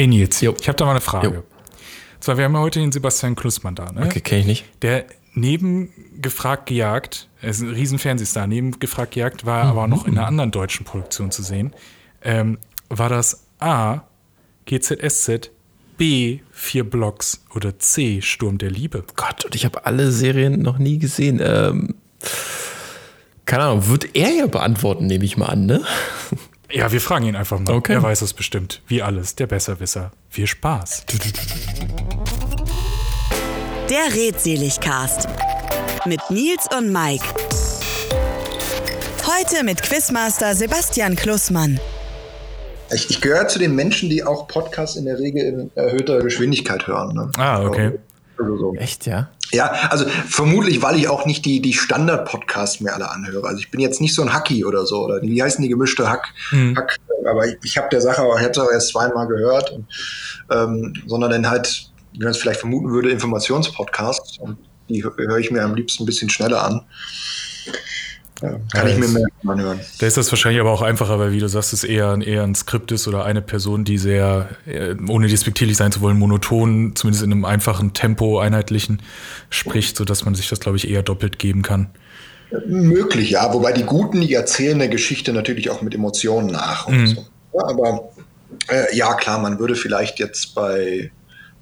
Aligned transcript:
Ey 0.00 0.06
Nils, 0.06 0.40
jo. 0.40 0.54
ich 0.58 0.66
habe 0.66 0.76
da 0.76 0.86
mal 0.86 0.92
eine 0.92 1.02
Frage. 1.02 1.28
Jo. 1.28 1.42
Zwar, 2.20 2.38
wir 2.38 2.44
haben 2.46 2.54
ja 2.54 2.60
heute 2.60 2.80
den 2.80 2.90
Sebastian 2.90 3.36
Klussmann 3.36 3.74
da, 3.74 3.92
ne? 3.92 4.06
Okay, 4.06 4.22
kenne 4.22 4.40
ich 4.40 4.46
nicht. 4.46 4.64
Der 4.80 5.04
neben 5.34 5.92
gefragt 6.22 6.64
gejagt, 6.64 7.28
er 7.42 7.50
ist 7.50 7.60
ein 7.60 7.68
riesen 7.68 7.98
Fernsehstar, 7.98 8.46
neben 8.46 8.78
gefragt 8.78 9.12
gejagt 9.12 9.44
war 9.44 9.64
mhm. 9.64 9.70
aber 9.70 9.88
noch 9.88 10.06
in 10.06 10.16
einer 10.16 10.26
anderen 10.26 10.52
deutschen 10.52 10.86
Produktion 10.86 11.30
zu 11.30 11.42
sehen. 11.42 11.74
Ähm, 12.22 12.56
war 12.88 13.10
das 13.10 13.44
A, 13.58 14.04
GZSZ, 14.64 15.50
B, 15.98 16.40
vier 16.50 16.88
Blocks 16.88 17.44
oder 17.54 17.78
C, 17.78 18.22
Sturm 18.22 18.56
der 18.56 18.70
Liebe? 18.70 19.04
Gott, 19.16 19.44
und 19.44 19.54
ich 19.54 19.66
habe 19.66 19.84
alle 19.84 20.12
Serien 20.12 20.62
noch 20.62 20.78
nie 20.78 20.98
gesehen. 20.98 21.42
Ähm, 21.44 21.94
keine 23.44 23.64
Ahnung, 23.64 23.88
wird 23.88 24.16
er 24.16 24.30
ja 24.30 24.46
beantworten, 24.46 25.06
nehme 25.06 25.26
ich 25.26 25.36
mal 25.36 25.48
an, 25.48 25.66
ne? 25.66 25.84
Ja, 26.72 26.92
wir 26.92 27.00
fragen 27.00 27.26
ihn 27.26 27.34
einfach 27.34 27.58
mal. 27.58 27.74
Okay. 27.74 27.94
Er 27.94 28.02
weiß 28.02 28.22
es 28.22 28.32
bestimmt. 28.32 28.80
Wie 28.86 29.02
alles, 29.02 29.34
der 29.34 29.48
Besserwisser. 29.48 30.12
Viel 30.28 30.46
Spaß. 30.46 31.04
Der 33.88 34.14
Redseligcast 34.14 35.28
mit 36.06 36.20
Nils 36.30 36.66
und 36.76 36.92
Mike. 36.92 37.24
Heute 39.26 39.64
mit 39.64 39.82
Quizmaster 39.82 40.54
Sebastian 40.54 41.16
Klussmann. 41.16 41.80
Ich, 42.92 43.10
ich 43.10 43.20
gehöre 43.20 43.48
zu 43.48 43.58
den 43.58 43.74
Menschen, 43.74 44.08
die 44.08 44.22
auch 44.22 44.46
Podcasts 44.46 44.96
in 44.96 45.06
der 45.06 45.18
Regel 45.18 45.44
in 45.44 45.70
erhöhter 45.74 46.20
Geschwindigkeit 46.20 46.86
hören. 46.86 47.14
Ne? 47.14 47.30
Ah, 47.36 47.64
okay. 47.64 47.98
Also 48.38 48.56
so. 48.56 48.74
Echt, 48.74 49.06
ja? 49.06 49.28
Ja, 49.52 49.72
also 49.90 50.06
vermutlich, 50.28 50.82
weil 50.82 50.96
ich 50.96 51.08
auch 51.08 51.26
nicht 51.26 51.44
die, 51.44 51.60
die 51.60 51.72
Standard-Podcasts 51.72 52.80
mehr 52.80 52.94
alle 52.94 53.10
anhöre. 53.10 53.46
Also 53.46 53.58
ich 53.58 53.70
bin 53.70 53.80
jetzt 53.80 54.00
nicht 54.00 54.14
so 54.14 54.22
ein 54.22 54.32
Hacky 54.32 54.64
oder 54.64 54.86
so, 54.86 55.04
oder 55.04 55.20
wie 55.22 55.42
heißen 55.42 55.62
die 55.62 55.68
gemischte 55.68 56.08
Hack, 56.08 56.28
hm. 56.50 56.76
Hack 56.76 56.98
aber 57.28 57.46
ich, 57.46 57.56
ich 57.62 57.78
habe 57.78 57.88
der 57.90 58.00
Sache 58.00 58.22
auch, 58.22 58.38
hätte 58.38 58.62
auch 58.62 58.70
erst 58.70 58.88
zweimal 58.88 59.26
gehört, 59.26 59.70
und, 59.72 59.86
ähm, 60.50 60.94
sondern 61.06 61.30
dann 61.30 61.48
halt, 61.48 61.90
wie 62.12 62.20
man 62.20 62.28
es 62.28 62.38
vielleicht 62.38 62.60
vermuten 62.60 62.90
würde, 62.90 63.10
Informationspodcasts. 63.10 64.38
Und 64.38 64.58
die 64.88 65.04
höre 65.04 65.38
ich 65.38 65.50
mir 65.50 65.62
am 65.62 65.74
liebsten 65.74 66.02
ein 66.02 66.06
bisschen 66.06 66.30
schneller 66.30 66.64
an. 66.64 66.82
Ja, 68.42 68.58
kann 68.72 68.86
ja, 68.86 68.94
ich 68.94 68.98
mir 68.98 69.08
mehr 69.08 69.26
anhören. 69.46 69.80
Da 69.98 70.06
ist 70.06 70.16
das 70.16 70.30
wahrscheinlich 70.32 70.60
aber 70.60 70.70
auch 70.70 70.82
einfacher, 70.82 71.18
weil, 71.18 71.32
wie 71.32 71.40
du 71.40 71.48
sagst, 71.48 71.72
es 71.72 71.84
eher, 71.84 72.18
eher 72.24 72.42
ein 72.42 72.54
Skript 72.54 72.90
ist 72.92 73.06
oder 73.06 73.24
eine 73.24 73.42
Person, 73.42 73.84
die 73.84 73.98
sehr, 73.98 74.48
äh, 74.66 74.94
ohne 75.08 75.28
despektierlich 75.28 75.76
sein 75.76 75.92
zu 75.92 76.00
wollen, 76.00 76.18
monoton, 76.18 76.96
zumindest 76.96 77.24
in 77.24 77.32
einem 77.32 77.44
einfachen 77.44 77.92
Tempo, 77.92 78.38
einheitlichen 78.38 79.02
spricht, 79.50 79.96
sodass 79.96 80.24
man 80.24 80.34
sich 80.34 80.48
das, 80.48 80.60
glaube 80.60 80.76
ich, 80.76 80.88
eher 80.88 81.02
doppelt 81.02 81.38
geben 81.38 81.62
kann. 81.62 81.90
Möglich, 82.66 83.30
ja. 83.30 83.52
Wobei 83.52 83.72
die 83.72 83.84
Guten, 83.84 84.20
die 84.20 84.34
erzählen 84.34 84.80
eine 84.80 84.90
Geschichte 84.90 85.32
natürlich 85.32 85.70
auch 85.70 85.82
mit 85.82 85.94
Emotionen 85.94 86.48
nach. 86.48 86.88
Mhm. 86.88 87.06
So. 87.06 87.26
Ja, 87.54 87.64
aber 87.68 88.10
äh, 88.68 88.96
ja, 88.96 89.14
klar, 89.14 89.38
man 89.38 89.58
würde 89.58 89.76
vielleicht 89.76 90.18
jetzt 90.18 90.54
bei 90.54 91.10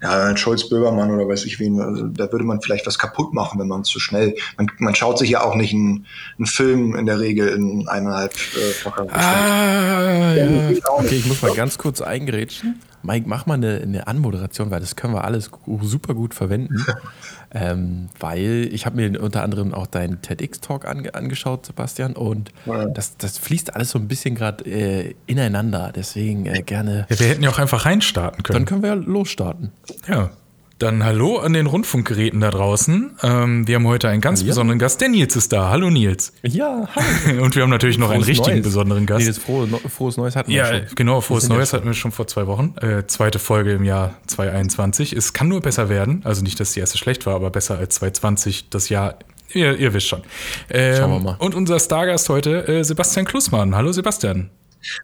ja, 0.03 0.37
Scholz 0.37 0.69
Böbermann 0.69 1.11
oder 1.11 1.29
weiß 1.29 1.45
ich 1.47 1.59
wen, 1.59 1.81
also, 1.81 2.07
da 2.07 2.31
würde 2.31 2.45
man 2.45 2.61
vielleicht 2.61 2.87
was 2.87 2.99
kaputt 2.99 3.33
machen, 3.35 3.59
wenn 3.59 3.69
man 3.69 3.85
zu 3.85 3.99
schnell. 3.99 4.35
Man, 4.57 4.71
man 4.79 4.95
schaut 4.95 5.19
sich 5.19 5.31
ja 5.31 5.43
auch 5.43 5.55
nicht 5.55 5.75
einen, 5.75 6.07
einen 6.37 6.47
Film 6.47 6.95
in 6.95 7.07
der 7.07 7.19
Regel 7.19 7.49
in 7.49 7.89
eineinhalb 7.89 8.33
äh, 8.33 8.89
Ah, 9.11 10.35
ja. 10.35 10.71
Okay, 10.99 11.17
ich 11.17 11.27
muss 11.27 11.43
mal 11.43 11.55
ganz 11.55 11.79
kurz 11.79 12.01
eingerätschen. 12.01 12.81
Mike, 13.03 13.29
mach 13.29 13.47
mal 13.47 13.55
eine, 13.55 13.81
eine 13.81 14.07
Anmoderation, 14.07 14.71
weil 14.71 14.81
das 14.81 14.97
können 14.97 15.15
wir 15.15 15.25
alles 15.25 15.51
super 15.83 16.15
gut 16.15 16.35
verwenden. 16.35 16.85
ähm, 17.53 18.09
weil 18.19 18.69
ich 18.73 18.87
habe 18.87 18.97
mir 18.97 19.21
unter 19.21 19.43
anderem 19.43 19.73
auch 19.73 19.87
deinen 19.87 20.21
TEDx-Talk 20.23 20.87
ange 20.87 21.15
angeschaut, 21.15 21.67
Sebastian, 21.67 22.15
und 22.15 22.53
ja. 22.67 22.87
das, 22.87 23.17
das 23.17 23.39
fließt 23.39 23.75
alles 23.75 23.91
so 23.91 23.99
ein 23.99 24.09
bisschen 24.09 24.35
gerade 24.35 24.65
äh, 24.65 25.15
ineinander. 25.27 25.93
Deswegen 25.95 26.47
äh, 26.47 26.63
gerne. 26.63 27.07
Ja, 27.09 27.19
wir 27.21 27.29
hätten 27.29 27.43
ja 27.43 27.51
auch 27.51 27.59
einfach 27.59 27.87
reinstarten 27.87 28.43
können. 28.43 28.59
Dann 28.59 28.67
können 28.67 28.83
wir 28.83 28.91
ja 28.91 28.95
losstarten. 28.95 29.73
Ja. 30.09 30.31
Dann 30.79 31.03
hallo 31.05 31.39
an 31.39 31.55
den 31.55 31.67
Rundfunkgeräten 31.67 32.39
da 32.39 32.53
draußen. 32.53 33.17
Ähm, 33.25 33.67
wir 33.67 33.75
haben 33.75 33.87
heute 33.89 34.09
einen 34.09 34.21
ganz 34.21 34.43
ja. 34.43 34.47
besonderen 34.47 34.79
Gast. 34.79 35.01
Der 35.01 35.09
Nils 35.09 35.35
ist 35.35 35.53
da. 35.53 35.71
Hallo 35.71 35.91
Nils. 35.91 36.33
Ja, 36.43 36.89
hallo. 36.95 37.43
Und 37.43 37.57
wir 37.57 37.65
haben 37.65 37.71
natürlich 37.71 37.99
noch 37.99 38.07
frohes 38.07 38.15
einen 38.15 38.25
richtigen 38.25 38.57
Neues. 38.59 38.67
besonderen 38.67 39.05
Gast. 39.05 39.21
Nee, 39.23 39.27
das 39.27 39.39
frohe, 39.39 39.67
frohes 39.67 40.17
Neues 40.17 40.37
hatten 40.37 40.51
wir 40.51 40.57
ja, 40.57 40.67
schon. 40.67 40.77
Ja, 40.77 40.87
genau, 40.95 41.21
frohes 41.21 41.49
Neues 41.49 41.73
hatten 41.73 41.87
wir 41.87 41.95
schon 41.95 42.13
vor 42.13 42.29
zwei 42.29 42.47
Wochen. 42.47 42.77
Äh, 42.81 43.09
zweite 43.09 43.41
Folge 43.41 43.73
im 43.73 43.83
Jahr 43.83 44.15
2021. 44.29 45.15
Es 45.15 45.33
kann 45.33 45.49
nur 45.49 45.61
besser 45.63 45.89
werden. 45.89 46.21
Also 46.23 46.45
nicht, 46.45 46.61
dass 46.61 46.75
die 46.75 46.81
erste 46.81 46.97
schlecht 46.97 47.27
war, 47.27 47.35
aber 47.35 47.51
besser 47.51 47.77
als 47.77 47.97
2020 47.97 48.71
das 48.71 48.89
Jahr. 48.89 49.19
Ihr, 49.53 49.77
ihr 49.79 49.93
wisst 49.95 50.07
schon. 50.07 50.23
Ähm, 50.71 50.97
Schauen 50.97 51.11
wir 51.11 51.19
mal. 51.19 51.37
Und 51.41 51.57
unser 51.57 51.81
Stargast 51.81 52.29
heute, 52.29 52.69
äh, 52.69 52.85
Sebastian 52.85 53.27
Klussmann. 53.27 53.75
Hallo 53.75 53.91
Sebastian. 53.91 54.51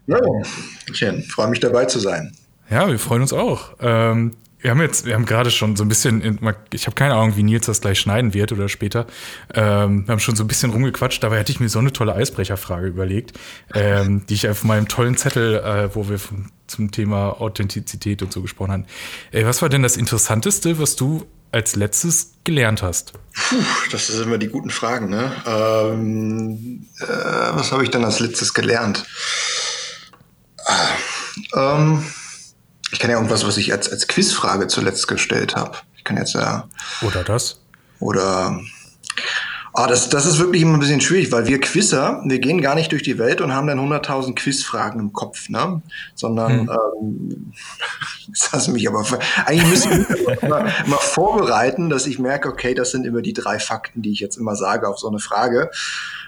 Hallo, 0.09 0.41
schön. 0.93 1.21
Freue 1.23 1.49
mich 1.49 1.59
dabei 1.59 1.83
zu 1.83 1.99
sein. 1.99 2.31
Ja, 2.69 2.87
wir 2.87 2.97
freuen 2.97 3.23
uns 3.23 3.33
auch. 3.33 3.73
Ähm, 3.81 4.31
wir 4.65 4.71
haben 4.71 4.81
jetzt, 4.81 5.05
wir 5.05 5.13
haben 5.13 5.27
gerade 5.27 5.51
schon 5.51 5.75
so 5.75 5.83
ein 5.83 5.89
bisschen, 5.89 6.39
ich 6.73 6.87
habe 6.87 6.95
keine 6.95 7.13
Ahnung, 7.13 7.37
wie 7.37 7.43
Nils 7.43 7.67
das 7.67 7.81
gleich 7.81 7.99
schneiden 7.99 8.33
wird 8.33 8.51
oder 8.51 8.67
später. 8.67 9.05
Ähm, 9.53 10.07
wir 10.07 10.13
haben 10.13 10.19
schon 10.19 10.35
so 10.35 10.43
ein 10.43 10.47
bisschen 10.47 10.71
rumgequatscht, 10.71 11.21
dabei 11.21 11.37
hätte 11.37 11.51
ich 11.51 11.59
mir 11.59 11.69
so 11.69 11.77
eine 11.77 11.93
tolle 11.93 12.15
Eisbrecherfrage 12.15 12.87
überlegt, 12.87 13.37
ähm, 13.75 14.25
die 14.25 14.33
ich 14.33 14.49
auf 14.49 14.63
meinem 14.63 14.87
tollen 14.87 15.17
Zettel, 15.17 15.57
äh, 15.57 15.95
wo 15.95 16.09
wir 16.09 16.17
vom, 16.17 16.49
zum 16.65 16.89
Thema 16.89 17.39
Authentizität 17.39 18.23
und 18.23 18.33
so 18.33 18.41
gesprochen 18.41 18.71
haben. 18.71 18.85
Ey, 19.31 19.45
was 19.45 19.61
war 19.61 19.69
denn 19.69 19.83
das 19.83 19.97
Interessanteste, 19.97 20.79
was 20.79 20.95
du 20.95 21.27
als 21.51 21.75
letztes 21.75 22.33
gelernt 22.43 22.81
hast? 22.81 23.13
Puh, 23.35 23.55
das 23.91 24.07
sind 24.07 24.23
immer 24.23 24.39
die 24.39 24.47
guten 24.47 24.71
Fragen, 24.71 25.11
ne? 25.11 25.31
Ähm, 25.45 26.87
äh, 27.01 27.05
was 27.05 27.71
habe 27.71 27.83
ich 27.83 27.91
denn 27.91 28.03
als 28.03 28.19
letztes 28.19 28.55
gelernt? 28.55 29.05
Ah, 30.65 31.75
ähm, 31.77 32.03
ich 32.95 32.99
kann 32.99 33.11
ja 33.11 33.17
irgendwas, 33.17 33.45
was 33.45 33.57
ich 33.57 33.73
als, 33.73 33.91
als 33.91 34.07
Quizfrage 34.07 34.67
zuletzt 34.67 35.09
gestellt 35.09 35.57
habe. 35.57 35.75
Ich 35.97 36.05
kann 36.05 36.15
jetzt 36.15 36.33
ja. 36.33 36.69
Oder 37.01 37.25
das? 37.25 37.59
Oder. 37.99 38.61
Ah, 39.73 39.87
das, 39.87 40.07
das 40.07 40.25
ist 40.25 40.39
wirklich 40.39 40.61
immer 40.61 40.75
ein 40.75 40.79
bisschen 40.79 41.01
schwierig, 41.01 41.29
weil 41.33 41.45
wir 41.45 41.59
Quizzer, 41.59 42.21
wir 42.23 42.39
gehen 42.39 42.61
gar 42.61 42.73
nicht 42.73 42.93
durch 42.93 43.03
die 43.03 43.17
Welt 43.17 43.41
und 43.41 43.53
haben 43.53 43.67
dann 43.67 43.79
100.000 43.79 44.33
Quizfragen 44.35 45.01
im 45.01 45.11
Kopf, 45.11 45.49
ne? 45.49 45.81
Sondern, 46.15 46.69
hm. 46.69 46.71
ähm, 47.01 47.53
das 48.29 48.53
hast 48.53 48.69
mich 48.69 48.87
aber, 48.87 49.05
eigentlich 49.45 49.67
müssen 49.67 50.07
wir 50.07 50.41
immer, 50.43 50.65
immer 50.85 50.97
vorbereiten, 50.97 51.89
dass 51.89 52.07
ich 52.07 52.17
merke, 52.17 52.47
okay, 52.47 52.73
das 52.75 52.91
sind 52.91 53.05
immer 53.05 53.21
die 53.21 53.33
drei 53.33 53.59
Fakten, 53.59 54.03
die 54.03 54.13
ich 54.13 54.21
jetzt 54.21 54.37
immer 54.37 54.55
sage 54.55 54.87
auf 54.87 54.99
so 54.99 55.09
eine 55.09 55.19
Frage. 55.19 55.69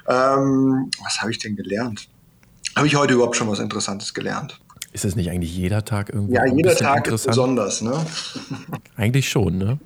Ähm, 0.06 0.92
was 1.02 1.22
habe 1.22 1.32
ich 1.32 1.40
denn 1.40 1.56
gelernt? 1.56 2.10
Habe 2.76 2.88
ich 2.88 2.98
heute 2.98 3.14
überhaupt 3.14 3.38
schon 3.38 3.50
was 3.50 3.60
Interessantes 3.60 4.14
gelernt? 4.14 4.60
Ist 4.98 5.06
das 5.06 5.16
nicht 5.16 5.30
eigentlich 5.30 5.56
jeder 5.56 5.86
Tag 5.86 6.10
irgendwie? 6.12 6.34
Ja, 6.34 6.46
jeder 6.48 6.76
Tag 6.76 7.06
ist 7.06 7.28
besonders, 7.28 7.84
ne? 7.84 8.04
eigentlich 8.96 9.30
schon, 9.30 9.60
ne? 9.60 9.78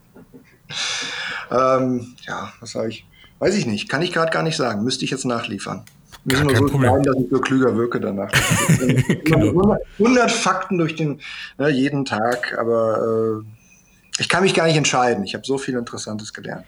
ähm, 1.52 2.16
ja, 2.26 2.54
was 2.62 2.72
sage 2.72 2.88
ich? 2.88 3.06
Weiß 3.40 3.58
ich 3.58 3.66
nicht. 3.66 3.90
Kann 3.90 4.02
ich 4.04 4.14
gerade 4.14 4.32
gar 4.32 4.42
nicht 4.42 4.56
sagen. 4.56 4.86
Müsste 4.86 5.04
ich 5.04 5.12
jetzt 5.12 5.26
nachliefern. 5.26 5.84
Müssen 6.24 6.48
wir 6.48 6.56
so 6.56 6.82
sagen, 6.82 7.04
dass 7.04 7.18
ich 7.18 7.30
so 7.30 7.42
klüger 7.42 7.76
wirke 7.76 8.00
danach. 8.00 8.32
genau. 9.26 9.76
100 10.00 10.32
Fakten 10.32 10.78
durch 10.78 10.96
den 10.96 11.20
ne, 11.58 11.68
jeden 11.68 12.06
Tag, 12.06 12.58
aber 12.58 13.42
äh, 13.42 13.46
ich 14.18 14.30
kann 14.30 14.44
mich 14.44 14.54
gar 14.54 14.66
nicht 14.66 14.78
entscheiden. 14.78 15.26
Ich 15.26 15.34
habe 15.34 15.46
so 15.46 15.58
viel 15.58 15.76
Interessantes 15.76 16.34
gelernt. 16.34 16.64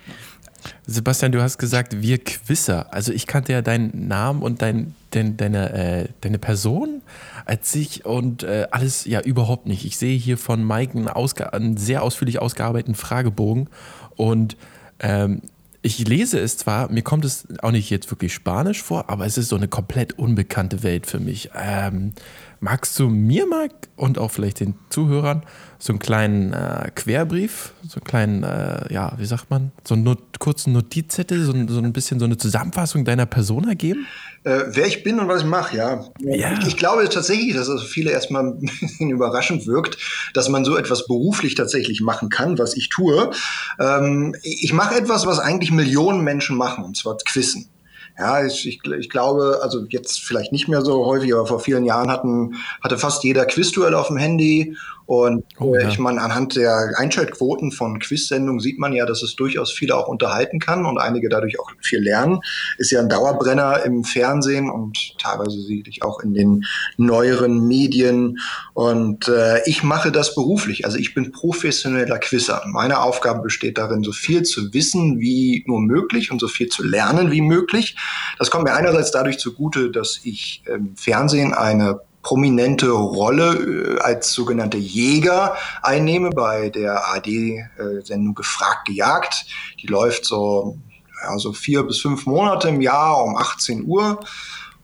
Sebastian, 0.86 1.32
du 1.32 1.42
hast 1.42 1.58
gesagt, 1.58 2.02
wir 2.02 2.18
Quisser. 2.18 2.94
Also 2.94 3.14
ich 3.14 3.26
kannte 3.26 3.54
ja 3.54 3.62
deinen 3.62 4.10
Namen 4.10 4.42
und 4.42 4.62
dein, 4.62 4.96
dein, 5.12 5.38
deine, 5.38 5.74
äh, 5.74 6.08
deine 6.20 6.40
Person 6.40 7.02
als 7.46 7.72
sich 7.72 8.06
und 8.06 8.44
äh, 8.44 8.68
alles 8.72 9.06
ja 9.06 9.22
überhaupt 9.22 9.66
nicht. 9.68 9.86
Ich 9.86 9.98
sehe 9.98 10.18
hier 10.18 10.38
von 10.38 10.66
Mike 10.66 10.98
einen, 10.98 11.08
einen 11.08 11.78
sehr 11.78 12.04
ausführlich 12.04 12.40
ausgearbeiteten 12.40 12.96
Fragebogen 12.96 13.70
und 14.16 14.58
ähm, 15.00 15.42
ich 15.86 16.08
lese 16.08 16.40
es 16.40 16.58
zwar, 16.58 16.90
mir 16.90 17.02
kommt 17.02 17.26
es 17.26 17.46
auch 17.62 17.72
nicht 17.72 17.90
jetzt 17.90 18.10
wirklich 18.10 18.34
Spanisch 18.34 18.82
vor, 18.82 19.10
aber 19.10 19.26
es 19.26 19.38
ist 19.38 19.50
so 19.50 19.58
eine 19.58 19.68
komplett 19.68 20.18
unbekannte 20.18 20.82
Welt 20.82 21.06
für 21.06 21.20
mich. 21.20 21.50
Ähm, 21.56 22.14
magst 22.62 22.98
du 22.98 23.10
mir 23.10 23.46
mal 23.46 23.68
und 23.98 24.18
auch 24.18 24.32
vielleicht 24.32 24.62
den 24.62 24.76
Zuhörern 24.90 25.44
so 25.80 25.92
einen 25.92 26.00
kleinen 26.00 26.54
äh, 26.54 26.90
Querbrief, 26.96 27.74
so 27.86 28.00
einen 28.00 28.06
kleinen, 28.06 28.44
äh, 28.44 28.94
ja, 28.94 29.14
wie 29.18 29.26
sagt 29.26 29.50
man, 29.50 29.74
so 29.84 29.96
einen 29.96 30.04
not 30.04 30.40
kurzen 30.40 30.72
Notizzettel, 30.72 31.44
so, 31.44 31.52
so, 31.68 31.80
ein 31.80 31.92
bisschen 31.92 32.18
so 32.18 32.26
eine 32.26 32.38
Zusammenfassung 32.38 33.04
deiner 33.04 33.26
Persona 33.26 33.74
geben? 33.74 34.08
Äh, 34.44 34.66
wer 34.68 34.88
ich 34.88 35.04
bin 35.04 35.20
und 35.20 35.30
was 35.30 35.42
ich 35.42 35.48
mache, 35.48 35.78
ja. 35.78 36.06
ja. 36.20 36.60
Ich, 36.68 36.76
glaube 36.76 37.08
tatsächlich, 37.08 37.56
dass 37.56 37.70
es 37.70 37.84
für 37.84 37.88
viele 37.88 38.12
erstmal 38.12 38.44
ein 38.44 38.60
bisschen 38.60 39.10
überraschend 39.10 39.66
wirkt, 39.68 39.98
dass 40.34 40.50
man 40.50 40.66
so 40.66 40.76
etwas 40.76 41.08
beruflich 41.08 41.56
tatsächlich 41.56 42.02
machen 42.02 42.30
kann, 42.30 42.58
was 42.58 42.76
ich 42.76 42.90
tue. 42.90 43.32
Ähm, 43.80 44.36
ich 44.44 44.74
mache 44.74 44.96
etwas, 44.96 45.26
was 45.26 45.40
eigentlich 45.40 45.72
Millionen 45.72 46.22
Menschen 46.22 46.58
machen, 46.58 46.84
und 46.84 46.98
zwar 46.98 47.18
Quizzen. 47.18 47.70
Ja, 48.18 48.46
ich, 48.46 48.68
ich, 48.68 48.80
ich 48.84 49.10
glaube, 49.10 49.60
also 49.64 49.86
jetzt 49.90 50.20
vielleicht 50.20 50.52
nicht 50.52 50.68
mehr 50.68 50.82
so 50.82 51.06
häufig, 51.06 51.34
aber 51.34 51.48
vor 51.48 51.60
vielen 51.60 51.84
Jahren 51.84 52.12
hatten, 52.12 52.56
hatte 52.84 53.00
fast 53.00 53.24
jeder 53.24 53.46
Quizduell 53.46 53.96
auf 53.96 54.08
dem 54.08 54.18
Handy 54.18 54.78
Und 55.06 55.44
oh, 55.60 55.76
ja. 55.76 55.88
ich 55.90 56.00
meine, 56.00 56.22
anhand 56.22 56.56
der 56.56 56.94
Einschaltquoten 56.98 57.72
von 57.72 58.00
Quiz-Sendungen 58.00 58.60
sieht 58.60 58.80
man 58.80 58.94
ja, 58.94 59.06
dass 59.06 59.22
es 59.22 59.36
durchaus 59.36 59.72
viele 59.72 59.96
auch 59.96 60.08
unterhalten 60.08 60.60
kann 60.60 60.86
und 60.86 60.98
einige 60.98 61.30
dadurch 61.30 61.60
auch 61.60 61.70
viel 61.82 62.00
lernen. 62.00 62.40
Ist 62.78 62.92
ja 62.92 63.02
ein 63.02 63.10
Dauerbrenner 63.10 63.84
im 63.84 64.04
Fernsehen 64.04 64.70
und 64.70 65.18
teilweise 65.20 65.60
sicherlich 65.62 66.04
auch 66.04 66.22
in 66.22 66.34
den 66.34 66.66
neueren 66.98 67.68
Medien. 67.68 68.40
Und 68.74 69.28
äh, 69.28 69.62
ich 69.66 69.84
mache 69.84 70.12
das 70.12 70.36
beruflich. 70.36 70.86
Also 70.86 70.98
ich 70.98 71.14
bin 71.14 71.32
professioneller 71.32 72.20
Quizzer. 72.20 72.64
Meine 72.66 73.02
Aufgabe 73.02 73.42
besteht 73.42 73.78
darin, 73.78 74.04
so 74.04 74.12
viel 74.12 74.44
zu 74.44 74.74
wissen 74.74 75.20
wie 75.20 75.64
nur 75.68 75.82
möglich 75.82 76.32
und 76.32 76.40
so 76.40 76.48
viel 76.48 76.70
zu 76.70 76.84
lernen 76.84 77.32
wie 77.32 77.42
möglich. 77.42 77.98
Das 78.40 78.50
kommt 78.50 78.66
mir 78.66 78.74
einerseits 78.74 79.12
dadurch 79.12 79.38
zugute, 79.38 79.92
dass 79.92 80.22
ich 80.24 80.64
im 80.66 80.96
Fernsehen 80.96 81.54
eine 81.54 82.00
prominente 82.24 82.90
Rolle 82.90 83.98
äh, 83.98 84.00
als 84.00 84.32
sogenannte 84.32 84.78
Jäger 84.78 85.56
einnehme 85.84 86.32
bei 86.32 86.70
der 86.70 87.14
AD-Sendung 87.14 88.34
Gefragt 88.34 88.88
gejagt. 88.88 89.46
Die 89.82 89.88
läuft 89.88 90.26
so, 90.26 90.78
ja, 91.22 91.38
so 91.38 91.54
vier 91.54 91.84
bis 91.84 92.00
fünf 92.00 92.26
Monate 92.26 92.70
im 92.70 92.82
Jahr 92.82 93.24
um 93.24 93.38
18 93.38 93.86
Uhr 93.86 94.20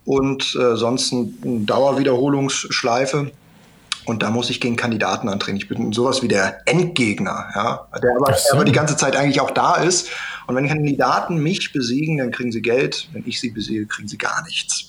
und 0.05 0.55
äh, 0.55 0.75
sonst 0.75 1.11
eine 1.13 1.31
Dauerwiederholungsschleife. 1.65 3.31
Und 4.05 4.23
da 4.23 4.31
muss 4.31 4.49
ich 4.49 4.59
gegen 4.59 4.75
Kandidaten 4.75 5.29
antreten. 5.29 5.57
Ich 5.57 5.67
bin 5.67 5.93
sowas 5.93 6.23
wie 6.23 6.27
der 6.27 6.67
Endgegner, 6.67 7.45
ja, 7.53 7.87
der 8.01 8.15
aber, 8.15 8.33
so. 8.33 8.43
der 8.43 8.53
aber 8.55 8.65
die 8.65 8.71
ganze 8.71 8.97
Zeit 8.97 9.15
eigentlich 9.15 9.39
auch 9.39 9.51
da 9.51 9.75
ist. 9.75 10.09
Und 10.47 10.55
wenn 10.55 10.67
Kandidaten 10.67 11.37
mich 11.37 11.71
besiegen, 11.73 12.17
dann 12.17 12.31
kriegen 12.31 12.51
sie 12.51 12.63
Geld. 12.63 13.07
Wenn 13.13 13.23
ich 13.27 13.39
sie 13.39 13.51
besiege, 13.51 13.85
kriegen 13.85 14.07
sie 14.07 14.17
gar 14.17 14.43
nichts. 14.45 14.87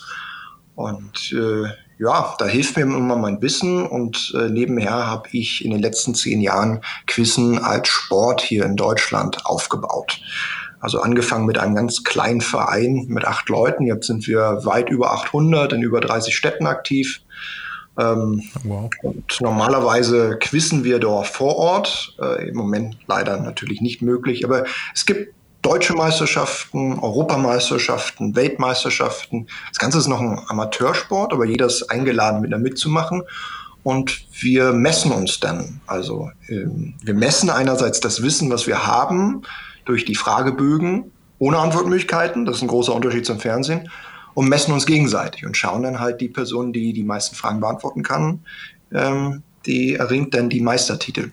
Und 0.74 1.32
äh, 1.32 1.68
ja, 2.00 2.34
da 2.38 2.46
hilft 2.46 2.76
mir 2.76 2.82
immer 2.82 3.16
mein 3.16 3.42
Wissen 3.42 3.86
und 3.86 4.32
äh, 4.34 4.48
nebenher 4.48 5.06
habe 5.06 5.28
ich 5.32 5.62
in 5.62 5.70
den 5.70 5.82
letzten 5.82 6.14
zehn 6.14 6.40
Jahren 6.40 6.80
Quizzen 7.06 7.58
als 7.58 7.88
Sport 7.88 8.40
hier 8.40 8.64
in 8.64 8.76
Deutschland 8.76 9.44
aufgebaut. 9.44 10.18
Also 10.80 11.02
angefangen 11.02 11.44
mit 11.44 11.58
einem 11.58 11.74
ganz 11.74 12.02
kleinen 12.02 12.40
Verein 12.40 13.04
mit 13.08 13.26
acht 13.26 13.50
Leuten. 13.50 13.84
Jetzt 13.84 14.06
sind 14.06 14.26
wir 14.26 14.64
weit 14.64 14.88
über 14.88 15.12
800 15.12 15.74
in 15.74 15.82
über 15.82 16.00
30 16.00 16.34
Städten 16.34 16.66
aktiv. 16.66 17.20
Ähm, 17.98 18.44
wow. 18.64 18.88
Und 19.02 19.38
normalerweise 19.42 20.38
quizzen 20.40 20.84
wir 20.84 21.00
dort 21.00 21.26
vor 21.26 21.56
Ort. 21.56 22.16
Äh, 22.18 22.48
Im 22.48 22.56
Moment 22.56 22.96
leider 23.08 23.38
natürlich 23.38 23.82
nicht 23.82 24.00
möglich. 24.00 24.42
Aber 24.46 24.64
es 24.94 25.04
gibt 25.04 25.34
deutsche 25.62 25.94
Meisterschaften, 25.94 26.98
Europameisterschaften, 26.98 28.34
Weltmeisterschaften. 28.34 29.46
Das 29.68 29.78
Ganze 29.78 29.98
ist 29.98 30.08
noch 30.08 30.20
ein 30.20 30.40
Amateursport, 30.48 31.32
aber 31.32 31.44
jeder 31.44 31.66
ist 31.66 31.90
eingeladen, 31.90 32.40
mit 32.40 32.52
da 32.52 32.58
mitzumachen. 32.58 33.22
Und 33.82 34.26
wir 34.40 34.72
messen 34.72 35.12
uns 35.12 35.40
dann. 35.40 35.80
Also 35.86 36.30
ähm, 36.48 36.94
wir 37.02 37.14
messen 37.14 37.50
einerseits 37.50 38.00
das 38.00 38.22
Wissen, 38.22 38.50
was 38.50 38.66
wir 38.66 38.86
haben, 38.86 39.42
durch 39.84 40.04
die 40.04 40.14
Fragebögen 40.14 41.12
ohne 41.38 41.58
Antwortmöglichkeiten. 41.58 42.44
Das 42.44 42.56
ist 42.56 42.62
ein 42.62 42.68
großer 42.68 42.94
Unterschied 42.94 43.26
zum 43.26 43.40
Fernsehen. 43.40 43.90
Und 44.34 44.48
messen 44.48 44.72
uns 44.72 44.86
gegenseitig 44.86 45.44
und 45.44 45.56
schauen 45.56 45.82
dann 45.82 45.98
halt 45.98 46.20
die 46.20 46.28
Person, 46.28 46.72
die 46.72 46.92
die 46.92 47.02
meisten 47.02 47.34
Fragen 47.34 47.60
beantworten 47.60 48.02
kann, 48.02 48.44
ähm, 48.92 49.42
die 49.66 49.94
erringt 49.94 50.34
dann 50.34 50.48
die 50.48 50.60
Meistertitel. 50.60 51.32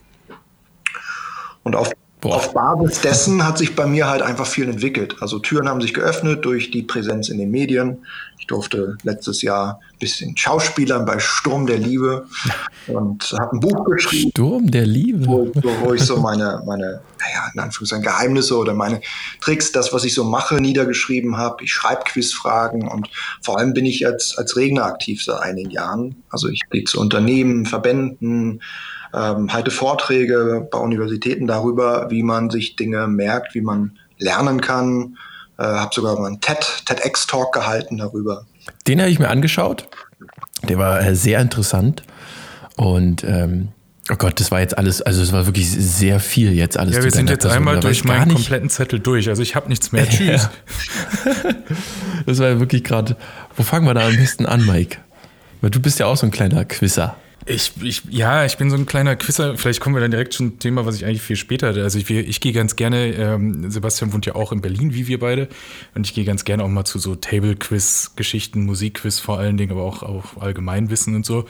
Und 1.63 1.75
auf 1.75 1.91
Boah. 2.19 2.37
Auf 2.37 2.53
Basis 2.53 3.01
dessen 3.01 3.45
hat 3.45 3.59
sich 3.59 3.75
bei 3.75 3.85
mir 3.85 4.07
halt 4.07 4.23
einfach 4.23 4.47
viel 4.47 4.67
entwickelt. 4.67 5.17
Also 5.19 5.37
Türen 5.37 5.69
haben 5.69 5.81
sich 5.81 5.93
geöffnet 5.93 6.43
durch 6.45 6.71
die 6.71 6.81
Präsenz 6.81 7.29
in 7.29 7.37
den 7.37 7.51
Medien. 7.51 7.99
Ich 8.39 8.47
durfte 8.47 8.97
letztes 9.03 9.43
Jahr 9.43 9.79
ein 9.93 9.99
bisschen 9.99 10.35
Schauspielern 10.35 11.05
bei 11.05 11.19
Sturm 11.19 11.67
der 11.67 11.77
Liebe 11.77 12.25
und 12.87 13.35
habe 13.39 13.55
ein 13.55 13.59
Buch 13.59 13.85
geschrieben. 13.85 14.31
Sturm 14.31 14.71
der 14.71 14.87
Liebe? 14.87 15.27
Wo, 15.27 15.51
wo 15.83 15.93
ich 15.93 16.01
so 16.01 16.17
meine, 16.21 16.63
meine, 16.65 17.01
naja, 17.19 17.51
in 17.53 17.59
Anführungszeichen 17.59 18.03
Geheimnisse 18.03 18.57
oder 18.57 18.73
meine 18.73 19.01
Tricks, 19.39 19.71
das, 19.71 19.93
was 19.93 20.03
ich 20.03 20.15
so 20.15 20.23
mache, 20.23 20.55
niedergeschrieben 20.55 21.37
habe. 21.37 21.63
Ich 21.63 21.71
schreibe 21.71 22.03
Quizfragen 22.05 22.87
und 22.87 23.09
vor 23.43 23.59
allem 23.59 23.75
bin 23.75 23.85
ich 23.85 24.07
als, 24.07 24.35
als 24.39 24.55
Redner 24.55 24.85
aktiv 24.85 25.23
seit 25.23 25.41
einigen 25.41 25.69
Jahren. 25.69 26.23
Also 26.31 26.47
ich 26.47 26.61
gehe 26.71 26.83
zu 26.85 26.99
Unternehmen, 26.99 27.67
Verbänden, 27.67 28.61
ähm, 29.13 29.51
halte 29.51 29.71
Vorträge 29.71 30.67
bei 30.71 30.77
Universitäten 30.77 31.47
darüber, 31.47 32.09
wie 32.09 32.23
man 32.23 32.49
sich 32.49 32.75
Dinge 32.75 33.07
merkt, 33.07 33.55
wie 33.55 33.61
man 33.61 33.97
lernen 34.17 34.61
kann. 34.61 35.17
Äh, 35.57 35.63
habe 35.63 35.93
sogar 35.93 36.19
mal 36.19 36.27
einen 36.27 36.41
TED, 36.41 36.83
TEDx-Talk 36.85 37.53
gehalten 37.53 37.97
darüber. 37.97 38.45
Den 38.87 38.99
habe 38.99 39.09
ich 39.09 39.19
mir 39.19 39.29
angeschaut. 39.29 39.87
Der 40.67 40.77
war 40.77 41.01
äh, 41.01 41.15
sehr 41.15 41.39
interessant. 41.39 42.03
Und 42.75 43.23
ähm, 43.23 43.69
oh 44.11 44.15
Gott, 44.17 44.39
das 44.39 44.51
war 44.51 44.59
jetzt 44.59 44.77
alles, 44.77 45.01
also 45.01 45.21
es 45.21 45.31
war 45.31 45.45
wirklich 45.45 45.69
sehr 45.69 46.19
viel 46.19 46.53
jetzt 46.53 46.77
alles. 46.77 46.95
Ja, 46.95 47.03
wir 47.03 47.11
sind 47.11 47.29
jetzt 47.29 47.41
Person. 47.41 47.57
einmal 47.57 47.79
durch 47.79 48.03
meinen 48.03 48.33
kompletten 48.33 48.69
Zettel 48.69 48.99
durch. 48.99 49.29
Also 49.29 49.41
ich 49.41 49.55
habe 49.55 49.67
nichts 49.69 49.91
mehr. 49.91 50.07
Tschüss. 50.09 50.49
das 52.25 52.39
war 52.39 52.49
ja 52.49 52.59
wirklich 52.59 52.83
gerade. 52.83 53.15
Wo 53.55 53.63
fangen 53.63 53.85
wir 53.87 53.93
da 53.93 54.07
am 54.07 54.15
besten 54.15 54.45
an, 54.45 54.65
Mike? 54.65 54.99
Weil 55.61 55.71
du 55.71 55.79
bist 55.79 55.99
ja 55.99 56.05
auch 56.05 56.17
so 56.17 56.27
ein 56.27 56.31
kleiner 56.31 56.65
Quizzer. 56.65 57.15
Ich, 57.47 57.71
ich, 57.81 58.03
ja, 58.09 58.45
ich 58.45 58.57
bin 58.57 58.69
so 58.69 58.75
ein 58.75 58.85
kleiner 58.85 59.15
Quizzer. 59.15 59.57
Vielleicht 59.57 59.79
kommen 59.79 59.95
wir 59.95 60.01
dann 60.01 60.11
direkt 60.11 60.33
zum 60.33 60.59
Thema, 60.59 60.85
was 60.85 60.95
ich 60.95 61.05
eigentlich 61.05 61.21
viel 61.21 61.37
später. 61.37 61.67
Also 61.67 61.97
ich, 61.97 62.09
ich 62.09 62.41
gehe 62.41 62.51
ganz 62.51 62.75
gerne, 62.75 63.13
ähm, 63.13 63.71
Sebastian 63.71 64.11
wohnt 64.11 64.25
ja 64.25 64.35
auch 64.35 64.51
in 64.51 64.59
Berlin, 64.59 64.93
wie 64.93 65.07
wir 65.07 65.19
beide. 65.19 65.47
Und 65.95 66.05
ich 66.05 66.13
gehe 66.13 66.25
ganz 66.25 66.43
gerne 66.43 66.63
auch 66.63 66.67
mal 66.67 66.83
zu 66.83 66.99
so 66.99 67.15
Table-Quiz-Geschichten, 67.15 68.65
Musikquiz 68.65 69.19
vor 69.19 69.39
allen 69.39 69.55
Dingen, 69.55 69.71
aber 69.71 69.83
auch, 69.83 70.03
auch 70.03 70.37
Allgemeinwissen 70.41 71.15
und 71.15 71.25
so. 71.25 71.45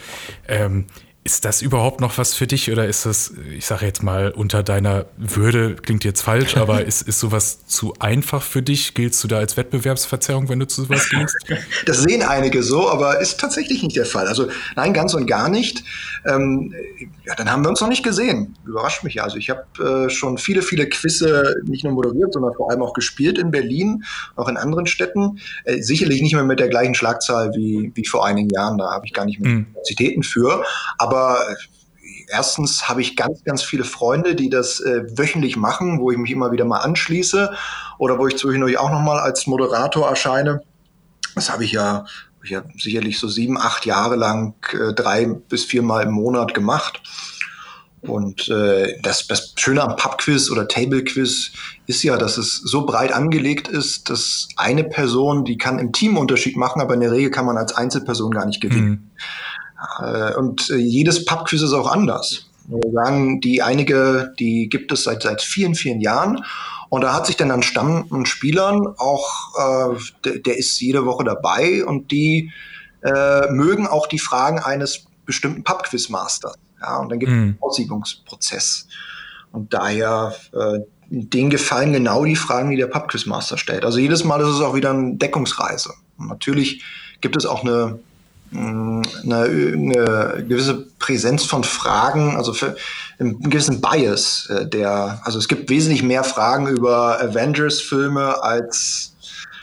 Ähm, 0.48 0.86
ist 1.28 1.44
das 1.44 1.62
überhaupt 1.62 2.00
noch 2.00 2.18
was 2.18 2.34
für 2.34 2.48
dich 2.48 2.72
oder 2.72 2.88
ist 2.88 3.06
das, 3.06 3.34
ich 3.54 3.66
sage 3.66 3.86
jetzt 3.86 4.02
mal, 4.02 4.32
unter 4.32 4.64
deiner 4.64 5.08
Würde, 5.18 5.76
klingt 5.76 6.06
jetzt 6.06 6.22
falsch, 6.22 6.56
aber 6.56 6.86
ist, 6.86 7.02
ist 7.02 7.20
sowas 7.20 7.66
zu 7.68 7.94
einfach 8.00 8.42
für 8.42 8.62
dich? 8.62 8.94
Giltst 8.94 9.22
du 9.26 9.28
da 9.28 9.38
als 9.38 9.58
Wettbewerbsverzerrung, 9.58 10.48
wenn 10.48 10.60
du 10.60 10.68
zu 10.68 10.84
sowas 10.84 11.10
gehst? 11.10 11.36
Das 11.86 12.02
sehen 12.02 12.22
einige 12.22 12.64
so, 12.64 12.90
aber 12.90 13.20
ist 13.20 13.40
tatsächlich 13.40 13.84
nicht 13.84 13.98
der 13.98 14.06
Fall. 14.06 14.28
Also 14.28 14.48
nein, 14.76 14.94
ganz 14.94 15.14
und 15.14 15.26
gar 15.26 15.50
nicht. 15.50 15.84
Ähm, 16.26 16.74
ja, 17.26 17.36
dann 17.36 17.52
haben 17.52 17.64
wir 17.64 17.70
uns 17.70 17.82
noch 17.82 17.90
nicht 17.90 18.04
gesehen. 18.04 18.56
Überrascht 18.66 19.04
mich 19.04 19.16
ja. 19.16 19.24
Also 19.24 19.38
ich 19.38 19.50
habe 19.50 20.06
äh, 20.06 20.10
schon 20.10 20.38
viele, 20.38 20.62
viele 20.62 20.88
Quizze 20.88 21.56
nicht 21.66 21.84
nur 21.84 21.94
moderiert, 21.94 22.34
sondern 22.34 22.54
vor 22.54 22.72
allem 22.72 22.82
auch 22.82 22.94
gespielt 22.94 23.38
in 23.38 23.52
Berlin, 23.52 24.04
auch 24.38 24.48
in 24.48 24.56
anderen 24.56 24.86
Städten. 24.86 25.40
Äh, 25.66 25.82
sicherlich 25.82 26.22
nicht 26.22 26.34
mehr 26.34 26.44
mit 26.44 26.60
der 26.60 26.70
gleichen 26.70 26.96
Schlagzahl 26.96 27.52
wie, 27.54 27.92
wie 27.96 28.06
vor 28.06 28.26
einigen 28.26 28.50
Jahren. 28.50 28.78
Da 28.78 28.92
habe 28.92 29.06
ich 29.06 29.14
gar 29.14 29.26
nicht 29.26 29.40
mehr 29.42 29.52
mhm. 29.52 29.66
Kapazitäten 29.74 30.24
für. 30.24 30.64
Aber 30.98 31.17
aber 31.18 31.50
äh, 31.50 31.56
erstens 32.30 32.88
habe 32.88 33.02
ich 33.02 33.16
ganz, 33.16 33.44
ganz 33.44 33.64
viele 33.64 33.84
Freunde, 33.84 34.36
die 34.36 34.50
das 34.50 34.80
äh, 34.80 35.04
wöchentlich 35.18 35.58
machen, 35.58 36.00
wo 36.00 36.12
ich 36.12 36.18
mich 36.18 36.32
immer 36.32 36.52
wieder 36.52 36.66
mal 36.66 36.80
anschließe 36.80 37.54
oder 37.98 38.20
wo 38.20 38.28
ich 38.28 38.38
zwischendurch 38.38 38.78
auch 38.78 38.92
nochmal 38.92 39.20
als 39.20 39.48
Moderator 39.48 40.08
erscheine. 40.08 40.62
Das 41.36 41.52
habe 41.52 41.64
ich 41.64 41.72
ja, 41.72 42.06
ich 42.44 42.52
ja 42.52 42.64
sicherlich 42.78 43.20
so 43.20 43.28
sieben, 43.28 43.58
acht 43.58 43.86
Jahre 43.86 44.16
lang 44.16 44.56
äh, 44.74 44.94
drei 44.94 45.26
bis 45.26 45.66
viermal 45.66 46.04
im 46.04 46.12
Monat 46.14 46.54
gemacht. 46.54 47.02
Und 48.02 48.48
äh, 48.48 49.00
das, 49.02 49.28
das 49.28 49.54
Schöne 49.58 49.82
am 49.82 49.96
Pubquiz 49.96 50.52
oder 50.52 50.68
Table-Quiz 50.68 51.52
ist 51.88 52.04
ja, 52.04 52.16
dass 52.16 52.38
es 52.38 52.58
so 52.58 52.86
breit 52.86 53.12
angelegt 53.12 53.68
ist, 53.68 54.10
dass 54.10 54.48
eine 54.56 54.84
Person, 54.84 55.46
die 55.46 55.58
kann 55.58 55.80
im 55.80 55.92
Team 55.92 56.16
Unterschied 56.16 56.58
machen, 56.58 56.80
aber 56.80 56.94
in 56.94 57.00
der 57.00 57.12
Regel 57.12 57.32
kann 57.32 57.46
man 57.46 57.58
als 57.58 57.74
Einzelperson 57.74 58.32
gar 58.32 58.46
nicht 58.46 58.62
gewinnen. 58.62 58.90
Mhm. 58.90 59.12
Äh, 60.00 60.36
und 60.36 60.70
äh, 60.70 60.76
jedes 60.76 61.26
Pubquiz 61.26 61.62
ist 61.62 61.74
auch 61.74 61.92
anders. 61.92 62.50
Wir 62.68 62.92
sagen, 62.92 63.40
die 63.40 63.62
einige, 63.62 64.34
die 64.40 64.68
gibt 64.70 64.92
es 64.92 65.04
seit, 65.04 65.24
seit 65.24 65.42
vielen, 65.42 65.76
vielen 65.76 66.02
Jahren. 66.02 66.44
Und 66.90 67.02
da 67.02 67.14
hat 67.14 67.26
sich 67.26 67.38
dann 67.38 67.52
an 67.52 67.64
stammenden 67.64 68.26
Spielern 68.26 68.88
auch, 68.98 69.56
äh, 69.58 69.98
der, 70.24 70.40
der, 70.40 70.58
ist 70.58 70.80
jede 70.80 71.06
Woche 71.06 71.24
dabei 71.24 71.86
und 71.86 72.12
die 72.12 72.52
äh, 73.04 73.50
mögen 73.52 73.88
auch 73.88 74.08
die 74.08 74.20
Fragen 74.20 74.60
eines 74.60 75.06
bestimmten 75.26 75.64
Pubquiz-Masters. 75.64 76.56
Ja, 76.82 76.98
und 77.00 77.10
dann 77.10 77.20
gibt 77.20 77.32
es 77.32 77.38
mhm. 77.38 77.44
einen 77.44 77.58
Aussiebungsprozess. 77.62 78.88
Und 79.52 79.74
daher, 79.74 80.36
äh, 80.54 80.80
denen 81.10 81.50
gefallen 81.50 81.94
genau 81.94 82.26
die 82.26 82.36
Fragen, 82.36 82.70
die 82.70 82.78
der 82.78 82.88
Pubquiz-Master 82.88 83.58
stellt. 83.58 83.86
Also 83.86 84.00
jedes 84.00 84.24
Mal 84.24 84.42
ist 84.42 84.48
es 84.48 84.62
auch 84.62 84.76
wieder 84.76 84.92
eine 84.92 85.16
Deckungsreise. 85.16 85.94
Und 86.18 86.28
natürlich 86.28 86.84
gibt 87.22 87.38
es 87.38 87.46
auch 87.46 87.64
eine 87.64 88.00
eine, 88.52 89.44
eine 89.44 90.46
gewisse 90.48 90.88
Präsenz 91.00 91.44
von 91.44 91.64
Fragen, 91.64 92.36
also 92.36 92.54
für 92.54 92.76
einen 93.20 93.40
gewissen 93.42 93.82
Bias, 93.82 94.48
äh, 94.50 94.68
der, 94.68 95.22
also 95.24 95.40
es 95.40 95.48
gibt 95.48 95.70
wesentlich 95.70 96.04
mehr 96.04 96.24
Fragen 96.24 96.68
über 96.68 97.20
Avengers-Filme 97.22 98.42
als, 98.44 99.14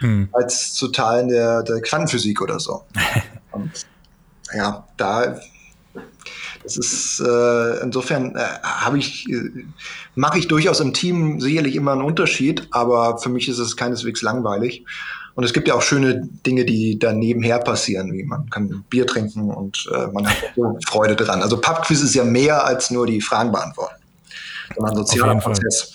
hm. 0.01 0.29
als 0.33 0.75
zu 0.75 0.89
Teilen 0.89 1.29
der, 1.29 1.63
der 1.63 1.81
Quantenphysik 1.81 2.41
oder 2.41 2.61
so. 2.61 2.85
Und 3.53 3.71
ja, 4.53 4.87
da 4.97 5.39
das 6.65 6.79
ist 6.79 7.21
äh, 7.21 7.83
insofern 7.83 8.35
äh, 8.37 8.47
habe 8.63 8.99
ich 8.99 9.29
äh, 9.29 9.67
mache 10.15 10.39
ich 10.39 10.49
durchaus 10.49 10.81
im 10.81 10.95
Team 10.95 11.39
sicherlich 11.39 11.77
immer 11.77 11.93
einen 11.93 12.01
Unterschied, 12.01 12.67
aber 12.71 13.19
für 13.19 13.29
mich 13.29 13.49
ist 13.51 13.59
es 13.59 13.77
keineswegs 13.77 14.23
langweilig. 14.23 14.87
Und 15.35 15.45
es 15.45 15.53
gibt 15.53 15.67
ja 15.67 15.75
auch 15.75 15.83
schöne 15.83 16.29
Dinge, 16.47 16.65
die 16.65 16.99
da 16.99 17.13
nebenher 17.13 17.59
passieren, 17.59 18.13
wie 18.13 18.23
man 18.23 18.49
kann 18.51 18.85
Bier 18.89 19.07
trinken 19.07 19.51
und 19.51 19.89
äh, 19.93 20.07
man 20.09 20.29
hat 20.29 20.37
Freude 20.87 21.17
dran. 21.17 21.43
Also 21.43 21.61
Pubquiz 21.61 22.03
ist 22.03 22.15
ja 22.15 22.25
mehr 22.25 22.65
als 22.65 22.91
nur 22.91 23.07
die 23.07 23.21
Fragen 23.21 23.51
beantworten, 23.51 24.03
sondern 24.77 24.93
ein 24.93 24.97
sozialer 24.97 25.37
Prozess. 25.37 25.93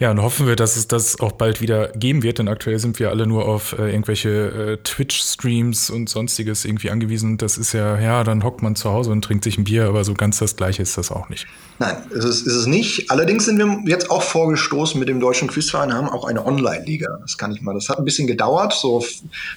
Ja, 0.00 0.10
und 0.10 0.20
hoffen 0.20 0.48
wir, 0.48 0.56
dass 0.56 0.76
es 0.76 0.88
das 0.88 1.20
auch 1.20 1.32
bald 1.32 1.60
wieder 1.60 1.88
geben 1.88 2.24
wird, 2.24 2.38
denn 2.38 2.48
aktuell 2.48 2.80
sind 2.80 2.98
wir 2.98 3.10
alle 3.10 3.28
nur 3.28 3.46
auf 3.46 3.78
äh, 3.78 3.92
irgendwelche 3.92 4.28
äh, 4.28 4.76
Twitch-Streams 4.82 5.88
und 5.90 6.08
sonstiges 6.08 6.64
irgendwie 6.64 6.90
angewiesen. 6.90 7.38
Das 7.38 7.56
ist 7.56 7.72
ja, 7.72 8.00
ja, 8.00 8.24
dann 8.24 8.42
hockt 8.42 8.60
man 8.60 8.74
zu 8.74 8.90
Hause 8.90 9.12
und 9.12 9.22
trinkt 9.22 9.44
sich 9.44 9.56
ein 9.56 9.64
Bier, 9.64 9.86
aber 9.86 10.02
so 10.04 10.14
ganz 10.14 10.38
das 10.38 10.56
Gleiche 10.56 10.82
ist 10.82 10.98
das 10.98 11.12
auch 11.12 11.28
nicht. 11.28 11.46
Nein, 11.78 11.96
es 12.10 12.24
ist 12.24 12.46
es 12.46 12.66
nicht. 12.66 13.10
Allerdings 13.10 13.44
sind 13.44 13.58
wir 13.58 13.82
jetzt 13.86 14.10
auch 14.10 14.22
vorgestoßen 14.22 14.98
mit 14.98 15.08
dem 15.08 15.20
Deutschen 15.20 15.46
Quizverein, 15.46 15.92
haben 15.92 16.08
auch 16.08 16.24
eine 16.24 16.44
Online-Liga. 16.44 17.18
Das 17.20 17.38
kann 17.38 17.52
ich 17.52 17.62
mal. 17.62 17.74
Das 17.74 17.88
hat 17.88 17.98
ein 17.98 18.04
bisschen 18.04 18.26
gedauert. 18.26 18.72
So 18.72 19.04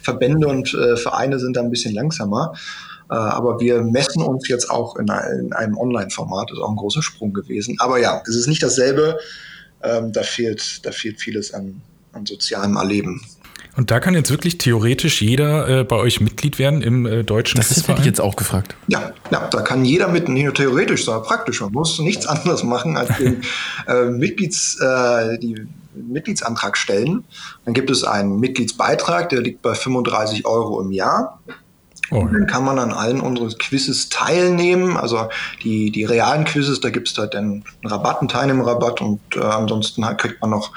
Verbände 0.03 0.47
und 0.47 0.71
äh, 0.75 0.97
Vereine 0.97 1.39
sind 1.39 1.57
da 1.57 1.61
ein 1.61 1.71
bisschen 1.71 1.95
langsamer. 1.95 2.53
Äh, 3.09 3.15
aber 3.15 3.59
wir 3.59 3.81
messen 3.81 4.21
uns 4.21 4.47
jetzt 4.47 4.69
auch 4.69 4.97
in, 4.97 5.07
in 5.39 5.53
einem 5.53 5.77
Online-Format. 5.77 6.51
Das 6.51 6.57
ist 6.57 6.63
auch 6.63 6.69
ein 6.69 6.75
großer 6.75 7.01
Sprung 7.01 7.33
gewesen. 7.33 7.75
Aber 7.79 7.99
ja, 7.99 8.21
es 8.27 8.35
ist 8.35 8.47
nicht 8.47 8.61
dasselbe 8.61 9.17
ähm, 9.83 10.11
da, 10.11 10.23
fehlt, 10.23 10.85
da 10.85 10.91
fehlt 10.91 11.19
vieles 11.19 11.53
an, 11.53 11.81
an 12.13 12.25
sozialem 12.25 12.75
Erleben. 12.75 13.21
Und 13.77 13.91
da 13.91 13.99
kann 13.99 14.15
jetzt 14.15 14.31
wirklich 14.31 14.57
theoretisch 14.57 15.21
jeder 15.21 15.81
äh, 15.81 15.83
bei 15.83 15.97
euch 15.97 16.19
Mitglied 16.19 16.57
werden 16.57 16.81
im 16.81 17.05
äh, 17.05 17.23
deutschen 17.23 17.57
Das 17.57 17.87
hätte 17.87 17.99
ich 17.99 18.05
jetzt 18.05 18.19
auch 18.19 18.35
gefragt. 18.35 18.75
Ja, 18.87 19.13
ja, 19.29 19.47
da 19.49 19.61
kann 19.61 19.85
jeder 19.85 20.07
mit, 20.07 20.29
nicht 20.29 20.45
nur 20.45 20.53
theoretisch, 20.55 21.05
sondern 21.05 21.23
praktisch. 21.23 21.61
Man 21.61 21.71
muss 21.73 21.99
nichts 21.99 22.25
anderes 22.27 22.63
machen, 22.63 22.97
als 22.97 23.15
den 23.17 23.43
äh, 23.87 24.05
Mitglieds, 24.05 24.79
äh, 24.81 25.37
die 25.37 25.67
Mitgliedsantrag 25.93 26.75
stellen. 26.75 27.23
Dann 27.65 27.75
gibt 27.75 27.91
es 27.91 28.03
einen 28.03 28.39
Mitgliedsbeitrag, 28.39 29.29
der 29.29 29.41
liegt 29.41 29.61
bei 29.61 29.75
35 29.75 30.47
Euro 30.47 30.81
im 30.81 30.91
Jahr. 30.91 31.39
Oh. 32.09 32.25
Dann 32.31 32.47
kann 32.47 32.63
man 32.63 32.79
an 32.79 32.93
allen 32.93 33.19
unseren 33.19 33.57
Quizzes 33.57 34.09
teilnehmen. 34.09 34.95
Also 34.95 35.27
die, 35.63 35.91
die 35.91 36.05
realen 36.05 36.45
Quizzes, 36.45 36.79
da 36.79 36.89
gibt 36.89 37.09
es 37.09 37.17
halt 37.17 37.33
dann 37.33 37.43
einen 37.43 37.63
Rabatt, 37.83 38.19
einen 38.19 38.29
Teilnehmerrabatt 38.29 39.01
und 39.01 39.19
äh, 39.35 39.39
ansonsten 39.41 40.03
kriegt 40.17 40.41
man 40.41 40.51
noch 40.51 40.71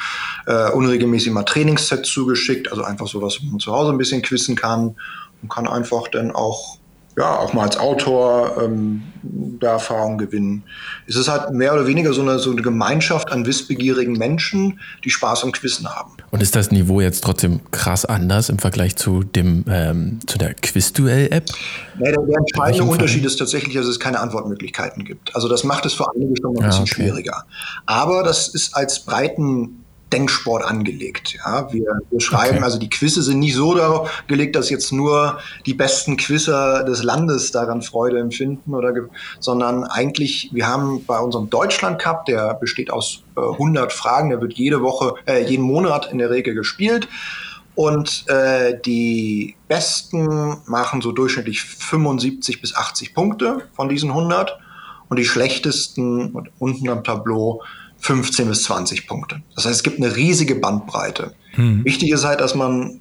äh, 0.46 0.70
unregelmäßig 0.70 1.32
mal 1.32 1.44
Trainingssets 1.44 2.10
zugeschickt. 2.10 2.70
Also 2.70 2.82
einfach 2.82 3.06
so, 3.06 3.20
dass 3.20 3.40
man 3.42 3.60
zu 3.60 3.72
Hause 3.72 3.92
ein 3.92 3.98
bisschen 3.98 4.22
quizzen 4.22 4.56
kann 4.56 4.96
und 5.42 5.48
kann 5.48 5.68
einfach 5.68 6.08
dann 6.08 6.32
auch 6.32 6.79
ja, 7.20 7.36
auch 7.36 7.52
mal 7.52 7.64
als 7.64 7.76
Autor 7.76 8.62
ähm, 8.62 9.02
da 9.22 9.72
Erfahrung 9.72 10.16
gewinnen. 10.16 10.62
Es 11.06 11.16
ist 11.16 11.28
halt 11.28 11.52
mehr 11.52 11.74
oder 11.74 11.86
weniger 11.86 12.14
so 12.14 12.22
eine, 12.22 12.38
so 12.38 12.50
eine 12.50 12.62
Gemeinschaft 12.62 13.30
an 13.30 13.44
wissbegierigen 13.44 14.14
Menschen, 14.14 14.80
die 15.04 15.10
Spaß 15.10 15.44
am 15.44 15.52
Quizzen 15.52 15.88
haben. 15.88 16.12
Und 16.30 16.42
ist 16.42 16.56
das 16.56 16.70
Niveau 16.70 17.00
jetzt 17.00 17.22
trotzdem 17.22 17.60
krass 17.70 18.06
anders 18.06 18.48
im 18.48 18.58
Vergleich 18.58 18.96
zu 18.96 19.22
dem 19.22 19.64
ähm, 19.68 20.20
zu 20.26 20.38
der 20.38 20.54
Quizduell-App? 20.54 21.50
Nee, 21.98 22.04
der, 22.10 22.22
der 22.22 22.38
entscheidende 22.38 22.84
Unterschied 22.84 23.24
ist 23.24 23.36
tatsächlich, 23.36 23.74
dass 23.74 23.86
es 23.86 24.00
keine 24.00 24.20
Antwortmöglichkeiten 24.20 25.04
gibt. 25.04 25.34
Also 25.34 25.48
das 25.48 25.62
macht 25.62 25.84
es 25.84 25.92
für 25.92 26.10
einige 26.14 26.34
schon 26.40 26.56
ein 26.56 26.66
bisschen 26.66 26.82
okay. 26.82 26.94
schwieriger. 26.94 27.44
Aber 27.84 28.22
das 28.22 28.48
ist 28.48 28.74
als 28.74 29.04
breiten 29.04 29.79
Denksport 30.12 30.64
angelegt. 30.64 31.36
Ja, 31.44 31.72
wir, 31.72 32.00
wir 32.10 32.20
schreiben, 32.20 32.56
okay. 32.56 32.64
also 32.64 32.78
die 32.78 32.90
Quizze 32.90 33.22
sind 33.22 33.38
nicht 33.38 33.54
so 33.54 33.74
darauf 33.74 34.24
gelegt, 34.26 34.56
dass 34.56 34.70
jetzt 34.70 34.92
nur 34.92 35.38
die 35.66 35.74
besten 35.74 36.16
Quizzer 36.16 36.84
des 36.84 37.02
Landes 37.02 37.52
daran 37.52 37.82
Freude 37.82 38.18
empfinden 38.18 38.74
oder, 38.74 38.92
sondern 39.38 39.84
eigentlich, 39.84 40.50
wir 40.52 40.66
haben 40.66 41.04
bei 41.04 41.18
unserem 41.18 41.48
Deutschland 41.50 42.00
Cup, 42.00 42.26
der 42.26 42.54
besteht 42.54 42.90
aus 42.90 43.22
äh, 43.36 43.40
100 43.40 43.92
Fragen, 43.92 44.30
der 44.30 44.40
wird 44.40 44.54
jede 44.54 44.82
Woche, 44.82 45.14
äh, 45.26 45.44
jeden 45.44 45.64
Monat 45.64 46.10
in 46.10 46.18
der 46.18 46.30
Regel 46.30 46.54
gespielt. 46.54 47.08
Und 47.76 48.28
äh, 48.28 48.78
die 48.84 49.56
Besten 49.68 50.58
machen 50.66 51.00
so 51.00 51.12
durchschnittlich 51.12 51.62
75 51.62 52.60
bis 52.60 52.74
80 52.74 53.14
Punkte 53.14 53.68
von 53.72 53.88
diesen 53.88 54.10
100 54.10 54.58
und 55.08 55.18
die 55.18 55.24
schlechtesten 55.24 56.50
unten 56.58 56.88
am 56.88 57.04
Tableau 57.04 57.62
15 58.00 58.48
bis 58.48 58.64
20 58.64 59.06
Punkte. 59.06 59.42
Das 59.54 59.66
heißt, 59.66 59.76
es 59.76 59.82
gibt 59.82 59.98
eine 59.98 60.16
riesige 60.16 60.54
Bandbreite. 60.54 61.34
Hm. 61.52 61.84
Wichtig 61.84 62.10
ist 62.10 62.24
halt, 62.24 62.40
dass 62.40 62.54
man 62.54 63.00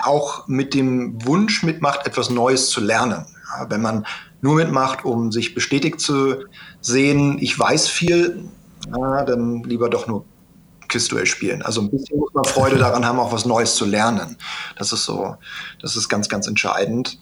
auch 0.00 0.46
mit 0.46 0.74
dem 0.74 1.24
Wunsch 1.26 1.62
mitmacht, 1.62 2.06
etwas 2.06 2.30
Neues 2.30 2.70
zu 2.70 2.80
lernen. 2.80 3.26
Ja, 3.56 3.68
wenn 3.68 3.82
man 3.82 4.06
nur 4.40 4.54
mitmacht, 4.54 5.04
um 5.04 5.32
sich 5.32 5.54
bestätigt 5.54 6.00
zu 6.00 6.44
sehen, 6.80 7.38
ich 7.40 7.58
weiß 7.58 7.88
viel, 7.88 8.44
ja, 8.96 9.24
dann 9.24 9.62
lieber 9.64 9.90
doch 9.90 10.06
nur 10.06 10.24
Quizduell 10.88 11.26
spielen. 11.26 11.62
Also 11.62 11.80
ein 11.82 11.90
bisschen 11.90 12.18
muss 12.18 12.34
man 12.34 12.44
Freude 12.44 12.76
daran 12.78 13.04
haben, 13.04 13.18
auch 13.18 13.32
was 13.32 13.44
Neues 13.44 13.74
zu 13.74 13.84
lernen. 13.84 14.36
Das 14.76 14.92
ist 14.92 15.04
so, 15.04 15.36
das 15.80 15.96
ist 15.96 16.08
ganz, 16.08 16.28
ganz 16.28 16.46
entscheidend. 16.46 17.18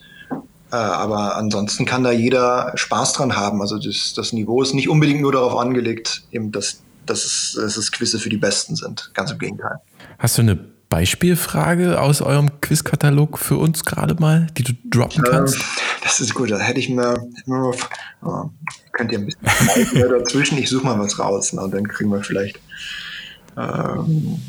Äh, 0.70 0.76
aber 0.76 1.36
ansonsten 1.36 1.84
kann 1.84 2.04
da 2.04 2.10
jeder 2.10 2.72
Spaß 2.74 3.14
dran 3.14 3.36
haben. 3.36 3.60
Also 3.60 3.78
das, 3.78 4.14
das 4.14 4.32
Niveau 4.32 4.62
ist 4.62 4.74
nicht 4.74 4.88
unbedingt 4.88 5.20
nur 5.20 5.32
darauf 5.32 5.56
angelegt, 5.56 6.24
eben 6.30 6.52
das 6.52 6.80
dass 7.10 7.24
es, 7.24 7.58
dass 7.60 7.76
es 7.76 7.92
Quizze 7.92 8.18
für 8.18 8.28
die 8.28 8.36
Besten 8.36 8.76
sind. 8.76 9.10
Ganz 9.14 9.30
im 9.30 9.38
Gegenteil. 9.38 9.78
Hast 10.18 10.38
du 10.38 10.42
eine 10.42 10.56
Beispielfrage 10.88 12.00
aus 12.00 12.22
eurem 12.22 12.60
Quizkatalog 12.60 13.38
für 13.38 13.56
uns 13.56 13.84
gerade 13.84 14.14
mal, 14.14 14.46
die 14.56 14.62
du 14.62 14.72
droppen 14.84 15.22
ähm, 15.26 15.32
kannst? 15.32 15.56
Ähm, 15.56 15.62
das 16.02 16.20
ist 16.20 16.34
gut, 16.34 16.50
da 16.50 16.58
hätte 16.58 16.80
ich 16.80 16.88
mir, 16.88 17.22
oh, 17.46 18.50
könnt 18.92 19.12
ihr 19.12 19.18
ein 19.18 19.26
bisschen 19.26 20.08
dazwischen, 20.10 20.58
ich 20.58 20.68
suche 20.70 20.86
mal 20.86 20.98
was 20.98 21.18
raus 21.18 21.52
ne, 21.52 21.62
und 21.62 21.74
dann 21.74 21.86
kriegen 21.86 22.10
wir 22.10 22.22
vielleicht. 22.22 22.58
Ähm, 23.56 24.40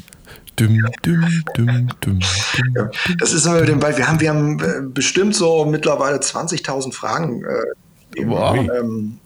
Düm, 0.60 0.86
düm, 1.06 1.89
düm, 2.04 2.20
ja, 2.75 2.89
das 3.18 3.32
ist 3.32 3.46
immer 3.46 3.62
mit 3.62 3.70
dem 3.70 3.80
Ball. 3.80 3.96
Wir 3.96 4.10
haben, 4.10 4.20
wir 4.20 4.30
haben 4.30 4.60
äh, 4.60 4.82
bestimmt 4.82 5.34
so 5.34 5.63
mittlerweile 5.63 6.18
20.000 6.18 6.92
Fragen. 6.92 7.46
Äh, 7.46 8.25
wow. 8.25 8.58
ähm, 8.58 9.20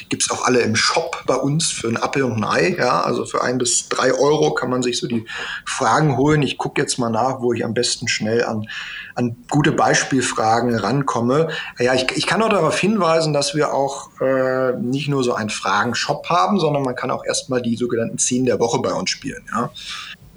die 0.00 0.08
gibt 0.08 0.22
es 0.22 0.30
auch 0.30 0.44
alle 0.44 0.60
im 0.60 0.76
Shop 0.76 1.22
bei 1.26 1.34
uns 1.34 1.70
für 1.70 1.88
ein 1.88 1.96
Apfel 1.96 2.24
und 2.24 2.32
ein 2.32 2.44
Ei. 2.44 2.76
Ja, 2.78 3.02
also 3.02 3.24
für 3.24 3.42
ein 3.42 3.58
bis 3.58 3.88
drei 3.88 4.12
Euro 4.12 4.54
kann 4.54 4.70
man 4.70 4.82
sich 4.82 4.98
so 4.98 5.06
die 5.06 5.26
Fragen 5.64 6.16
holen. 6.16 6.42
Ich 6.42 6.58
gucke 6.58 6.80
jetzt 6.80 6.98
mal 6.98 7.10
nach, 7.10 7.40
wo 7.40 7.52
ich 7.52 7.64
am 7.64 7.74
besten 7.74 8.08
schnell 8.08 8.44
an, 8.44 8.68
an 9.14 9.36
gute 9.50 9.72
Beispielfragen 9.72 10.74
rankomme. 10.76 11.48
Ja, 11.78 11.94
ich, 11.94 12.06
ich 12.16 12.26
kann 12.26 12.42
auch 12.42 12.48
darauf 12.48 12.78
hinweisen, 12.78 13.32
dass 13.32 13.54
wir 13.54 13.72
auch 13.72 14.10
äh, 14.20 14.72
nicht 14.78 15.08
nur 15.08 15.24
so 15.24 15.34
einen 15.34 15.50
Fragenshop 15.50 16.28
haben, 16.28 16.58
sondern 16.60 16.82
man 16.82 16.94
kann 16.94 17.10
auch 17.10 17.24
erstmal 17.24 17.62
die 17.62 17.76
sogenannten 17.76 18.18
Zehn 18.18 18.44
der 18.44 18.60
Woche 18.60 18.80
bei 18.80 18.92
uns 18.92 19.10
spielen. 19.10 19.42
Ja. 19.52 19.70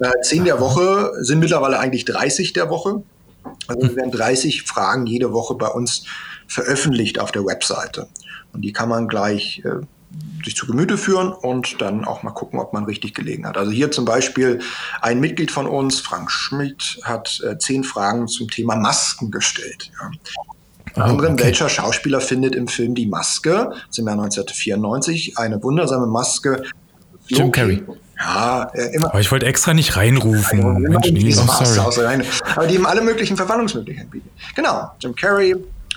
Äh, 0.00 0.20
Zehn 0.22 0.44
der 0.44 0.60
Woche 0.60 1.12
sind 1.20 1.40
mittlerweile 1.40 1.78
eigentlich 1.78 2.04
30 2.04 2.52
der 2.52 2.70
Woche. 2.70 3.02
Also 3.66 3.86
es 3.86 3.96
werden 3.96 4.10
30 4.10 4.62
Fragen 4.62 5.06
jede 5.06 5.32
Woche 5.32 5.54
bei 5.54 5.68
uns 5.68 6.04
veröffentlicht 6.50 7.18
auf 7.18 7.32
der 7.32 7.46
Webseite. 7.46 8.08
Und 8.52 8.62
die 8.62 8.72
kann 8.72 8.88
man 8.88 9.06
gleich 9.06 9.62
äh, 9.64 9.86
sich 10.44 10.56
zu 10.56 10.66
Gemüte 10.66 10.98
führen 10.98 11.32
und 11.32 11.80
dann 11.80 12.04
auch 12.04 12.22
mal 12.22 12.32
gucken, 12.32 12.58
ob 12.58 12.72
man 12.72 12.84
richtig 12.84 13.14
gelegen 13.14 13.46
hat. 13.46 13.56
Also 13.56 13.70
hier 13.70 13.90
zum 13.90 14.04
Beispiel 14.04 14.60
ein 15.00 15.20
Mitglied 15.20 15.52
von 15.52 15.66
uns, 15.66 16.00
Frank 16.00 16.30
Schmidt, 16.30 16.98
hat 17.04 17.40
äh, 17.46 17.56
zehn 17.58 17.84
Fragen 17.84 18.26
zum 18.26 18.50
Thema 18.50 18.74
Masken 18.76 19.30
gestellt. 19.30 19.92
Ja. 20.00 20.10
Oh, 20.96 21.00
anderen, 21.02 21.34
okay. 21.34 21.44
welcher 21.44 21.68
Schauspieler 21.68 22.20
findet 22.20 22.56
im 22.56 22.66
Film 22.66 22.96
Die 22.96 23.06
Maske, 23.06 23.72
im 23.96 24.06
Jahr 24.06 24.14
1994, 24.14 25.38
eine 25.38 25.62
wundersame 25.62 26.08
Maske? 26.08 26.64
Jim 27.28 27.52
Carrey. 27.52 27.84
Ja, 28.18 28.64
äh, 28.74 28.94
immer. 28.96 29.10
Aber 29.10 29.20
ich 29.20 29.30
wollte 29.30 29.46
extra 29.46 29.72
nicht 29.72 29.96
reinrufen. 29.96 30.60
Ja, 30.60 30.72
Mensch, 30.72 31.12
nee, 31.12 31.32
oh, 31.32 31.64
sorry. 31.90 32.24
Aber 32.56 32.66
die 32.66 32.76
haben 32.76 32.86
alle 32.86 33.02
möglichen 33.02 33.36
Verwandlungsmöglichkeiten 33.36 34.10
bieten. 34.10 34.28
Genau, 34.56 34.90
Jim 35.00 35.14
Carrey, 35.14 35.54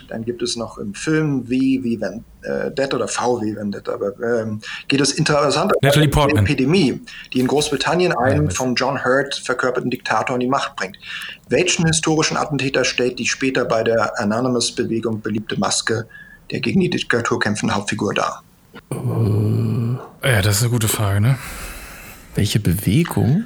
dann 0.08 0.26
gibt 0.26 0.42
es 0.42 0.56
noch 0.56 0.78
im 0.78 0.94
Film 0.94 1.50
wie, 1.50 1.84
wie 1.84 2.00
Vendetta 2.00 2.96
oder 2.98 3.08
V 3.08 3.42
wie 3.42 3.56
Vendetta, 3.56 3.94
aber 3.94 4.14
ähm, 4.20 4.62
geht 4.88 5.02
es 5.02 5.14
interessant 5.14 5.74
um 5.76 5.90
eine 5.90 6.40
Epidemie, 6.40 7.02
die 7.34 7.40
in 7.40 7.48
Großbritannien 7.48 8.14
einen 8.14 8.52
von 8.52 8.76
John 8.76 9.04
Hurt 9.04 9.36
verkörperten 9.36 9.90
Diktator 9.90 10.36
in 10.36 10.42
die 10.42 10.48
Macht 10.48 10.76
bringt. 10.76 10.98
Welchen 11.50 11.86
historischen 11.86 12.38
Attentäter 12.38 12.84
stellt 12.84 13.20
die 13.20 13.28
später 13.28 13.66
bei 13.66 13.84
der 13.84 14.20
Anonymous-Bewegung 14.20 15.22
beliebte 15.22 15.60
Maske 15.60 16.08
der 16.52 16.60
gegen 16.60 16.82
die 16.82 16.90
Diktatur 16.90 17.40
kämpfende 17.40 17.76
Hauptfigur 17.76 18.14
dar? 18.14 18.44
Ja, 20.24 20.42
das 20.42 20.58
ist 20.58 20.62
eine 20.64 20.72
gute 20.72 20.88
Frage, 20.88 21.22
ne? 21.22 21.38
Welche 22.36 22.60
Bewegung? 22.60 23.46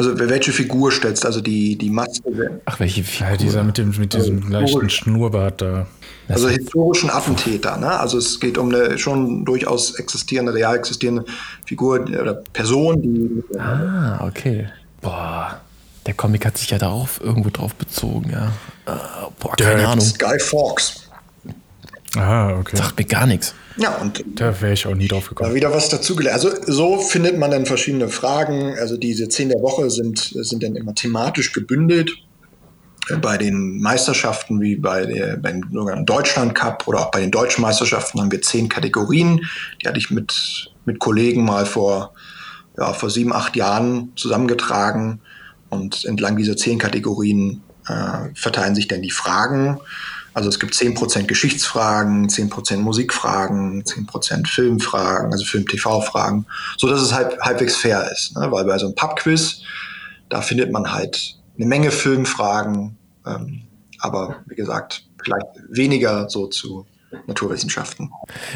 Also 0.00 0.18
welche 0.18 0.50
Figur 0.50 0.90
stellst 0.90 1.26
also 1.26 1.42
die, 1.42 1.76
die 1.76 1.90
Maske? 1.90 2.62
Ach, 2.64 2.80
welche 2.80 3.04
Figur? 3.04 3.32
Ja, 3.32 3.36
dieser 3.36 3.62
mit, 3.62 3.76
dem, 3.76 3.90
mit 3.98 4.14
diesem 4.14 4.44
also, 4.44 4.50
leichten 4.50 4.88
Schnurrbart 4.88 5.60
da. 5.60 5.86
Also 6.26 6.48
historischen 6.48 7.10
Attentäter, 7.10 7.76
ne? 7.76 8.00
Also 8.00 8.16
es 8.16 8.40
geht 8.40 8.56
um 8.56 8.74
eine 8.74 8.96
schon 8.96 9.44
durchaus 9.44 9.96
existierende, 9.96 10.54
real 10.54 10.74
existierende 10.74 11.26
Figur 11.66 12.00
oder 12.00 12.32
Person, 12.32 13.02
die. 13.02 13.58
Ah, 13.58 14.26
okay. 14.26 14.70
Boah. 15.02 15.60
Der 16.06 16.14
Comic 16.14 16.46
hat 16.46 16.56
sich 16.56 16.70
ja 16.70 16.78
darauf 16.78 17.20
irgendwo 17.22 17.50
drauf 17.50 17.74
bezogen, 17.74 18.30
ja. 18.30 18.52
Uh, 18.86 19.30
boah, 19.38 19.54
keine 19.54 19.80
der 19.80 19.88
Ahnung. 19.90 20.06
Guy 20.18 20.40
Fawkes. 20.40 21.10
Ah, 22.16 22.58
okay. 22.58 22.74
Sagt 22.74 22.96
mir 22.96 23.04
gar 23.04 23.26
nichts. 23.26 23.54
Ja, 23.76 23.96
und 23.96 24.24
Da 24.34 24.60
wäre 24.60 24.72
ich 24.72 24.86
auch 24.86 24.94
nie 24.94 25.08
drauf 25.08 25.24
da 25.24 25.28
gekommen. 25.30 25.54
wieder 25.54 25.72
was 25.72 25.88
dazugelernt. 25.88 26.34
Also 26.44 26.50
so 26.66 26.98
findet 26.98 27.38
man 27.38 27.50
dann 27.50 27.66
verschiedene 27.66 28.08
Fragen. 28.08 28.74
Also 28.78 28.96
diese 28.96 29.28
zehn 29.28 29.48
der 29.48 29.60
Woche 29.60 29.90
sind, 29.90 30.18
sind 30.18 30.62
dann 30.62 30.76
immer 30.76 30.94
thematisch 30.94 31.52
gebündelt. 31.52 32.10
Äh, 33.08 33.16
Bei 33.16 33.38
den 33.38 33.80
Meisterschaften 33.80 34.60
wie 34.60 34.76
bei 34.76 35.06
der, 35.06 35.36
beim 35.36 35.62
sogenannten 35.72 36.06
Deutschland 36.06 36.54
Cup 36.54 36.86
oder 36.88 37.00
auch 37.00 37.10
bei 37.10 37.20
den 37.20 37.30
deutschen 37.30 37.62
Meisterschaften 37.62 38.20
haben 38.20 38.32
wir 38.32 38.42
zehn 38.42 38.68
Kategorien. 38.68 39.40
Die 39.82 39.88
hatte 39.88 39.98
ich 39.98 40.10
mit, 40.10 40.70
mit 40.84 40.98
Kollegen 40.98 41.44
mal 41.44 41.64
vor, 41.64 42.12
ja, 42.76 42.92
vor 42.92 43.08
sieben, 43.10 43.32
acht 43.32 43.56
Jahren 43.56 44.12
zusammengetragen. 44.16 45.20
Und 45.68 46.04
entlang 46.04 46.36
dieser 46.36 46.56
zehn 46.56 46.78
Kategorien 46.78 47.62
äh, 47.86 48.34
verteilen 48.34 48.74
sich 48.74 48.88
dann 48.88 49.02
die 49.02 49.12
Fragen. 49.12 49.78
Also 50.32 50.48
es 50.48 50.60
gibt 50.60 50.74
10% 50.74 51.24
Geschichtsfragen, 51.24 52.28
10% 52.28 52.76
Musikfragen, 52.78 53.82
10% 53.82 54.46
Filmfragen, 54.46 55.32
also 55.32 55.44
Film-TV-Fragen, 55.44 56.46
so 56.76 56.88
dass 56.88 57.02
es 57.02 57.12
halb, 57.12 57.40
halbwegs 57.40 57.76
fair 57.76 58.08
ist. 58.10 58.36
Ne? 58.36 58.50
Weil 58.50 58.64
bei 58.64 58.78
so 58.78 58.86
einem 58.86 58.94
Pub-Quiz, 58.94 59.62
da 60.28 60.40
findet 60.40 60.70
man 60.70 60.92
halt 60.92 61.36
eine 61.56 61.66
Menge 61.66 61.90
Filmfragen, 61.90 62.96
ähm, 63.26 63.62
aber 63.98 64.36
wie 64.46 64.54
gesagt, 64.54 65.04
vielleicht 65.22 65.46
weniger 65.68 66.28
so 66.30 66.46
zu 66.46 66.86
Naturwissenschaften. 67.26 68.10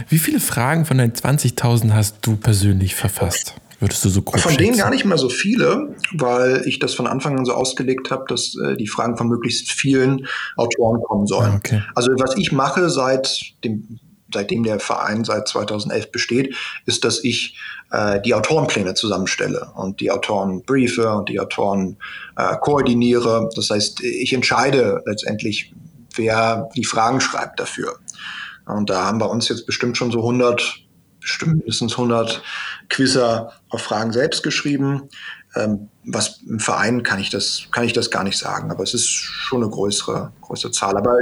Wie 0.08 0.18
viele 0.18 0.40
Fragen 0.40 0.84
von 0.84 0.98
deinen 0.98 1.12
20.000 1.12 1.92
hast 1.92 2.18
du 2.22 2.36
persönlich 2.36 2.94
verfasst? 2.94 3.54
Würdest 3.84 4.02
du 4.02 4.08
so 4.08 4.22
grob 4.22 4.40
Von 4.40 4.56
denen 4.56 4.68
schätzen? 4.68 4.78
gar 4.78 4.90
nicht 4.90 5.04
mehr 5.04 5.18
so 5.18 5.28
viele, 5.28 5.94
weil 6.14 6.62
ich 6.64 6.78
das 6.78 6.94
von 6.94 7.06
Anfang 7.06 7.38
an 7.38 7.44
so 7.44 7.52
ausgelegt 7.52 8.10
habe, 8.10 8.24
dass 8.28 8.56
äh, 8.56 8.78
die 8.78 8.86
Fragen 8.86 9.18
von 9.18 9.28
möglichst 9.28 9.70
vielen 9.70 10.26
Autoren 10.56 11.02
kommen 11.02 11.26
sollen. 11.26 11.52
Ah, 11.52 11.56
okay. 11.56 11.82
Also 11.94 12.10
was 12.12 12.34
ich 12.38 12.50
mache 12.50 12.88
seit 12.88 13.52
dem, 13.62 14.00
seitdem 14.32 14.62
der 14.62 14.80
Verein 14.80 15.24
seit 15.24 15.48
2011 15.48 16.12
besteht, 16.12 16.54
ist, 16.86 17.04
dass 17.04 17.22
ich 17.22 17.58
äh, 17.90 18.22
die 18.22 18.32
Autorenpläne 18.32 18.94
zusammenstelle 18.94 19.70
und 19.74 20.00
die 20.00 20.10
Autoren 20.10 20.62
briefe 20.62 21.10
und 21.12 21.28
die 21.28 21.38
Autoren 21.38 21.98
äh, 22.38 22.56
koordiniere. 22.62 23.50
Das 23.54 23.68
heißt, 23.68 24.02
ich 24.02 24.32
entscheide 24.32 25.02
letztendlich, 25.04 25.74
wer 26.14 26.70
die 26.74 26.86
Fragen 26.86 27.20
schreibt 27.20 27.60
dafür. 27.60 27.98
Und 28.64 28.88
da 28.88 29.04
haben 29.04 29.18
bei 29.18 29.26
uns 29.26 29.50
jetzt 29.50 29.66
bestimmt 29.66 29.98
schon 29.98 30.10
so 30.10 30.20
100, 30.20 30.83
bestimmt 31.24 31.56
mindestens 31.56 31.92
100 31.92 32.42
Quizzer 32.88 33.52
auf 33.70 33.82
Fragen 33.82 34.12
selbst 34.12 34.42
geschrieben. 34.42 35.08
Ähm, 35.56 35.88
was 36.04 36.40
im 36.48 36.60
Verein 36.60 37.02
kann 37.02 37.18
ich 37.18 37.30
das, 37.30 37.68
kann 37.70 37.84
ich 37.84 37.92
das 37.92 38.10
gar 38.10 38.24
nicht 38.24 38.38
sagen, 38.38 38.70
aber 38.70 38.82
es 38.82 38.94
ist 38.94 39.08
schon 39.08 39.62
eine 39.62 39.70
größere, 39.70 40.32
größere 40.42 40.72
Zahl. 40.72 40.96
Aber 40.96 41.18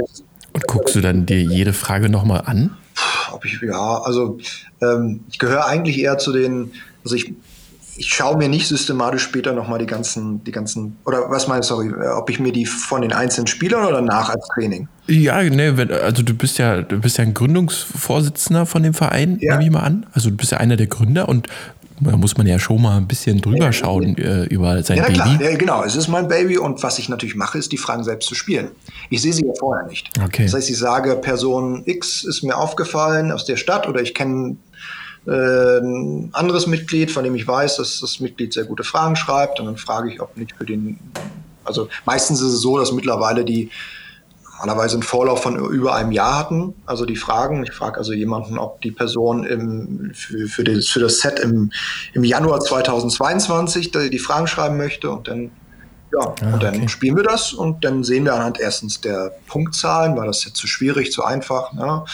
Und 0.53 0.67
guckst 0.67 0.95
du 0.95 1.01
dann 1.01 1.25
dir 1.25 1.41
jede 1.41 1.73
Frage 1.73 2.09
nochmal 2.09 2.43
an? 2.45 2.77
ob 3.33 3.45
ich, 3.45 3.59
ja, 3.61 4.01
also 4.01 4.37
ähm, 4.81 5.21
ich 5.29 5.39
gehöre 5.39 5.65
eigentlich 5.65 5.99
eher 5.99 6.17
zu 6.17 6.31
den, 6.31 6.71
also 7.03 7.15
ich, 7.15 7.33
ich 7.95 8.07
schaue 8.09 8.37
mir 8.37 8.49
nicht 8.49 8.67
systematisch 8.67 9.21
später 9.23 9.53
nochmal 9.53 9.79
die 9.79 9.85
ganzen, 9.85 10.43
die 10.43 10.51
ganzen, 10.51 10.97
oder 11.05 11.29
was 11.29 11.47
meinst 11.47 11.69
du, 11.69 11.75
sorry, 11.75 11.93
ob 12.17 12.29
ich 12.29 12.39
mir 12.39 12.51
die 12.51 12.65
von 12.65 13.01
den 13.01 13.13
einzelnen 13.13 13.47
Spielern 13.47 13.85
oder 13.85 14.01
nach 14.01 14.29
als 14.29 14.47
Training? 14.55 14.87
Ja, 15.07 15.41
ne, 15.43 15.77
wenn, 15.77 15.91
also 15.91 16.23
du 16.23 16.33
bist 16.33 16.57
ja, 16.57 16.81
du 16.81 16.99
bist 16.99 17.17
ja 17.17 17.23
ein 17.23 17.33
Gründungsvorsitzender 17.33 18.65
von 18.65 18.83
dem 18.83 18.93
Verein, 18.93 19.37
Ja. 19.41 19.53
nehme 19.53 19.65
ich 19.65 19.71
mal 19.71 19.81
an. 19.81 20.05
Also 20.13 20.29
du 20.29 20.35
bist 20.37 20.51
ja 20.51 20.57
einer 20.59 20.75
der 20.77 20.87
Gründer 20.87 21.29
und 21.29 21.47
da 21.99 22.17
muss 22.17 22.35
man 22.37 22.47
ja 22.47 22.57
schon 22.59 22.81
mal 22.81 22.97
ein 22.97 23.07
bisschen 23.07 23.39
drüber 23.39 23.71
schauen 23.71 24.17
äh, 24.17 24.43
über 24.45 24.81
sein 24.83 24.97
Ja, 24.97 25.03
Baby. 25.03 25.13
klar, 25.15 25.41
ja, 25.41 25.55
genau, 25.57 25.83
es 25.83 25.95
ist 25.95 26.07
mein 26.07 26.27
Baby 26.27 26.57
und 26.57 26.81
was 26.83 26.97
ich 26.99 27.07
natürlich 27.07 27.35
mache, 27.35 27.57
ist 27.59 27.71
die 27.71 27.77
Fragen 27.77 28.03
selbst 28.03 28.27
zu 28.27 28.35
spielen. 28.35 28.69
Ich 29.09 29.21
sehe 29.21 29.31
sie 29.31 29.45
ja 29.45 29.53
vorher 29.57 29.85
nicht. 29.87 30.09
Okay. 30.21 30.43
Das 30.45 30.53
heißt, 30.55 30.69
ich 30.69 30.77
sage, 30.77 31.15
Person 31.15 31.83
X 31.85 32.23
ist 32.23 32.43
mir 32.43 32.57
aufgefallen 32.57 33.31
aus 33.31 33.45
der 33.45 33.55
Stadt 33.57 33.87
oder 33.87 34.01
ich 34.01 34.13
kenne 34.13 34.57
äh, 35.25 35.79
ein 35.79 36.29
anderes 36.33 36.67
Mitglied, 36.67 37.11
von 37.11 37.23
dem 37.23 37.35
ich 37.35 37.47
weiß, 37.47 37.77
dass 37.77 37.99
das 37.99 38.19
Mitglied 38.19 38.53
sehr 38.53 38.65
gute 38.65 38.83
Fragen 38.83 39.15
schreibt 39.15 39.59
und 39.59 39.65
dann 39.65 39.77
frage 39.77 40.11
ich, 40.11 40.21
ob 40.21 40.35
nicht 40.37 40.53
für 40.57 40.65
den, 40.65 40.99
also 41.63 41.87
meistens 42.05 42.41
ist 42.41 42.53
es 42.53 42.61
so, 42.61 42.77
dass 42.77 42.91
mittlerweile 42.91 43.45
die 43.45 43.69
normalerweise 44.65 44.95
einen 44.95 45.03
Vorlauf 45.03 45.43
von 45.43 45.57
über 45.57 45.95
einem 45.95 46.11
Jahr 46.11 46.37
hatten, 46.37 46.73
also 46.85 47.05
die 47.05 47.15
Fragen. 47.15 47.63
Ich 47.63 47.73
frage 47.73 47.97
also 47.97 48.13
jemanden, 48.13 48.57
ob 48.57 48.81
die 48.81 48.91
Person 48.91 49.43
im, 49.43 50.11
für, 50.13 50.47
für, 50.47 50.63
das, 50.63 50.87
für 50.87 50.99
das 50.99 51.19
Set 51.19 51.39
im, 51.39 51.71
im 52.13 52.23
Januar 52.23 52.61
2022 52.61 53.91
die, 53.91 54.09
die 54.09 54.19
Fragen 54.19 54.47
schreiben 54.47 54.77
möchte 54.77 55.09
und 55.09 55.27
dann, 55.27 55.51
ja, 56.13 56.33
Ah, 56.41 56.53
und 56.53 56.63
dann 56.63 56.75
okay. 56.75 56.87
spielen 56.87 57.17
wir 57.17 57.23
das 57.23 57.53
und 57.53 57.83
dann 57.83 58.03
sehen 58.03 58.23
wir 58.23 58.35
anhand 58.35 58.59
erstens 58.59 59.01
der 59.01 59.33
Punktzahlen, 59.47 60.15
war 60.15 60.25
das 60.25 60.45
jetzt 60.45 60.57
zu 60.57 60.67
schwierig, 60.67 61.11
zu 61.11 61.23
einfach, 61.23 61.73
ne? 61.73 62.05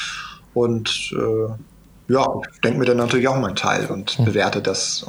und 0.54 1.12
äh, 1.14 1.54
ja, 2.10 2.28
ich 2.54 2.62
denke 2.62 2.80
mir 2.80 2.86
dann 2.86 2.98
natürlich 2.98 3.28
auch 3.28 3.38
meinen 3.38 3.56
Teil 3.56 3.86
und 3.88 4.12
Hm. 4.12 4.26
bewerte 4.26 4.62
das. 4.62 5.06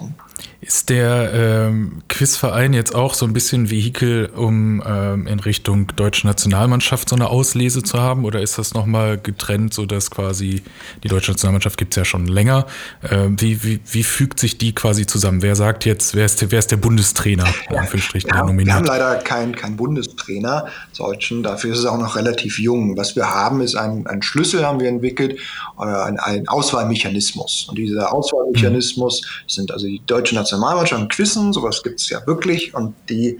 Ist 0.63 0.91
der 0.91 1.33
ähm, 1.33 2.03
Quizverein 2.09 2.75
jetzt 2.75 2.95
auch 2.95 3.15
so 3.15 3.25
ein 3.25 3.33
bisschen 3.33 3.71
Vehikel, 3.71 4.27
um 4.27 4.83
ähm, 4.87 5.27
in 5.27 5.41
Richtung 5.41 5.87
deutsche 5.97 6.27
Nationalmannschaft 6.27 7.09
so 7.09 7.17
eine 7.17 7.31
Auslese 7.31 7.83
zu 7.83 7.99
haben? 7.99 8.27
Oder 8.27 8.43
ist 8.43 8.59
das 8.59 8.75
nochmal 8.75 9.17
getrennt, 9.17 9.73
sodass 9.73 10.11
quasi 10.11 10.63
die 11.03 11.09
deutsche 11.09 11.31
Nationalmannschaft 11.31 11.79
gibt 11.79 11.95
es 11.95 11.97
ja 11.97 12.05
schon 12.05 12.27
länger? 12.27 12.67
Ähm, 13.11 13.41
wie, 13.41 13.65
wie, 13.65 13.81
wie 13.91 14.03
fügt 14.03 14.39
sich 14.39 14.59
die 14.59 14.75
quasi 14.75 15.07
zusammen? 15.07 15.41
Wer 15.41 15.57
sagt 15.57 15.87
jetzt, 15.87 16.15
wer 16.15 16.27
ist 16.27 16.43
der, 16.43 16.51
wer 16.51 16.59
ist 16.59 16.71
der 16.71 16.77
Bundestrainer, 16.77 17.47
in 17.71 17.77
Anführungsstrichen, 17.77 18.31
Wir 18.31 18.37
haben, 18.37 18.59
wir 18.59 18.75
haben 18.75 18.85
leider 18.85 19.17
keinen 19.17 19.57
kein 19.57 19.79
Bundestrainer, 19.79 20.67
Deutschen. 20.99 21.43
Dafür 21.43 21.73
ist 21.73 21.79
es 21.79 21.87
auch 21.87 21.97
noch 21.97 22.17
relativ 22.17 22.59
jung. 22.59 22.99
Was 22.99 23.17
wir 23.17 23.31
haben, 23.31 23.63
ist 23.63 23.77
ein, 23.77 24.07
ein 24.07 24.21
Schlüssel, 24.21 24.67
haben 24.67 24.79
wir 24.79 24.91
entwickelt, 24.91 25.39
äh, 25.79 25.85
ein, 25.85 26.19
ein 26.19 26.47
Auswahlmechanismus. 26.49 27.67
Und 27.71 27.79
dieser 27.79 28.13
Auswahlmechanismus 28.13 29.23
sind 29.47 29.73
also 29.73 29.87
die 29.87 30.03
deutsche 30.07 30.35
Nationalmannschaft 30.35 30.50
im 30.53 31.09
Quizzen, 31.09 31.53
sowas 31.53 31.83
gibt 31.83 32.01
es 32.01 32.09
ja 32.11 32.27
wirklich. 32.27 32.75
Und 32.75 32.95
die, 33.09 33.39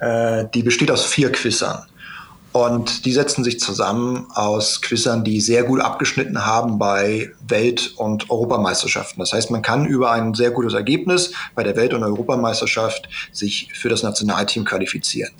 äh, 0.00 0.44
die 0.54 0.62
besteht 0.62 0.90
aus 0.90 1.04
vier 1.04 1.32
Quizern. 1.32 1.86
Und 2.52 3.06
die 3.06 3.12
setzen 3.12 3.44
sich 3.44 3.58
zusammen 3.58 4.26
aus 4.34 4.82
Quizern, 4.82 5.24
die 5.24 5.40
sehr 5.40 5.64
gut 5.64 5.80
abgeschnitten 5.80 6.44
haben 6.44 6.78
bei 6.78 7.30
Welt- 7.48 7.94
und 7.96 8.30
Europameisterschaften. 8.30 9.20
Das 9.20 9.32
heißt, 9.32 9.50
man 9.50 9.62
kann 9.62 9.86
über 9.86 10.12
ein 10.12 10.34
sehr 10.34 10.50
gutes 10.50 10.74
Ergebnis 10.74 11.32
bei 11.54 11.62
der 11.62 11.76
Welt- 11.76 11.94
und 11.94 12.04
Europameisterschaft 12.04 13.08
sich 13.32 13.70
für 13.72 13.88
das 13.88 14.02
Nationalteam 14.02 14.66
qualifizieren. 14.66 15.32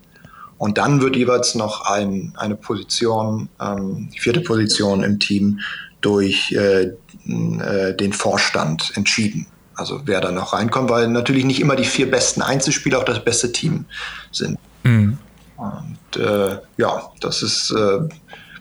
Und 0.57 0.79
dann 0.79 1.03
wird 1.03 1.17
jeweils 1.17 1.55
noch 1.55 1.83
ein, 1.83 2.33
eine 2.39 2.55
Position, 2.57 3.51
ähm, 3.61 4.09
die 4.15 4.21
vierte 4.21 4.41
Position 4.41 5.03
im 5.03 5.19
Team 5.19 5.61
durch 6.01 6.53
äh, 6.53 6.93
äh, 7.27 7.95
den 7.95 8.13
Vorstand 8.13 8.93
entschieden. 8.95 9.47
Also 9.75 10.03
wer 10.05 10.21
da 10.21 10.31
noch 10.31 10.53
reinkommt, 10.53 10.91
weil 10.91 11.09
natürlich 11.09 11.45
nicht 11.45 11.61
immer 11.61 11.77
die 11.77 11.85
vier 11.85 12.11
besten 12.11 12.43
Einzelspieler 12.43 12.99
auch 12.99 13.05
das 13.05 13.25
beste 13.25 13.53
Team 13.53 13.87
sind. 14.31 14.59
Mhm. 14.85 15.19
Und 15.57 16.21
äh, 16.21 16.59
ja, 16.77 17.11
das 17.21 17.43
ist 17.43 17.71
äh, 17.71 18.01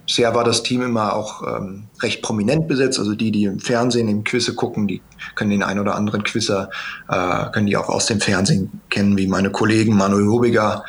bisher 0.06 0.36
war 0.36 0.44
das 0.44 0.62
Team 0.64 0.82
immer 0.82 1.16
auch 1.16 1.42
ähm, 1.48 1.86
recht 2.02 2.22
prominent 2.22 2.68
besetzt. 2.68 3.00
Also 3.00 3.16
die, 3.16 3.32
die 3.32 3.46
im 3.46 3.60
Fernsehen 3.60 4.08
im 4.10 4.24
Quizze 4.24 4.54
gucken, 4.56 4.88
die 4.88 5.02
können 5.36 5.52
den 5.52 5.64
einen 5.64 5.80
oder 5.80 5.96
anderen 5.96 6.24
Quizzer, 6.24 6.70
äh, 7.08 7.50
können 7.52 7.66
die 7.66 7.78
auch 7.78 7.90
aus 7.90 8.08
dem 8.08 8.20
Fernsehen 8.20 8.82
kennen, 8.90 9.18
wie 9.18 9.28
meine 9.28 9.52
Kollegen 9.52 9.96
Manuel 9.96 10.28
Hobiger 10.28 10.84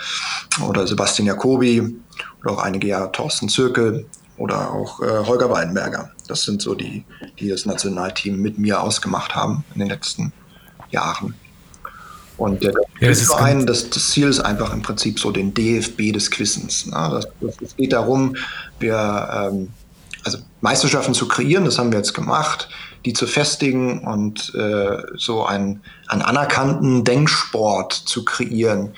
oder 0.69 0.87
Sebastian 0.87 1.27
Jacobi 1.27 1.97
oder 2.43 2.55
auch 2.55 2.63
einige 2.63 2.89
Jahre 2.89 3.13
Thorsten 3.13 3.49
Zirkel 3.49 4.07
oder 4.43 4.73
auch 4.73 5.01
äh, 5.01 5.25
Holger 5.25 5.51
Weinberger. 5.51 6.11
Das 6.27 6.43
sind 6.43 6.61
so 6.61 6.75
die, 6.75 7.05
die 7.39 7.49
das 7.49 7.65
Nationalteam 7.65 8.43
mit 8.43 8.59
mir 8.59 8.81
ausgemacht 8.81 9.37
haben 9.37 9.65
in 9.73 9.79
den 9.79 9.89
letzten 9.89 10.33
Jahren. 10.91 11.35
Und 12.39 12.61
der 12.61 12.73
Ja, 12.73 13.09
das 13.09 13.19
Quizverein, 13.21 13.67
das, 13.67 13.89
das 13.91 14.11
Ziel 14.11 14.27
ist 14.27 14.41
einfach 14.41 14.73
im 14.73 14.83
Prinzip 14.83 15.21
so 15.21 15.31
den 15.31 15.55
DFB 15.55 16.13
des 16.13 16.29
Quizens. 16.29 16.87
Ne? 16.87 17.21
Es 17.41 17.77
geht 17.77 17.93
darum, 17.93 18.35
wir 18.81 19.29
ähm, 19.33 19.69
also 20.25 20.39
Meisterschaften 20.61 21.15
zu 21.15 21.29
kreieren, 21.29 21.65
das 21.65 21.79
haben 21.79 21.93
wir 21.93 21.99
jetzt 21.99 22.15
gemacht, 22.15 22.69
die 23.05 23.13
zu 23.13 23.29
festigen 23.29 24.01
und 24.01 24.53
äh, 24.57 24.97
so 25.17 25.47
einen, 25.47 25.83
einen 26.09 26.23
anerkannten 26.23 27.05
Denksport 27.05 27.93
zu 27.93 28.25
kreieren. 28.25 28.91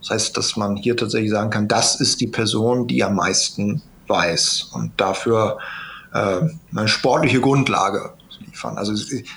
Das 0.00 0.10
heißt, 0.10 0.36
dass 0.36 0.56
man 0.56 0.76
hier 0.76 0.96
tatsächlich 0.96 1.32
sagen 1.32 1.50
kann, 1.50 1.66
das 1.66 2.00
ist 2.00 2.20
die 2.20 2.28
Person, 2.28 2.86
die 2.86 3.02
am 3.02 3.16
meisten 3.16 3.82
weiß 4.08 4.70
und 4.74 4.92
dafür 5.00 5.58
äh, 6.12 6.40
eine 6.74 6.88
sportliche 6.88 7.40
Grundlage 7.40 8.12
liefern. 8.40 8.78
Also 8.78 8.92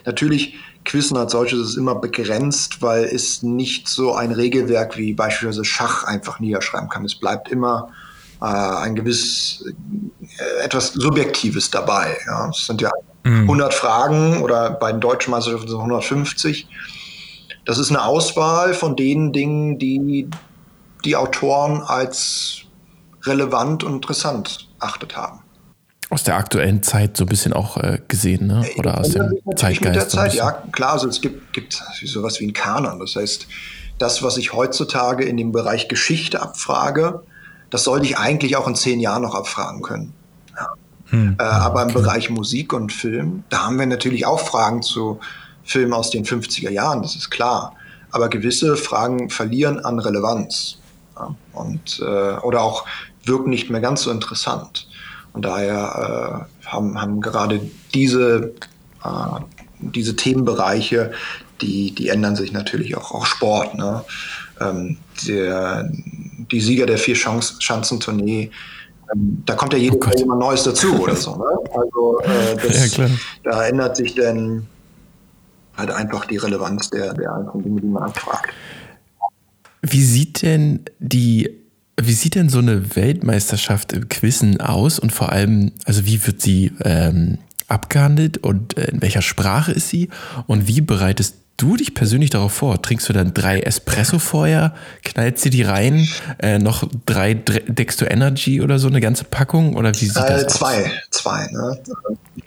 natürlich 0.06 0.56
Quizzen 0.84 1.18
als 1.18 1.32
solches 1.32 1.70
ist 1.70 1.78
immer 1.78 1.96
begrenzt, 1.96 2.82
weil 2.82 3.06
es 3.06 3.42
nicht 3.42 3.88
so 3.88 4.14
ein 4.14 4.32
Regelwerk 4.32 4.98
wie 4.98 5.14
beispielsweise 5.14 5.66
Schach 5.66 6.04
einfach 6.04 6.40
niederschreiben 6.40 6.90
kann. 6.90 7.06
Es 7.06 7.16
bleibt 7.16 7.50
immer 7.50 7.90
äh, 8.42 8.46
ein 8.46 8.96
gewiss 8.96 9.66
äh, 10.38 10.64
etwas 10.64 10.94
Subjektives 10.94 11.72
dabei. 11.72 12.18
Ja. 12.28 12.50
Es 12.50 12.68
sind 12.68 12.82
ja 12.82 12.92
100 13.24 13.74
Fragen 13.74 14.44
oder 14.44 14.70
bei 14.70 14.92
den 14.92 15.02
deutschen 15.02 15.32
Meisterschaften 15.32 15.68
sind 15.68 15.78
es 15.78 15.82
150. 15.82 16.68
Das 17.66 17.80
ist 17.80 17.90
eine 17.90 18.04
Auswahl 18.04 18.76
von 18.76 18.96
den 18.96 19.34
Dingen, 19.34 19.80
die 19.80 20.30
die 21.04 21.16
Autoren 21.16 21.82
als 21.82 22.65
relevant 23.26 23.84
und 23.84 23.94
interessant 23.94 24.70
achtet 24.80 25.16
haben. 25.16 25.42
aus 26.10 26.24
der 26.24 26.36
aktuellen 26.36 26.84
Zeit 26.84 27.18
so 27.18 27.24
ein 27.26 27.28
bisschen 27.28 27.54
auch 27.54 27.78
äh, 27.78 28.00
gesehen, 28.08 28.48
ne? 28.48 28.66
oder 28.78 29.00
aus 29.00 29.10
dem 29.10 29.40
Zeitgeist. 29.56 29.82
Mit 29.82 29.96
der 29.96 30.10
Zeit, 30.10 30.34
ja, 30.36 30.52
klar, 30.72 30.94
also 30.94 31.08
es 31.08 31.20
gibt, 31.20 31.54
gibt 31.54 31.82
sowas 32.04 32.40
wie 32.40 32.48
ein 32.48 32.54
Kanon. 32.54 33.00
Das 33.00 33.16
heißt, 33.16 33.48
das, 33.98 34.24
was 34.24 34.38
ich 34.38 34.54
heutzutage 34.54 35.24
in 35.26 35.38
dem 35.38 35.52
Bereich 35.52 35.88
Geschichte 35.88 36.42
abfrage, 36.42 37.24
das 37.70 37.84
sollte 37.84 38.06
ich 38.06 38.18
eigentlich 38.18 38.56
auch 38.58 38.68
in 38.68 38.76
zehn 38.76 39.00
Jahren 39.00 39.24
noch 39.24 39.36
abfragen 39.36 39.82
können. 39.82 40.14
Ja. 40.56 40.68
Hm. 41.08 41.36
Äh, 41.40 41.44
aber 41.44 41.84
im 41.84 41.94
Bereich 41.94 42.30
Musik 42.30 42.74
und 42.74 42.92
Film, 42.92 43.44
da 43.50 43.66
haben 43.66 43.80
wir 43.80 43.86
natürlich 43.86 44.26
auch 44.26 44.40
Fragen 44.40 44.82
zu 44.82 45.20
Filmen 45.64 45.94
aus 45.94 46.12
den 46.12 46.26
50er 46.26 46.70
Jahren, 46.70 47.02
das 47.02 47.16
ist 47.16 47.30
klar. 47.32 47.74
Aber 48.12 48.30
gewisse 48.30 48.78
Fragen 48.78 49.30
verlieren 49.30 49.84
an 49.84 50.00
Relevanz. 50.00 50.78
Ja. 51.18 51.36
Und, 51.54 52.00
äh, 52.00 52.38
oder 52.38 52.62
auch 52.62 52.86
wirken 53.26 53.50
nicht 53.50 53.70
mehr 53.70 53.82
ganz 53.82 54.04
so 54.04 54.12
interessant. 54.12 54.88
Und 55.34 55.44
daher 55.44 56.48
äh, 56.64 56.68
haben, 56.68 57.00
haben 57.00 57.22
gerade 57.22 57.60
diese, 57.94 58.54
äh, 59.04 59.40
diese 59.80 60.16
Themenbereiche, 60.16 61.12
die, 61.62 61.94
die 61.94 62.10
ändern 62.10 62.36
sich 62.36 62.52
natürlich 62.52 62.96
auch, 62.96 63.12
auch 63.12 63.26
Sport. 63.26 63.76
Ne? 63.76 64.04
Ähm, 64.62 64.98
der, 65.28 65.90
die 65.92 66.62
Sieger 66.62 66.86
der 66.86 66.98
vier 66.98 67.16
Schanzentournee, 67.16 68.52
ähm, 69.14 69.44
da 69.46 69.56
kommt 69.56 69.74
ja 69.74 69.80
jedes 69.80 70.00
oh 70.02 70.06
Mal 70.06 70.18
jemand 70.18 70.40
Neues 70.40 70.64
dazu 70.64 71.02
oder 71.02 71.16
so. 71.16 71.36
Ne? 71.36 71.70
Also 71.74 72.20
äh, 72.22 72.56
das, 72.68 72.98
ja, 72.98 73.08
da 73.44 73.66
ändert 73.66 73.98
sich 73.98 74.16
dann 74.16 74.68
halt 75.76 75.92
einfach 75.92 76.26
die 76.26 76.38
Relevanz 76.38 76.90
der, 76.90 77.14
der 77.14 77.34
einzelnen 77.34 77.64
Dinge, 77.64 77.82
die 77.82 77.88
man 77.88 78.04
abfragt. 78.04 78.52
Wie 79.82 80.04
sieht 80.04 80.42
denn 80.42 80.86
die 81.00 81.65
wie 82.00 82.14
sieht 82.14 82.36
denn 82.36 82.50
so 82.50 82.60
eine 82.60 82.96
Weltmeisterschaft 82.96 83.94
im 83.94 84.10
Quizzen 84.10 84.60
aus 84.60 85.00
und 85.00 85.12
vor 85.12 85.32
allem, 85.32 85.72
also 85.86 86.06
wie 86.06 86.26
wird 86.26 86.42
sie 86.42 86.72
ähm, 86.84 87.38
abgehandelt 87.68 88.38
und 88.38 88.78
äh, 88.78 88.92
in 88.92 89.02
welcher 89.02 89.22
Sprache 89.22 89.72
ist 89.72 89.90
sie 89.90 90.10
und 90.48 90.68
wie 90.68 90.82
bereitest 90.82 91.36
du 91.58 91.78
dich 91.78 91.94
persönlich 91.94 92.32
darauf 92.32 92.52
vor? 92.52 92.82
Trinkst 92.82 93.08
du 93.08 93.14
dann 93.14 93.34
drei 93.34 93.62
Espresso 93.62 94.20
vorher, 94.20 94.74
knallst 95.04 95.46
dir 95.46 95.52
die 95.52 95.62
rein, 95.62 96.08
äh, 96.40 96.60
noch 96.60 96.84
drei 97.06 97.34
Dexto 97.34 98.06
Energy 98.06 98.62
oder 98.62 98.78
so 98.78 98.88
eine 98.88 99.00
ganze 99.00 99.24
Packung 99.24 99.76
oder 99.76 99.94
wie 99.94 100.06
sieht 100.06 100.18
äh, 100.18 100.28
das 100.28 100.46
aus? 100.46 100.54
Zwei, 100.54 100.92
zwei. 101.12 101.48
Ne? 101.52 101.80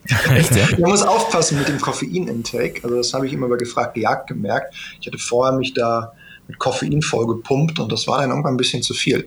Echt, 0.36 0.54
ja? 0.54 0.66
Man 0.78 0.90
muss 0.90 1.02
aufpassen 1.02 1.58
mit 1.58 1.68
dem 1.68 1.80
Koffein-Intake. 1.80 2.84
Also 2.84 2.96
das 2.96 3.14
habe 3.14 3.26
ich 3.26 3.32
immer 3.32 3.48
bei 3.48 3.56
gefragt 3.56 3.94
gejagt 3.94 4.28
gemerkt. 4.28 4.74
Ich 5.00 5.06
hatte 5.06 5.18
vorher 5.18 5.56
mich 5.56 5.72
da 5.72 6.12
mit 6.46 6.58
Koffein 6.58 7.00
voll 7.02 7.26
gepumpt 7.26 7.78
und 7.78 7.90
das 7.90 8.06
war 8.06 8.20
dann 8.20 8.30
irgendwann 8.30 8.54
ein 8.54 8.58
bisschen 8.58 8.82
zu 8.82 8.94
viel. 8.94 9.26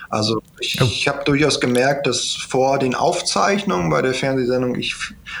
Also 0.11 0.41
ich, 0.59 0.77
oh. 0.81 0.85
ich 0.85 1.07
habe 1.07 1.23
durchaus 1.23 1.61
gemerkt, 1.61 2.05
dass 2.05 2.35
vor 2.35 2.77
den 2.79 2.95
Aufzeichnungen 2.95 3.89
bei 3.89 4.01
der 4.01 4.13
Fernsehsendung 4.13 4.75
ich 4.75 4.93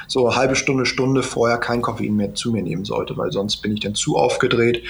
so 0.07 0.27
eine 0.27 0.37
halbe 0.37 0.55
Stunde, 0.55 0.85
Stunde 0.85 1.23
vorher 1.23 1.57
kein 1.57 1.81
Koffein 1.81 2.15
mehr 2.15 2.33
zu 2.33 2.51
mir 2.51 2.63
nehmen 2.63 2.85
sollte, 2.85 3.17
weil 3.17 3.31
sonst 3.31 3.57
bin 3.57 3.73
ich 3.73 3.81
dann 3.81 3.95
zu 3.95 4.15
aufgedreht. 4.15 4.83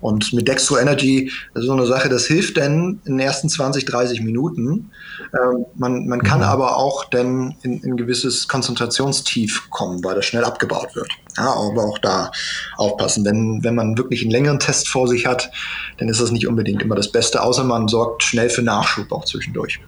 Und 0.00 0.32
mit 0.32 0.48
Dextro 0.48 0.76
Energy, 0.76 1.30
das 1.54 1.62
ist 1.62 1.68
so 1.68 1.72
eine 1.72 1.86
Sache, 1.86 2.08
das 2.08 2.26
hilft 2.26 2.56
dann 2.56 3.00
in 3.04 3.16
den 3.16 3.20
ersten 3.20 3.48
20, 3.48 3.84
30 3.84 4.22
Minuten. 4.22 4.90
Ähm, 5.32 5.66
man, 5.76 6.08
man 6.08 6.22
kann 6.22 6.40
mhm. 6.40 6.46
aber 6.46 6.76
auch 6.76 7.04
dann 7.04 7.54
in, 7.62 7.80
in 7.82 7.92
ein 7.92 7.96
gewisses 7.96 8.48
Konzentrationstief 8.48 9.70
kommen, 9.70 10.02
weil 10.02 10.16
das 10.16 10.26
schnell 10.26 10.44
abgebaut 10.44 10.96
wird. 10.96 11.08
Ja, 11.36 11.52
aber 11.52 11.84
auch 11.84 11.98
da 11.98 12.32
aufpassen. 12.76 13.24
Wenn, 13.24 13.62
wenn 13.62 13.76
man 13.76 13.96
wirklich 13.96 14.22
einen 14.22 14.32
längeren 14.32 14.58
Test 14.58 14.88
vor 14.88 15.06
sich 15.06 15.26
hat, 15.26 15.52
dann 15.98 16.08
ist 16.08 16.20
das 16.20 16.32
nicht 16.32 16.48
unbedingt 16.48 16.82
immer 16.82 16.96
das 16.96 17.12
Beste, 17.12 17.40
außer 17.40 17.62
man 17.62 17.86
sorgt 17.86 18.24
schnell 18.24 18.50
für 18.50 18.62
Nachschub 18.62 19.12
auch 19.12 19.24
zwischendurch. 19.28 19.80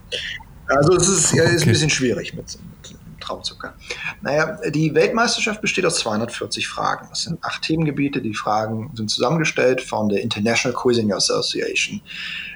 Also 0.67 0.95
es 0.97 1.09
ist, 1.09 1.33
okay. 1.33 1.55
ist 1.55 1.63
ein 1.67 1.73
bisschen 1.73 1.91
schwierig 1.91 2.35
mit, 2.35 2.47
mit 2.47 3.01
Traumzucker. 3.21 3.75
Naja, 4.23 4.59
die 4.71 4.95
Weltmeisterschaft 4.95 5.61
besteht 5.61 5.87
aus 5.87 5.97
240 6.01 6.67
Fragen. 6.67 7.07
Das 7.11 7.23
sind 7.23 7.43
acht 7.45 7.63
Themengebiete. 7.63 8.21
Die 8.21 8.35
Fragen 8.35 8.91
sind 8.95 9.11
zusammengestellt 9.11 9.81
von 9.81 10.09
der 10.09 10.23
International 10.23 10.77
Quizzing 10.77 11.13
Association. 11.13 12.01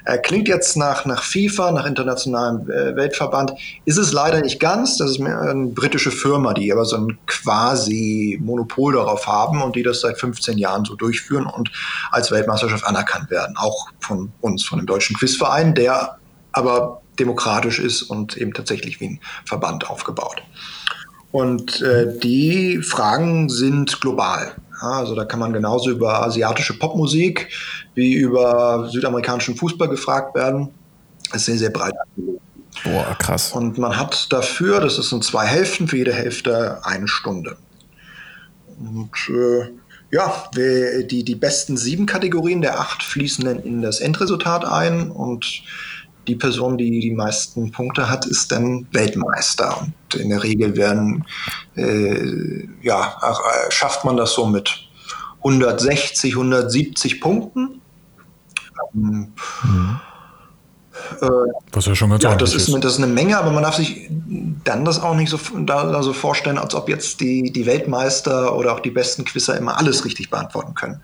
Äh, 0.04 0.18
klingt 0.18 0.48
jetzt 0.48 0.76
nach, 0.76 1.04
nach 1.06 1.22
FIFA, 1.22 1.72
nach 1.72 1.86
internationalem 1.86 2.68
äh, 2.70 2.96
Weltverband. 2.96 3.52
Ist 3.84 3.98
es 3.98 4.12
leider 4.12 4.40
nicht 4.40 4.60
ganz. 4.60 4.98
Das 4.98 5.10
ist 5.10 5.20
eine 5.20 5.66
britische 5.68 6.10
Firma, 6.10 6.54
die 6.54 6.72
aber 6.72 6.84
so 6.84 6.96
ein 6.96 7.18
quasi 7.26 8.38
Monopol 8.42 8.94
darauf 8.94 9.26
haben 9.26 9.62
und 9.62 9.76
die 9.76 9.82
das 9.82 10.00
seit 10.00 10.18
15 10.18 10.58
Jahren 10.58 10.84
so 10.84 10.94
durchführen 10.94 11.46
und 11.46 11.70
als 12.10 12.30
Weltmeisterschaft 12.30 12.84
anerkannt 12.84 13.30
werden. 13.30 13.56
Auch 13.56 13.88
von 14.00 14.32
uns, 14.40 14.64
von 14.64 14.78
dem 14.78 14.86
Deutschen 14.86 15.16
Quizverein, 15.16 15.74
der 15.74 16.18
aber 16.54 17.02
demokratisch 17.18 17.78
ist 17.78 18.02
und 18.02 18.36
eben 18.36 18.52
tatsächlich 18.52 19.00
wie 19.00 19.06
ein 19.06 19.20
Verband 19.44 19.90
aufgebaut. 19.90 20.42
Und 21.30 21.82
äh, 21.82 22.18
die 22.18 22.80
Fragen 22.80 23.48
sind 23.48 24.00
global. 24.00 24.54
Also 24.80 25.14
da 25.14 25.24
kann 25.24 25.40
man 25.40 25.52
genauso 25.52 25.90
über 25.90 26.22
asiatische 26.22 26.78
Popmusik 26.78 27.48
wie 27.94 28.14
über 28.14 28.88
südamerikanischen 28.90 29.56
Fußball 29.56 29.88
gefragt 29.88 30.34
werden. 30.34 30.68
Das 31.30 31.42
ist 31.42 31.46
sehr, 31.46 31.58
sehr 31.58 31.70
breit 31.70 31.94
angelegt. 32.16 32.40
Boah, 32.84 33.16
krass. 33.18 33.52
Und 33.52 33.78
man 33.78 33.96
hat 33.96 34.32
dafür, 34.32 34.80
das 34.80 34.96
sind 34.96 35.24
zwei 35.24 35.46
Hälften, 35.46 35.88
für 35.88 35.96
jede 35.96 36.12
Hälfte 36.12 36.80
eine 36.84 37.08
Stunde. 37.08 37.56
Und 38.78 39.10
äh, 39.28 39.70
ja, 40.10 40.44
die, 40.54 41.24
die 41.24 41.34
besten 41.34 41.76
sieben 41.76 42.06
Kategorien 42.06 42.60
der 42.60 42.78
acht 42.78 43.02
fließen 43.02 43.44
dann 43.44 43.60
in 43.60 43.82
das 43.82 44.00
Endresultat 44.00 44.64
ein 44.64 45.10
und 45.10 45.62
die 46.26 46.36
Person, 46.36 46.78
die 46.78 47.00
die 47.00 47.10
meisten 47.10 47.70
Punkte 47.70 48.10
hat, 48.10 48.26
ist 48.26 48.52
dann 48.52 48.86
Weltmeister. 48.92 49.80
Und 49.80 50.20
in 50.20 50.30
der 50.30 50.42
Regel 50.42 50.76
werden, 50.76 51.24
äh, 51.76 52.66
ja, 52.82 53.18
äh, 53.22 53.70
schafft 53.70 54.04
man 54.04 54.16
das 54.16 54.34
so 54.34 54.46
mit 54.46 54.88
160, 55.38 56.32
170 56.34 57.20
Punkten. 57.20 57.80
Ähm, 58.94 59.32
mhm. 59.62 60.00
Äh, 61.20 61.28
Was 61.72 61.86
ja 61.86 61.94
schon 61.94 62.10
ganz 62.10 62.22
ja, 62.22 62.36
das 62.36 62.54
ist, 62.54 62.68
ist, 62.68 62.84
das 62.84 62.94
ist 62.94 63.02
eine 63.02 63.12
Menge, 63.12 63.36
aber 63.36 63.50
man 63.50 63.62
darf 63.62 63.76
sich 63.76 64.08
dann 64.64 64.84
das 64.84 65.02
auch 65.02 65.14
nicht 65.14 65.28
so, 65.28 65.38
da, 65.66 66.02
so 66.02 66.12
vorstellen, 66.12 66.56
als 66.56 66.74
ob 66.74 66.88
jetzt 66.88 67.20
die, 67.20 67.52
die 67.52 67.66
Weltmeister 67.66 68.56
oder 68.56 68.72
auch 68.72 68.80
die 68.80 68.90
besten 68.90 69.24
Quizzer 69.24 69.56
immer 69.56 69.76
alles 69.76 70.04
richtig 70.04 70.30
beantworten 70.30 70.74
können 70.74 71.00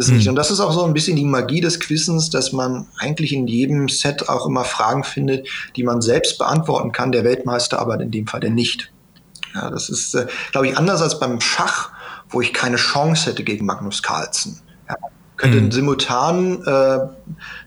es 0.00 0.08
nicht. 0.08 0.24
Mhm. 0.24 0.30
Und 0.30 0.36
das 0.36 0.50
ist 0.50 0.60
auch 0.60 0.72
so 0.72 0.84
ein 0.84 0.92
bisschen 0.92 1.16
die 1.16 1.24
Magie 1.24 1.60
des 1.60 1.80
Quizens, 1.80 2.30
dass 2.30 2.52
man 2.52 2.86
eigentlich 2.98 3.32
in 3.32 3.46
jedem 3.46 3.88
Set 3.88 4.28
auch 4.28 4.46
immer 4.46 4.64
Fragen 4.64 5.04
findet, 5.04 5.48
die 5.76 5.84
man 5.84 6.00
selbst 6.00 6.38
beantworten 6.38 6.92
kann, 6.92 7.12
der 7.12 7.24
Weltmeister 7.24 7.78
aber 7.78 8.00
in 8.00 8.10
dem 8.10 8.26
Fall 8.26 8.40
der 8.40 8.50
nicht. 8.50 8.92
Ja, 9.54 9.70
das 9.70 9.88
ist, 9.88 10.14
äh, 10.14 10.26
glaube 10.52 10.68
ich, 10.68 10.76
anders 10.76 11.02
als 11.02 11.18
beim 11.18 11.40
Schach, 11.40 11.90
wo 12.28 12.40
ich 12.40 12.52
keine 12.52 12.76
Chance 12.76 13.30
hätte 13.30 13.42
gegen 13.42 13.66
Magnus 13.66 14.02
Carlsen. 14.02 14.60
Ja, 14.88 14.96
könnte 15.36 15.60
mhm. 15.60 15.72
simultan 15.72 16.62
äh, 16.64 16.98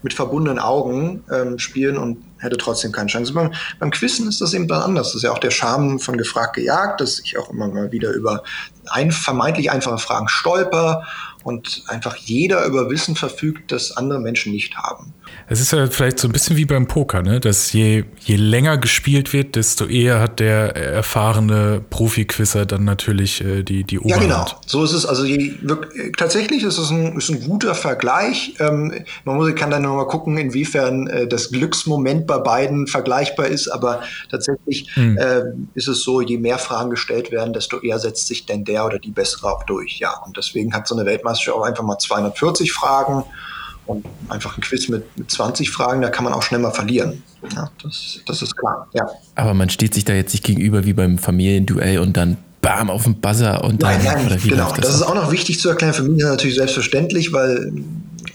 mit 0.04 0.14
verbundenen 0.14 0.60
Augen 0.60 1.24
ähm, 1.32 1.58
spielen 1.58 1.98
und 1.98 2.24
hätte 2.38 2.58
trotzdem 2.58 2.92
keine 2.92 3.08
Chance. 3.08 3.34
Beim, 3.34 3.52
beim 3.80 3.90
Quizzen 3.90 4.28
ist 4.28 4.42
das 4.42 4.54
eben 4.54 4.68
dann 4.68 4.82
anders. 4.82 5.08
Das 5.08 5.16
ist 5.16 5.24
ja 5.24 5.32
auch 5.32 5.40
der 5.40 5.50
Charme 5.50 6.00
von 6.00 6.18
gefragt 6.18 6.56
gejagt, 6.56 7.02
dass 7.02 7.20
ich 7.20 7.38
auch 7.38 7.50
immer 7.50 7.68
mal 7.68 7.92
wieder 7.92 8.12
über 8.12 8.44
ein, 8.92 9.12
vermeintlich 9.12 9.72
einfache 9.72 9.98
Fragen 9.98 10.28
stolper 10.28 11.08
und 11.44 11.84
einfach 11.88 12.16
jeder 12.16 12.66
über 12.66 12.90
Wissen 12.90 13.16
verfügt, 13.16 13.72
das 13.72 13.96
andere 13.96 14.20
Menschen 14.20 14.52
nicht 14.52 14.78
haben. 14.78 15.14
Es 15.48 15.60
ist 15.60 15.72
ja 15.72 15.88
vielleicht 15.88 16.20
so 16.20 16.28
ein 16.28 16.32
bisschen 16.32 16.58
wie 16.58 16.66
beim 16.66 16.88
Poker, 16.88 17.22
ne? 17.22 17.40
dass 17.40 17.74
je, 17.74 18.06
je 18.22 18.36
länger 18.36 18.78
gespielt 18.78 19.34
wird, 19.34 19.56
desto 19.56 19.86
eher 19.86 20.20
hat 20.20 20.40
der 20.40 20.76
erfahrene 20.76 21.84
Profi-Quizzer 21.90 22.66
dann 22.66 22.86
natürlich 22.86 23.44
äh, 23.44 23.64
die, 23.64 23.84
die 23.84 24.00
Oberhand. 24.00 24.24
Ja, 24.24 24.44
genau. 24.44 24.62
So 24.66 24.84
ist 24.84 24.94
es. 24.94 25.06
Also 25.06 25.26
je, 25.26 25.54
wirklich, 25.62 26.14
tatsächlich 26.18 26.64
ist 26.64 26.78
es 26.78 26.90
ein, 26.90 27.18
ist 27.18 27.30
ein 27.30 27.44
guter 27.44 27.76
Vergleich. 27.76 28.56
Ähm, 28.60 28.94
man 29.26 29.36
muss, 29.36 29.54
kann 29.56 29.70
dann 29.70 29.84
nochmal 29.84 30.08
gucken, 30.08 30.38
inwiefern 30.38 31.08
äh, 31.08 31.28
das 31.28 31.52
Glücksmoment 31.52 32.26
bei 32.26 32.38
beiden 32.38 32.88
vergleichbar 32.88 33.48
ist. 33.48 33.68
Aber 33.68 34.02
tatsächlich 34.32 34.90
hm. 34.94 35.18
äh, 35.18 35.44
ist 35.74 35.88
es 35.88 36.04
so, 36.04 36.22
je 36.22 36.38
mehr 36.38 36.58
Fragen 36.58 36.90
gestellt 36.90 37.32
werden, 37.32 37.54
desto 37.54 37.80
eher 37.82 38.00
setzt 38.00 38.28
sich 38.28 38.46
denn 38.46 38.64
der 38.64 38.86
oder 38.86 39.00
die 39.00 39.12
bessere 39.12 39.52
auch 39.52 39.64
durch. 39.64 40.00
Ja, 40.00 40.22
und 40.26 40.38
deswegen 40.38 40.74
hat 40.74 40.88
so 40.88 40.96
eine 40.96 41.06
Weltmeisterschaft 41.06 41.58
auch 41.58 41.64
einfach 41.64 41.84
mal 41.84 41.98
240 41.98 42.72
Fragen. 42.72 43.24
Und 43.86 44.06
einfach 44.30 44.58
ein 44.58 44.62
Quiz 44.62 44.88
mit, 44.88 45.06
mit 45.18 45.30
20 45.30 45.70
Fragen, 45.70 46.02
da 46.02 46.10
kann 46.10 46.24
man 46.24 46.32
auch 46.32 46.42
schnell 46.42 46.62
mal 46.62 46.72
verlieren. 46.72 47.22
Ja, 47.54 47.70
das, 47.84 48.22
das 48.26 48.42
ist 48.42 48.56
klar. 48.56 48.88
Ja. 48.94 49.08
Aber 49.36 49.54
man 49.54 49.70
steht 49.70 49.94
sich 49.94 50.06
da 50.06 50.14
jetzt 50.14 50.34
nicht 50.34 50.46
gegenüber 50.46 50.86
wie 50.86 50.94
beim 50.94 51.18
Familienduell 51.18 52.00
und 52.00 52.16
dann 52.16 52.38
bam 52.62 52.90
auf 52.90 53.04
dem 53.04 53.16
Buzzer 53.16 53.64
und 53.64 53.84
dann. 53.84 54.02
Nein, 54.04 54.26
nein, 54.28 54.40
genau. 54.42 54.70
Das, 54.70 54.88
das 54.88 54.96
ist 54.96 55.02
auch 55.04 55.16
noch 55.16 55.32
wichtig 55.32 55.60
zu 55.60 55.70
erklären. 55.70 55.94
Für 55.94 56.04
mich 56.04 56.18
ist 56.18 56.24
das 56.24 56.32
natürlich 56.32 56.56
selbstverständlich, 56.56 57.34
weil, 57.34 57.74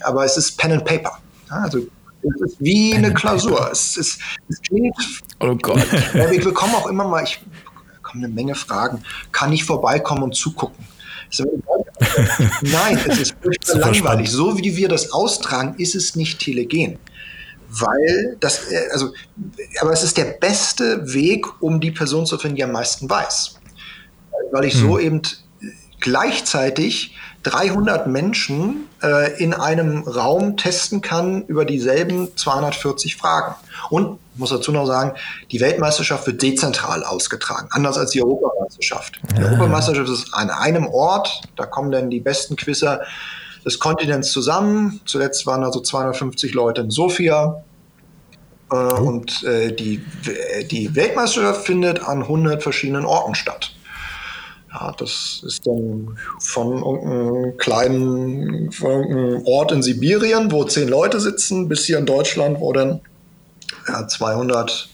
aber 0.01 0.23
es 0.23 0.37
ist 0.37 0.57
Pen 0.57 0.71
and 0.71 0.85
Paper. 0.85 1.17
Ja, 1.49 1.57
also 1.57 1.79
es 1.79 2.41
ist 2.41 2.57
wie 2.59 2.91
Pen 2.91 3.05
eine 3.05 3.13
Klausur. 3.13 3.69
Es, 3.71 3.97
ist, 3.97 4.19
es 4.47 4.61
klingt. 4.61 4.95
Oh 5.39 5.55
Gott. 5.55 5.85
Ja, 6.13 6.29
wir 6.29 6.43
bekommen 6.43 6.75
auch 6.75 6.87
immer 6.87 7.07
mal, 7.07 7.23
ich 7.23 7.41
bekomme 7.95 8.25
eine 8.25 8.33
Menge 8.33 8.55
Fragen. 8.55 9.01
Kann 9.31 9.51
ich 9.51 9.63
vorbeikommen 9.63 10.23
und 10.23 10.35
zugucken? 10.35 10.85
Nein, 12.61 12.99
es 13.07 13.19
ist 13.19 13.35
furchtbar 13.41 13.79
langweilig. 13.79 14.29
So 14.29 14.57
wie 14.57 14.75
wir 14.75 14.87
das 14.87 15.11
austragen, 15.11 15.75
ist 15.77 15.95
es 15.95 16.15
nicht 16.15 16.39
telegen. 16.39 16.97
weil 17.69 18.37
das, 18.39 18.71
äh, 18.71 18.89
also, 18.91 19.13
aber 19.81 19.91
es 19.91 20.03
ist 20.03 20.17
der 20.17 20.25
beste 20.25 21.13
Weg, 21.13 21.45
um 21.61 21.79
die 21.79 21.91
Person 21.91 22.25
zu 22.25 22.37
finden, 22.37 22.55
die 22.55 22.63
am 22.63 22.71
meisten 22.71 23.09
weiß. 23.09 23.59
Weil 24.51 24.65
ich 24.65 24.73
hm. 24.73 24.81
so 24.81 24.99
eben 24.99 25.21
gleichzeitig 25.99 27.15
300 27.43 28.07
Menschen 28.07 28.87
äh, 29.01 29.41
in 29.41 29.53
einem 29.53 30.03
Raum 30.03 30.57
testen 30.57 31.01
kann 31.01 31.45
über 31.45 31.65
dieselben 31.65 32.35
240 32.35 33.15
Fragen. 33.15 33.55
Und 33.89 34.19
muss 34.39 34.49
dazu 34.49 34.71
noch 34.71 34.85
sagen, 34.85 35.13
die 35.51 35.59
Weltmeisterschaft 35.59 36.25
wird 36.25 36.41
dezentral 36.41 37.03
ausgetragen, 37.03 37.67
anders 37.71 37.97
als 37.97 38.11
die 38.11 38.23
Europameisterschaft. 38.23 39.19
Die 39.37 39.41
ah. 39.41 39.45
Europameisterschaft 39.45 40.09
ist 40.09 40.33
an 40.33 40.49
einem 40.49 40.87
Ort, 40.87 41.41
da 41.55 41.65
kommen 41.65 41.91
dann 41.91 42.09
die 42.09 42.19
besten 42.19 42.55
Quizzer 42.55 43.01
des 43.65 43.79
Kontinents 43.79 44.31
zusammen. 44.31 45.01
Zuletzt 45.05 45.45
waren 45.45 45.63
also 45.63 45.79
250 45.81 46.53
Leute 46.53 46.81
in 46.81 46.91
Sofia. 46.91 47.63
Äh, 48.71 48.75
oh. 48.75 49.01
Und 49.01 49.43
äh, 49.43 49.71
die, 49.73 50.03
die 50.71 50.95
Weltmeisterschaft 50.95 51.65
findet 51.65 52.03
an 52.03 52.23
100 52.23 52.63
verschiedenen 52.63 53.05
Orten 53.05 53.35
statt. 53.35 53.73
Ja, 54.71 54.93
das 54.97 55.41
ist 55.45 55.65
dann 55.65 56.17
von 56.39 56.77
irgendeinem 56.77 57.57
kleinen 57.57 58.71
von 58.71 58.91
irgendeinem 58.91 59.43
Ort 59.47 59.71
in 59.71 59.81
Sibirien, 59.81 60.51
wo 60.51 60.63
zehn 60.63 60.87
Leute 60.87 61.19
sitzen, 61.19 61.67
bis 61.67 61.85
hier 61.85 61.97
in 61.97 62.05
Deutschland, 62.05 62.59
wo 62.59 62.71
dann 62.71 63.01
ja, 63.87 64.07
200, 64.07 64.89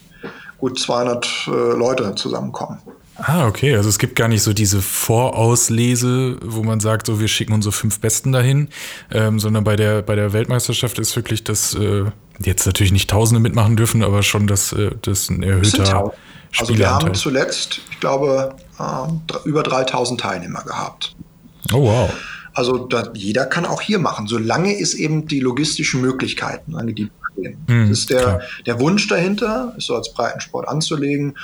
gut 0.57 0.79
200 0.79 1.25
äh, 1.47 1.49
Leute 1.49 2.15
zusammenkommen. 2.15 2.79
Ah, 3.17 3.47
okay. 3.47 3.75
Also 3.75 3.87
es 3.87 3.97
gibt 3.97 4.15
gar 4.15 4.27
nicht 4.27 4.43
so 4.43 4.51
diese 4.51 4.81
Vorauslese, 4.81 6.37
wo 6.43 6.63
man 6.63 6.79
sagt, 6.79 7.07
so 7.07 7.19
wir 7.19 7.29
schicken 7.29 7.53
unsere 7.53 7.71
fünf 7.71 7.99
Besten 7.99 8.31
dahin, 8.31 8.69
ähm, 9.11 9.39
sondern 9.39 9.63
bei 9.63 9.75
der, 9.75 10.01
bei 10.01 10.15
der 10.15 10.33
Weltmeisterschaft 10.33 10.99
ist 10.99 11.15
wirklich 11.15 11.43
das, 11.43 11.75
äh, 11.75 12.05
jetzt 12.39 12.65
natürlich 12.65 12.91
nicht 12.91 13.09
Tausende 13.09 13.39
mitmachen 13.39 13.77
dürfen, 13.77 14.03
aber 14.03 14.21
schon 14.21 14.47
das, 14.47 14.73
äh, 14.73 14.91
das 15.01 15.29
ein 15.29 15.43
erhöhter 15.43 16.11
Also 16.57 16.77
wir 16.77 16.89
haben 16.89 17.13
zuletzt, 17.13 17.81
ich 17.89 17.99
glaube, 18.01 18.55
äh, 18.79 19.47
über 19.47 19.63
3000 19.63 20.19
Teilnehmer 20.19 20.63
gehabt. 20.63 21.15
Oh 21.73 21.83
wow. 21.83 22.13
Also 22.53 22.79
da, 22.79 23.11
jeder 23.13 23.45
kann 23.45 23.65
auch 23.65 23.81
hier 23.81 23.99
machen, 23.99 24.27
solange 24.27 24.77
es 24.79 24.93
eben 24.93 25.27
die 25.27 25.39
logistischen 25.39 26.01
Möglichkeiten 26.01 26.75
angegeben 27.35 27.65
Mhm, 27.67 27.89
das 27.89 27.99
ist 27.99 28.09
der, 28.09 28.41
der 28.65 28.79
Wunsch 28.79 29.07
dahinter, 29.07 29.73
es 29.77 29.85
so 29.85 29.95
als 29.95 30.13
Breitensport 30.13 30.67
anzulegen. 30.67 31.37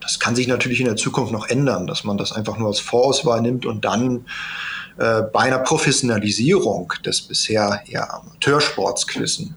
Das 0.00 0.20
kann 0.20 0.36
sich 0.36 0.46
natürlich 0.46 0.80
in 0.80 0.86
der 0.86 0.96
Zukunft 0.96 1.32
noch 1.32 1.48
ändern, 1.48 1.86
dass 1.86 2.04
man 2.04 2.16
das 2.16 2.32
einfach 2.32 2.58
nur 2.58 2.68
als 2.68 2.80
Vorauswahl 2.80 3.40
nimmt 3.40 3.66
und 3.66 3.84
dann 3.84 4.26
äh, 4.98 5.22
bei 5.22 5.40
einer 5.40 5.58
Professionalisierung 5.58 6.92
des 7.04 7.22
bisher 7.22 7.82
eher 7.86 8.14
Amateursports 8.14 9.06
quizzen, 9.06 9.56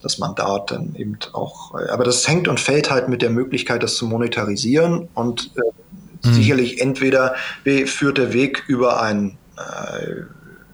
dass 0.00 0.18
man 0.18 0.34
dort 0.34 0.70
dann 0.70 0.94
eben 0.94 1.18
auch, 1.32 1.74
äh, 1.74 1.88
aber 1.88 2.04
das 2.04 2.26
hängt 2.28 2.48
und 2.48 2.60
fällt 2.60 2.90
halt 2.90 3.08
mit 3.08 3.22
der 3.22 3.30
Möglichkeit, 3.30 3.82
das 3.82 3.96
zu 3.96 4.06
monetarisieren 4.06 5.08
und 5.14 5.50
äh, 5.56 6.28
mhm. 6.28 6.32
sicherlich 6.32 6.80
entweder 6.80 7.34
führt 7.86 8.18
der 8.18 8.32
Weg 8.32 8.64
über 8.68 9.02
ein 9.02 9.36
äh, 9.56 10.22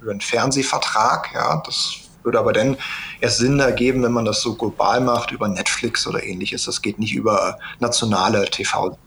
über 0.01 0.13
einen 0.13 0.21
Fernsehvertrag, 0.21 1.31
ja, 1.35 1.61
das 1.67 2.08
würde 2.29 2.39
aber 2.39 2.53
dann 2.53 2.77
erst 3.21 3.39
Sinn 3.39 3.59
ergeben, 3.59 4.03
wenn 4.03 4.13
man 4.13 4.27
das 4.27 4.43
so 4.43 4.55
global 4.55 5.01
macht, 5.01 5.33
über 5.33 5.49
Netflix 5.49 6.07
oder 6.07 6.23
ähnliches. 6.23 6.67
Das 6.67 6.83
geht 6.83 6.99
nicht 6.99 7.15
über 7.15 7.59
nationale 7.81 8.45
TV. 8.45 8.99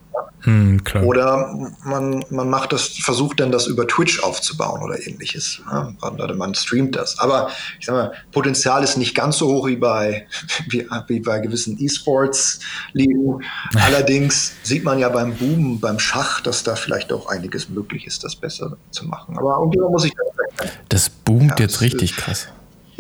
Hm, 0.43 0.81
oder 1.03 1.53
man, 1.85 2.25
man 2.31 2.49
macht 2.49 2.73
das, 2.73 2.87
versucht 2.87 3.39
dann 3.39 3.51
das 3.51 3.67
über 3.67 3.87
Twitch 3.87 4.23
aufzubauen 4.23 4.81
oder 4.81 4.99
ähnliches. 5.07 5.61
Ja, 5.69 5.93
oder 6.01 6.33
man 6.33 6.55
streamt 6.55 6.95
das. 6.95 7.19
Aber 7.19 7.51
ich 7.79 7.85
sag 7.85 7.93
mal, 7.93 8.11
Potenzial 8.31 8.83
ist 8.83 8.97
nicht 8.97 9.13
ganz 9.13 9.37
so 9.37 9.47
hoch 9.47 9.67
wie 9.67 9.75
bei, 9.75 10.25
wie, 10.69 10.87
wie 11.07 11.19
bei 11.19 11.39
gewissen 11.39 11.77
E-Sports-Ligen. 11.79 13.43
Allerdings 13.75 14.53
sieht 14.63 14.83
man 14.83 14.97
ja 14.97 15.09
beim 15.09 15.35
Boom, 15.35 15.79
beim 15.79 15.99
Schach, 15.99 16.41
dass 16.41 16.63
da 16.63 16.75
vielleicht 16.75 17.13
auch 17.13 17.27
einiges 17.27 17.69
möglich 17.69 18.07
ist, 18.07 18.23
das 18.23 18.35
besser 18.35 18.77
zu 18.89 19.05
machen. 19.05 19.37
Aber 19.37 19.59
irgendwann 19.59 19.91
muss 19.91 20.05
ich 20.05 20.13
das 20.15 20.71
Das 20.89 21.09
boomt 21.09 21.59
ja, 21.59 21.65
jetzt 21.65 21.81
richtig 21.81 22.17
krass. 22.17 22.47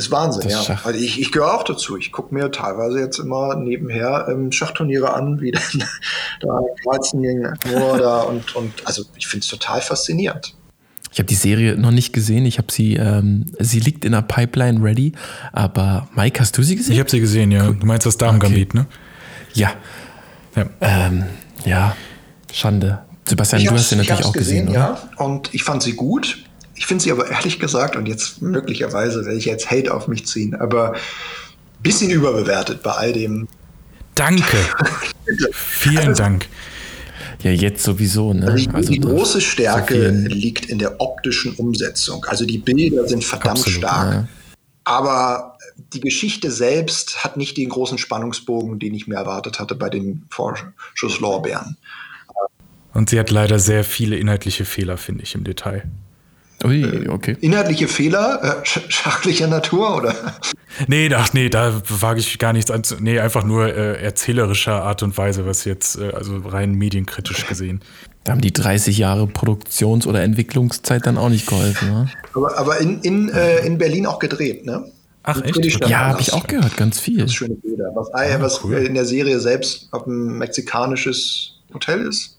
Ist 0.01 0.09
Wahnsinn, 0.09 0.49
das 0.49 0.67
ja. 0.67 0.79
Also 0.83 0.99
ich, 0.99 1.21
ich 1.21 1.31
gehöre 1.31 1.53
auch 1.53 1.63
dazu. 1.63 1.95
Ich 1.95 2.11
gucke 2.11 2.33
mir 2.33 2.49
teilweise 2.49 2.99
jetzt 2.99 3.19
immer 3.19 3.55
nebenher 3.55 4.25
ähm, 4.29 4.51
Schachturniere 4.51 5.13
an, 5.13 5.39
wie 5.41 5.51
dann 5.79 5.83
da 6.39 6.59
Kreuzen 6.83 7.21
gegen 7.21 7.53
da 7.63 8.21
und, 8.21 8.55
und 8.55 8.73
also 8.85 9.03
ich 9.15 9.27
finde 9.27 9.43
es 9.43 9.47
total 9.47 9.79
faszinierend. 9.79 10.55
Ich 11.11 11.19
habe 11.19 11.27
die 11.27 11.35
Serie 11.35 11.77
noch 11.77 11.91
nicht 11.91 12.13
gesehen. 12.13 12.47
Ich 12.47 12.57
habe 12.57 12.71
sie, 12.71 12.95
ähm, 12.95 13.45
sie 13.59 13.79
liegt 13.79 14.03
in 14.03 14.13
der 14.13 14.23
Pipeline 14.23 14.81
ready. 14.81 15.11
Aber 15.51 16.07
Mike, 16.15 16.39
hast 16.39 16.57
du 16.57 16.63
sie 16.63 16.77
gesehen? 16.77 16.93
Ich 16.93 16.99
habe 16.99 17.11
sie 17.11 17.19
gesehen, 17.19 17.51
ja. 17.51 17.69
Du 17.69 17.85
meinst 17.85 18.07
das 18.07 18.17
Darmgambit, 18.17 18.69
okay. 18.69 18.77
ne? 18.79 18.85
Ja. 19.53 19.73
Ja. 20.55 20.65
Ähm, 20.81 21.25
ja, 21.63 21.95
Schande. 22.51 23.03
Sebastian, 23.27 23.63
du 23.65 23.71
hast 23.71 23.89
sie 23.89 23.97
natürlich 23.97 24.25
auch 24.25 24.33
gesehen, 24.33 24.65
gesehen 24.65 24.79
ja. 24.79 24.97
Und 25.17 25.53
ich 25.53 25.63
fand 25.63 25.83
sie 25.83 25.93
gut. 25.93 26.43
Ich 26.81 26.87
finde 26.87 27.03
sie 27.03 27.11
aber 27.11 27.29
ehrlich 27.29 27.59
gesagt, 27.59 27.95
und 27.95 28.07
jetzt 28.07 28.41
möglicherweise 28.41 29.23
werde 29.23 29.37
ich 29.37 29.45
jetzt 29.45 29.69
Hate 29.69 29.93
auf 29.93 30.07
mich 30.07 30.25
ziehen, 30.25 30.55
aber 30.55 30.93
ein 30.93 30.99
bisschen 31.83 32.09
überbewertet 32.09 32.81
bei 32.81 32.89
all 32.89 33.13
dem. 33.13 33.47
Danke. 34.15 34.57
Vielen 35.51 36.07
also, 36.07 36.23
Dank. 36.23 36.47
Ja, 37.43 37.51
jetzt 37.51 37.83
sowieso. 37.83 38.33
Ne? 38.33 38.47
Also 38.47 38.65
die, 38.65 38.69
also 38.73 38.91
die 38.93 38.99
große 38.99 39.41
Stärke 39.41 40.23
so 40.23 40.27
liegt 40.29 40.65
in 40.65 40.79
der 40.79 40.99
optischen 40.99 41.53
Umsetzung. 41.53 42.25
Also 42.25 42.47
die 42.47 42.57
Bilder 42.57 43.07
sind 43.07 43.23
verdammt 43.23 43.59
Absolut, 43.59 43.77
stark. 43.77 44.13
Ja. 44.13 44.27
Aber 44.83 45.59
die 45.93 46.01
Geschichte 46.01 46.49
selbst 46.49 47.23
hat 47.23 47.37
nicht 47.37 47.57
den 47.57 47.69
großen 47.69 47.99
Spannungsbogen, 47.99 48.79
den 48.79 48.95
ich 48.95 49.05
mir 49.05 49.17
erwartet 49.17 49.59
hatte 49.59 49.75
bei 49.75 49.91
den 49.91 50.23
Vorschusslorbeeren. 50.31 51.77
Und 52.95 53.11
sie 53.11 53.19
hat 53.19 53.29
leider 53.29 53.59
sehr 53.59 53.83
viele 53.83 54.15
inhaltliche 54.15 54.65
Fehler, 54.65 54.97
finde 54.97 55.21
ich, 55.21 55.35
im 55.35 55.43
Detail. 55.43 55.83
Ui, 56.63 56.81
äh, 56.81 57.09
okay. 57.09 57.37
Inhaltliche 57.41 57.87
Fehler, 57.87 58.61
äh, 58.63 58.65
schachlicher 58.65 59.47
Natur, 59.47 59.97
oder? 59.97 60.15
Nee, 60.87 61.13
ach 61.13 61.33
nee, 61.33 61.49
da 61.49 61.81
wage 61.89 62.21
ich 62.21 62.39
gar 62.39 62.53
nichts 62.53 62.71
an. 62.71 62.81
Nee, 63.01 63.19
einfach 63.19 63.43
nur 63.43 63.67
äh, 63.67 64.01
erzählerischer 64.01 64.81
Art 64.81 65.03
und 65.03 65.17
Weise, 65.17 65.45
was 65.45 65.65
jetzt, 65.65 65.99
äh, 65.99 66.11
also 66.11 66.37
rein 66.37 66.75
medienkritisch 66.75 67.45
gesehen. 67.45 67.81
Da 68.23 68.31
haben 68.31 68.41
die 68.41 68.53
30 68.53 68.97
Jahre 68.97 69.27
Produktions- 69.27 70.07
oder 70.07 70.23
Entwicklungszeit 70.23 71.05
dann 71.05 71.17
auch 71.17 71.29
nicht 71.29 71.45
geholfen, 71.45 71.89
ne? 71.89 72.09
Aber, 72.33 72.57
aber 72.57 72.79
in, 72.79 73.01
in, 73.01 73.29
äh, 73.29 73.65
in 73.65 73.77
Berlin 73.77 74.05
auch 74.05 74.19
gedreht, 74.19 74.65
ne? 74.65 74.85
Ach, 75.23 75.41
echt? 75.41 75.87
Ja, 75.87 76.07
habe 76.07 76.21
ich 76.21 76.33
auch 76.33 76.47
gehört, 76.47 76.77
ganz 76.77 76.99
viel. 76.99 77.19
Das 77.19 77.33
schöne 77.33 77.55
Bilder. 77.55 77.91
Was, 77.93 78.11
ah, 78.13 78.23
was 78.39 78.63
cool. 78.63 78.75
in 78.75 78.95
der 78.95 79.05
Serie 79.05 79.39
selbst 79.39 79.89
ob 79.91 80.07
ein 80.07 80.37
mexikanisches 80.37 81.59
Hotel 81.73 82.01
ist. 82.07 82.37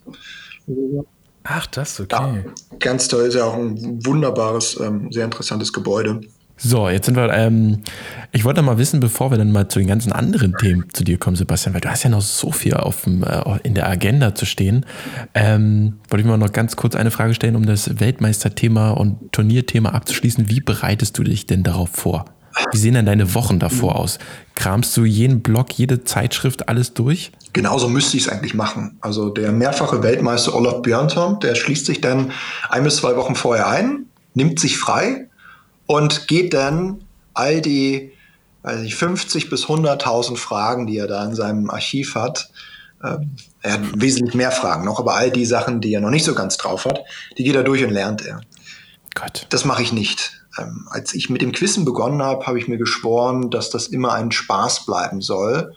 Ach, 1.44 1.66
das, 1.66 1.98
okay. 2.00 2.06
Ja, 2.10 2.78
ganz 2.78 3.08
toll, 3.08 3.24
ist 3.24 3.34
ja 3.34 3.44
auch 3.44 3.54
ein 3.54 4.04
wunderbares, 4.04 4.78
ähm, 4.80 5.10
sehr 5.10 5.24
interessantes 5.24 5.72
Gebäude. 5.72 6.20
So, 6.64 6.88
jetzt 6.88 7.06
sind 7.06 7.16
wir, 7.16 7.32
ähm, 7.32 7.82
ich 8.30 8.44
wollte 8.44 8.62
mal 8.62 8.78
wissen, 8.78 9.00
bevor 9.00 9.32
wir 9.32 9.38
dann 9.38 9.50
mal 9.50 9.66
zu 9.66 9.80
den 9.80 9.88
ganzen 9.88 10.12
anderen 10.12 10.54
Themen 10.56 10.84
zu 10.92 11.02
dir 11.02 11.18
kommen, 11.18 11.34
Sebastian, 11.34 11.74
weil 11.74 11.80
du 11.80 11.90
hast 11.90 12.04
ja 12.04 12.10
noch 12.10 12.20
so 12.20 12.52
viel 12.52 12.74
auf 12.74 13.02
dem, 13.02 13.24
äh, 13.24 13.58
in 13.64 13.74
der 13.74 13.88
Agenda 13.88 14.34
zu 14.36 14.46
stehen, 14.46 14.86
ähm, 15.34 15.98
wollte 16.08 16.20
ich 16.20 16.26
mal 16.26 16.36
noch 16.36 16.52
ganz 16.52 16.76
kurz 16.76 16.94
eine 16.94 17.10
Frage 17.10 17.34
stellen, 17.34 17.56
um 17.56 17.66
das 17.66 17.98
Weltmeisterthema 17.98 18.90
und 18.90 19.32
Turnierthema 19.32 19.88
abzuschließen. 19.90 20.48
Wie 20.48 20.60
bereitest 20.60 21.18
du 21.18 21.24
dich 21.24 21.46
denn 21.46 21.64
darauf 21.64 21.90
vor? 21.90 22.26
Wie 22.70 22.76
sehen 22.76 22.94
denn 22.94 23.06
deine 23.06 23.34
Wochen 23.34 23.58
davor 23.58 23.96
aus? 23.96 24.18
Kramst 24.54 24.96
du 24.96 25.04
jeden 25.04 25.42
Blog, 25.42 25.72
jede 25.72 26.04
Zeitschrift, 26.04 26.68
alles 26.68 26.94
durch? 26.94 27.32
Genauso 27.52 27.88
müsste 27.88 28.16
ich 28.16 28.24
es 28.24 28.28
eigentlich 28.28 28.54
machen. 28.54 28.96
Also 29.00 29.30
der 29.30 29.52
mehrfache 29.52 30.02
Weltmeister 30.02 30.54
Olaf 30.54 30.82
Björntom, 30.82 31.40
der 31.40 31.54
schließt 31.54 31.86
sich 31.86 32.00
dann 32.00 32.32
ein 32.68 32.84
bis 32.84 32.96
zwei 32.96 33.16
Wochen 33.16 33.34
vorher 33.34 33.68
ein, 33.68 34.06
nimmt 34.34 34.60
sich 34.60 34.78
frei 34.78 35.28
und 35.86 36.28
geht 36.28 36.54
dann 36.54 37.04
all 37.34 37.60
die 37.60 38.12
weiß 38.62 38.80
ich, 38.82 38.94
50 38.94 39.50
bis 39.50 39.64
100.000 39.66 40.36
Fragen, 40.36 40.86
die 40.86 40.96
er 40.96 41.08
da 41.08 41.24
in 41.24 41.34
seinem 41.34 41.68
Archiv 41.70 42.14
hat, 42.14 42.50
ähm, 43.02 43.34
er 43.62 43.72
hat 43.74 43.80
wesentlich 44.00 44.34
mehr 44.34 44.52
Fragen 44.52 44.84
noch, 44.84 44.98
aber 44.98 45.14
all 45.14 45.30
die 45.30 45.46
Sachen, 45.46 45.80
die 45.80 45.92
er 45.92 46.00
noch 46.00 46.10
nicht 46.10 46.24
so 46.24 46.34
ganz 46.34 46.56
drauf 46.56 46.84
hat, 46.84 47.00
die 47.36 47.44
geht 47.44 47.56
er 47.56 47.64
durch 47.64 47.82
und 47.84 47.90
lernt 47.90 48.24
er. 48.24 48.40
Gott. 49.14 49.46
Das 49.50 49.64
mache 49.64 49.82
ich 49.82 49.92
nicht. 49.92 50.41
Ähm, 50.58 50.86
als 50.90 51.14
ich 51.14 51.30
mit 51.30 51.42
dem 51.42 51.52
Quizzen 51.52 51.84
begonnen 51.84 52.22
habe, 52.22 52.46
habe 52.46 52.58
ich 52.58 52.68
mir 52.68 52.78
geschworen, 52.78 53.50
dass 53.50 53.70
das 53.70 53.86
immer 53.86 54.12
ein 54.12 54.32
Spaß 54.32 54.86
bleiben 54.86 55.20
soll 55.20 55.74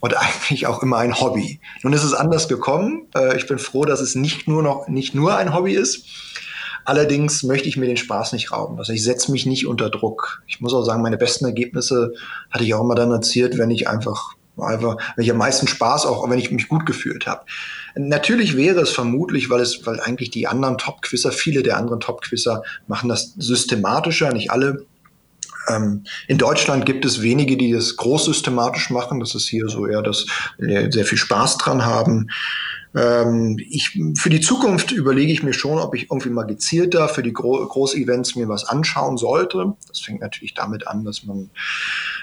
und 0.00 0.16
eigentlich 0.18 0.66
auch 0.66 0.82
immer 0.82 0.98
ein 0.98 1.20
Hobby. 1.20 1.60
Nun 1.82 1.92
ist 1.92 2.04
es 2.04 2.14
anders 2.14 2.48
gekommen. 2.48 3.08
Äh, 3.14 3.36
ich 3.36 3.46
bin 3.46 3.58
froh, 3.58 3.84
dass 3.84 4.00
es 4.00 4.14
nicht 4.14 4.48
nur 4.48 4.62
noch 4.62 4.88
nicht 4.88 5.14
nur 5.14 5.36
ein 5.36 5.54
Hobby 5.54 5.74
ist. 5.74 6.04
Allerdings 6.84 7.42
möchte 7.42 7.68
ich 7.68 7.76
mir 7.76 7.86
den 7.86 7.98
Spaß 7.98 8.32
nicht 8.32 8.52
rauben. 8.52 8.78
Also 8.78 8.92
ich 8.92 9.04
setze 9.04 9.30
mich 9.30 9.46
nicht 9.46 9.66
unter 9.66 9.90
Druck. 9.90 10.42
Ich 10.46 10.60
muss 10.60 10.74
auch 10.74 10.82
sagen, 10.82 11.02
meine 11.02 11.18
besten 11.18 11.44
Ergebnisse 11.44 12.14
hatte 12.50 12.64
ich 12.64 12.74
auch 12.74 12.82
immer 12.82 12.94
dann 12.94 13.12
erzielt, 13.12 13.58
wenn 13.58 13.70
ich 13.70 13.88
einfach 13.88 14.34
einfach, 14.62 14.96
wenn 15.16 15.24
ich 15.24 15.30
am 15.30 15.38
meisten 15.38 15.66
Spaß 15.66 16.06
auch, 16.06 16.28
wenn 16.28 16.38
ich 16.38 16.50
mich 16.50 16.68
gut 16.68 16.86
gefühlt 16.86 17.26
habe. 17.26 17.44
Natürlich 17.96 18.56
wäre 18.56 18.80
es 18.80 18.90
vermutlich, 18.90 19.50
weil 19.50 19.60
es, 19.60 19.86
weil 19.86 20.00
eigentlich 20.00 20.30
die 20.30 20.46
anderen 20.46 20.78
Top-Quizzer, 20.78 21.32
viele 21.32 21.62
der 21.62 21.76
anderen 21.76 22.00
Top-Quizzer 22.00 22.62
machen 22.86 23.08
das 23.08 23.34
systematischer, 23.36 24.32
nicht 24.32 24.50
alle, 24.50 24.86
Ähm, 25.68 26.04
in 26.26 26.38
Deutschland 26.38 26.86
gibt 26.86 27.04
es 27.04 27.20
wenige, 27.20 27.56
die 27.56 27.72
das 27.72 27.96
großsystematisch 27.96 28.90
machen. 28.90 29.20
Das 29.20 29.34
ist 29.34 29.46
hier 29.46 29.68
so 29.68 29.86
eher, 29.86 30.02
dass 30.02 30.26
sehr 30.58 31.04
viel 31.04 31.18
Spaß 31.18 31.58
dran 31.58 31.84
haben. 31.84 32.28
Ähm, 32.92 33.56
ich, 33.58 33.98
für 34.16 34.30
die 34.30 34.40
Zukunft 34.40 34.90
überlege 34.90 35.32
ich 35.32 35.42
mir 35.42 35.52
schon, 35.52 35.78
ob 35.78 35.94
ich 35.94 36.10
irgendwie 36.10 36.30
mal 36.30 36.42
gezielter 36.42 37.08
für 37.08 37.22
die 37.22 37.32
Gro 37.32 37.64
Großevents 37.66 38.34
mir 38.34 38.48
was 38.48 38.64
anschauen 38.64 39.16
sollte. 39.16 39.74
Das 39.86 40.00
fängt 40.00 40.20
natürlich 40.20 40.54
damit 40.54 40.88
an, 40.88 41.04
dass 41.04 41.24
man 41.24 41.50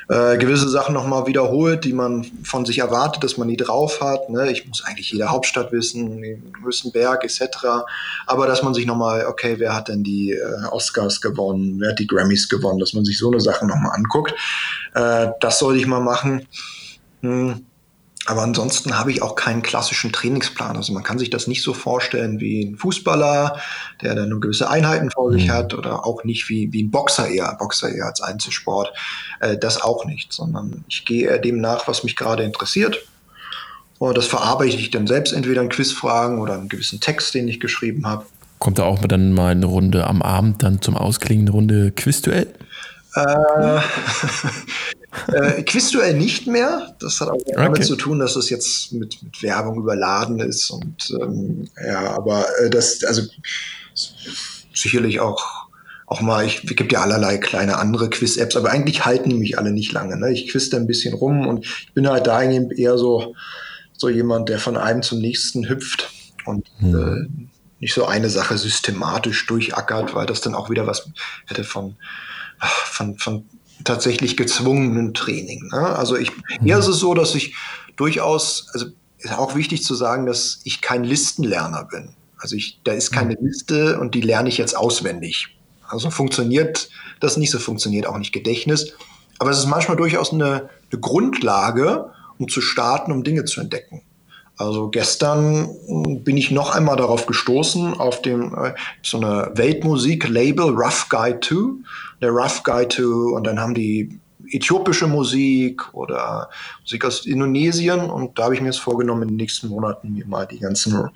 äh, 0.09 0.37
gewisse 0.37 0.67
Sachen 0.67 0.93
nochmal 0.93 1.25
wiederholt, 1.25 1.85
die 1.85 1.93
man 1.93 2.25
von 2.43 2.65
sich 2.65 2.79
erwartet, 2.79 3.23
dass 3.23 3.37
man 3.37 3.47
nie 3.47 3.55
drauf 3.55 4.01
hat. 4.01 4.29
Ne? 4.29 4.51
Ich 4.51 4.67
muss 4.67 4.83
eigentlich 4.83 5.11
jede 5.11 5.29
Hauptstadt 5.29 5.71
wissen, 5.71 6.51
Müssenberg 6.61 7.23
etc. 7.23 7.85
Aber 8.25 8.47
dass 8.47 8.61
man 8.61 8.73
sich 8.73 8.85
nochmal, 8.85 9.25
okay, 9.25 9.55
wer 9.59 9.73
hat 9.73 9.87
denn 9.87 10.03
die 10.03 10.31
äh, 10.31 10.65
Oscars 10.69 11.21
gewonnen, 11.21 11.79
wer 11.79 11.91
hat 11.91 11.99
die 11.99 12.07
Grammys 12.07 12.49
gewonnen, 12.49 12.79
dass 12.79 12.93
man 12.93 13.05
sich 13.05 13.17
so 13.17 13.31
eine 13.31 13.39
Sache 13.39 13.65
nochmal 13.65 13.93
anguckt. 13.95 14.33
Äh, 14.93 15.29
das 15.39 15.59
sollte 15.59 15.79
ich 15.79 15.87
mal 15.87 16.01
machen. 16.01 16.45
Hm. 17.21 17.66
Aber 18.27 18.43
ansonsten 18.43 18.99
habe 18.99 19.09
ich 19.09 19.21
auch 19.21 19.35
keinen 19.35 19.61
klassischen 19.61 20.11
Trainingsplan. 20.11 20.75
Also 20.75 20.91
man 20.91 21.03
kann 21.03 21.17
sich 21.17 21.29
das 21.29 21.47
nicht 21.47 21.63
so 21.63 21.73
vorstellen 21.73 22.41
wie 22.41 22.65
ein 22.65 22.75
Fußballer, 22.75 23.57
der 24.01 24.15
dann 24.15 24.27
nur 24.27 24.41
gewisse 24.41 24.69
Einheiten 24.69 25.09
vor 25.11 25.31
sich 25.31 25.47
mhm. 25.47 25.51
hat 25.51 25.73
oder 25.73 26.05
auch 26.05 26.25
nicht 26.25 26.49
wie, 26.49 26.71
wie 26.73 26.83
ein 26.83 26.91
Boxer 26.91 27.29
eher, 27.29 27.55
Boxer 27.57 27.89
eher 27.89 28.05
als 28.05 28.21
Einzelsport. 28.21 28.91
Äh, 29.39 29.57
das 29.57 29.81
auch 29.81 30.03
nicht, 30.03 30.33
sondern 30.33 30.83
ich 30.89 31.05
gehe 31.05 31.29
eher 31.29 31.37
dem 31.37 31.61
nach, 31.61 31.87
was 31.87 32.03
mich 32.03 32.17
gerade 32.17 32.43
interessiert. 32.43 33.01
Und 33.97 34.17
das 34.17 34.27
verarbeite 34.27 34.75
ich 34.75 34.91
dann 34.91 35.07
selbst 35.07 35.31
entweder 35.31 35.61
in 35.61 35.69
Quizfragen 35.69 36.39
oder 36.39 36.55
einen 36.55 36.67
gewissen 36.67 36.99
Text, 36.99 37.33
den 37.33 37.47
ich 37.47 37.61
geschrieben 37.61 38.05
habe. 38.05 38.25
Kommt 38.59 38.77
da 38.77 38.83
auch 38.83 38.99
dann 39.07 39.31
mal 39.31 39.51
eine 39.51 39.67
Runde 39.67 40.05
am 40.05 40.21
Abend 40.21 40.63
dann 40.63 40.81
zum 40.81 40.97
Ausklingen, 40.97 41.45
eine 41.45 41.51
Runde 41.51 41.91
Quizduell? 41.91 42.53
Äh, 43.15 43.79
äh, 45.27 45.63
Quizduell 45.63 46.13
nicht 46.13 46.47
mehr. 46.47 46.95
Das 46.99 47.19
hat 47.21 47.29
auch 47.29 47.35
okay. 47.35 47.53
damit 47.55 47.85
zu 47.85 47.95
tun, 47.95 48.19
dass 48.19 48.35
es 48.35 48.49
jetzt 48.49 48.91
mit, 48.93 49.21
mit 49.23 49.41
Werbung 49.41 49.77
überladen 49.77 50.39
ist. 50.39 50.69
Und 50.69 51.15
ähm, 51.21 51.67
ja, 51.85 52.11
aber 52.11 52.45
äh, 52.59 52.69
das, 52.69 53.03
also 53.03 53.23
sicherlich 54.73 55.19
auch 55.19 55.67
auch 56.07 56.21
mal, 56.21 56.45
ich 56.45 56.63
es 56.63 56.75
gibt 56.75 56.93
ja 56.93 57.01
allerlei 57.01 57.37
kleine 57.37 57.77
andere 57.77 58.09
Quiz-Apps, 58.09 58.55
aber 58.55 58.71
eigentlich 58.71 59.05
halten 59.05 59.37
mich 59.37 59.57
alle 59.57 59.71
nicht 59.71 59.91
lange. 59.91 60.17
Ne? 60.17 60.31
Ich 60.31 60.47
quiz 60.47 60.69
da 60.69 60.77
ein 60.77 60.87
bisschen 60.87 61.13
rum 61.13 61.45
und 61.45 61.65
ich 61.65 61.93
bin 61.93 62.07
halt 62.07 62.27
dahingehend 62.27 62.79
eher 62.79 62.97
so, 62.97 63.35
so 63.91 64.07
jemand, 64.07 64.47
der 64.47 64.57
von 64.57 64.77
einem 64.77 65.01
zum 65.01 65.19
nächsten 65.19 65.67
hüpft 65.67 66.09
und 66.45 66.65
hm. 66.79 66.95
äh, 66.95 67.47
nicht 67.79 67.93
so 67.93 68.05
eine 68.05 68.29
Sache 68.29 68.57
systematisch 68.57 69.45
durchackert, 69.47 70.15
weil 70.15 70.25
das 70.25 70.39
dann 70.39 70.55
auch 70.55 70.69
wieder 70.69 70.87
was 70.87 71.09
hätte 71.45 71.65
von, 71.65 71.97
von, 72.59 73.17
von 73.17 73.45
tatsächlich 73.87 74.37
gezwungenen 74.37 75.13
Training. 75.13 75.69
Ne? 75.71 75.79
Also 75.79 76.17
ich, 76.17 76.31
mhm. 76.59 76.67
ist 76.67 76.87
es 76.87 76.97
so, 76.97 77.13
dass 77.13 77.33
ich 77.35 77.55
durchaus, 77.95 78.67
also 78.73 78.87
ist 79.17 79.33
auch 79.33 79.55
wichtig 79.55 79.83
zu 79.83 79.95
sagen, 79.95 80.25
dass 80.25 80.59
ich 80.63 80.81
kein 80.81 81.03
Listenlerner 81.03 81.85
bin. 81.85 82.09
Also 82.37 82.55
ich, 82.55 82.79
da 82.83 82.91
ist 82.91 83.11
keine 83.11 83.35
mhm. 83.39 83.47
Liste 83.47 83.99
und 83.99 84.13
die 84.13 84.21
lerne 84.21 84.49
ich 84.49 84.57
jetzt 84.57 84.77
auswendig. 84.77 85.57
Also 85.87 86.09
funktioniert 86.09 86.89
das 87.19 87.37
nicht, 87.37 87.49
so 87.49 87.59
funktioniert 87.59 88.05
auch 88.05 88.17
nicht 88.17 88.31
Gedächtnis. 88.31 88.93
Aber 89.39 89.49
es 89.49 89.59
ist 89.59 89.67
manchmal 89.67 89.97
durchaus 89.97 90.31
eine, 90.31 90.69
eine 90.91 91.01
Grundlage, 91.01 92.11
um 92.37 92.47
zu 92.47 92.61
starten, 92.61 93.11
um 93.11 93.23
Dinge 93.23 93.45
zu 93.45 93.61
entdecken. 93.61 94.01
Also 94.57 94.89
gestern 94.89 95.69
bin 96.23 96.35
ich 96.35 96.49
noch 96.49 96.71
einmal 96.71 96.95
darauf 96.95 97.27
gestoßen, 97.27 97.93
auf 97.93 98.23
dem 98.23 98.55
äh, 98.55 98.73
so 99.03 99.17
eine 99.17 99.51
Weltmusik-Label 99.53 100.69
Rough 100.69 101.09
Guide 101.09 101.39
2 101.41 101.55
der 102.21 102.31
Rough 102.31 102.63
Guide 102.63 102.89
to 102.89 103.35
und 103.35 103.45
dann 103.45 103.59
haben 103.59 103.73
die 103.73 104.19
äthiopische 104.51 105.07
Musik 105.07 105.93
oder 105.93 106.49
Musik 106.81 107.05
aus 107.05 107.25
Indonesien 107.25 107.99
und 108.09 108.37
da 108.37 108.45
habe 108.45 108.55
ich 108.55 108.61
mir 108.61 108.67
jetzt 108.67 108.79
vorgenommen, 108.79 109.23
in 109.23 109.27
den 109.29 109.37
nächsten 109.37 109.67
Monaten 109.67 110.13
mir 110.13 110.25
mal 110.25 110.45
die 110.45 110.59
ganzen 110.59 111.09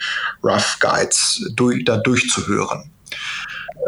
Rough 0.44 0.78
Guides 0.80 1.52
durch, 1.56 1.86
da 1.86 1.98
durchzuhören. 1.98 2.92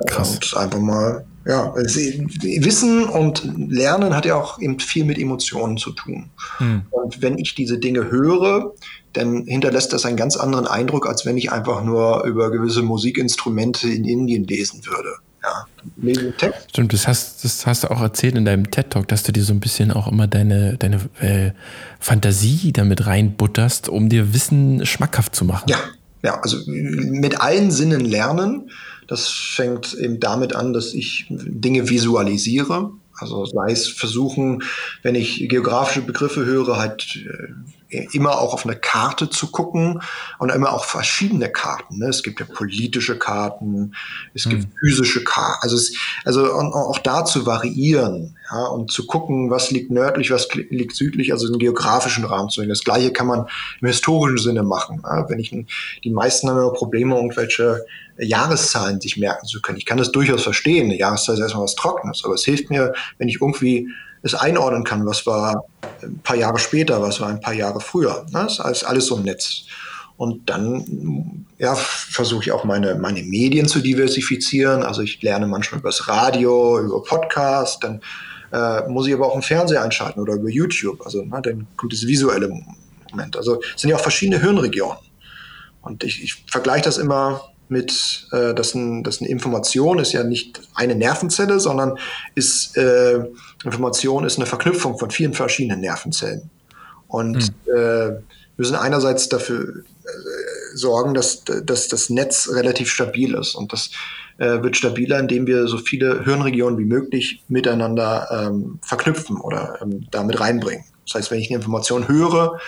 Krass. 0.07 0.35
Und 0.35 0.57
einfach 0.57 0.79
mal, 0.79 1.25
ja, 1.45 1.73
Wissen 1.75 3.05
und 3.05 3.43
Lernen 3.69 4.15
hat 4.15 4.25
ja 4.25 4.35
auch 4.35 4.59
eben 4.59 4.79
viel 4.79 5.05
mit 5.05 5.17
Emotionen 5.17 5.77
zu 5.77 5.91
tun. 5.91 6.31
Hm. 6.57 6.83
Und 6.89 7.21
wenn 7.21 7.37
ich 7.37 7.53
diese 7.53 7.77
Dinge 7.77 8.09
höre, 8.09 8.73
dann 9.11 9.45
hinterlässt 9.45 9.93
das 9.93 10.05
einen 10.05 10.17
ganz 10.17 10.35
anderen 10.35 10.67
Eindruck, 10.67 11.07
als 11.07 11.25
wenn 11.25 11.37
ich 11.37 11.51
einfach 11.51 11.83
nur 11.83 12.23
über 12.23 12.49
gewisse 12.49 12.81
Musikinstrumente 12.81 13.87
in 13.87 14.05
Indien 14.05 14.45
lesen 14.45 14.85
würde 14.85 15.17
ja, 15.43 16.31
Text. 16.37 16.69
Stimmt, 16.69 16.93
das 16.93 17.07
hast, 17.07 17.43
das 17.43 17.65
hast 17.65 17.83
du 17.83 17.91
auch 17.91 18.01
erzählt 18.01 18.35
in 18.35 18.45
deinem 18.45 18.71
TED-Talk, 18.71 19.07
dass 19.07 19.23
du 19.23 19.31
dir 19.31 19.43
so 19.43 19.53
ein 19.53 19.59
bisschen 19.59 19.91
auch 19.91 20.07
immer 20.07 20.27
deine, 20.27 20.77
deine 20.77 21.01
äh, 21.19 21.51
Fantasie 21.99 22.71
damit 22.71 23.05
reinbutterst, 23.05 23.89
um 23.89 24.09
dir 24.09 24.33
Wissen 24.33 24.85
schmackhaft 24.85 25.35
zu 25.35 25.45
machen. 25.45 25.65
Ja, 25.67 25.79
ja, 26.23 26.39
also 26.39 26.57
mit 26.67 27.41
allen 27.41 27.71
Sinnen 27.71 28.01
lernen. 28.01 28.69
Das 29.07 29.27
fängt 29.27 29.93
eben 29.93 30.19
damit 30.19 30.55
an, 30.55 30.71
dass 30.71 30.93
ich 30.93 31.25
Dinge 31.29 31.89
visualisiere. 31.89 32.91
Also 33.15 33.45
sei 33.45 33.71
es 33.71 33.87
versuchen, 33.87 34.63
wenn 35.01 35.15
ich 35.15 35.47
geografische 35.49 36.01
Begriffe 36.01 36.45
höre, 36.45 36.77
halt 36.77 37.17
äh, 37.17 37.53
immer 38.11 38.39
auch 38.39 38.53
auf 38.53 38.65
eine 38.65 38.75
Karte 38.75 39.29
zu 39.29 39.51
gucken 39.51 40.01
und 40.39 40.49
immer 40.51 40.73
auch 40.73 40.85
verschiedene 40.85 41.49
Karten. 41.49 41.99
Ne? 41.99 42.07
Es 42.07 42.23
gibt 42.23 42.39
ja 42.39 42.45
politische 42.45 43.17
Karten, 43.17 43.93
es 44.33 44.49
gibt 44.49 44.63
hm. 44.63 44.71
physische 44.79 45.23
Karten. 45.23 45.59
Also, 45.61 45.75
es, 45.75 45.95
also 46.25 46.51
auch 46.53 46.99
da 46.99 47.25
zu 47.25 47.45
variieren 47.45 48.37
ja, 48.51 48.65
und 48.65 48.91
zu 48.91 49.05
gucken, 49.05 49.49
was 49.49 49.71
liegt 49.71 49.91
nördlich, 49.91 50.31
was 50.31 50.47
liegt 50.53 50.95
südlich, 50.95 51.31
also 51.31 51.47
einen 51.47 51.59
geografischen 51.59 52.25
Rahmen 52.25 52.49
zu 52.49 52.61
nehmen. 52.61 52.69
Das 52.69 52.83
Gleiche 52.83 53.11
kann 53.11 53.27
man 53.27 53.47
im 53.81 53.87
historischen 53.87 54.37
Sinne 54.37 54.63
machen. 54.63 55.01
Ja? 55.03 55.29
Wenn 55.29 55.39
ich 55.39 55.53
die 56.03 56.09
meisten 56.09 56.49
haben 56.49 56.57
immer 56.57 56.73
Probleme, 56.73 57.15
irgendwelche 57.15 57.85
Jahreszahlen 58.17 59.01
sich 59.01 59.17
merken 59.17 59.47
zu 59.47 59.61
können. 59.61 59.77
Ich 59.77 59.85
kann 59.85 59.97
das 59.97 60.11
durchaus 60.11 60.43
verstehen. 60.43 60.85
Eine 60.85 60.97
Jahreszahl 60.97 61.35
ist 61.35 61.41
erstmal 61.41 61.63
was 61.63 61.75
Trockenes, 61.75 62.23
aber 62.23 62.35
es 62.35 62.43
hilft 62.43 62.69
mir, 62.69 62.93
wenn 63.17 63.27
ich 63.27 63.41
irgendwie 63.41 63.89
es 64.23 64.33
einordnen 64.33 64.83
kann, 64.83 65.05
was 65.05 65.25
war 65.25 65.65
ein 66.01 66.19
paar 66.19 66.35
Jahre 66.35 66.57
später, 66.57 67.01
was 67.01 67.19
war 67.21 67.29
ein 67.29 67.41
paar 67.41 67.53
Jahre 67.53 67.81
früher. 67.81 68.25
Ne? 68.31 68.47
Das 68.47 68.59
ist 68.59 68.83
alles 68.83 69.05
so 69.05 69.17
ein 69.17 69.23
Netz. 69.23 69.65
Und 70.15 70.49
dann 70.49 71.45
ja, 71.57 71.75
versuche 71.75 72.43
ich 72.43 72.51
auch 72.51 72.63
meine, 72.63 72.95
meine 72.95 73.23
Medien 73.23 73.67
zu 73.67 73.79
diversifizieren. 73.79 74.83
Also 74.83 75.01
ich 75.01 75.21
lerne 75.21 75.47
manchmal 75.47 75.79
über 75.79 75.89
das 75.89 76.07
Radio, 76.07 76.79
über 76.79 77.03
Podcast, 77.03 77.83
dann 77.83 78.01
äh, 78.51 78.87
muss 78.87 79.07
ich 79.07 79.13
aber 79.13 79.27
auch 79.27 79.33
einen 79.33 79.41
Fernseher 79.41 79.81
einschalten 79.83 80.21
oder 80.21 80.35
über 80.35 80.49
YouTube. 80.49 81.01
Also 81.05 81.23
ne, 81.23 81.41
dann 81.41 81.67
kommt 81.75 81.91
das 81.91 82.05
visuelle 82.05 82.49
Moment. 83.09 83.35
Also 83.35 83.61
es 83.75 83.81
sind 83.81 83.89
ja 83.89 83.97
auch 83.97 84.01
verschiedene 84.01 84.39
Hirnregionen. 84.39 84.99
Und 85.81 86.03
ich, 86.03 86.23
ich 86.23 86.45
vergleiche 86.49 86.85
das 86.85 86.97
immer 86.97 87.41
mit, 87.67 88.27
äh, 88.31 88.53
dass, 88.53 88.75
ein, 88.75 89.03
dass 89.03 89.19
eine 89.19 89.29
Information 89.29 89.99
ist 89.99 90.13
ja 90.13 90.23
nicht 90.23 90.61
eine 90.75 90.95
Nervenzelle, 90.95 91.59
sondern 91.59 91.97
ist 92.35 92.77
äh, 92.77 93.25
Information 93.63 94.25
ist 94.25 94.37
eine 94.37 94.45
Verknüpfung 94.45 94.97
von 94.97 95.11
vielen 95.11 95.33
verschiedenen 95.33 95.81
Nervenzellen. 95.81 96.49
Und 97.07 97.51
mhm. 97.67 97.73
äh, 97.73 98.11
müssen 98.57 98.75
einerseits 98.75 99.29
dafür 99.29 99.83
äh, 100.03 100.75
sorgen, 100.75 101.13
dass, 101.13 101.43
dass 101.43 101.87
das 101.87 102.09
Netz 102.09 102.49
relativ 102.51 102.89
stabil 102.89 103.35
ist. 103.35 103.55
Und 103.55 103.71
das 103.73 103.91
äh, 104.37 104.61
wird 104.61 104.75
stabiler, 104.77 105.19
indem 105.19 105.47
wir 105.47 105.67
so 105.67 105.77
viele 105.77 106.23
Hirnregionen 106.23 106.79
wie 106.79 106.85
möglich 106.85 107.43
miteinander 107.47 108.27
ähm, 108.31 108.79
verknüpfen 108.81 109.37
oder 109.37 109.79
ähm, 109.81 110.07
damit 110.11 110.39
reinbringen. 110.39 110.85
Das 111.05 111.15
heißt, 111.15 111.31
wenn 111.31 111.39
ich 111.39 111.49
eine 111.49 111.57
Information 111.57 112.07
höre, 112.07 112.59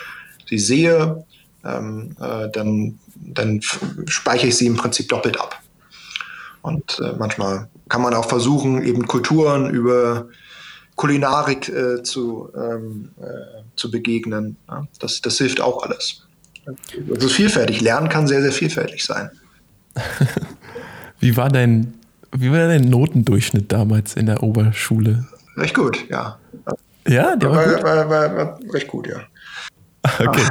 sie 0.47 0.59
sehe, 0.59 1.25
ähm, 1.63 2.15
äh, 2.19 2.49
dann, 2.49 2.99
dann 3.15 3.61
speichere 4.07 4.47
ich 4.47 4.57
sie 4.57 4.67
im 4.67 4.75
Prinzip 4.75 5.09
doppelt 5.09 5.39
ab. 5.39 5.59
Und 6.61 6.99
äh, 6.99 7.13
manchmal 7.17 7.69
kann 7.89 8.01
man 8.01 8.13
auch 8.13 8.27
versuchen, 8.27 8.83
eben 8.83 9.07
Kulturen 9.07 9.69
über 9.69 10.27
Kulinarik 10.95 11.69
äh, 11.69 12.03
zu, 12.03 12.49
ähm, 12.55 13.09
äh, 13.19 13.63
zu 13.75 13.91
begegnen. 13.91 14.57
Ja, 14.67 14.87
das, 14.99 15.21
das 15.21 15.37
hilft 15.37 15.61
auch 15.61 15.83
alles. 15.83 16.23
Also 17.13 17.27
vielfältig. 17.27 17.81
Lernen 17.81 18.09
kann 18.09 18.27
sehr, 18.27 18.41
sehr 18.41 18.51
vielfältig 18.51 19.03
sein. 19.03 19.29
wie, 21.19 21.37
war 21.37 21.49
dein, 21.49 21.93
wie 22.31 22.51
war 22.51 22.67
dein 22.67 22.89
Notendurchschnitt 22.89 23.71
damals 23.71 24.15
in 24.15 24.25
der 24.25 24.41
Oberschule? 24.41 25.25
Recht 25.57 25.75
gut, 25.75 26.09
ja. 26.09 26.39
Ja, 27.07 27.35
der 27.35 27.51
war, 27.51 27.57
war, 27.57 27.83
war, 27.83 28.09
war, 28.09 28.35
war 28.35 28.59
recht 28.73 28.87
gut, 28.87 29.07
ja. 29.07 29.17
Okay. 30.19 30.43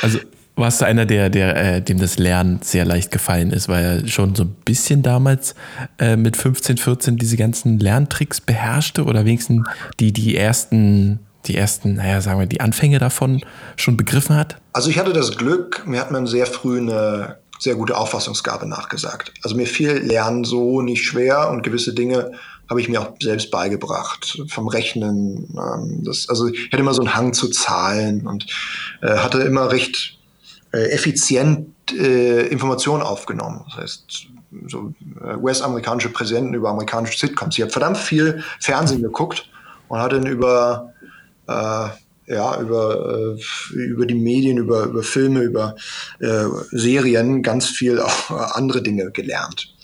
Also 0.00 0.18
warst 0.56 0.80
du 0.80 0.86
einer, 0.86 1.06
der, 1.06 1.30
der, 1.30 1.56
äh, 1.56 1.82
dem 1.82 1.98
das 1.98 2.18
Lernen 2.18 2.60
sehr 2.62 2.84
leicht 2.84 3.10
gefallen 3.10 3.50
ist, 3.50 3.68
weil 3.68 3.84
er 3.84 4.08
schon 4.08 4.34
so 4.34 4.44
ein 4.44 4.54
bisschen 4.64 5.02
damals 5.02 5.54
äh, 5.98 6.16
mit 6.16 6.36
15, 6.36 6.78
14 6.78 7.16
diese 7.16 7.36
ganzen 7.36 7.78
Lerntricks 7.80 8.40
beherrschte 8.40 9.04
oder 9.04 9.24
wenigstens 9.24 9.66
die, 9.98 10.12
die 10.12 10.36
ersten, 10.36 11.20
die 11.46 11.56
ersten, 11.56 11.94
naja, 11.94 12.20
sagen 12.20 12.38
wir, 12.38 12.46
die 12.46 12.60
Anfänge 12.60 12.98
davon 12.98 13.42
schon 13.76 13.96
begriffen 13.96 14.36
hat? 14.36 14.56
Also 14.72 14.90
ich 14.90 14.98
hatte 14.98 15.12
das 15.12 15.36
Glück, 15.36 15.82
mir 15.86 16.00
hat 16.00 16.10
man 16.10 16.26
sehr 16.26 16.46
früh 16.46 16.78
eine 16.78 17.38
sehr 17.58 17.74
gute 17.74 17.96
Auffassungsgabe 17.96 18.66
nachgesagt. 18.66 19.32
Also 19.42 19.56
mir 19.56 19.66
fiel 19.66 19.92
Lernen 19.92 20.44
so 20.44 20.82
nicht 20.82 21.04
schwer 21.04 21.50
und 21.50 21.62
gewisse 21.62 21.94
Dinge 21.94 22.32
habe 22.68 22.80
ich 22.80 22.88
mir 22.88 23.00
auch 23.00 23.12
selbst 23.20 23.50
beigebracht. 23.50 24.42
Vom 24.48 24.68
Rechnen. 24.68 25.48
Ähm, 25.56 26.02
das, 26.04 26.28
also 26.28 26.48
ich 26.48 26.66
hatte 26.66 26.78
immer 26.78 26.94
so 26.94 27.02
einen 27.02 27.14
Hang 27.14 27.32
zu 27.32 27.48
Zahlen 27.48 28.26
und 28.26 28.46
äh, 29.02 29.16
hatte 29.16 29.40
immer 29.40 29.70
recht 29.70 30.18
effizient 30.76 31.68
äh, 31.92 32.46
Informationen 32.46 33.02
aufgenommen. 33.02 33.64
Das 33.66 33.76
heißt, 33.76 34.26
so 34.68 34.92
äh, 35.22 35.36
US-amerikanische 35.36 36.10
Präsidenten 36.10 36.54
über 36.54 36.70
amerikanische 36.70 37.18
Sitcoms. 37.18 37.56
Ich 37.56 37.62
habe 37.62 37.72
verdammt 37.72 37.98
viel 37.98 38.42
Fernsehen 38.60 39.02
geguckt 39.02 39.48
und 39.88 39.98
hatte 39.98 40.20
dann 40.20 40.26
über 40.26 40.92
äh, 41.46 41.88
ja, 42.26 42.58
über, 42.58 43.36
äh, 43.36 43.74
über 43.74 44.06
die 44.06 44.14
Medien, 44.14 44.56
über, 44.56 44.84
über 44.84 45.02
Filme, 45.02 45.42
über 45.42 45.76
äh, 46.20 46.46
Serien 46.70 47.42
ganz 47.42 47.66
viel 47.66 48.00
auch 48.00 48.30
andere 48.30 48.82
Dinge 48.82 49.10
gelernt. 49.10 49.74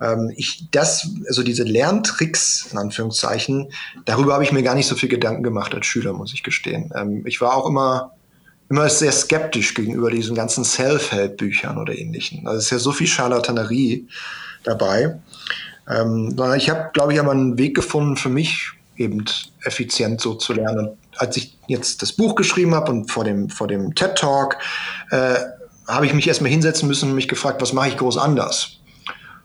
Ähm, 0.00 0.32
ich, 0.36 0.68
das, 0.70 1.08
also 1.28 1.42
diese 1.42 1.62
Lerntricks, 1.64 2.68
in 2.72 2.78
Anführungszeichen, 2.78 3.70
darüber 4.04 4.34
habe 4.34 4.44
ich 4.44 4.52
mir 4.52 4.62
gar 4.62 4.74
nicht 4.74 4.88
so 4.88 4.96
viel 4.96 5.08
Gedanken 5.08 5.42
gemacht 5.42 5.74
als 5.74 5.86
Schüler, 5.86 6.12
muss 6.12 6.34
ich 6.34 6.42
gestehen. 6.42 6.90
Ähm, 6.96 7.24
ich 7.26 7.40
war 7.40 7.56
auch 7.56 7.68
immer, 7.68 8.12
immer 8.70 8.88
sehr 8.88 9.12
skeptisch 9.12 9.74
gegenüber 9.74 10.10
diesen 10.10 10.34
ganzen 10.36 10.64
Self-Help-Büchern 10.64 11.76
oder 11.76 11.98
ähnlichen. 11.98 12.46
Also 12.46 12.58
es 12.58 12.64
ist 12.66 12.70
ja 12.70 12.78
so 12.78 12.92
viel 12.92 13.08
Charlatanerie 13.08 14.06
dabei. 14.62 15.20
Ähm, 15.88 16.36
ich 16.56 16.70
habe, 16.70 16.90
glaube 16.94 17.12
ich, 17.12 17.20
aber 17.20 17.32
einen 17.32 17.58
Weg 17.58 17.74
gefunden 17.74 18.16
für 18.16 18.28
mich, 18.28 18.70
eben 18.96 19.24
effizient 19.64 20.20
so 20.20 20.34
zu 20.34 20.52
lernen. 20.52 20.86
Und 20.86 20.98
als 21.16 21.36
ich 21.36 21.58
jetzt 21.66 22.00
das 22.00 22.12
Buch 22.12 22.36
geschrieben 22.36 22.74
habe 22.74 22.92
und 22.92 23.10
vor 23.10 23.24
dem, 23.24 23.50
vor 23.50 23.66
dem 23.66 23.94
TED 23.94 24.14
Talk, 24.14 24.56
äh, 25.10 25.34
habe 25.88 26.06
ich 26.06 26.14
mich 26.14 26.28
erstmal 26.28 26.52
hinsetzen 26.52 26.86
müssen 26.86 27.10
und 27.10 27.16
mich 27.16 27.26
gefragt, 27.26 27.60
was 27.60 27.72
mache 27.72 27.88
ich 27.88 27.96
groß 27.96 28.18
anders? 28.18 28.76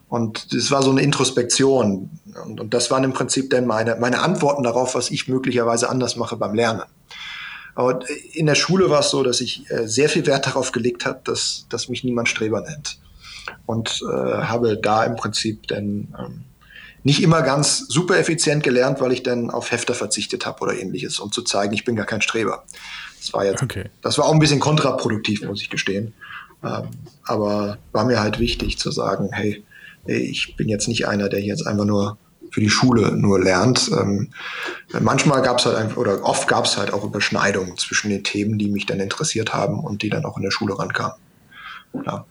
Und 0.08 0.54
das 0.54 0.70
war 0.70 0.84
so 0.84 0.92
eine 0.92 1.02
Introspektion. 1.02 2.10
Und, 2.44 2.60
und 2.60 2.72
das 2.72 2.92
waren 2.92 3.02
im 3.02 3.12
Prinzip 3.12 3.50
dann 3.50 3.66
meine, 3.66 3.96
meine 3.96 4.20
Antworten 4.20 4.62
darauf, 4.62 4.94
was 4.94 5.10
ich 5.10 5.26
möglicherweise 5.26 5.90
anders 5.90 6.14
mache 6.14 6.36
beim 6.36 6.54
Lernen. 6.54 6.84
Aber 7.76 8.00
in 8.32 8.46
der 8.46 8.54
Schule 8.54 8.90
war 8.90 9.00
es 9.00 9.10
so, 9.10 9.22
dass 9.22 9.40
ich 9.40 9.70
äh, 9.70 9.86
sehr 9.86 10.08
viel 10.08 10.26
Wert 10.26 10.46
darauf 10.46 10.72
gelegt 10.72 11.04
habe, 11.04 11.20
dass, 11.24 11.66
dass 11.68 11.88
mich 11.88 12.02
niemand 12.02 12.28
Streber 12.28 12.62
nennt. 12.62 12.98
Und 13.66 14.02
äh, 14.02 14.14
habe 14.14 14.78
da 14.78 15.04
im 15.04 15.14
Prinzip 15.14 15.68
dann 15.68 16.08
ähm, 16.18 16.44
nicht 17.04 17.22
immer 17.22 17.42
ganz 17.42 17.86
super 17.86 18.18
effizient 18.18 18.64
gelernt, 18.64 19.00
weil 19.00 19.12
ich 19.12 19.22
dann 19.22 19.50
auf 19.50 19.70
Hefter 19.70 19.94
verzichtet 19.94 20.46
habe 20.46 20.60
oder 20.62 20.74
ähnliches, 20.74 21.20
um 21.20 21.30
zu 21.30 21.42
zeigen, 21.42 21.74
ich 21.74 21.84
bin 21.84 21.96
gar 21.96 22.06
kein 22.06 22.22
Streber. 22.22 22.64
Das 23.20 23.32
war 23.34 23.44
jetzt, 23.44 23.62
okay. 23.62 23.90
das 24.02 24.16
war 24.18 24.24
auch 24.24 24.32
ein 24.32 24.38
bisschen 24.38 24.58
kontraproduktiv, 24.58 25.42
muss 25.44 25.60
ich 25.60 25.68
gestehen. 25.68 26.14
Ähm, 26.64 26.88
aber 27.24 27.76
war 27.92 28.06
mir 28.06 28.20
halt 28.20 28.40
wichtig 28.40 28.78
zu 28.78 28.90
sagen, 28.90 29.28
hey, 29.32 29.62
ich 30.06 30.56
bin 30.56 30.68
jetzt 30.68 30.88
nicht 30.88 31.06
einer, 31.06 31.28
der 31.28 31.42
jetzt 31.42 31.66
einfach 31.66 31.84
nur 31.84 32.16
für 32.50 32.60
die 32.60 32.70
Schule 32.70 33.12
nur 33.12 33.40
lernt. 33.40 33.90
Ähm, 33.92 34.30
manchmal 35.00 35.42
gab 35.42 35.58
es 35.58 35.66
halt 35.66 35.76
einfach, 35.76 35.96
oder 35.96 36.22
oft 36.24 36.48
gab 36.48 36.64
es 36.64 36.76
halt 36.76 36.92
auch 36.92 37.04
Überschneidungen 37.04 37.76
zwischen 37.76 38.10
den 38.10 38.24
Themen, 38.24 38.58
die 38.58 38.68
mich 38.68 38.86
dann 38.86 39.00
interessiert 39.00 39.54
haben 39.54 39.80
und 39.80 40.02
die 40.02 40.10
dann 40.10 40.24
auch 40.24 40.36
in 40.36 40.42
der 40.42 40.50
Schule 40.50 40.78
rankamen. 40.78 41.16
Ja. 42.04 42.24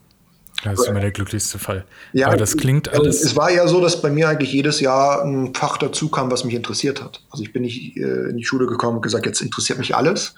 Das 0.64 0.80
ist 0.80 0.88
immer 0.88 1.00
der 1.00 1.12
glücklichste 1.12 1.60
Fall. 1.60 1.86
Ja, 2.12 2.28
Aber 2.28 2.38
das 2.38 2.58
klingt 2.58 2.90
also 2.90 3.04
alles. 3.04 3.24
Es 3.24 3.36
war 3.36 3.52
ja 3.52 3.68
so, 3.68 3.82
dass 3.82 4.02
bei 4.02 4.10
mir 4.10 4.30
eigentlich 4.30 4.52
jedes 4.52 4.80
Jahr 4.80 5.24
ein 5.24 5.54
Fach 5.54 5.78
dazu 5.78 6.10
kam, 6.10 6.32
was 6.32 6.44
mich 6.44 6.56
interessiert 6.56 7.04
hat. 7.04 7.22
Also 7.30 7.44
ich 7.44 7.54
bin 7.54 7.62
nicht 7.62 7.98
äh, 7.98 8.30
in 8.30 8.38
die 8.38 8.46
Schule 8.46 8.66
gekommen 8.66 8.98
und 8.98 9.02
gesagt, 9.02 9.28
jetzt 9.28 9.42
interessiert 9.42 9.78
mich 9.78 9.96
alles, 9.96 10.34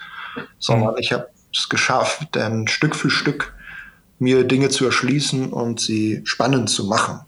sondern 0.60 0.94
mhm. 0.94 1.00
ich 1.00 1.14
habe 1.14 1.28
es 1.54 1.70
geschafft, 1.70 2.28
dann 2.34 2.68
Stück 2.68 2.96
für 2.96 3.10
Stück 3.10 3.54
mir 4.20 4.44
Dinge 4.44 4.70
zu 4.70 4.86
erschließen 4.86 5.54
und 5.54 5.80
sie 5.80 6.22
spannend 6.26 6.70
zu 6.70 6.86
machen. 6.86 7.22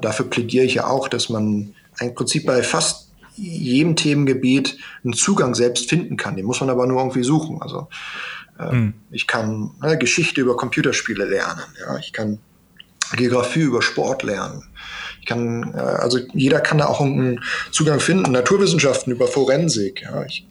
Dafür 0.00 0.26
plädiere 0.26 0.64
ich 0.64 0.74
ja 0.74 0.86
auch, 0.86 1.08
dass 1.08 1.28
man 1.28 1.74
im 2.00 2.14
Prinzip 2.14 2.46
bei 2.46 2.62
fast 2.62 3.10
jedem 3.36 3.96
Themengebiet 3.96 4.76
einen 5.04 5.14
Zugang 5.14 5.54
selbst 5.54 5.88
finden 5.88 6.16
kann. 6.16 6.36
Den 6.36 6.44
muss 6.44 6.60
man 6.60 6.70
aber 6.70 6.86
nur 6.86 7.00
irgendwie 7.00 7.22
suchen. 7.22 7.62
Also 7.62 7.88
Mhm. 8.70 8.94
Ich 9.10 9.26
kann 9.26 9.70
ne, 9.80 9.96
Geschichte 9.98 10.40
über 10.40 10.56
Computerspiele 10.56 11.24
lernen. 11.24 11.62
Ja, 11.80 11.98
ich 11.98 12.12
kann 12.12 12.38
Geografie 13.16 13.62
über 13.62 13.82
Sport 13.82 14.22
lernen. 14.22 14.62
Ich 15.20 15.26
kann, 15.26 15.74
äh, 15.74 15.78
also 15.78 16.18
jeder 16.32 16.60
kann 16.60 16.78
da 16.78 16.86
auch 16.86 17.00
einen 17.00 17.40
Zugang 17.72 18.00
finden. 18.00 18.32
Naturwissenschaften 18.32 19.12
über 19.12 19.26
Forensik. 19.26 20.02
Ja, 20.02 20.24
ich 20.24 20.46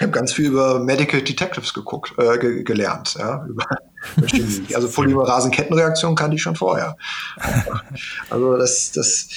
habe 0.00 0.12
ganz 0.12 0.32
viel 0.32 0.46
über 0.46 0.80
Medical 0.80 1.22
Detectives 1.22 1.74
geguckt, 1.74 2.12
äh, 2.18 2.38
ge 2.38 2.62
gelernt. 2.62 3.14
Ja, 3.18 3.46
über, 3.46 3.64
also 4.74 4.88
Polymerasen-Kettenreaktion 4.88 6.14
kannte 6.14 6.36
ich 6.36 6.42
schon 6.42 6.56
vorher. 6.56 6.96
Also 8.30 8.56
das, 8.56 8.92
das, 8.92 9.28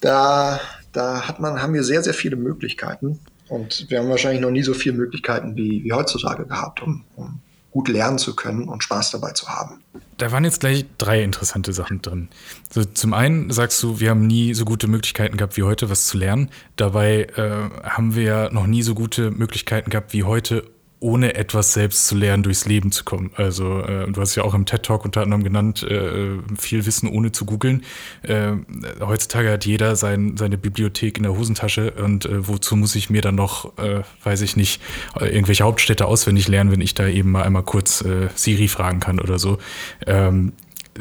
da, 0.00 0.60
da 0.92 1.26
hat 1.26 1.40
man, 1.40 1.62
haben 1.62 1.74
wir 1.74 1.84
sehr, 1.84 2.02
sehr 2.02 2.14
viele 2.14 2.36
Möglichkeiten. 2.36 3.20
Und 3.48 3.86
wir 3.88 4.00
haben 4.00 4.08
wahrscheinlich 4.08 4.40
noch 4.40 4.50
nie 4.50 4.62
so 4.62 4.74
viele 4.74 4.96
Möglichkeiten 4.96 5.56
wie, 5.56 5.84
wie 5.84 5.92
heutzutage 5.92 6.46
gehabt, 6.46 6.82
um, 6.82 7.04
um 7.14 7.40
gut 7.70 7.88
lernen 7.88 8.18
zu 8.18 8.34
können 8.34 8.68
und 8.68 8.82
Spaß 8.82 9.10
dabei 9.10 9.32
zu 9.32 9.48
haben. 9.48 9.82
Da 10.16 10.32
waren 10.32 10.44
jetzt 10.44 10.60
gleich 10.60 10.86
drei 10.96 11.22
interessante 11.22 11.74
Sachen 11.74 12.00
drin. 12.00 12.28
So, 12.72 12.84
zum 12.84 13.12
einen 13.12 13.50
sagst 13.50 13.82
du, 13.82 14.00
wir 14.00 14.10
haben 14.10 14.26
nie 14.26 14.54
so 14.54 14.64
gute 14.64 14.88
Möglichkeiten 14.88 15.36
gehabt 15.36 15.58
wie 15.58 15.62
heute, 15.62 15.90
was 15.90 16.06
zu 16.06 16.16
lernen. 16.16 16.48
Dabei 16.76 17.24
äh, 17.36 17.86
haben 17.86 18.14
wir 18.14 18.22
ja 18.22 18.50
noch 18.50 18.66
nie 18.66 18.82
so 18.82 18.94
gute 18.94 19.30
Möglichkeiten 19.30 19.90
gehabt 19.90 20.14
wie 20.14 20.24
heute, 20.24 20.64
ohne 20.98 21.34
etwas 21.34 21.74
selbst 21.74 22.06
zu 22.06 22.16
lernen, 22.16 22.42
durchs 22.42 22.64
Leben 22.64 22.90
zu 22.90 23.04
kommen. 23.04 23.30
Also 23.36 23.80
äh, 23.82 24.10
du 24.10 24.20
hast 24.20 24.34
ja 24.34 24.44
auch 24.44 24.54
im 24.54 24.64
TED 24.64 24.82
Talk 24.82 25.04
unter 25.04 25.22
anderem 25.22 25.44
genannt, 25.44 25.82
äh, 25.82 26.38
viel 26.58 26.86
Wissen 26.86 27.08
ohne 27.08 27.32
zu 27.32 27.44
googeln. 27.44 27.84
Äh, 28.22 28.52
heutzutage 29.00 29.50
hat 29.50 29.66
jeder 29.66 29.96
sein, 29.96 30.36
seine 30.36 30.56
Bibliothek 30.56 31.18
in 31.18 31.24
der 31.24 31.36
Hosentasche 31.36 31.92
und 31.92 32.24
äh, 32.24 32.48
wozu 32.48 32.76
muss 32.76 32.94
ich 32.94 33.10
mir 33.10 33.20
dann 33.20 33.34
noch, 33.34 33.76
äh, 33.78 34.02
weiß 34.24 34.40
ich 34.40 34.56
nicht, 34.56 34.80
irgendwelche 35.20 35.64
Hauptstädte 35.64 36.06
auswendig 36.06 36.48
lernen, 36.48 36.70
wenn 36.70 36.80
ich 36.80 36.94
da 36.94 37.06
eben 37.06 37.30
mal 37.30 37.42
einmal 37.42 37.62
kurz 37.62 38.00
äh, 38.00 38.28
Siri 38.34 38.68
fragen 38.68 39.00
kann 39.00 39.20
oder 39.20 39.38
so. 39.38 39.58
Ähm, 40.06 40.52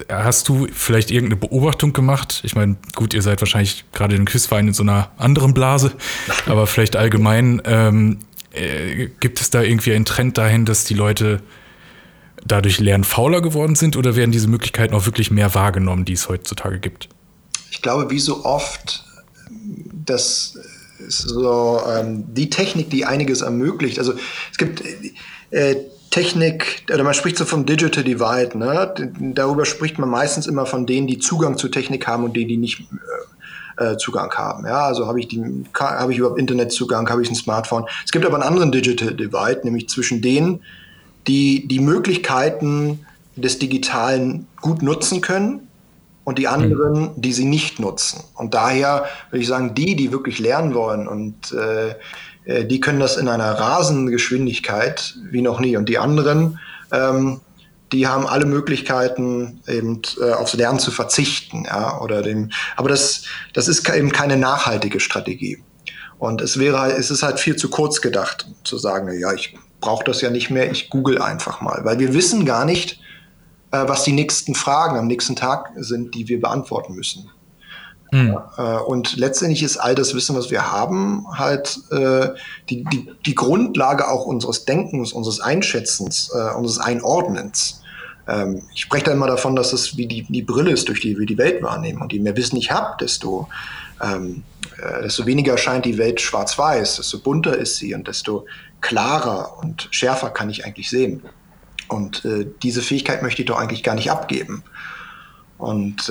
Hast 0.10 0.50
du 0.50 0.68
vielleicht 0.74 1.12
irgendeine 1.12 1.40
Beobachtung 1.40 1.94
gemacht? 1.94 2.42
Ich 2.44 2.56
meine, 2.56 2.76
gut, 2.96 3.14
ihr 3.14 3.22
seid 3.22 3.42
wahrscheinlich 3.42 3.86
gerade 3.94 4.16
im 4.16 4.26
Quizverein 4.26 4.68
in 4.68 4.74
so 4.74 4.84
einer 4.84 5.12
anderen 5.18 5.54
Blase, 5.54 5.94
aber 6.48 6.68
vielleicht 6.68 6.96
allgemein, 6.96 7.62
ähm, 7.66 8.20
äh, 8.56 9.10
gibt 9.20 9.42
es 9.42 9.50
da 9.50 9.62
irgendwie 9.62 9.94
einen 9.94 10.06
Trend 10.06 10.38
dahin, 10.38 10.66
dass 10.66 10.84
die 10.84 10.94
Leute 10.94 11.42
dadurch 12.46 12.80
lernfauler 12.80 13.42
geworden 13.42 13.76
sind 13.76 13.98
oder 13.98 14.16
werden 14.16 14.32
diese 14.32 14.48
Möglichkeiten 14.48 14.94
auch 14.94 15.06
wirklich 15.06 15.32
mehr 15.32 15.56
wahrgenommen, 15.56 16.06
die 16.06 16.14
es 16.14 16.30
heutzutage 16.30 16.80
gibt? 16.80 17.10
Ich 17.72 17.82
glaube, 17.82 18.10
wie 18.12 18.20
so 18.20 18.46
oft, 18.46 19.04
dass 20.06 20.58
so 21.08 21.82
ähm, 21.88 22.24
die 22.34 22.50
Technik, 22.50 22.90
die 22.90 23.06
einiges 23.06 23.42
ermöglicht. 23.42 24.00
Also 24.00 24.14
es 24.52 24.58
gibt 24.58 24.84
äh, 25.52 25.76
Technik, 26.12 26.84
oder 26.94 27.04
man 27.04 27.14
spricht 27.14 27.38
so 27.38 27.46
vom 27.46 27.66
Digital 27.66 28.04
Divide. 28.04 28.58
Ne? 28.58 29.12
Darüber 29.34 29.66
spricht 29.66 30.00
man 30.00 30.10
meistens 30.10 30.48
immer 30.48 30.66
von 30.66 30.86
denen, 30.86 31.08
die 31.08 31.20
Zugang 31.20 31.58
zu 31.58 31.68
Technik 31.68 32.08
haben 32.08 32.24
und 32.24 32.36
denen, 32.36 32.48
die 32.48 32.58
nicht 32.58 32.84
äh, 33.78 33.98
Zugang 33.98 34.32
haben. 34.34 34.66
Ja, 34.66 34.86
also 34.86 35.08
habe 35.08 35.20
ich 35.20 35.28
die, 35.28 35.44
habe 35.80 36.12
ich 36.12 36.20
überhaupt 36.20 36.40
Internetzugang, 36.40 37.10
habe 37.10 37.22
ich 37.22 37.30
ein 37.30 37.36
Smartphone. 37.36 37.86
Es 38.06 38.12
gibt 38.12 38.26
aber 38.26 38.36
einen 38.36 38.44
anderen 38.44 38.72
Digital 38.72 39.14
Divide, 39.14 39.62
nämlich 39.64 39.90
zwischen 39.90 40.22
denen, 40.22 40.62
die 41.28 41.68
die 41.68 41.80
Möglichkeiten 41.80 43.06
des 43.36 43.60
Digitalen 43.60 44.48
gut 44.62 44.82
nutzen 44.82 45.22
können 45.22 45.68
und 46.24 46.40
die 46.40 46.48
anderen, 46.48 47.12
die 47.16 47.34
sie 47.34 47.46
nicht 47.46 47.80
nutzen. 47.80 48.24
Und 48.36 48.54
daher 48.54 49.06
würde 49.30 49.42
ich 49.42 49.48
sagen, 49.48 49.76
die, 49.76 49.96
die 49.96 50.12
wirklich 50.12 50.40
lernen 50.40 50.74
wollen 50.74 51.08
und 51.08 51.52
äh, 51.54 51.96
äh 52.46 52.66
die 52.66 52.80
können 52.80 53.00
das 53.00 53.18
in 53.18 53.28
einer 53.28 53.52
rasenden 53.52 54.08
Geschwindigkeit 54.08 55.16
wie 55.30 55.42
noch 55.42 55.60
nie. 55.60 55.78
Und 55.78 55.90
die 55.90 55.98
anderen, 55.98 56.60
ähm, 56.92 57.42
die 57.92 58.08
haben 58.08 58.28
alle 58.28 58.46
Möglichkeiten, 58.46 59.62
eben 59.68 60.02
äh, 60.20 60.32
aufs 60.32 60.54
Lernen 60.54 60.80
zu 60.80 60.92
verzichten, 60.92 61.66
ja, 61.66 62.02
oder 62.02 62.22
dem, 62.22 62.52
aber 62.76 62.90
das, 62.90 63.24
das 63.54 63.68
ist 63.68 63.88
eben 63.90 64.12
keine 64.12 64.38
nachhaltige 64.38 65.00
Strategie. 65.00 65.64
Und 66.18 66.42
es 66.42 66.58
wäre 66.58 66.80
halt, 66.80 66.98
es 66.98 67.12
ist 67.12 67.24
halt 67.24 67.40
viel 67.40 67.56
zu 67.56 67.70
kurz 67.70 68.02
gedacht, 68.02 68.48
zu 68.64 68.78
sagen, 68.78 69.12
ja, 69.20 69.34
ich 69.34 69.58
brauche 69.82 70.04
das 70.04 70.22
ja 70.22 70.30
nicht 70.30 70.50
mehr, 70.50 70.72
ich 70.72 70.90
google 70.90 71.22
einfach 71.22 71.62
mal, 71.62 71.82
weil 71.84 72.00
wir 72.00 72.14
wissen 72.14 72.46
gar 72.46 72.66
nicht, 72.66 73.00
äh, 73.72 73.88
was 73.88 74.04
die 74.04 74.14
nächsten 74.14 74.56
Fragen 74.56 74.98
am 74.98 75.08
nächsten 75.08 75.36
Tag 75.36 75.72
sind, 75.76 76.16
die 76.16 76.28
wir 76.28 76.40
beantworten 76.40 76.96
müssen. 76.96 77.30
Mhm. 78.12 78.38
Und 78.86 79.18
letztendlich 79.18 79.64
ist 79.64 79.78
all 79.78 79.96
das 79.96 80.14
Wissen, 80.14 80.36
was 80.36 80.52
wir 80.52 80.72
haben, 80.72 81.26
halt 81.38 81.80
äh, 81.92 82.30
die, 82.70 82.84
die, 82.86 83.12
die 83.26 83.36
Grundlage 83.36 84.08
auch 84.08 84.26
unseres 84.26 84.66
Denkens, 84.66 85.12
unseres 85.12 85.42
Einschätzens, 85.42 86.32
äh, 86.34 86.56
unseres 86.56 86.80
Einordnens. 86.80 87.82
Ähm, 88.28 88.62
ich 88.74 88.82
spreche 88.82 89.06
da 89.06 89.12
immer 89.12 89.28
davon, 89.28 89.56
dass 89.56 89.74
es 89.74 89.98
wie 89.98 90.08
die, 90.08 90.24
die 90.24 90.42
Brille 90.42 90.72
ist, 90.72 90.88
durch 90.88 91.02
die 91.02 91.18
wir 91.18 91.26
die 91.26 91.38
Welt 91.38 91.62
wahrnehmen. 91.64 92.02
Und 92.02 92.14
je 92.14 92.20
mehr 92.20 92.36
Wissen 92.38 92.58
ich 92.58 92.72
habe, 92.72 92.96
desto, 93.00 93.48
ähm, 94.02 94.44
äh, 94.78 95.04
desto 95.04 95.26
weniger 95.26 95.54
erscheint 95.54 95.86
die 95.86 95.98
Welt 95.98 96.22
schwarz-weiß, 96.22 96.98
desto 96.98 97.20
bunter 97.20 97.58
ist 97.58 97.78
sie 97.78 97.94
und 97.94 98.08
desto 98.08 98.46
klarer 98.82 99.58
und 99.62 99.88
schärfer 99.92 100.30
kann 100.30 100.50
ich 100.50 100.66
eigentlich 100.66 100.90
sehen. 100.90 101.24
Und 101.88 102.26
äh, 102.26 102.48
diese 102.64 102.82
Fähigkeit 102.82 103.22
möchte 103.22 103.42
ich 103.42 103.48
doch 103.48 103.60
eigentlich 103.60 103.84
gar 103.84 103.96
nicht 103.96 104.12
abgeben. 104.12 104.64
Und 105.58 106.10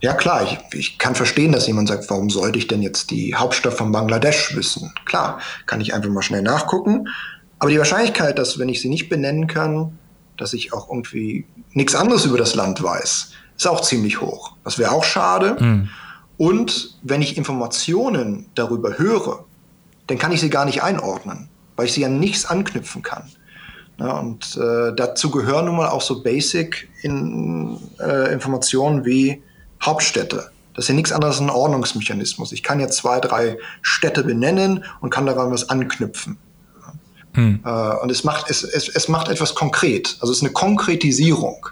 ja 0.00 0.14
klar, 0.14 0.42
ich, 0.42 0.58
ich 0.78 0.98
kann 0.98 1.14
verstehen, 1.14 1.52
dass 1.52 1.66
jemand 1.66 1.88
sagt, 1.88 2.08
warum 2.10 2.30
sollte 2.30 2.58
ich 2.58 2.66
denn 2.66 2.82
jetzt 2.82 3.10
die 3.10 3.34
Hauptstadt 3.34 3.74
von 3.74 3.92
Bangladesch 3.92 4.54
wissen? 4.56 4.92
Klar, 5.04 5.40
kann 5.66 5.80
ich 5.80 5.94
einfach 5.94 6.10
mal 6.10 6.22
schnell 6.22 6.42
nachgucken. 6.42 7.08
Aber 7.58 7.70
die 7.70 7.78
Wahrscheinlichkeit, 7.78 8.38
dass 8.38 8.58
wenn 8.58 8.68
ich 8.68 8.80
sie 8.80 8.88
nicht 8.88 9.08
benennen 9.08 9.46
kann, 9.46 9.98
dass 10.36 10.52
ich 10.52 10.72
auch 10.72 10.88
irgendwie 10.90 11.46
nichts 11.72 11.94
anderes 11.94 12.24
über 12.26 12.36
das 12.36 12.54
Land 12.54 12.82
weiß, 12.82 13.32
ist 13.56 13.66
auch 13.66 13.80
ziemlich 13.80 14.20
hoch. 14.20 14.52
Das 14.64 14.78
wäre 14.78 14.92
auch 14.92 15.04
schade. 15.04 15.56
Mhm. 15.58 15.88
Und 16.36 16.98
wenn 17.02 17.22
ich 17.22 17.38
Informationen 17.38 18.46
darüber 18.54 18.98
höre, 18.98 19.44
dann 20.06 20.18
kann 20.18 20.32
ich 20.32 20.40
sie 20.40 20.50
gar 20.50 20.66
nicht 20.66 20.82
einordnen, 20.82 21.48
weil 21.76 21.86
ich 21.86 21.92
sie 21.92 22.04
an 22.04 22.20
nichts 22.20 22.44
anknüpfen 22.44 23.02
kann. 23.02 23.30
Ja, 23.98 24.18
und 24.18 24.58
äh, 24.58 24.94
dazu 24.94 25.30
gehören 25.30 25.64
nun 25.64 25.76
mal 25.76 25.88
auch 25.88 26.02
so 26.02 26.22
Basic 26.22 26.88
in, 27.00 27.78
äh, 27.98 28.30
Informationen 28.30 29.06
wie 29.06 29.42
Hauptstädte. 29.82 30.50
Das 30.74 30.84
ist 30.84 30.88
ja 30.88 30.94
nichts 30.94 31.12
anderes 31.12 31.36
als 31.36 31.42
ein 31.42 31.50
Ordnungsmechanismus. 31.50 32.52
Ich 32.52 32.62
kann 32.62 32.80
jetzt 32.80 32.98
zwei, 32.98 33.18
drei 33.20 33.58
Städte 33.80 34.22
benennen 34.22 34.84
und 35.00 35.10
kann 35.10 35.24
daran 35.24 35.50
was 35.50 35.70
anknüpfen. 35.70 36.38
Hm. 37.32 37.60
Äh, 37.64 37.70
und 38.02 38.10
es 38.10 38.24
macht, 38.24 38.50
es, 38.50 38.62
es, 38.62 38.88
es 38.88 39.08
macht 39.08 39.28
etwas 39.28 39.54
konkret. 39.54 40.16
Also 40.20 40.32
es 40.32 40.38
ist 40.38 40.44
eine 40.44 40.52
Konkretisierung. 40.52 41.66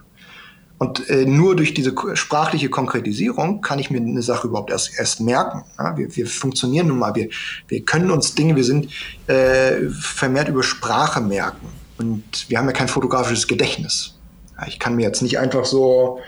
Und 0.79 1.09
äh, 1.09 1.25
nur 1.25 1.55
durch 1.55 1.73
diese 1.73 1.95
sprachliche 2.15 2.69
Konkretisierung 2.69 3.61
kann 3.61 3.79
ich 3.79 3.91
mir 3.91 3.99
eine 3.99 4.23
Sache 4.23 4.49
überhaupt 4.49 4.71
erst, 4.71 4.99
erst 4.99 5.21
merken. 5.21 5.65
Ja, 5.79 5.97
wir, 5.97 6.15
wir 6.15 6.27
funktionieren 6.27 6.89
nun 6.89 6.99
mal, 6.99 7.15
wir, 7.15 7.29
wir 7.69 7.85
können 7.85 8.11
uns 8.11 8.35
Dinge, 8.35 8.57
wir 8.57 8.65
sind 8.65 8.91
äh, 9.27 9.89
vermehrt 9.91 10.49
über 10.49 10.63
Sprache 10.63 11.21
merken. 11.21 11.69
Und 11.99 12.49
wir 12.49 12.59
haben 12.59 12.67
ja 12.67 12.73
kein 12.73 12.89
fotografisches 12.89 13.47
Gedächtnis. 13.47 14.19
Ja, 14.59 14.67
ich 14.67 14.79
kann 14.79 14.97
mir 14.97 15.03
jetzt 15.03 15.23
nicht 15.23 15.39
einfach 15.39 15.65
so, 15.65 16.21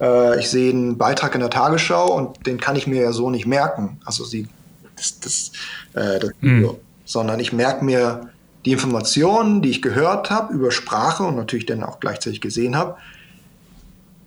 äh, 0.00 0.38
ich 0.38 0.50
sehe 0.50 0.70
einen 0.70 0.98
Beitrag 0.98 1.34
in 1.34 1.40
der 1.40 1.50
Tagesschau 1.50 2.12
und 2.12 2.46
den 2.46 2.58
kann 2.58 2.76
ich 2.76 2.86
mir 2.86 3.02
ja 3.02 3.12
so 3.12 3.30
nicht 3.30 3.46
merken. 3.46 4.00
Also 4.04 4.24
sie, 4.24 4.48
das, 4.96 5.20
das, 5.20 5.52
äh, 5.94 6.18
das 6.20 6.30
mhm. 6.40 6.70
sondern 7.04 7.40
ich 7.40 7.52
merke 7.52 7.84
mir 7.84 8.30
die 8.64 8.72
Informationen, 8.72 9.62
die 9.62 9.70
ich 9.70 9.82
gehört 9.82 10.30
habe 10.30 10.52
über 10.52 10.70
Sprache 10.70 11.22
und 11.22 11.36
natürlich 11.36 11.66
dann 11.66 11.82
auch 11.82 12.00
gleichzeitig 12.00 12.40
gesehen 12.40 12.76
habe. 12.76 12.96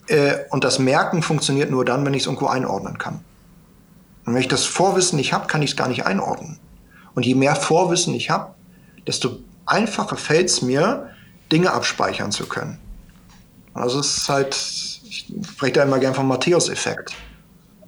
Äh, 0.07 0.37
und 0.49 0.63
das 0.63 0.79
Merken 0.79 1.21
funktioniert 1.21 1.71
nur 1.71 1.85
dann, 1.85 2.05
wenn 2.05 2.13
ich 2.13 2.23
es 2.23 2.27
irgendwo 2.27 2.47
einordnen 2.47 2.97
kann. 2.97 3.19
Und 4.25 4.33
wenn 4.33 4.41
ich 4.41 4.47
das 4.47 4.65
Vorwissen 4.65 5.17
nicht 5.17 5.33
habe, 5.33 5.47
kann 5.47 5.61
ich 5.61 5.71
es 5.71 5.77
gar 5.77 5.87
nicht 5.87 6.05
einordnen. 6.05 6.59
Und 7.15 7.25
je 7.25 7.35
mehr 7.35 7.55
Vorwissen 7.55 8.13
ich 8.13 8.29
habe, 8.29 8.53
desto 9.07 9.39
einfacher 9.65 10.17
fällt 10.17 10.49
es 10.49 10.61
mir, 10.61 11.09
Dinge 11.51 11.71
abspeichern 11.73 12.31
zu 12.31 12.45
können. 12.45 12.77
Also 13.73 13.99
es 13.99 14.17
ist 14.17 14.29
halt, 14.29 14.90
ich 15.11 15.25
spreche 15.45 15.73
da 15.73 15.83
immer 15.83 15.99
gern 15.99 16.13
vom 16.13 16.29
Matthäus-Effekt. 16.29 17.13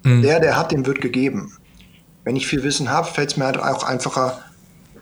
Mhm. 0.04 0.22
Der, 0.24 0.42
der 0.42 0.58
hat, 0.58 0.74
dem 0.74 0.86
wird 0.86 1.00
gegeben. 1.00 1.54
Wenn 2.26 2.36
ich 2.36 2.46
viel 2.48 2.64
Wissen 2.64 2.90
habe, 2.90 3.08
fällt 3.08 3.32
es 3.32 3.38
mir 3.38 3.46
halt 3.46 3.58
auch 3.58 3.84
einfacher, 3.84 4.40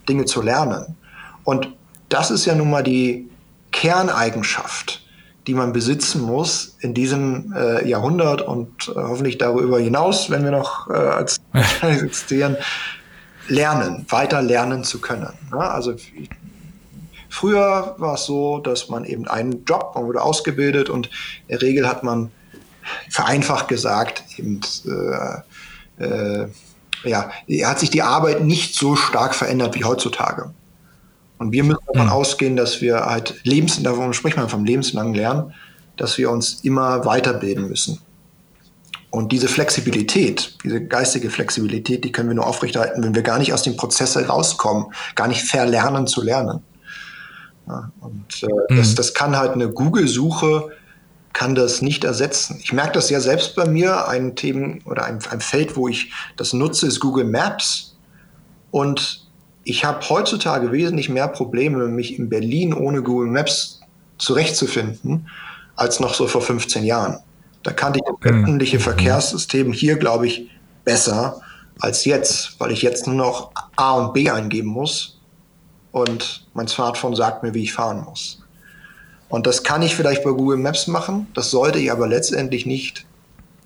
Dinge 0.07 0.26
zu 0.26 0.41
lernen. 0.43 0.95
Und 1.43 1.69
das 2.09 2.30
ist 2.30 2.45
ja 2.45 2.53
nun 2.53 2.69
mal 2.69 2.84
die 2.84 3.28
Kerneigenschaft, 3.72 5.03
die 5.47 5.55
man 5.55 5.74
besitzen 5.74 6.22
muss 6.22 6.78
in 6.82 6.93
diesem 6.93 7.53
äh, 7.55 7.88
Jahrhundert 7.88 8.43
und 8.43 8.89
äh, 8.89 8.93
hoffentlich 8.95 9.39
darüber 9.39 9.80
hinaus, 9.80 10.30
wenn 10.30 10.43
wir 10.43 10.51
noch 10.51 10.89
äh, 10.89 10.93
als 10.93 11.38
existieren, 11.82 12.55
lernen, 13.47 14.05
weiter 14.09 14.43
lernen 14.43 14.84
zu 14.84 15.01
können. 15.01 15.34
Ja, 15.51 15.72
also 15.72 15.95
früher 17.32 17.95
war 17.97 18.15
es 18.15 18.25
so, 18.25 18.59
dass 18.59 18.89
man 18.89 19.05
eben 19.05 19.27
einen 19.27 19.65
Job, 19.65 19.93
man 19.95 20.05
wurde 20.05 20.21
ausgebildet 20.21 20.89
und 20.89 21.07
in 21.47 21.57
der 21.57 21.61
Regel 21.61 21.88
hat 21.88 22.03
man 22.03 22.32
vereinfacht 23.09 23.67
gesagt 23.67 24.23
eben 24.38 24.59
äh, 24.86 26.03
äh, 26.03 26.47
ja, 27.03 27.32
hat 27.63 27.79
sich 27.79 27.89
die 27.89 28.01
Arbeit 28.01 28.43
nicht 28.43 28.75
so 28.75 28.95
stark 28.95 29.34
verändert 29.34 29.75
wie 29.75 29.84
heutzutage. 29.84 30.53
Und 31.38 31.51
wir 31.51 31.63
müssen 31.63 31.79
davon 31.88 32.07
mhm. 32.07 32.11
ausgehen, 32.11 32.55
dass 32.55 32.82
wir 32.82 33.05
halt 33.05 33.39
lebens, 33.43 33.82
davon 33.82 34.13
spricht 34.13 34.38
man 34.38 34.49
vom 34.49 34.63
lebenslangen 34.63 35.15
Lernen, 35.15 35.53
dass 35.97 36.17
wir 36.17 36.29
uns 36.29 36.59
immer 36.63 37.05
weiterbilden 37.05 37.67
müssen. 37.67 37.99
Und 39.09 39.32
diese 39.32 39.47
Flexibilität, 39.47 40.57
diese 40.63 40.86
geistige 40.86 41.29
Flexibilität, 41.29 42.03
die 42.05 42.11
können 42.11 42.29
wir 42.29 42.36
nur 42.36 42.47
aufrechterhalten, 42.47 43.03
wenn 43.03 43.15
wir 43.15 43.23
gar 43.23 43.39
nicht 43.39 43.51
aus 43.53 43.63
dem 43.63 43.75
Prozess 43.75 44.15
herauskommen, 44.15 44.93
gar 45.15 45.27
nicht 45.27 45.41
verlernen 45.41 46.07
zu 46.07 46.21
lernen. 46.21 46.63
Ja, 47.68 47.91
und 48.01 48.43
äh, 48.43 48.74
mhm. 48.74 48.78
das, 48.78 48.95
das 48.95 49.14
kann 49.14 49.38
halt 49.38 49.53
eine 49.53 49.70
Google-Suche 49.70 50.72
kann 51.34 51.55
das 51.55 51.82
nicht 51.82 52.03
ersetzen. 52.03 52.59
Ich 52.62 52.74
merke 52.74 52.93
das 52.93 53.09
ja 53.09 53.20
selbst 53.20 53.55
bei 53.55 53.66
mir, 53.66 54.07
ein 54.07 54.36
Themen 54.36 54.82
oder 54.86 55.05
ein, 55.05 55.20
ein 55.30 55.41
Feld, 55.41 55.76
wo 55.76 55.88
ich 55.88 56.12
das 56.38 56.53
nutze, 56.53 56.88
ist 56.88 56.99
Google 56.99 57.26
Maps. 57.26 57.95
Und 58.72 59.28
ich 59.64 59.86
habe 59.86 60.07
heutzutage 60.09 60.72
wesentlich 60.72 61.09
mehr 61.09 61.28
Probleme, 61.28 61.88
mich 61.88 62.18
in 62.18 62.30
Berlin 62.30 62.74
ohne 62.74 63.01
Google 63.01 63.30
Maps 63.30 63.82
zurechtzufinden, 64.18 65.30
als 65.76 65.99
noch 65.99 66.14
so 66.14 66.28
vor 66.28 66.41
15 66.41 66.84
Jahren. 66.84 67.20
Da 67.64 67.72
kannte 67.72 67.99
ich 67.99 68.05
das 68.05 68.32
mhm. 68.32 68.43
öffentliche 68.43 68.80
Verkehrssystem 68.80 69.72
hier, 69.72 69.97
glaube 69.97 70.28
ich, 70.28 70.49
besser 70.84 71.41
als 71.80 72.05
jetzt, 72.05 72.59
weil 72.59 72.72
ich 72.72 72.82
jetzt 72.82 73.07
nur 73.07 73.16
noch 73.16 73.51
A 73.76 73.93
und 73.93 74.14
B 74.14 74.30
eingeben 74.30 74.70
muss 74.70 75.20
und 75.91 76.45
mein 76.53 76.67
Smartphone 76.67 77.15
sagt 77.15 77.43
mir, 77.43 77.53
wie 77.53 77.63
ich 77.63 77.73
fahren 77.73 78.03
muss. 78.03 78.39
Und 79.29 79.47
das 79.47 79.63
kann 79.63 79.81
ich 79.81 79.95
vielleicht 79.95 80.23
bei 80.23 80.31
Google 80.31 80.57
Maps 80.57 80.87
machen, 80.87 81.27
das 81.33 81.51
sollte 81.51 81.79
ich 81.79 81.91
aber 81.91 82.07
letztendlich 82.07 82.65
nicht 82.65 83.05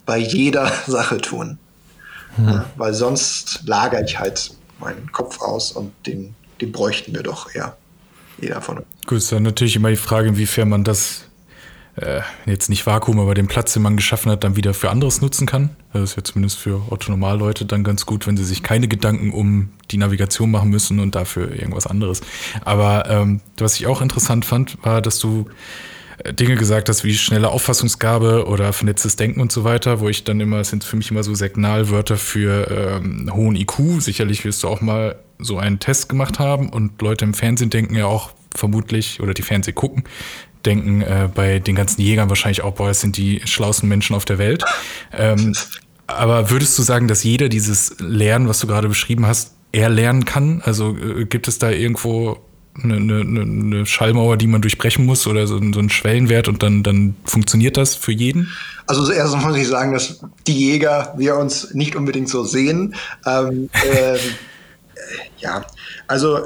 bei 0.06 0.18
jeder 0.18 0.72
Sache 0.88 1.18
tun. 1.18 1.58
Ja, 2.38 2.66
weil 2.76 2.94
sonst 2.94 3.62
lagere 3.66 4.04
ich 4.04 4.20
halt 4.20 4.52
meinen 4.80 5.10
Kopf 5.14 5.42
aus 5.42 5.72
und 5.72 5.94
den, 6.06 6.36
den 6.60 6.72
bräuchten 6.74 7.14
wir 7.14 7.24
doch 7.24 7.54
eher. 7.56 7.78
Jeder 8.42 8.62
von 8.62 8.80
uns. 8.80 8.88
Gut, 9.08 9.20
ist 9.20 9.32
dann 9.32 9.44
natürlich 9.44 9.78
immer 9.78 9.90
die 9.90 9.96
Frage, 9.96 10.28
inwiefern 10.28 10.68
man 10.68 10.84
das 10.84 11.22
äh, 11.96 12.22
jetzt 12.46 12.70
nicht 12.70 12.86
Vakuum, 12.86 13.20
aber 13.20 13.34
den 13.34 13.48
Platz, 13.48 13.74
den 13.74 13.84
man 13.84 13.96
geschaffen 13.96 14.32
hat, 14.32 14.44
dann 14.44 14.56
wieder 14.56 14.74
für 14.74 14.90
anderes 14.90 15.22
nutzen 15.22 15.48
kann. 15.48 15.70
Das 15.94 16.04
ist 16.12 16.18
ja 16.18 16.24
zumindest 16.24 16.58
für 16.58 16.82
Otto-Normalleute 16.92 17.66
dann 17.66 17.84
ganz 17.84 18.06
gut, 18.06 18.28
wenn 18.28 18.36
sie 18.36 18.44
sich 18.44 18.64
keine 18.64 18.88
Gedanken 18.88 19.32
um 19.32 19.70
die 19.92 19.98
Navigation 19.98 20.52
machen 20.52 20.70
müssen 20.70 21.00
und 21.00 21.16
dafür 21.16 21.52
irgendwas 21.52 21.88
anderes. 21.88 22.22
Aber 22.64 23.10
ähm, 23.10 23.42
was 23.58 23.76
ich 23.76 23.88
auch 23.88 24.02
interessant 24.02 24.46
fand, 24.46 24.78
war, 24.84 25.02
dass 25.02 25.20
du 25.20 25.46
äh, 26.24 26.34
Dinge 26.34 26.56
gesagt 26.56 26.90
hast 26.90 27.06
wie 27.06 27.16
schnelle 27.16 27.50
Auffassungsgabe 27.50 28.46
oder 28.46 28.74
vernetztes 28.74 29.16
Denken 29.16 29.40
und 29.40 29.54
so 29.54 29.64
weiter, 29.64 30.02
wo 30.02 30.10
ich 30.10 30.26
dann 30.26 30.42
immer, 30.42 30.60
es 30.60 30.70
sind 30.70 30.84
für 30.84 30.98
mich 30.98 31.12
immer 31.12 31.24
so 31.24 31.34
Signalwörter 31.34 32.18
für 32.18 33.00
ähm, 33.02 33.30
hohen 33.34 33.56
IQ. 33.56 34.02
Sicherlich 34.02 34.44
wirst 34.44 34.64
du 34.64 34.68
auch 34.68 34.82
mal 34.82 35.16
so 35.40 35.58
einen 35.58 35.80
Test 35.80 36.10
gemacht 36.10 36.40
haben 36.40 36.70
und 36.70 37.02
Leute 37.02 37.24
im 37.24 37.34
Fernsehen 37.34 37.70
denken 37.70 37.96
ja 37.96 38.06
auch 38.06 38.32
vermutlich, 38.56 39.20
oder 39.22 39.34
die 39.34 39.42
Fernseh 39.42 39.74
gucken, 39.74 40.04
denken 40.66 41.02
äh, 41.02 41.30
bei 41.34 41.60
den 41.60 41.76
ganzen 41.76 42.02
Jägern 42.02 42.30
wahrscheinlich 42.30 42.62
auch, 42.64 42.74
boah, 42.74 42.90
es 42.90 43.02
sind 43.02 43.18
die 43.18 43.42
schlauesten 43.46 43.90
Menschen 43.90 44.16
auf 44.16 44.26
der 44.26 44.38
Welt. 44.38 44.64
Ähm, 45.18 45.54
aber 46.08 46.50
würdest 46.50 46.78
du 46.78 46.84
sagen, 46.84 47.08
dass 47.08 47.24
jeder 47.24 47.48
dieses 47.48 47.96
Lernen, 48.00 48.50
was 48.50 48.60
du 48.60 48.68
gerade 48.68 48.88
beschrieben 48.90 49.26
hast, 49.26 49.54
er 49.72 49.90
lernen 49.90 50.26
kann? 50.26 50.62
Also 50.64 50.96
äh, 50.98 51.26
gibt 51.26 51.48
es 51.48 51.58
da 51.58 51.70
irgendwo 51.70 52.40
eine, 52.84 52.96
eine, 52.96 53.42
eine 53.42 53.86
Schallmauer, 53.86 54.38
die 54.38 54.48
man 54.48 54.62
durchbrechen 54.62 55.06
muss 55.06 55.26
oder 55.28 55.48
so, 55.48 55.58
so 55.58 55.80
ein 55.80 55.90
Schwellenwert 55.90 56.48
und 56.48 56.62
dann, 56.62 56.84
dann 56.84 57.16
funktioniert 57.24 57.78
das 57.78 57.96
für 57.96 58.12
jeden? 58.12 58.52
Also 58.88 59.06
zuerst 59.06 59.36
muss 59.38 59.56
ich 59.56 59.68
sagen, 59.68 59.94
dass 59.94 60.20
die 60.48 60.72
Jäger 60.72 61.14
wir 61.18 61.38
uns 61.38 61.74
nicht 61.74 61.96
unbedingt 61.96 62.30
so 62.30 62.44
sehen. 62.44 62.96
Ähm, 63.26 63.70
äh, 63.94 64.18
ja, 65.40 65.66
also 66.08 66.40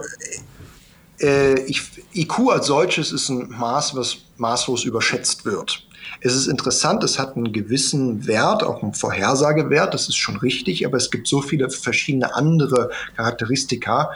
äh, 1.19 1.59
ich, 1.61 1.81
IQ 2.13 2.49
als 2.51 2.67
solches 2.67 3.11
ist 3.11 3.29
ein 3.29 3.49
Maß, 3.49 3.95
was 3.95 4.17
maßlos 4.37 4.83
überschätzt 4.83 5.45
wird. 5.45 5.83
Es 6.21 6.35
ist 6.35 6.47
interessant, 6.47 7.03
es 7.03 7.19
hat 7.19 7.35
einen 7.35 7.53
gewissen 7.53 8.25
Wert, 8.27 8.63
auch 8.63 8.83
einen 8.83 8.93
Vorhersagewert, 8.93 9.93
das 9.93 10.09
ist 10.09 10.17
schon 10.17 10.37
richtig, 10.37 10.85
aber 10.85 10.97
es 10.97 11.11
gibt 11.11 11.27
so 11.27 11.41
viele 11.41 11.69
verschiedene 11.69 12.35
andere 12.35 12.89
Charakteristika, 13.15 14.11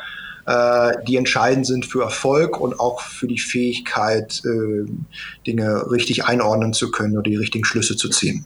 äh, 0.45 0.93
die 1.07 1.15
entscheidend 1.15 1.65
sind 1.65 1.85
für 1.85 2.03
Erfolg 2.03 2.59
und 2.59 2.79
auch 2.79 3.01
für 3.01 3.27
die 3.27 3.39
Fähigkeit, 3.39 4.41
äh, 4.43 4.85
Dinge 5.47 5.89
richtig 5.89 6.25
einordnen 6.25 6.73
zu 6.73 6.91
können 6.91 7.13
oder 7.17 7.29
die 7.29 7.37
richtigen 7.37 7.63
Schlüsse 7.63 7.95
zu 7.95 8.09
ziehen. 8.09 8.45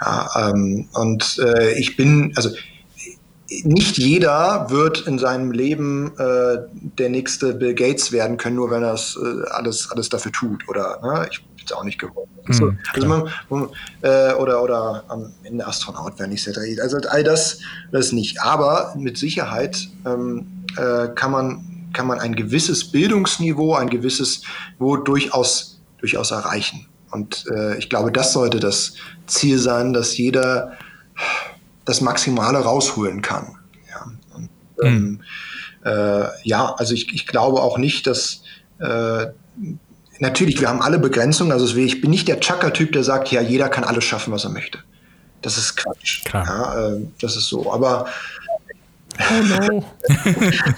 Ja, 0.00 0.50
ähm, 0.50 0.88
und 0.94 1.38
äh, 1.38 1.78
ich 1.78 1.96
bin, 1.96 2.32
also 2.34 2.50
nicht 3.64 3.98
jeder 3.98 4.70
wird 4.70 5.06
in 5.06 5.18
seinem 5.18 5.50
Leben 5.50 6.12
äh, 6.18 6.58
der 6.98 7.08
nächste 7.08 7.54
Bill 7.54 7.74
Gates 7.74 8.12
werden 8.12 8.36
können, 8.36 8.56
nur 8.56 8.70
wenn 8.70 8.82
er 8.82 8.94
es 8.94 9.18
äh, 9.20 9.48
alles, 9.50 9.90
alles 9.90 10.08
dafür 10.08 10.32
tut. 10.32 10.68
Oder 10.68 11.00
ne? 11.02 11.26
ich 11.30 11.42
bin 11.42 11.64
es 11.64 11.72
auch 11.72 11.84
nicht 11.84 11.98
geworden. 11.98 12.30
Mhm, 12.46 12.78
also 12.92 13.08
man, 13.08 13.28
man, 13.48 13.68
äh, 14.02 14.34
oder, 14.34 14.62
oder 14.62 15.04
am 15.08 15.32
Ende 15.42 15.66
Astronaut 15.66 16.18
werden 16.18 16.32
ich 16.32 16.42
sehr 16.42 16.54
Also 16.82 16.98
all 17.08 17.24
das, 17.24 17.58
das 17.90 18.12
nicht. 18.12 18.40
Aber 18.40 18.94
mit 18.96 19.18
Sicherheit 19.18 19.88
ähm, 20.06 20.64
äh, 20.76 21.08
kann 21.14 21.32
man 21.32 21.66
kann 21.92 22.06
man 22.06 22.20
ein 22.20 22.36
gewisses 22.36 22.92
Bildungsniveau, 22.92 23.74
ein 23.74 23.90
gewisses 23.90 24.42
Niveau 24.78 24.96
durchaus, 24.96 25.80
durchaus 25.98 26.30
erreichen. 26.30 26.86
Und 27.10 27.46
äh, 27.52 27.76
ich 27.78 27.88
glaube, 27.88 28.12
das 28.12 28.32
sollte 28.32 28.60
das 28.60 28.94
Ziel 29.26 29.58
sein, 29.58 29.92
dass 29.92 30.16
jeder 30.16 30.78
das 31.90 32.00
Maximale 32.00 32.58
rausholen 32.58 33.22
kann. 33.22 33.56
Ja, 33.90 34.06
und, 34.34 34.48
ähm, 34.82 35.02
mhm. 35.02 35.20
äh, 35.84 36.26
ja 36.44 36.74
also 36.76 36.94
ich, 36.94 37.12
ich 37.12 37.26
glaube 37.26 37.60
auch 37.60 37.78
nicht, 37.78 38.06
dass 38.06 38.42
äh, 38.78 39.26
natürlich, 40.20 40.60
wir 40.60 40.68
haben 40.68 40.82
alle 40.82 40.98
Begrenzungen. 40.98 41.52
Also 41.52 41.76
ich 41.76 42.00
bin 42.00 42.10
nicht 42.10 42.28
der 42.28 42.40
Chucker-Typ, 42.40 42.92
der 42.92 43.04
sagt, 43.04 43.30
ja, 43.32 43.40
jeder 43.40 43.68
kann 43.68 43.84
alles 43.84 44.04
schaffen, 44.04 44.32
was 44.32 44.44
er 44.44 44.50
möchte. 44.50 44.78
Das 45.42 45.56
ist 45.58 45.76
Quatsch. 45.76 46.24
Klar. 46.24 46.46
Ja, 46.46 46.88
äh, 46.88 47.00
das 47.20 47.36
ist 47.36 47.48
so. 47.48 47.72
Aber 47.72 48.06
Oh 49.18 49.42
no. 49.42 49.84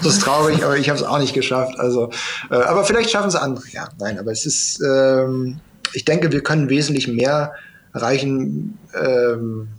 das 0.01 0.15
ist 0.15 0.21
traurig, 0.23 0.65
aber 0.65 0.77
ich 0.77 0.89
habe 0.89 0.99
es 0.99 1.05
auch 1.05 1.19
nicht 1.19 1.33
geschafft. 1.33 1.79
Also, 1.79 2.11
äh, 2.49 2.55
aber 2.55 2.83
vielleicht 2.83 3.09
schaffen 3.11 3.29
es 3.29 3.35
andere. 3.35 3.63
Ja, 3.71 3.89
nein, 3.99 4.19
aber 4.19 4.31
es 4.31 4.45
ist, 4.45 4.81
ähm, 4.81 5.59
ich 5.93 6.03
denke, 6.03 6.31
wir 6.31 6.41
können 6.41 6.67
wesentlich 6.67 7.07
mehr 7.07 7.53
erreichen, 7.93 8.77
ähm, 8.99 9.69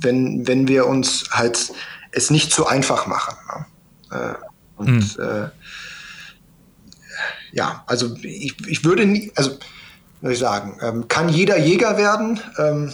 wenn, 0.00 0.46
wenn 0.46 0.68
wir 0.68 0.86
uns 0.86 1.24
halt 1.30 1.72
es 2.10 2.30
nicht 2.30 2.52
zu 2.52 2.66
einfach 2.66 3.06
machen. 3.06 3.36
Ne? 3.48 3.66
Äh, 4.18 4.34
und 4.76 5.18
mhm. 5.18 5.24
äh, 5.24 5.48
ja, 7.52 7.84
also 7.86 8.16
ich, 8.22 8.56
ich 8.66 8.84
würde 8.84 9.06
nie, 9.06 9.32
also 9.34 9.58
würde 10.20 10.34
ich 10.34 10.40
sagen, 10.40 10.78
ähm, 10.82 11.08
kann 11.08 11.28
jeder 11.28 11.58
Jäger 11.58 11.96
werden? 11.96 12.40
Ähm, 12.58 12.92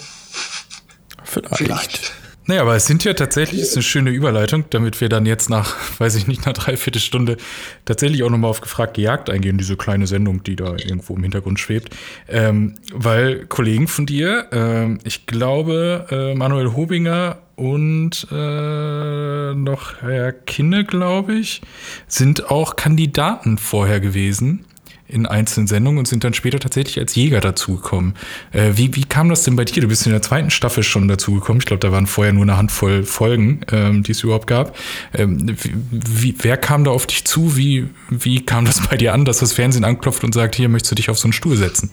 vielleicht. 1.25 1.57
vielleicht. 1.57 2.13
Naja, 2.49 2.63
aber 2.63 2.77
es 2.77 2.87
sind 2.87 3.05
ja 3.05 3.13
tatsächlich, 3.13 3.61
ist 3.61 3.77
eine 3.77 3.83
schöne 3.83 4.09
Überleitung, 4.09 4.65
damit 4.71 5.03
wir 5.03 5.11
dann 5.11 5.27
jetzt 5.27 5.51
nach, 5.51 5.77
weiß 5.99 6.15
ich 6.15 6.27
nicht, 6.27 6.47
einer 6.47 6.55
Dreiviertelstunde 6.55 7.37
tatsächlich 7.85 8.23
auch 8.23 8.31
nochmal 8.31 8.49
auf 8.49 8.63
gefragt 8.63 8.95
gejagt 8.95 9.29
eingehen, 9.29 9.59
diese 9.59 9.77
kleine 9.77 10.07
Sendung, 10.07 10.43
die 10.43 10.57
da 10.57 10.73
irgendwo 10.73 11.15
im 11.15 11.23
Hintergrund 11.23 11.61
schwebt. 11.61 11.95
Ähm, 12.27 12.77
weil 12.91 13.45
Kollegen 13.45 13.87
von 13.87 14.07
dir, 14.07 14.47
ähm, 14.51 14.99
ich 15.05 15.27
glaube, 15.27 16.07
äh, 16.11 16.35
Manuel 16.35 16.73
Hobinger 16.73 17.37
und 17.55 18.27
äh, 18.33 19.55
noch 19.55 20.01
Herr 20.01 20.33
Kinne, 20.33 20.85
glaube 20.85 21.35
ich, 21.35 21.61
sind 22.07 22.51
auch 22.51 22.77
Kandidaten 22.77 23.59
vorher 23.59 24.01
gewesen 24.01 24.65
in 25.09 25.27
einzelnen 25.27 25.67
Sendungen 25.67 25.99
und 25.99 26.07
sind 26.07 26.23
dann 26.23 26.35
später 26.35 26.61
tatsächlich 26.61 26.99
als 26.99 27.15
Jäger 27.15 27.41
dazugekommen. 27.41 28.15
Äh, 28.53 28.73
wie, 28.75 28.95
wie 28.95 29.05
kam 29.05 29.31
das 29.31 29.43
denn 29.43 29.57
bei 29.57 29.65
dir? 29.65 29.81
Du 29.81 29.89
bist 29.89 30.07
in 30.07 30.13
der 30.13 30.23
zweiten 30.23 30.51
Staffel 30.51 30.83
schon 30.83 31.09
dazugekommen. 31.09 31.61
Ich 31.61 31.67
glaube, 31.67 31.81
da 31.81 31.91
waren 31.93 32.07
vorher 32.07 32.33
nur 32.33 32.43
eine 32.43 32.57
Handvoll 32.57 33.05
Folgen, 33.05 33.61
ähm, 33.73 34.03
die 34.03 34.13
es 34.13 34.23
überhaupt 34.23 34.47
gab. 34.47 34.77
Ähm, 35.15 35.57
wie, 35.91 36.35
wer 36.41 36.59
kam 36.59 36.85
da 36.85 36.91
auf 36.91 37.07
dich 37.07 37.25
zu? 37.25 37.57
Wie, 37.57 37.89
wie 38.11 38.45
kam 38.45 38.67
das 38.67 38.87
bei 38.87 38.97
dir 38.97 39.15
an, 39.15 39.25
dass 39.25 39.39
das 39.39 39.55
Fernsehen 39.55 39.85
anklopft 39.85 40.25
und 40.25 40.35
sagt, 40.35 40.57
hier 40.57 40.69
möchtest 40.69 40.93
du 40.93 40.97
dich 40.97 41.11
auf 41.11 41.19
so 41.19 41.27
einen 41.27 41.33
Stuhl 41.33 41.57
setzen? 41.57 41.91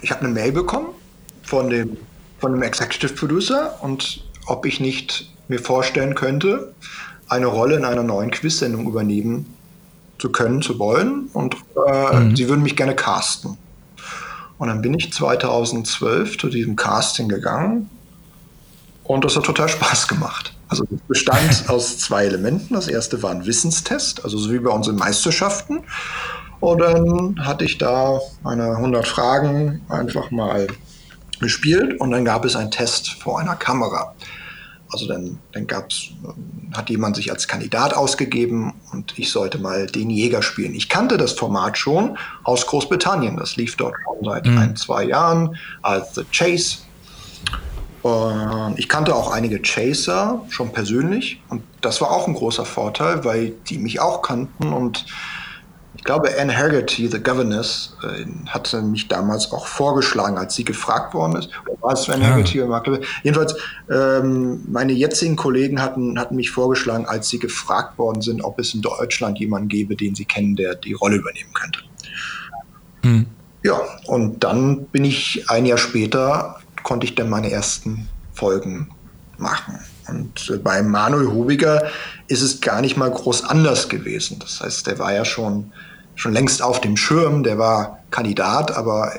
Ich 0.00 0.10
habe 0.10 0.20
eine 0.20 0.32
Mail 0.32 0.52
bekommen 0.52 0.88
von 1.42 1.70
dem, 1.70 1.96
von 2.38 2.52
dem 2.52 2.62
Executive 2.62 3.14
Producer 3.14 3.82
und 3.82 4.24
ob 4.46 4.64
ich 4.64 4.78
nicht 4.78 5.30
mir 5.48 5.58
vorstellen 5.58 6.14
könnte, 6.14 6.72
eine 7.28 7.46
Rolle 7.46 7.76
in 7.76 7.84
einer 7.84 8.02
neuen 8.02 8.30
Quiz-Sendung 8.30 8.86
übernehmen 8.86 9.46
zu 10.18 10.30
können, 10.30 10.62
zu 10.62 10.78
wollen. 10.78 11.28
Und 11.32 11.56
äh, 11.86 12.16
mhm. 12.16 12.36
sie 12.36 12.48
würden 12.48 12.62
mich 12.62 12.76
gerne 12.76 12.94
casten. 12.94 13.56
Und 14.58 14.68
dann 14.68 14.82
bin 14.82 14.94
ich 14.94 15.12
2012 15.12 16.38
zu 16.38 16.48
diesem 16.48 16.76
Casting 16.76 17.28
gegangen 17.28 17.90
und 19.04 19.24
das 19.24 19.36
hat 19.36 19.44
total 19.44 19.68
Spaß 19.68 20.08
gemacht. 20.08 20.54
Also 20.68 20.84
es 20.84 21.00
bestand 21.06 21.64
aus 21.68 21.98
zwei 21.98 22.24
Elementen. 22.24 22.74
Das 22.74 22.88
erste 22.88 23.22
war 23.22 23.30
ein 23.30 23.46
Wissenstest, 23.46 24.24
also 24.24 24.38
so 24.38 24.50
wie 24.50 24.58
bei 24.58 24.70
uns 24.70 24.88
in 24.88 24.96
Meisterschaften. 24.96 25.80
Und 26.60 26.78
dann 26.78 27.44
hatte 27.44 27.64
ich 27.64 27.76
da 27.76 28.18
meine 28.42 28.76
100 28.76 29.06
Fragen 29.06 29.82
einfach 29.88 30.30
mal 30.30 30.66
gespielt 31.40 32.00
und 32.00 32.10
dann 32.10 32.24
gab 32.24 32.44
es 32.46 32.56
einen 32.56 32.70
Test 32.70 33.10
vor 33.10 33.38
einer 33.38 33.56
Kamera. 33.56 34.14
Also 34.94 35.08
dann, 35.08 35.40
dann 35.50 35.66
gab's, 35.66 36.10
hat 36.72 36.88
jemand 36.88 37.16
sich 37.16 37.32
als 37.32 37.48
Kandidat 37.48 37.94
ausgegeben 37.94 38.74
und 38.92 39.18
ich 39.18 39.32
sollte 39.32 39.58
mal 39.58 39.86
den 39.86 40.08
Jäger 40.08 40.40
spielen. 40.40 40.72
Ich 40.72 40.88
kannte 40.88 41.16
das 41.16 41.32
Format 41.32 41.76
schon 41.76 42.16
aus 42.44 42.64
Großbritannien. 42.68 43.36
Das 43.36 43.56
lief 43.56 43.74
dort 43.74 43.96
schon 44.04 44.24
seit 44.24 44.46
mhm. 44.46 44.56
ein, 44.56 44.76
zwei 44.76 45.02
Jahren 45.02 45.56
als 45.82 46.14
The 46.14 46.22
Chase. 46.30 46.78
Und 48.02 48.78
ich 48.78 48.88
kannte 48.88 49.16
auch 49.16 49.32
einige 49.32 49.60
Chaser 49.62 50.44
schon 50.48 50.72
persönlich 50.72 51.40
und 51.48 51.64
das 51.80 52.00
war 52.00 52.12
auch 52.12 52.28
ein 52.28 52.34
großer 52.34 52.64
Vorteil, 52.64 53.24
weil 53.24 53.54
die 53.66 53.78
mich 53.78 53.98
auch 53.98 54.22
kannten 54.22 54.72
und 54.72 55.06
ich 55.96 56.04
glaube, 56.04 56.30
Anne 56.38 56.56
Haggerty, 56.56 57.08
the 57.08 57.22
Governess, 57.22 57.96
äh, 58.02 58.26
hatte 58.48 58.82
mich 58.82 59.08
damals 59.08 59.52
auch 59.52 59.66
vorgeschlagen, 59.66 60.36
als 60.36 60.54
sie 60.54 60.64
gefragt 60.64 61.14
worden 61.14 61.36
ist. 61.36 61.50
Oder 61.66 61.82
war 61.82 61.92
es 61.92 62.08
Anne 62.08 62.24
ja. 62.24 62.30
Haggerty 62.30 62.60
oder 62.60 62.70
Mark 62.70 62.88
Jedenfalls, 63.22 63.54
ähm, 63.90 64.62
meine 64.68 64.92
jetzigen 64.92 65.36
Kollegen 65.36 65.80
hatten, 65.80 66.18
hatten 66.18 66.36
mich 66.36 66.50
vorgeschlagen, 66.50 67.06
als 67.06 67.28
sie 67.28 67.38
gefragt 67.38 67.96
worden 67.98 68.22
sind, 68.22 68.42
ob 68.42 68.58
es 68.58 68.74
in 68.74 68.82
Deutschland 68.82 69.38
jemanden 69.38 69.68
gäbe, 69.68 69.96
den 69.96 70.14
sie 70.14 70.24
kennen, 70.24 70.56
der 70.56 70.74
die 70.74 70.94
Rolle 70.94 71.16
übernehmen 71.16 71.52
könnte. 71.54 71.80
Hm. 73.02 73.26
Ja, 73.62 73.80
und 74.06 74.44
dann 74.44 74.86
bin 74.86 75.04
ich 75.04 75.48
ein 75.48 75.64
Jahr 75.64 75.78
später, 75.78 76.60
konnte 76.82 77.06
ich 77.06 77.14
dann 77.14 77.30
meine 77.30 77.50
ersten 77.50 78.08
Folgen 78.34 78.90
machen. 79.38 79.78
Und 80.08 80.50
äh, 80.50 80.58
bei 80.58 80.82
Manuel 80.82 81.28
Hubiger 81.28 81.90
ist 82.28 82.42
es 82.42 82.60
gar 82.60 82.80
nicht 82.80 82.96
mal 82.96 83.10
groß 83.10 83.44
anders 83.44 83.88
gewesen. 83.88 84.38
Das 84.40 84.60
heißt, 84.60 84.86
der 84.86 84.98
war 84.98 85.12
ja 85.12 85.24
schon 85.24 85.72
schon 86.16 86.32
längst 86.32 86.62
auf 86.62 86.80
dem 86.80 86.96
Schirm. 86.96 87.42
Der 87.42 87.58
war 87.58 87.98
Kandidat, 88.10 88.76
aber 88.76 89.12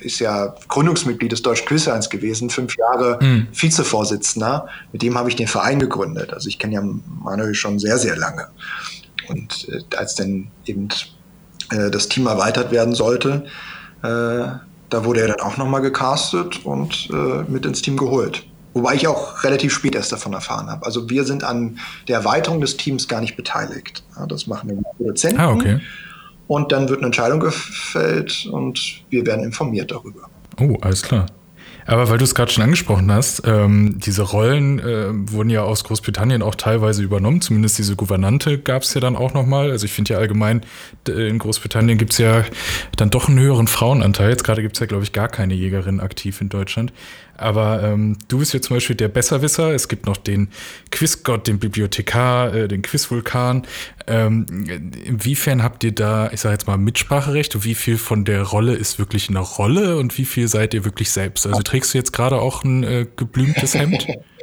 ist 0.00 0.18
ja 0.20 0.54
Gründungsmitglied 0.68 1.32
des 1.32 1.42
Deutschen 1.42 1.66
Quizvereins 1.66 2.10
gewesen, 2.10 2.50
fünf 2.50 2.76
Jahre 2.76 3.18
mhm. 3.20 3.48
Vizevorsitzender. 3.52 4.68
Mit 4.92 5.02
dem 5.02 5.16
habe 5.16 5.28
ich 5.28 5.36
den 5.36 5.46
Verein 5.46 5.78
gegründet. 5.78 6.32
Also 6.32 6.48
ich 6.48 6.58
kenne 6.58 6.74
ja 6.74 6.82
Manuel 6.82 7.54
schon 7.54 7.78
sehr, 7.78 7.98
sehr 7.98 8.16
lange. 8.16 8.48
Und 9.28 9.68
äh, 9.68 9.96
als 9.96 10.14
dann 10.14 10.50
eben 10.66 10.88
äh, 11.70 11.90
das 11.90 12.08
Team 12.08 12.26
erweitert 12.26 12.70
werden 12.70 12.94
sollte, 12.94 13.44
äh, 14.02 14.46
da 14.90 15.04
wurde 15.04 15.20
er 15.20 15.28
dann 15.28 15.40
auch 15.40 15.56
nochmal 15.58 15.82
gecastet 15.82 16.64
und 16.64 17.08
äh, 17.12 17.50
mit 17.50 17.66
ins 17.66 17.82
Team 17.82 17.96
geholt. 17.96 18.46
Wobei 18.78 18.94
ich 18.94 19.08
auch 19.08 19.42
relativ 19.42 19.72
spät 19.72 19.96
erst 19.96 20.12
davon 20.12 20.34
erfahren 20.34 20.70
habe. 20.70 20.86
Also 20.86 21.10
wir 21.10 21.24
sind 21.24 21.42
an 21.42 21.80
der 22.06 22.18
Erweiterung 22.18 22.60
des 22.60 22.76
Teams 22.76 23.08
gar 23.08 23.20
nicht 23.20 23.36
beteiligt. 23.36 24.04
Ja, 24.16 24.24
das 24.24 24.46
machen 24.46 24.68
die 24.68 24.82
Produzenten. 24.96 25.40
Ah, 25.40 25.50
okay. 25.50 25.80
Und 26.46 26.70
dann 26.70 26.88
wird 26.88 27.00
eine 27.00 27.06
Entscheidung 27.06 27.40
gefällt 27.40 28.46
und 28.52 29.02
wir 29.10 29.26
werden 29.26 29.42
informiert 29.42 29.90
darüber. 29.90 30.30
Oh, 30.60 30.76
alles 30.80 31.02
klar. 31.02 31.26
Aber 31.86 32.08
weil 32.10 32.18
du 32.18 32.24
es 32.24 32.34
gerade 32.34 32.52
schon 32.52 32.62
angesprochen 32.62 33.10
hast, 33.10 33.42
ähm, 33.46 33.98
diese 33.98 34.22
Rollen 34.22 34.78
äh, 34.78 35.08
wurden 35.32 35.48
ja 35.48 35.62
aus 35.62 35.84
Großbritannien 35.84 36.42
auch 36.42 36.54
teilweise 36.54 37.02
übernommen. 37.02 37.40
Zumindest 37.40 37.78
diese 37.78 37.96
Gouvernante 37.96 38.58
gab 38.58 38.82
es 38.82 38.92
ja 38.92 39.00
dann 39.00 39.16
auch 39.16 39.32
nochmal. 39.32 39.70
Also 39.70 39.86
ich 39.86 39.92
finde 39.92 40.12
ja 40.12 40.20
allgemein, 40.20 40.60
in 41.08 41.38
Großbritannien 41.38 41.96
gibt 41.96 42.12
es 42.12 42.18
ja 42.18 42.44
dann 42.96 43.08
doch 43.08 43.28
einen 43.28 43.38
höheren 43.38 43.66
Frauenanteil. 43.66 44.28
Jetzt 44.28 44.44
gerade 44.44 44.60
gibt 44.60 44.76
es 44.76 44.80
ja, 44.80 44.86
glaube 44.86 45.02
ich, 45.02 45.14
gar 45.14 45.28
keine 45.28 45.54
Jägerin 45.54 46.00
aktiv 46.00 46.42
in 46.42 46.50
Deutschland. 46.50 46.92
Aber 47.38 47.82
ähm, 47.82 48.18
du 48.28 48.38
bist 48.38 48.52
ja 48.52 48.60
zum 48.60 48.76
Beispiel 48.76 48.96
der 48.96 49.08
Besserwisser. 49.08 49.72
Es 49.72 49.88
gibt 49.88 50.06
noch 50.06 50.16
den 50.16 50.48
Quizgott, 50.90 51.46
den 51.46 51.58
Bibliothekar, 51.58 52.54
äh, 52.54 52.68
den 52.68 52.82
Quizvulkan. 52.82 53.62
Ähm, 54.06 54.46
inwiefern 55.04 55.62
habt 55.62 55.84
ihr 55.84 55.92
da, 55.92 56.30
ich 56.32 56.40
sage 56.40 56.54
jetzt 56.54 56.66
mal, 56.66 56.76
Mitspracherecht? 56.76 57.54
Und 57.54 57.64
wie 57.64 57.74
viel 57.74 57.96
von 57.96 58.24
der 58.24 58.42
Rolle 58.42 58.74
ist 58.74 58.98
wirklich 58.98 59.28
eine 59.28 59.40
Rolle 59.40 59.96
und 59.96 60.18
wie 60.18 60.24
viel 60.24 60.48
seid 60.48 60.74
ihr 60.74 60.84
wirklich 60.84 61.10
selbst? 61.10 61.46
Also 61.46 61.62
trägst 61.62 61.94
du 61.94 61.98
jetzt 61.98 62.12
gerade 62.12 62.40
auch 62.40 62.64
ein 62.64 62.82
äh, 62.82 63.06
geblümtes 63.16 63.74
Hemd? 63.74 64.06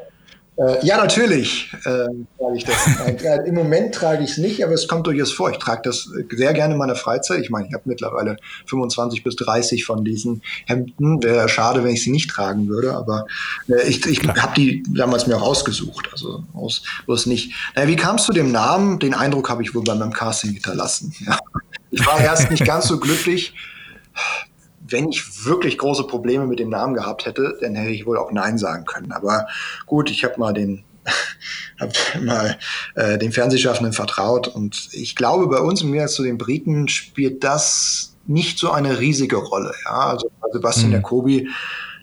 Äh, 0.58 0.86
ja, 0.86 0.98
natürlich 0.98 1.74
äh, 1.84 2.08
trage 2.38 2.56
ich 2.56 2.64
das. 2.64 2.88
Äh, 3.06 3.48
Im 3.48 3.56
Moment 3.56 3.94
trage 3.94 4.24
ich 4.24 4.32
es 4.32 4.38
nicht, 4.38 4.64
aber 4.64 4.74
es 4.74 4.88
kommt 4.88 5.06
durchaus 5.06 5.34
vor. 5.34 5.52
Ich 5.52 5.58
trage 5.58 5.82
das 5.84 6.10
sehr 6.30 6.54
gerne 6.54 6.74
in 6.74 6.78
meiner 6.78 6.96
Freizeit. 6.96 7.42
Ich 7.42 7.50
meine, 7.50 7.68
ich 7.68 7.74
habe 7.74 7.84
mittlerweile 7.86 8.38
25 8.68 9.24
bis 9.24 9.36
30 9.36 9.84
von 9.84 10.06
diesen 10.06 10.42
Hemden. 10.66 11.22
Wäre 11.22 11.50
schade, 11.50 11.84
wenn 11.84 11.92
ich 11.92 12.04
sie 12.04 12.12
nicht 12.12 12.30
tragen 12.30 12.70
würde, 12.70 12.94
aber 12.94 13.26
äh, 13.68 13.88
ich, 13.88 14.06
ich 14.06 14.26
habe 14.28 14.54
die 14.56 14.84
damals 14.88 15.28
mir 15.28 15.36
auch 15.38 15.44
ausgesucht. 15.44 16.08
Also 16.12 16.44
aus, 16.54 16.84
bloß 17.06 17.26
nicht. 17.26 17.54
Naja, 17.76 17.90
wie 17.90 17.98
kam 17.98 18.16
es 18.16 18.24
zu 18.24 18.32
dem 18.32 18.52
Namen? 18.52 19.00
Den 19.00 19.14
Eindruck 19.14 19.50
habe 19.50 19.62
ich 19.62 19.76
wohl 19.76 19.84
bei 19.84 19.96
meinem 19.96 20.14
Casting 20.14 20.54
hinterlassen. 20.54 21.14
Ja. 21.26 21.38
Ich 21.92 22.06
war 22.06 22.20
erst 22.20 22.50
nicht 22.50 22.66
ganz 22.66 22.88
so 22.88 23.00
glücklich 23.00 23.54
wenn 24.88 25.10
ich 25.10 25.46
wirklich 25.46 25.78
große 25.78 26.06
Probleme 26.06 26.46
mit 26.46 26.60
dem 26.60 26.70
Namen 26.70 26.94
gehabt 26.94 27.26
hätte, 27.26 27.58
dann 27.62 27.76
hätte 27.76 27.92
ich 27.92 28.06
wohl 28.06 28.18
auch 28.18 28.32
Nein 28.32 28.58
sagen 28.58 28.86
können. 28.86 29.12
Aber 29.12 29.48
gut, 29.86 30.12
ich 30.12 30.24
habe 30.24 30.40
mal 30.40 30.54
den 30.54 30.84
hab 31.80 31.94
mal 32.24 32.58
äh, 32.96 33.18
den 33.18 33.32
Fernsehschaffenden 33.32 33.94
vertraut 33.94 34.48
und 34.48 34.90
ich 34.92 35.16
glaube, 35.16 35.48
bei 35.48 35.60
uns 35.60 35.82
im 35.82 35.92
Gegensatz 35.92 36.16
zu 36.16 36.24
den 36.24 36.38
Briten 36.38 36.88
spielt 36.88 37.44
das 37.44 38.16
nicht 38.28 38.58
so 38.58 38.72
eine 38.72 39.00
riesige 39.00 39.36
Rolle. 39.36 39.74
Ja? 39.86 40.08
Also 40.08 40.32
bei 40.42 40.48
Sebastian 40.52 40.90
mhm. 40.90 40.96
Jacobi, 40.96 41.50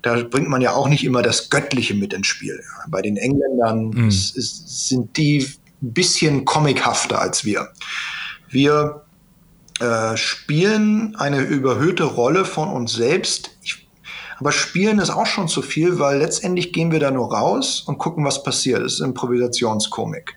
da 0.02 0.22
bringt 0.22 0.48
man 0.48 0.62
ja 0.62 0.72
auch 0.72 0.88
nicht 0.88 1.04
immer 1.04 1.22
das 1.22 1.50
Göttliche 1.50 1.94
mit 1.94 2.12
ins 2.12 2.28
Spiel. 2.28 2.60
Ja? 2.60 2.84
Bei 2.88 3.02
den 3.02 3.16
Engländern 3.16 3.88
mhm. 3.88 4.08
ist, 4.08 4.36
ist, 4.36 4.88
sind 4.88 5.16
die 5.16 5.48
ein 5.82 5.92
bisschen 5.92 6.44
comichafter 6.44 7.20
als 7.20 7.44
wir. 7.44 7.68
Wir 8.48 9.02
äh, 9.82 10.16
spielen 10.16 11.16
eine 11.16 11.40
überhöhte 11.40 12.04
Rolle 12.04 12.44
von 12.44 12.68
uns 12.68 12.92
selbst. 12.92 13.50
Ich, 13.62 13.88
aber 14.38 14.52
spielen 14.52 14.98
ist 14.98 15.10
auch 15.10 15.26
schon 15.26 15.48
zu 15.48 15.60
viel, 15.60 15.98
weil 15.98 16.18
letztendlich 16.18 16.72
gehen 16.72 16.92
wir 16.92 17.00
da 17.00 17.10
nur 17.10 17.32
raus 17.34 17.82
und 17.86 17.98
gucken, 17.98 18.24
was 18.24 18.42
passiert. 18.42 18.82
Das 18.82 18.94
ist 18.94 19.00
Improvisationskomik. 19.00 20.36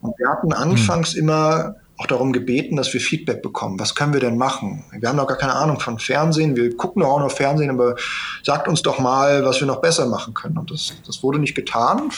Und 0.00 0.14
wir 0.18 0.28
hatten 0.28 0.52
anfangs 0.52 1.14
hm. 1.14 1.20
immer 1.20 1.76
auch 1.98 2.06
darum 2.06 2.32
gebeten, 2.32 2.76
dass 2.76 2.92
wir 2.92 3.00
Feedback 3.00 3.42
bekommen. 3.42 3.80
Was 3.80 3.94
können 3.94 4.12
wir 4.12 4.20
denn 4.20 4.36
machen? 4.36 4.84
Wir 4.92 5.08
haben 5.08 5.16
noch 5.16 5.26
gar 5.26 5.38
keine 5.38 5.54
Ahnung 5.54 5.80
von 5.80 5.98
Fernsehen. 5.98 6.54
Wir 6.54 6.76
gucken 6.76 7.02
doch 7.02 7.08
auch 7.08 7.20
noch 7.20 7.32
Fernsehen, 7.32 7.70
aber 7.70 7.96
sagt 8.44 8.68
uns 8.68 8.82
doch 8.82 8.98
mal, 8.98 9.44
was 9.44 9.60
wir 9.60 9.66
noch 9.66 9.80
besser 9.80 10.06
machen 10.06 10.34
können. 10.34 10.58
Und 10.58 10.70
das, 10.70 10.92
das 11.06 11.22
wurde 11.22 11.38
nicht 11.38 11.54
getan. 11.54 12.10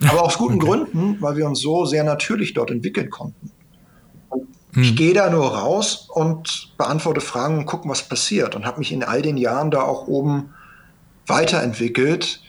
aber 0.08 0.22
aus 0.22 0.36
guten 0.36 0.56
okay. 0.56 0.66
Gründen, 0.66 1.16
weil 1.20 1.36
wir 1.36 1.46
uns 1.46 1.60
so 1.60 1.86
sehr 1.86 2.04
natürlich 2.04 2.54
dort 2.54 2.70
entwickeln 2.70 3.10
konnten. 3.10 3.50
Hm. 4.74 4.82
Ich 4.82 4.96
gehe 4.96 5.14
da 5.14 5.30
nur 5.30 5.56
raus 5.56 6.08
und 6.12 6.76
beantworte 6.76 7.20
Fragen 7.20 7.58
und 7.58 7.66
gucke, 7.66 7.88
was 7.88 8.02
passiert. 8.08 8.54
Und 8.54 8.66
habe 8.66 8.78
mich 8.78 8.92
in 8.92 9.02
all 9.02 9.22
den 9.22 9.36
Jahren 9.36 9.70
da 9.70 9.82
auch 9.82 10.06
oben 10.06 10.54
weiterentwickelt, 11.26 12.40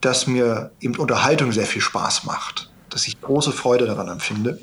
dass 0.00 0.26
mir 0.26 0.70
eben 0.80 0.96
Unterhaltung 0.96 1.52
sehr 1.52 1.66
viel 1.66 1.82
Spaß 1.82 2.24
macht 2.24 2.72
dass 2.92 3.06
ich 3.06 3.20
große 3.20 3.52
Freude 3.52 3.86
daran 3.86 4.08
empfinde. 4.08 4.58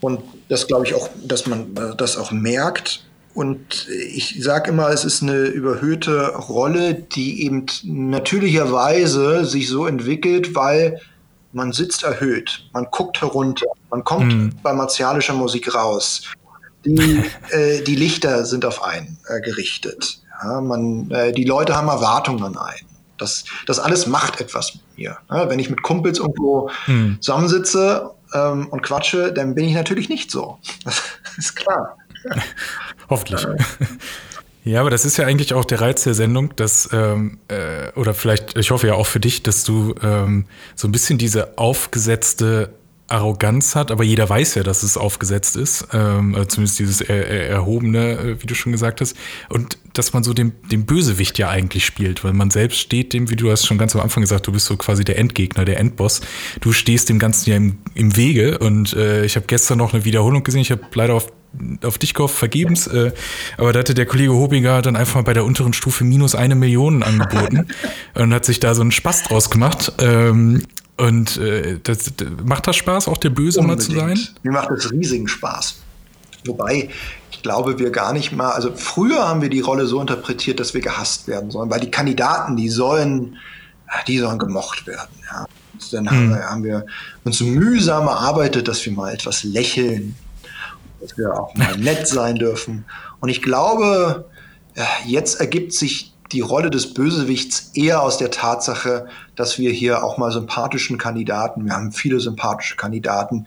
Und 0.00 0.22
das 0.48 0.66
glaube 0.66 0.86
ich 0.86 0.94
auch, 0.94 1.10
dass 1.22 1.46
man 1.46 1.76
äh, 1.76 1.96
das 1.96 2.16
auch 2.16 2.30
merkt. 2.30 3.04
Und 3.34 3.88
ich 3.88 4.42
sage 4.42 4.70
immer, 4.70 4.88
es 4.90 5.04
ist 5.04 5.22
eine 5.22 5.46
überhöhte 5.46 6.34
Rolle, 6.34 6.94
die 6.94 7.44
eben 7.44 7.66
natürlicherweise 7.84 9.44
sich 9.44 9.68
so 9.68 9.86
entwickelt, 9.86 10.54
weil 10.54 11.00
man 11.52 11.72
sitzt 11.72 12.02
erhöht, 12.02 12.68
man 12.72 12.86
guckt 12.90 13.20
herunter, 13.20 13.66
man 13.90 14.04
kommt 14.04 14.32
mhm. 14.32 14.52
bei 14.62 14.72
martialischer 14.72 15.34
Musik 15.34 15.74
raus. 15.74 16.22
Die, 16.84 17.22
äh, 17.50 17.82
die 17.82 17.96
Lichter 17.96 18.44
sind 18.44 18.64
auf 18.64 18.82
einen 18.82 19.18
äh, 19.28 19.40
gerichtet. 19.40 20.22
Ja, 20.42 20.60
man, 20.60 21.10
äh, 21.10 21.32
die 21.32 21.44
Leute 21.44 21.76
haben 21.76 21.88
Erwartungen 21.88 22.42
an 22.42 22.56
einen. 22.56 22.88
Das, 23.18 23.44
das 23.66 23.78
alles 23.78 24.06
macht 24.06 24.40
etwas 24.40 24.74
mit 24.74 24.98
mir. 24.98 25.18
Ja, 25.30 25.50
wenn 25.50 25.58
ich 25.58 25.68
mit 25.68 25.82
Kumpels 25.82 26.18
irgendwo 26.18 26.70
hm. 26.86 27.18
zusammensitze 27.20 28.10
ähm, 28.32 28.68
und 28.68 28.82
quatsche, 28.82 29.32
dann 29.32 29.54
bin 29.54 29.66
ich 29.66 29.74
natürlich 29.74 30.08
nicht 30.08 30.30
so. 30.30 30.58
Das 31.24 31.46
ist 31.46 31.54
klar. 31.54 31.96
Hoffentlich. 33.08 33.46
Ja, 34.62 34.80
aber 34.80 34.90
das 34.90 35.04
ist 35.04 35.16
ja 35.16 35.26
eigentlich 35.26 35.54
auch 35.54 35.64
der 35.64 35.80
Reiz 35.80 36.04
der 36.04 36.14
Sendung, 36.14 36.54
dass, 36.56 36.90
ähm, 36.92 37.38
äh, 37.48 37.90
oder 37.98 38.12
vielleicht, 38.12 38.58
ich 38.58 38.70
hoffe 38.70 38.88
ja 38.88 38.94
auch 38.94 39.06
für 39.06 39.20
dich, 39.20 39.42
dass 39.42 39.64
du 39.64 39.94
ähm, 40.02 40.44
so 40.74 40.86
ein 40.86 40.92
bisschen 40.92 41.16
diese 41.16 41.56
aufgesetzte 41.56 42.74
Arroganz 43.10 43.74
hat, 43.74 43.90
aber 43.90 44.04
jeder 44.04 44.28
weiß 44.28 44.54
ja, 44.54 44.62
dass 44.62 44.82
es 44.84 44.96
aufgesetzt 44.96 45.56
ist, 45.56 45.88
ähm, 45.92 46.34
also 46.34 46.46
zumindest 46.46 46.78
dieses 46.78 47.00
er, 47.00 47.26
er, 47.26 47.48
erhobene, 47.48 48.12
äh, 48.12 48.42
wie 48.42 48.46
du 48.46 48.54
schon 48.54 48.70
gesagt 48.70 49.00
hast, 49.00 49.16
und 49.48 49.78
dass 49.94 50.12
man 50.12 50.22
so 50.22 50.32
den, 50.32 50.52
den 50.70 50.86
Bösewicht 50.86 51.36
ja 51.38 51.48
eigentlich 51.48 51.84
spielt, 51.84 52.22
weil 52.22 52.34
man 52.34 52.50
selbst 52.50 52.78
steht 52.78 53.12
dem, 53.12 53.28
wie 53.28 53.36
du 53.36 53.50
hast 53.50 53.66
schon 53.66 53.78
ganz 53.78 53.96
am 53.96 54.02
Anfang 54.02 54.20
gesagt, 54.20 54.46
du 54.46 54.52
bist 54.52 54.66
so 54.66 54.76
quasi 54.76 55.04
der 55.04 55.18
Endgegner, 55.18 55.64
der 55.64 55.80
Endboss, 55.80 56.20
du 56.60 56.72
stehst 56.72 57.08
dem 57.08 57.18
Ganzen 57.18 57.50
ja 57.50 57.56
im, 57.56 57.78
im 57.94 58.16
Wege 58.16 58.58
und 58.58 58.92
äh, 58.92 59.24
ich 59.24 59.34
habe 59.34 59.46
gestern 59.46 59.78
noch 59.78 59.92
eine 59.92 60.04
Wiederholung 60.04 60.44
gesehen, 60.44 60.60
ich 60.60 60.70
habe 60.70 60.82
leider 60.94 61.14
auf 61.14 61.26
auf 61.82 61.98
dich 61.98 62.14
gehofft, 62.14 62.36
vergebens. 62.36 62.86
Äh, 62.86 63.12
aber 63.56 63.72
da 63.72 63.80
hatte 63.80 63.94
der 63.94 64.06
Kollege 64.06 64.32
Hobinger 64.32 64.82
dann 64.82 64.96
einfach 64.96 65.22
bei 65.22 65.32
der 65.32 65.44
unteren 65.44 65.72
Stufe 65.72 66.04
minus 66.04 66.34
eine 66.34 66.54
Million 66.54 67.02
angeboten 67.02 67.66
und 68.14 68.32
hat 68.32 68.44
sich 68.44 68.60
da 68.60 68.74
so 68.74 68.82
einen 68.82 68.92
Spaß 68.92 69.24
draus 69.24 69.50
gemacht. 69.50 69.92
Ähm, 69.98 70.62
und 70.96 71.38
äh, 71.38 71.78
das, 71.82 72.12
macht 72.44 72.66
das 72.66 72.76
Spaß, 72.76 73.08
auch 73.08 73.16
der 73.16 73.30
Böse 73.30 73.60
Unbedingt. 73.60 73.94
mal 73.96 74.14
zu 74.14 74.24
sein? 74.24 74.36
Mir 74.42 74.52
macht 74.52 74.70
das 74.70 74.90
riesigen 74.90 75.28
Spaß. 75.28 75.76
Wobei, 76.46 76.88
ich 77.30 77.42
glaube, 77.42 77.78
wir 77.78 77.90
gar 77.90 78.12
nicht 78.12 78.32
mal, 78.32 78.50
also 78.50 78.72
früher 78.74 79.26
haben 79.26 79.42
wir 79.42 79.48
die 79.48 79.60
Rolle 79.60 79.86
so 79.86 80.00
interpretiert, 80.00 80.60
dass 80.60 80.74
wir 80.74 80.80
gehasst 80.80 81.26
werden 81.26 81.50
sollen, 81.50 81.70
weil 81.70 81.80
die 81.80 81.90
Kandidaten, 81.90 82.56
die 82.56 82.68
sollen, 82.68 83.36
die 84.06 84.18
sollen 84.18 84.38
gemocht 84.38 84.86
werden. 84.86 85.10
Ja. 85.30 85.46
Dann 85.92 86.10
hm. 86.10 86.16
haben, 86.16 86.28
wir, 86.28 86.44
haben 86.44 86.64
wir 86.64 86.86
uns 87.24 87.40
mühsam 87.40 88.06
erarbeitet, 88.06 88.68
dass 88.68 88.84
wir 88.84 88.92
mal 88.92 89.12
etwas 89.12 89.44
lächeln, 89.44 90.14
dass 91.00 91.16
wir 91.16 91.34
auch 91.38 91.54
mal 91.54 91.76
nett 91.76 92.06
sein 92.06 92.36
dürfen. 92.36 92.84
Und 93.20 93.28
ich 93.28 93.42
glaube, 93.42 94.28
äh, 94.74 94.82
jetzt 95.06 95.40
ergibt 95.40 95.72
sich 95.72 96.14
die 96.32 96.40
Rolle 96.40 96.70
des 96.70 96.94
Bösewichts 96.94 97.72
eher 97.74 98.02
aus 98.02 98.18
der 98.18 98.30
Tatsache, 98.30 99.08
dass 99.34 99.58
wir 99.58 99.72
hier 99.72 100.04
auch 100.04 100.16
mal 100.16 100.30
sympathischen 100.30 100.96
Kandidaten, 100.96 101.64
wir 101.64 101.72
haben 101.72 101.92
viele 101.92 102.20
sympathische 102.20 102.76
Kandidaten, 102.76 103.46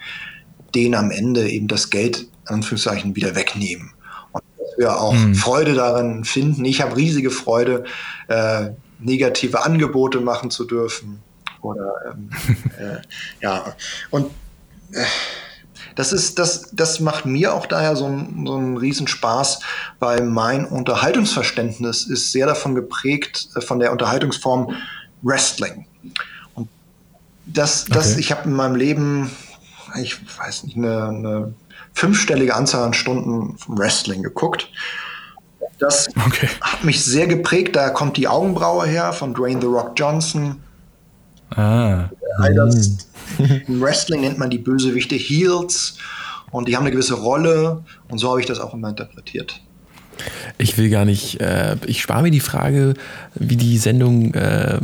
denen 0.75 0.95
am 0.95 1.11
Ende 1.11 1.49
eben 1.49 1.67
das 1.67 1.89
Geld, 1.89 2.27
Anführungszeichen, 2.45 3.15
wieder 3.15 3.35
wegnehmen. 3.35 3.91
Und 4.31 4.43
dass 4.57 4.77
wir 4.77 4.99
auch 4.99 5.13
mhm. 5.13 5.35
Freude 5.35 5.75
darin 5.75 6.25
finden. 6.25 6.65
Ich 6.65 6.81
habe 6.81 6.97
riesige 6.97 7.31
Freude, 7.31 7.85
äh, 8.27 8.71
negative 8.99 9.63
Angebote 9.63 10.19
machen 10.19 10.49
zu 10.49 10.65
dürfen. 10.65 11.21
Oder 11.61 11.93
ähm, 12.11 12.29
äh, 12.79 12.97
ja, 13.41 13.75
und 14.09 14.29
äh, 14.91 15.05
das 15.95 16.13
ist, 16.13 16.39
das, 16.39 16.69
das 16.71 16.99
macht 16.99 17.25
mir 17.25 17.53
auch 17.53 17.65
daher 17.65 17.95
so, 17.95 18.05
ein, 18.05 18.45
so 18.45 18.55
einen 18.55 18.77
Riesenspaß, 18.77 19.59
weil 19.99 20.21
mein 20.23 20.65
Unterhaltungsverständnis 20.65 22.05
ist 22.05 22.31
sehr 22.31 22.47
davon 22.47 22.75
geprägt, 22.75 23.49
äh, 23.55 23.61
von 23.61 23.79
der 23.79 23.91
Unterhaltungsform 23.91 24.75
Wrestling. 25.21 25.85
Und 26.55 26.67
das, 27.45 27.85
das, 27.85 28.11
okay. 28.11 28.19
ich 28.19 28.31
habe 28.31 28.49
in 28.49 28.55
meinem 28.55 28.75
Leben, 28.75 29.31
ich 30.01 30.17
weiß 30.37 30.63
nicht, 30.63 30.77
eine, 30.77 31.07
eine 31.07 31.53
fünfstellige 31.93 32.55
Anzahl 32.55 32.83
an 32.83 32.93
Stunden 32.93 33.57
vom 33.57 33.77
Wrestling 33.77 34.23
geguckt. 34.23 34.69
Das 35.79 36.07
okay. 36.25 36.49
hat 36.61 36.83
mich 36.83 37.03
sehr 37.03 37.27
geprägt. 37.27 37.75
Da 37.75 37.89
kommt 37.89 38.17
die 38.17 38.27
Augenbraue 38.27 38.85
her 38.85 39.13
von 39.13 39.33
Dwayne 39.33 39.61
The 39.61 39.67
Rock 39.67 39.93
Johnson. 39.95 40.61
Ah. 41.55 42.09
All 42.37 42.53
das, 42.55 43.09
Im 43.67 43.81
Wrestling 43.81 44.21
nennt 44.21 44.37
man 44.37 44.49
die 44.49 44.57
Bösewichte 44.57 45.15
Heels 45.15 45.97
und 46.51 46.67
die 46.67 46.75
haben 46.75 46.83
eine 46.83 46.91
gewisse 46.91 47.15
Rolle 47.15 47.83
und 48.09 48.17
so 48.17 48.29
habe 48.29 48.39
ich 48.39 48.45
das 48.45 48.59
auch 48.59 48.73
immer 48.73 48.89
interpretiert. 48.89 49.61
Ich 50.57 50.77
will 50.77 50.89
gar 50.89 51.05
nicht, 51.05 51.41
äh, 51.41 51.75
ich 51.87 52.01
spare 52.01 52.21
mir 52.21 52.31
die 52.31 52.39
Frage, 52.39 52.93
wie 53.33 53.57
die 53.57 53.77
Sendung 53.77 54.33
äh, 54.35 54.79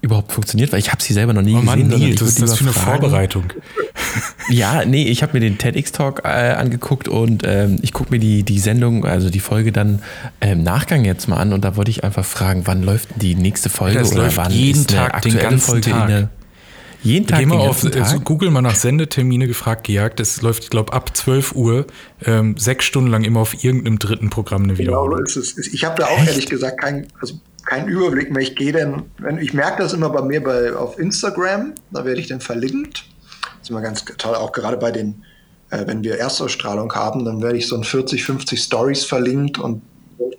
überhaupt 0.00 0.32
funktioniert, 0.32 0.72
weil 0.72 0.78
ich 0.78 0.90
habe 0.92 1.02
sie 1.02 1.12
selber 1.12 1.32
noch 1.32 1.42
nie 1.42 1.54
oh 1.54 1.62
Mann, 1.62 1.88
gesehen. 1.88 2.10
Nee, 2.10 2.14
das 2.14 2.28
ist 2.28 2.42
das 2.42 2.56
für 2.56 2.64
eine 2.64 2.72
fragen. 2.72 3.00
Vorbereitung. 3.00 3.44
Ja, 4.50 4.86
nee, 4.86 5.04
ich 5.04 5.22
habe 5.22 5.34
mir 5.34 5.40
den 5.40 5.58
TEDx-Talk 5.58 6.22
äh, 6.24 6.28
angeguckt 6.28 7.06
und 7.06 7.42
ähm, 7.46 7.78
ich 7.82 7.92
gucke 7.92 8.10
mir 8.10 8.18
die, 8.18 8.42
die 8.42 8.58
Sendung, 8.58 9.04
also 9.04 9.28
die 9.28 9.40
Folge 9.40 9.72
dann 9.72 10.00
äh, 10.40 10.52
im 10.52 10.62
Nachgang 10.62 11.04
jetzt 11.04 11.28
mal 11.28 11.36
an 11.36 11.52
und 11.52 11.62
da 11.64 11.76
wollte 11.76 11.90
ich 11.90 12.02
einfach 12.02 12.24
fragen, 12.24 12.62
wann 12.64 12.82
läuft 12.82 13.10
die 13.16 13.34
nächste 13.34 13.68
Folge 13.68 13.98
das 13.98 14.12
oder 14.12 14.34
wann 14.36 14.50
jeden 14.50 14.80
ist 14.80 14.90
Tag, 14.90 15.20
den 15.20 15.36
ganzen 15.36 15.60
Folge 15.60 15.90
Tag. 15.90 16.28
Jeden 17.02 17.26
Tag. 17.26 17.40
Geh 17.40 17.46
mal 17.46 17.58
auf 17.58 17.82
Tag? 17.82 18.24
Google 18.24 18.50
mal 18.50 18.62
nach 18.62 18.74
Sendetermine 18.74 19.46
gefragt, 19.46 19.86
gejagt. 19.86 20.20
Es 20.20 20.42
läuft, 20.42 20.64
ich 20.64 20.70
glaube, 20.70 20.92
ab 20.92 21.16
12 21.16 21.54
Uhr 21.54 21.86
ähm, 22.24 22.56
sechs 22.56 22.84
Stunden 22.84 23.10
lang 23.10 23.24
immer 23.24 23.40
auf 23.40 23.62
irgendeinem 23.62 23.98
dritten 23.98 24.30
Programm 24.30 24.64
eine 24.64 24.78
Wiederholung. 24.78 25.18
Genau, 25.18 25.40
ist 25.40 25.58
es. 25.58 25.66
Ich 25.72 25.84
habe 25.84 25.96
da 26.00 26.06
auch 26.06 26.18
Echt? 26.18 26.28
ehrlich 26.28 26.46
gesagt 26.46 26.80
keinen 26.80 27.06
also 27.20 27.34
kein 27.64 27.86
Überblick 27.86 28.32
mehr. 28.32 28.42
Ich 28.42 28.56
gehe 28.56 28.72
dann, 28.72 29.04
wenn, 29.18 29.38
ich 29.38 29.52
merke 29.52 29.82
das 29.82 29.92
immer 29.92 30.08
bei 30.08 30.22
mir 30.22 30.42
bei, 30.42 30.74
auf 30.74 30.98
Instagram, 30.98 31.74
da 31.90 32.04
werde 32.04 32.20
ich 32.20 32.28
dann 32.28 32.40
verlinkt. 32.40 33.04
Das 33.42 33.64
ist 33.64 33.70
immer 33.70 33.82
ganz 33.82 34.04
toll, 34.04 34.34
auch 34.34 34.52
gerade 34.52 34.78
bei 34.78 34.90
den, 34.90 35.22
äh, 35.70 35.86
wenn 35.86 36.02
wir 36.02 36.18
Erstausstrahlung 36.18 36.92
haben, 36.94 37.24
dann 37.24 37.42
werde 37.42 37.58
ich 37.58 37.68
so 37.68 37.76
in 37.76 37.84
40, 37.84 38.24
50 38.24 38.60
Stories 38.60 39.04
verlinkt 39.04 39.58
und 39.58 39.82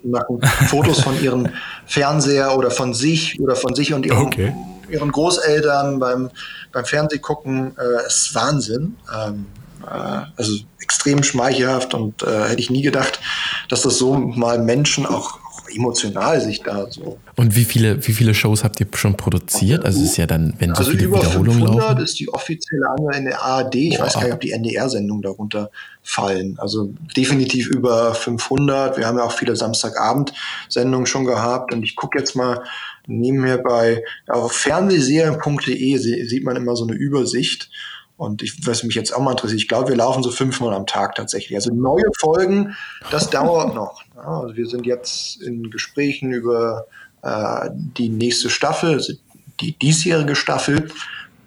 machen 0.02 0.40
Fotos 0.68 1.00
von 1.02 1.22
ihren 1.22 1.50
Fernseher 1.86 2.56
oder 2.56 2.70
von 2.70 2.94
sich 2.94 3.40
oder 3.40 3.54
von 3.54 3.74
sich 3.74 3.94
und 3.94 4.04
ihrem 4.04 4.26
okay 4.26 4.52
ihren 4.90 5.12
Großeltern 5.12 5.98
beim, 5.98 6.30
beim 6.72 6.84
Fernsehgucken. 6.84 7.76
Äh, 7.78 8.06
ist 8.06 8.34
Wahnsinn. 8.34 8.96
Ähm, 9.14 9.46
äh, 9.86 10.22
also 10.36 10.52
extrem 10.80 11.22
schmeichelhaft 11.22 11.94
und 11.94 12.22
äh, 12.22 12.48
hätte 12.48 12.60
ich 12.60 12.70
nie 12.70 12.82
gedacht, 12.82 13.20
dass 13.68 13.82
das 13.82 13.96
so 13.98 14.16
mal 14.16 14.58
Menschen 14.58 15.06
auch, 15.06 15.38
auch 15.44 15.68
emotional 15.74 16.40
sich 16.40 16.62
da 16.62 16.90
so. 16.90 17.18
Und 17.36 17.54
wie 17.54 17.64
viele, 17.64 18.06
wie 18.06 18.12
viele 18.12 18.34
Shows 18.34 18.64
habt 18.64 18.80
ihr 18.80 18.88
schon 18.94 19.16
produziert? 19.16 19.84
Also 19.84 20.00
es 20.00 20.10
ist 20.10 20.16
ja 20.16 20.26
dann, 20.26 20.54
wenn 20.58 20.74
so 20.74 20.80
also 20.80 20.90
viele 20.90 21.04
über 21.04 21.18
Wiederholungen 21.18 21.60
500 21.60 21.88
laufen. 21.88 22.04
ist 22.04 22.18
die 22.18 22.28
offizielle 22.32 22.90
Anzahl 22.90 23.16
in 23.16 23.24
der 23.26 23.42
ARD. 23.42 23.74
Ich 23.76 23.98
Boah. 23.98 24.06
weiß 24.06 24.14
gar 24.14 24.24
nicht, 24.24 24.34
ob 24.34 24.40
die 24.40 24.52
NDR-Sendungen 24.52 25.22
darunter 25.22 25.70
fallen. 26.02 26.56
Also 26.58 26.92
definitiv 27.16 27.68
über 27.68 28.14
500. 28.14 28.96
Wir 28.96 29.06
haben 29.06 29.18
ja 29.18 29.24
auch 29.24 29.32
viele 29.32 29.54
Samstagabend-Sendungen 29.54 31.06
schon 31.06 31.24
gehabt 31.24 31.72
und 31.72 31.82
ich 31.82 31.94
gucke 31.94 32.18
jetzt 32.18 32.34
mal 32.34 32.64
nebenher 33.06 33.58
bei 33.58 34.04
auf 34.26 34.52
fernsehserien.de 34.52 35.96
sieht 36.26 36.44
man 36.44 36.56
immer 36.56 36.76
so 36.76 36.86
eine 36.86 36.94
Übersicht. 36.94 37.70
Und 38.16 38.42
ich, 38.42 38.66
was 38.66 38.82
mich 38.84 38.94
jetzt 38.94 39.14
auch 39.16 39.20
mal 39.20 39.30
interessiert, 39.30 39.62
ich 39.62 39.68
glaube, 39.68 39.88
wir 39.88 39.96
laufen 39.96 40.22
so 40.22 40.30
fünfmal 40.30 40.74
am 40.74 40.86
Tag 40.86 41.14
tatsächlich. 41.14 41.56
Also 41.56 41.72
neue 41.72 42.04
Folgen, 42.18 42.76
das 43.10 43.30
dauert 43.30 43.74
noch. 43.74 44.02
Ja, 44.14 44.40
also 44.40 44.56
wir 44.56 44.66
sind 44.66 44.84
jetzt 44.84 45.40
in 45.40 45.70
Gesprächen 45.70 46.30
über 46.30 46.84
äh, 47.22 47.70
die 47.72 48.10
nächste 48.10 48.50
Staffel, 48.50 48.94
also 48.94 49.14
die 49.60 49.72
diesjährige 49.72 50.36
Staffel, 50.36 50.90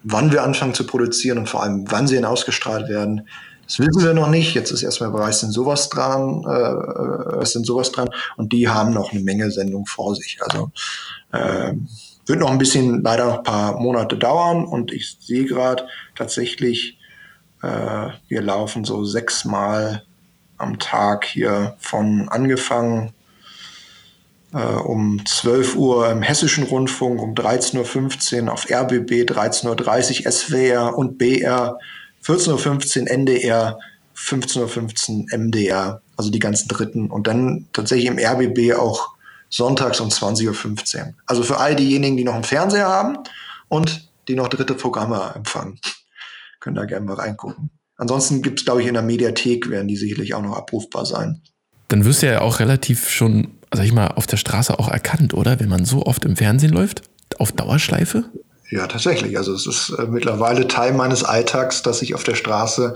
wann 0.04 0.32
wir 0.32 0.44
anfangen 0.44 0.74
zu 0.74 0.86
produzieren 0.86 1.38
und 1.38 1.50
vor 1.50 1.62
allem, 1.62 1.86
wann 1.90 2.08
sie 2.08 2.16
denn 2.16 2.26
ausgestrahlt 2.26 2.90
werden. 2.90 3.28
Das 3.66 3.80
wissen 3.80 4.04
wir 4.04 4.14
noch 4.14 4.30
nicht. 4.30 4.54
Jetzt 4.54 4.72
ist 4.72 4.84
erstmal 4.84 5.12
Bereich 5.12 5.36
sind 5.36 5.52
sowas 5.52 5.90
dran, 5.90 6.44
äh, 6.44 7.46
sind 7.46 7.66
sowas 7.66 7.92
dran 7.92 8.10
und 8.36 8.52
die 8.52 8.68
haben 8.68 8.94
noch 8.94 9.12
eine 9.12 9.22
Menge 9.22 9.52
Sendung 9.52 9.86
vor 9.86 10.16
sich. 10.16 10.40
Also 10.42 10.72
äh, 11.32 11.74
wird 12.26 12.40
noch 12.40 12.52
ein 12.52 12.58
bisschen, 12.58 13.02
leider 13.04 13.26
noch 13.26 13.38
ein 13.38 13.44
paar 13.44 13.80
Monate 13.80 14.18
dauern 14.18 14.66
und 14.66 14.92
ich 14.92 15.18
sehe 15.20 15.46
gerade 15.46 15.88
tatsächlich, 16.16 16.98
äh, 17.62 18.10
wir 18.28 18.42
laufen 18.42 18.84
so 18.84 19.06
sechsmal 19.06 20.04
am 20.58 20.80
Tag 20.80 21.26
hier 21.26 21.76
von 21.80 22.30
angefangen 22.30 23.14
äh, 24.54 24.58
um 24.58 25.26
12 25.26 25.76
Uhr 25.76 26.10
im 26.10 26.22
Hessischen 26.22 26.64
Rundfunk, 26.64 27.22
um 27.22 27.34
13.15 27.34 28.46
Uhr 28.46 28.54
auf 28.54 28.70
RBB, 28.70 29.24
13.30 29.24 30.26
Uhr 30.26 30.32
SWR 30.32 30.98
und 30.98 31.18
BR, 31.18 31.80
14.15 32.24 33.02
Uhr 33.02 33.12
NDR, 33.12 33.80
15.15 34.16 35.32
Uhr 35.32 35.38
MDR, 35.38 36.02
also 36.16 36.30
die 36.32 36.40
ganzen 36.40 36.68
Dritten. 36.68 37.10
Und 37.10 37.28
dann 37.28 37.68
tatsächlich 37.74 38.08
im 38.08 38.18
RBB 38.18 38.76
auch 38.78 39.10
sonntags 39.50 40.00
um 40.00 40.10
20.15 40.10 40.98
Uhr. 40.98 41.14
Also 41.26 41.44
für 41.44 41.58
all 41.58 41.76
diejenigen, 41.76 42.18
die 42.18 42.24
noch 42.24 42.36
einen 42.36 42.44
Fernseher 42.44 42.88
haben 42.88 43.18
und 43.68 44.10
die 44.28 44.36
noch 44.36 44.48
dritte 44.48 44.74
Programme 44.74 45.34
empfangen, 45.36 45.80
können 46.60 46.76
da 46.76 46.86
gerne 46.86 47.06
mal 47.06 47.16
reingucken. 47.16 47.70
Ansonsten 47.98 48.42
gibt 48.42 48.60
es, 48.60 48.66
glaube 48.66 48.82
ich, 48.82 48.88
in 48.88 48.96
der 48.96 49.04
Mediathek, 49.04 49.70
werden 49.70 49.88
die 49.88 49.98
sicherlich 49.98 50.34
auch 50.34 50.42
noch 50.42 50.58
abrufbar 50.58 51.06
sein. 51.06 51.42
Dann 51.90 52.06
wirst 52.06 52.24
du 52.24 52.28
ja 52.28 52.42
auch 52.42 52.60
relativ 52.60 53.10
schon, 53.10 53.50
sag 53.72 53.86
ich 53.86 53.94
mal, 53.94 54.08
auf 54.08 54.26
der 54.26 54.38
Straße 54.38 54.80
auch 54.80 54.90
erkannt, 54.90 55.34
oder? 55.34 55.60
Wenn 55.60 55.70
man 55.70 55.86
so 55.86 56.06
oft 56.06 56.26
im 56.26 56.36
Fernsehen 56.36 56.74
läuft, 56.74 57.04
auf 57.38 57.52
Dauerschleife? 57.52 58.26
Ja, 58.74 58.88
tatsächlich. 58.88 59.38
Also 59.38 59.54
es 59.54 59.68
ist 59.68 59.90
äh, 60.00 60.08
mittlerweile 60.08 60.68
Teil 60.68 60.94
meines 60.94 61.24
Alltags, 61.24 61.84
dass 61.84 62.02
ich 62.02 62.16
auf 62.16 62.24
der 62.24 62.34
Straße 62.34 62.96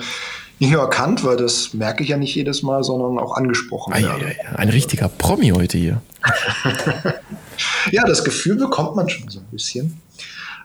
nicht 0.58 0.72
nur 0.72 0.82
erkannt, 0.82 1.24
weil 1.24 1.38
das 1.38 1.76
merke 1.76 2.02
ich 2.02 2.10
ja 2.10 2.18
nicht 2.18 2.34
jedes 2.34 2.64
Mal, 2.64 2.84
sondern 2.84 3.20
auch 3.20 3.38
angesprochen 3.38 3.94
ah, 3.94 4.00
werde. 4.00 4.26
Ja, 4.26 4.44
ja, 4.44 4.56
ein 4.56 4.70
richtiger 4.70 5.08
Promi 5.08 5.50
heute 5.50 5.78
hier. 5.78 6.02
ja, 7.92 8.04
das 8.08 8.24
Gefühl 8.24 8.56
bekommt 8.56 8.96
man 8.96 9.08
schon 9.08 9.30
so 9.30 9.40
ein 9.40 9.46
bisschen. 9.52 10.02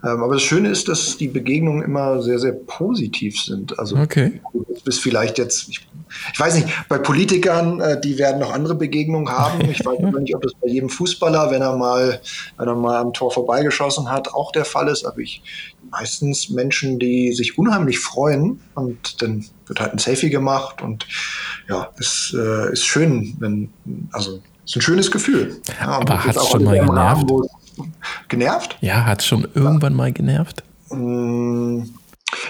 Ähm, 0.04 0.22
aber 0.22 0.34
das 0.34 0.42
Schöne 0.42 0.68
ist, 0.68 0.88
dass 0.88 1.16
die 1.16 1.28
Begegnungen 1.28 1.82
immer 1.82 2.22
sehr, 2.22 2.38
sehr 2.38 2.52
positiv 2.52 3.40
sind. 3.40 3.78
Also 3.78 3.96
okay. 3.96 4.40
du 4.52 4.64
bist 4.84 5.00
vielleicht 5.00 5.38
jetzt, 5.38 5.68
ich, 5.68 5.86
ich 6.32 6.40
weiß 6.40 6.56
nicht, 6.56 6.68
bei 6.88 6.98
Politikern, 6.98 7.80
äh, 7.80 8.00
die 8.00 8.18
werden 8.18 8.40
noch 8.40 8.52
andere 8.52 8.74
Begegnungen 8.74 9.30
haben. 9.30 9.60
Ich 9.70 9.84
weiß 9.84 9.98
nicht, 10.20 10.34
ob 10.34 10.42
das 10.42 10.54
bei 10.60 10.68
jedem 10.68 10.88
Fußballer, 10.88 11.50
wenn 11.50 11.62
er 11.62 11.76
mal, 11.76 12.20
wenn 12.58 12.68
er 12.68 12.74
mal 12.74 12.96
am 12.96 13.12
Tor 13.12 13.30
vorbeigeschossen 13.30 14.10
hat, 14.10 14.32
auch 14.34 14.50
der 14.52 14.64
Fall 14.64 14.88
ist. 14.88 15.04
Aber 15.04 15.18
ich 15.18 15.42
meistens 15.90 16.48
Menschen, 16.48 16.98
die 16.98 17.32
sich 17.32 17.58
unheimlich 17.58 17.98
freuen 17.98 18.60
und 18.74 19.22
dann 19.22 19.44
wird 19.66 19.80
halt 19.80 19.92
ein 19.92 19.98
Selfie 19.98 20.30
gemacht 20.30 20.82
und 20.82 21.06
ja, 21.68 21.90
es 21.98 22.34
äh, 22.36 22.72
ist 22.72 22.84
schön, 22.84 23.36
wenn, 23.38 23.70
also 24.10 24.40
es 24.64 24.70
ist 24.70 24.76
ein 24.76 24.82
schönes 24.82 25.10
Gefühl. 25.10 25.60
Ja, 25.80 25.88
Aber 25.88 26.24
hat 26.24 26.36
es 26.36 26.48
schon 26.48 26.64
mal 26.64 26.78
genervt? 26.78 27.30
Rahmen, 27.30 27.48
genervt? 28.28 28.76
Ja, 28.80 29.04
hat 29.04 29.20
es 29.20 29.26
schon 29.26 29.48
irgendwann 29.54 29.94
mal 29.94 30.12
genervt? 30.12 30.62
Mm, 30.90 31.84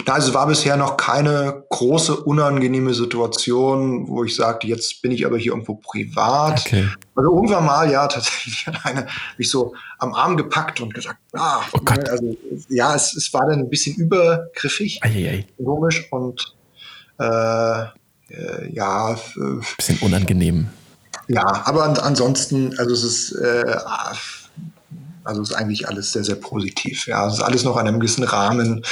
na, 0.07 0.15
also 0.15 0.29
es 0.29 0.35
war 0.35 0.47
bisher 0.47 0.77
noch 0.77 0.97
keine 0.97 1.65
große 1.69 2.17
unangenehme 2.17 2.95
Situation, 2.95 4.09
wo 4.09 4.25
ich 4.25 4.35
sagte, 4.37 4.67
jetzt 4.67 5.03
bin 5.03 5.11
ich 5.11 5.27
aber 5.27 5.39
hier 5.39 5.53
irgendwo 5.53 5.75
privat. 5.75 6.61
Okay. 6.61 6.89
Also 7.15 7.35
irgendwann 7.35 7.65
mal, 7.65 7.91
ja, 7.91 8.07
tatsächlich 8.07 8.67
hat 8.67 8.85
eine 8.85 9.07
mich 9.39 9.51
so 9.51 9.75
am 9.99 10.15
Arm 10.15 10.37
gepackt 10.37 10.81
und 10.81 10.95
gesagt, 10.95 11.19
ah, 11.35 11.61
oh 11.73 11.81
Gott. 11.85 12.09
also 12.09 12.37
ja, 12.69 12.95
es, 12.95 13.15
es 13.15 13.33
war 13.33 13.47
dann 13.49 13.61
ein 13.61 13.71
bisschen 13.71 13.97
übergriffig, 13.97 15.03
Eieiei. 15.03 15.47
komisch 15.63 16.07
und 16.11 16.55
äh, 17.19 17.83
äh, 18.33 18.73
ja. 18.73 19.17
Bisschen 19.77 19.99
unangenehm. 20.01 20.69
Ja, 21.29 21.45
aber 21.65 22.05
ansonsten, 22.05 22.79
also 22.79 22.93
es 22.93 23.05
ist 23.05 23.33
äh, 23.33 23.77
also 25.25 25.43
ist 25.43 25.53
eigentlich 25.53 25.89
alles 25.89 26.13
sehr, 26.13 26.25
sehr 26.25 26.37
positiv. 26.37 27.07
Ja, 27.07 27.27
es 27.27 27.35
ist 27.35 27.43
alles 27.43 27.65
noch 27.65 27.77
in 27.77 27.87
einem 27.87 28.01
gewissen 28.01 28.25
Rahmen. 28.25 28.85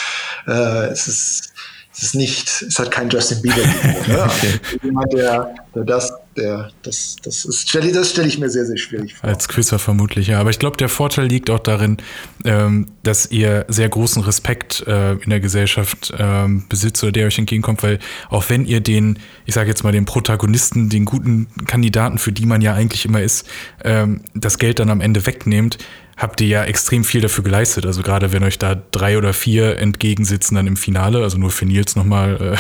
Äh, 0.47 0.89
es 0.89 1.09
ist 1.09 1.53
es 1.93 2.05
ist 2.05 2.14
nicht, 2.14 2.49
es 2.49 2.78
hat 2.78 2.91
kein 2.91 3.11
Justin 3.11 3.43
Bieber. 3.43 3.57
ne? 3.57 3.64
okay. 4.07 4.61
also 4.64 4.78
jemand, 4.83 5.12
der, 5.12 5.55
der 5.74 5.85
das, 5.85 6.12
der, 6.37 6.70
das, 6.83 7.16
das 7.22 7.45
ist, 7.45 7.68
stelle, 7.68 7.93
das 7.93 8.12
stelle 8.12 8.28
ich 8.28 8.39
mir 8.39 8.49
sehr, 8.49 8.64
sehr 8.64 8.76
schwierig 8.76 9.16
vor. 9.16 9.28
Als 9.28 9.49
Quizzer 9.49 9.78
vermutlich, 9.78 10.28
ja. 10.28 10.41
Aber 10.41 10.51
ich 10.51 10.59
glaube, 10.59 10.76
der 10.76 10.89
Vorteil 10.89 11.26
liegt 11.26 11.51
auch 11.51 11.59
darin, 11.59 11.99
ähm, 12.45 12.87
dass 13.03 13.31
ihr 13.31 13.66
sehr 13.68 13.89
großen 13.89 14.22
Respekt 14.22 14.85
äh, 14.87 15.14
in 15.14 15.31
der 15.31 15.41
Gesellschaft 15.41 16.14
ähm, 16.16 16.64
besitzt 16.68 17.03
oder 17.03 17.12
der 17.12 17.26
euch 17.26 17.39
entgegenkommt, 17.39 17.83
weil 17.83 17.99
auch 18.31 18.49
wenn 18.49 18.64
ihr 18.64 18.81
den, 18.81 19.18
ich 19.45 19.55
sage 19.55 19.68
jetzt 19.68 19.83
mal, 19.83 19.93
den 19.93 20.07
Protagonisten, 20.07 20.89
den 20.89 21.05
guten 21.05 21.49
Kandidaten, 21.66 22.18
für 22.18 22.33
die 22.33 22.47
man 22.47 22.62
ja 22.62 22.72
eigentlich 22.72 23.05
immer 23.05 23.20
ist, 23.20 23.47
ähm, 23.85 24.22
das 24.35 24.59
Geld 24.59 24.78
dann 24.78 24.91
am 24.91 25.01
Ende 25.01 25.26
wegnehmt, 25.26 25.76
habt 26.21 26.43
ihr 26.43 26.49
ja 26.49 26.64
extrem 26.64 27.03
viel 27.03 27.23
dafür 27.23 27.43
geleistet. 27.43 27.87
Also 27.87 28.03
gerade 28.03 28.31
wenn 28.33 28.45
euch 28.45 28.59
da 28.59 28.75
drei 28.91 29.16
oder 29.16 29.33
vier 29.33 29.79
entgegensitzen 29.79 30.55
dann 30.55 30.66
im 30.66 30.77
Finale, 30.77 31.23
also 31.23 31.39
nur 31.39 31.51
für 31.51 31.64
Nils 31.64 31.97
nochmal, 31.97 32.59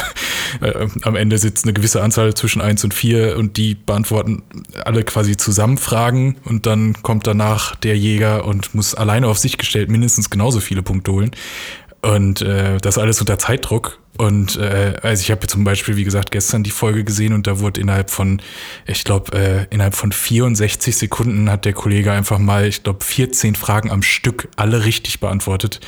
äh, 0.62 0.66
äh, 0.66 0.88
am 1.02 1.14
Ende 1.14 1.36
sitzt 1.36 1.66
eine 1.66 1.74
gewisse 1.74 2.02
Anzahl 2.02 2.32
zwischen 2.32 2.62
eins 2.62 2.82
und 2.84 2.94
vier 2.94 3.36
und 3.36 3.58
die 3.58 3.74
beantworten 3.74 4.42
alle 4.84 5.04
quasi 5.04 5.36
zusammen 5.36 5.76
Fragen 5.76 6.36
und 6.44 6.64
dann 6.64 7.02
kommt 7.02 7.26
danach 7.26 7.76
der 7.76 7.98
Jäger 7.98 8.46
und 8.46 8.74
muss 8.74 8.94
alleine 8.94 9.28
auf 9.28 9.36
sich 9.36 9.58
gestellt 9.58 9.90
mindestens 9.90 10.30
genauso 10.30 10.60
viele 10.60 10.82
Punkte 10.82 11.12
holen. 11.12 11.32
Und 12.02 12.40
äh, 12.40 12.78
das 12.78 12.96
alles 12.96 13.20
unter 13.20 13.38
Zeitdruck. 13.38 13.98
Und 14.16 14.56
äh, 14.56 14.94
also 15.02 15.22
ich 15.22 15.30
habe 15.30 15.46
zum 15.46 15.64
Beispiel, 15.64 15.96
wie 15.96 16.04
gesagt, 16.04 16.30
gestern 16.30 16.62
die 16.62 16.70
Folge 16.70 17.04
gesehen 17.04 17.32
und 17.32 17.46
da 17.46 17.58
wurde 17.60 17.80
innerhalb 17.80 18.10
von, 18.10 18.42
ich 18.86 19.04
glaube, 19.04 19.32
äh, 19.32 19.66
innerhalb 19.70 19.94
von 19.94 20.12
64 20.12 20.96
Sekunden 20.96 21.50
hat 21.50 21.64
der 21.64 21.72
Kollege 21.72 22.12
einfach 22.12 22.38
mal, 22.38 22.66
ich 22.66 22.82
glaube, 22.82 23.02
14 23.04 23.54
Fragen 23.54 23.90
am 23.90 24.02
Stück 24.02 24.48
alle 24.56 24.84
richtig 24.84 25.20
beantwortet. 25.20 25.80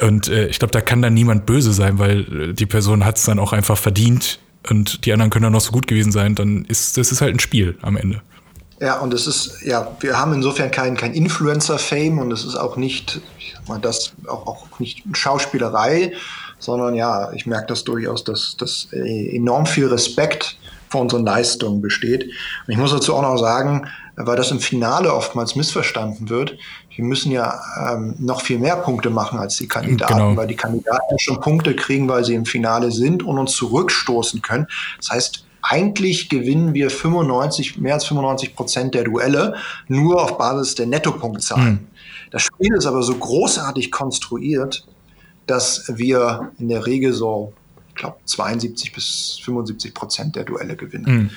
Und 0.00 0.28
äh, 0.28 0.48
ich 0.48 0.58
glaube, 0.58 0.72
da 0.72 0.80
kann 0.80 1.02
dann 1.02 1.14
niemand 1.14 1.46
böse 1.46 1.72
sein, 1.72 1.98
weil 1.98 2.50
äh, 2.50 2.54
die 2.54 2.66
Person 2.66 3.04
hat 3.04 3.18
es 3.18 3.24
dann 3.24 3.38
auch 3.38 3.52
einfach 3.52 3.78
verdient 3.78 4.40
und 4.68 5.04
die 5.04 5.12
anderen 5.12 5.30
können 5.30 5.44
dann 5.44 5.52
noch 5.52 5.60
so 5.60 5.72
gut 5.72 5.86
gewesen 5.86 6.12
sein. 6.12 6.34
Dann 6.34 6.64
ist 6.64 6.96
das 6.96 7.12
ist 7.12 7.20
halt 7.20 7.34
ein 7.34 7.40
Spiel 7.40 7.76
am 7.82 7.96
Ende. 7.96 8.22
Ja, 8.80 9.00
und 9.00 9.12
es 9.12 9.26
ist, 9.26 9.62
ja, 9.62 9.96
wir 10.00 10.18
haben 10.18 10.32
insofern 10.32 10.70
kein, 10.70 10.96
kein 10.96 11.12
Influencer-Fame 11.12 12.18
und 12.18 12.32
es 12.32 12.44
ist 12.44 12.54
auch 12.54 12.76
nicht, 12.76 13.20
ich 13.38 13.54
sag 13.54 13.68
mal, 13.68 13.80
das 13.80 14.12
auch, 14.28 14.46
auch 14.46 14.78
nicht 14.78 15.02
Schauspielerei, 15.12 16.12
sondern 16.58 16.94
ja, 16.94 17.32
ich 17.32 17.46
merke 17.46 17.66
das 17.68 17.84
durchaus, 17.84 18.24
dass, 18.24 18.56
dass 18.56 18.88
äh, 18.92 19.36
enorm 19.36 19.66
viel 19.66 19.86
Respekt 19.86 20.58
vor 20.90 21.00
unseren 21.02 21.24
Leistungen 21.24 21.82
besteht. 21.82 22.24
Und 22.24 22.72
ich 22.72 22.78
muss 22.78 22.92
dazu 22.92 23.14
auch 23.14 23.22
noch 23.22 23.36
sagen, 23.36 23.88
weil 24.16 24.36
das 24.36 24.50
im 24.50 24.60
Finale 24.60 25.12
oftmals 25.12 25.54
missverstanden 25.54 26.28
wird, 26.28 26.56
wir 26.94 27.04
müssen 27.04 27.30
ja 27.30 27.60
ähm, 27.88 28.16
noch 28.18 28.42
viel 28.42 28.58
mehr 28.58 28.76
Punkte 28.76 29.10
machen 29.10 29.38
als 29.38 29.56
die 29.56 29.68
Kandidaten, 29.68 30.14
genau. 30.14 30.36
weil 30.36 30.48
die 30.48 30.56
Kandidaten 30.56 31.18
schon 31.20 31.40
Punkte 31.40 31.76
kriegen, 31.76 32.08
weil 32.08 32.24
sie 32.24 32.34
im 32.34 32.44
Finale 32.44 32.90
sind 32.90 33.22
und 33.22 33.38
uns 33.38 33.52
zurückstoßen 33.52 34.42
können. 34.42 34.66
Das 34.98 35.10
heißt, 35.10 35.44
eigentlich 35.70 36.28
gewinnen 36.28 36.72
wir 36.72 36.90
95, 36.90 37.78
mehr 37.78 37.94
als 37.94 38.06
95 38.06 38.54
Prozent 38.54 38.94
der 38.94 39.04
Duelle 39.04 39.54
nur 39.86 40.22
auf 40.22 40.38
Basis 40.38 40.74
der 40.74 40.86
Nettopunktzahlen. 40.86 41.74
Mhm. 41.74 41.86
Das 42.30 42.42
Spiel 42.42 42.74
ist 42.74 42.86
aber 42.86 43.02
so 43.02 43.14
großartig 43.14 43.90
konstruiert, 43.90 44.86
dass 45.46 45.84
wir 45.94 46.52
in 46.58 46.68
der 46.68 46.86
Regel 46.86 47.12
so, 47.12 47.52
ich 47.88 47.94
glaube, 47.96 48.16
72 48.24 48.92
bis 48.92 49.40
75 49.42 49.94
Prozent 49.94 50.36
der 50.36 50.44
Duelle 50.44 50.76
gewinnen. 50.76 51.04
Mhm. 51.04 51.30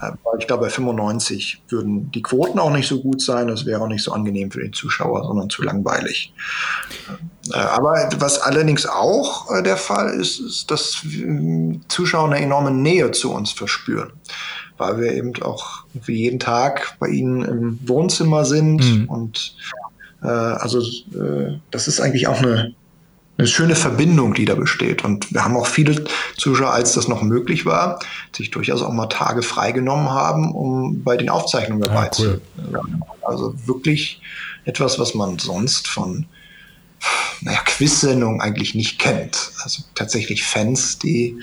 Äh, 0.00 0.12
ich 0.38 0.46
glaube, 0.46 0.64
bei 0.64 0.70
95 0.70 1.62
würden 1.68 2.10
die 2.10 2.22
Quoten 2.22 2.58
auch 2.58 2.72
nicht 2.72 2.88
so 2.88 3.00
gut 3.00 3.22
sein. 3.22 3.48
Das 3.48 3.66
wäre 3.66 3.80
auch 3.80 3.88
nicht 3.88 4.02
so 4.02 4.12
angenehm 4.12 4.50
für 4.50 4.60
den 4.60 4.72
Zuschauer, 4.72 5.24
sondern 5.24 5.50
zu 5.50 5.62
langweilig. 5.62 6.32
Äh, 7.52 7.56
aber 7.56 8.08
was 8.18 8.40
allerdings 8.40 8.86
auch 8.86 9.50
äh, 9.50 9.62
der 9.62 9.76
Fall 9.76 10.10
ist, 10.14 10.40
ist, 10.40 10.70
dass 10.70 11.02
Zuschauer 11.88 12.26
eine 12.26 12.40
enorme 12.40 12.70
Nähe 12.70 13.10
zu 13.12 13.32
uns 13.32 13.52
verspüren. 13.52 14.12
Weil 14.78 15.00
wir 15.00 15.12
eben 15.12 15.32
auch 15.42 15.84
jeden 16.06 16.38
Tag 16.38 16.96
bei 16.98 17.08
ihnen 17.08 17.42
im 17.42 17.88
Wohnzimmer 17.88 18.44
sind. 18.44 18.84
Mhm. 18.84 19.08
Und 19.08 19.56
äh, 20.22 20.26
also 20.26 20.82
das 21.70 21.88
ist 21.88 22.00
eigentlich 22.00 22.28
auch 22.28 22.42
eine 22.42 22.74
eine 23.38 23.46
schöne 23.46 23.76
Verbindung, 23.76 24.34
die 24.34 24.46
da 24.46 24.54
besteht. 24.54 25.04
Und 25.04 25.32
wir 25.32 25.44
haben 25.44 25.56
auch 25.56 25.66
viele 25.66 26.04
Zuschauer, 26.36 26.70
als 26.70 26.92
das 26.92 27.06
noch 27.08 27.22
möglich 27.22 27.66
war, 27.66 27.98
sich 28.34 28.50
durchaus 28.50 28.82
auch 28.82 28.92
mal 28.92 29.06
Tage 29.06 29.42
freigenommen 29.42 30.08
haben, 30.08 30.52
um 30.52 31.02
bei 31.02 31.16
den 31.16 31.28
Aufzeichnungen 31.28 31.82
dabei 31.82 32.06
ah, 32.06 32.10
cool. 32.18 32.40
zu 32.56 32.72
sein. 32.72 33.04
Also 33.22 33.54
wirklich 33.66 34.20
etwas, 34.64 34.98
was 34.98 35.14
man 35.14 35.38
sonst 35.38 35.86
von 35.88 36.26
naja, 37.42 37.60
Quiz-Sendungen 37.64 38.40
eigentlich 38.40 38.74
nicht 38.74 38.98
kennt. 38.98 39.52
Also 39.62 39.82
tatsächlich 39.94 40.42
Fans, 40.42 40.98
die 40.98 41.38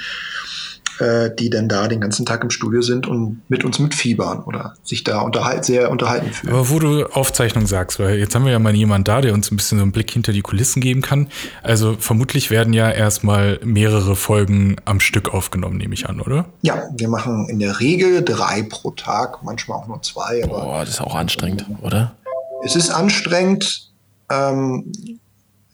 äh, 1.00 1.30
die 1.34 1.50
dann 1.50 1.68
da 1.68 1.88
den 1.88 2.02
ganzen 2.02 2.26
Tag 2.26 2.44
im 2.44 2.50
Studio 2.50 2.82
sind 2.82 3.08
und 3.08 3.42
mit 3.50 3.64
uns 3.64 3.80
mitfiebern 3.80 4.44
oder 4.44 4.76
sich 4.84 5.04
da 5.04 5.22
unterhalt, 5.22 5.66
sehr 5.66 5.90
unterhalten 5.92 6.32
fühlen. 6.32 6.54
Aber 6.54 6.70
wo 6.70 6.80
du 6.80 7.06
Aufzeichnung 7.06 7.68
sagst, 7.68 8.00
weil 8.00 8.18
jetzt 8.18 8.36
haben 8.36 8.46
wir 8.46 8.52
ja 8.52 8.60
mal 8.60 8.76
jemanden 8.76 9.06
da, 9.06 9.22
der 9.22 9.34
uns 9.34 9.52
ein 9.52 9.58
bisschen 9.58 9.78
so 9.78 9.84
einen 9.84 9.92
Blick 9.92 10.12
hinter 10.12 10.32
die 10.32 10.42
Kulissen 10.42 10.82
geben 10.82 11.02
kann. 11.02 11.28
Also 11.62 11.96
vermutlich 11.98 12.52
werden 12.52 12.74
ja 12.74 12.90
erstmal 12.90 13.60
mehrere 13.64 14.16
Folgen 14.16 14.76
am 14.86 15.00
Stück 15.00 15.34
aufgenommen, 15.34 15.78
nehme 15.78 15.94
ich 15.94 16.08
an, 16.08 16.22
oder? 16.22 16.46
Ja, 16.62 16.84
wir 16.96 17.10
machen 17.10 17.48
in 17.50 17.60
der 17.60 17.80
Regel 17.80 18.24
drei 18.24 18.64
pro 18.64 18.92
Tag, 18.92 19.44
manchmal 19.44 19.80
auch 19.80 19.88
nur 19.88 20.02
zwei. 20.02 20.46
Boah, 20.46 20.82
das 20.82 20.96
ist 20.96 21.02
auch 21.02 21.16
anstrengend, 21.16 21.66
oder? 21.82 22.16
Es 22.64 22.76
ist 22.76 22.90
anstrengend. 22.90 23.92
Ähm, 24.30 24.92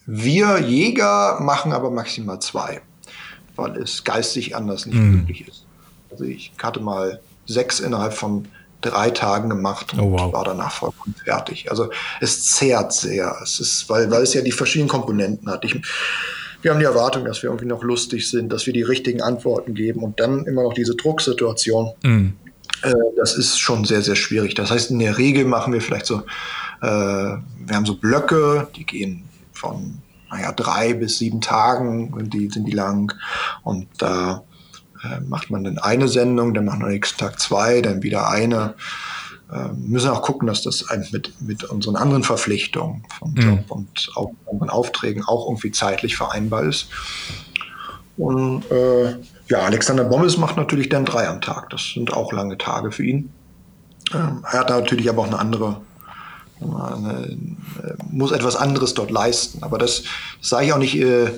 wir 0.06 0.60
Jäger 0.60 1.40
machen 1.40 1.72
aber 1.72 1.92
maximal 1.92 2.40
zwei 2.40 2.82
weil 3.62 3.78
es 3.78 4.04
geistig 4.04 4.56
anders 4.56 4.86
nicht 4.86 4.98
mhm. 4.98 5.18
möglich 5.18 5.48
ist. 5.48 5.66
Also 6.12 6.24
ich 6.24 6.52
hatte 6.62 6.80
mal 6.80 7.20
sechs 7.46 7.80
innerhalb 7.80 8.14
von 8.14 8.48
drei 8.82 9.10
Tagen 9.10 9.50
gemacht 9.50 9.94
und 9.94 10.00
oh, 10.00 10.12
wow. 10.12 10.34
war 10.34 10.46
danach 10.46 10.72
vollkommen 10.72 11.16
fertig. 11.24 11.70
Also 11.70 11.90
es 12.22 12.44
zehrt 12.46 12.94
sehr. 12.94 13.36
Es 13.44 13.60
ist, 13.60 13.90
weil, 13.90 14.10
weil 14.10 14.24
es 14.24 14.34
ja 14.34 14.42
die 14.42 14.52
verschiedenen 14.52 14.90
Komponenten 14.90 15.50
hat. 15.50 15.66
Ich, 15.66 15.80
wir 16.62 16.72
haben 16.72 16.80
die 16.80 16.86
Erwartung, 16.86 17.26
dass 17.26 17.44
wir 17.44 17.50
irgendwie 17.50 17.68
noch 17.68 17.84
lustig 17.84 18.30
sind, 18.30 18.52
dass 18.52 18.66
wir 18.66 18.74
die 18.74 18.84
richtigen 18.84 19.22
Antworten 19.22 19.74
geben 19.74 20.02
und 20.02 20.20
dann 20.20 20.46
immer 20.46 20.64
noch 20.64 20.74
diese 20.74 20.96
Drucksituation. 20.96 21.92
Mhm. 22.04 22.34
Äh, 22.84 22.94
das 23.18 23.36
ist 23.36 23.60
schon 23.60 23.86
sehr, 23.86 24.02
sehr 24.02 24.16
schwierig. 24.16 24.56
Das 24.56 24.72
heißt, 24.72 24.92
in 24.92 25.00
der 25.00 25.18
Regel 25.18 25.46
machen 25.46 25.74
wir 25.74 25.82
vielleicht 25.82 26.06
so, 26.06 26.20
äh, 26.82 26.86
wir 26.86 27.76
haben 27.76 27.86
so 27.86 27.96
Blöcke, 27.96 28.68
die 28.76 28.86
gehen 28.86 29.26
von 29.52 29.98
naja, 30.32 30.52
drei 30.52 30.94
bis 30.94 31.18
sieben 31.18 31.42
Tagen 31.42 32.14
sind 32.16 32.34
die, 32.34 32.50
sind 32.50 32.66
die 32.66 32.74
lang. 32.74 33.14
Und 33.64 33.88
da 33.98 34.44
äh, 35.04 35.20
macht 35.22 35.50
man 35.50 35.64
dann 35.64 35.78
eine 35.78 36.08
Sendung, 36.08 36.54
dann 36.54 36.66
machen 36.66 36.82
wir 36.82 36.88
am 36.88 36.92
nächsten 36.92 37.18
Tag 37.18 37.40
zwei, 37.40 37.82
dann 37.82 38.04
wieder 38.04 38.30
eine. 38.30 38.76
Äh, 39.52 39.70
müssen 39.74 40.10
auch 40.10 40.22
gucken, 40.22 40.48
dass 40.48 40.62
das 40.62 40.86
mit, 41.12 41.42
mit 41.42 41.64
unseren 41.64 41.96
anderen 41.96 42.24
Verpflichtungen 42.24 43.04
vom 43.18 43.32
mhm. 43.32 43.42
Job 43.42 43.72
und 43.72 44.12
auch 44.16 44.32
unseren 44.46 44.70
Aufträgen 44.70 45.24
auch 45.26 45.48
irgendwie 45.48 45.72
zeitlich 45.72 46.16
vereinbar 46.16 46.64
ist. 46.64 46.90
Und 48.18 48.70
äh, 48.70 49.16
ja, 49.48 49.60
Alexander 49.60 50.04
Bommes 50.04 50.38
macht 50.38 50.58
natürlich 50.58 50.90
dann 50.90 51.06
drei 51.06 51.28
am 51.28 51.42
Tag. 51.42 51.70
Das 51.70 51.94
sind 51.94 52.14
auch 52.14 52.34
lange 52.34 52.58
Tage 52.58 52.92
für 52.92 53.06
ihn. 53.06 53.32
Ähm, 54.14 54.44
er 54.44 54.60
hat 54.60 54.70
natürlich 54.70 55.10
aber 55.10 55.24
auch 55.24 55.28
eine 55.28 55.40
andere 55.40 55.78
man 55.78 55.89
muss 58.12 58.32
etwas 58.32 58.56
anderes 58.56 58.94
dort 58.94 59.12
leisten. 59.12 59.64
Aber 59.64 59.78
das, 59.78 60.04
das 60.40 60.50
sage 60.50 60.66
ich 60.66 60.74
auch 60.74 60.78
nicht 60.78 60.96
äh, 60.96 61.32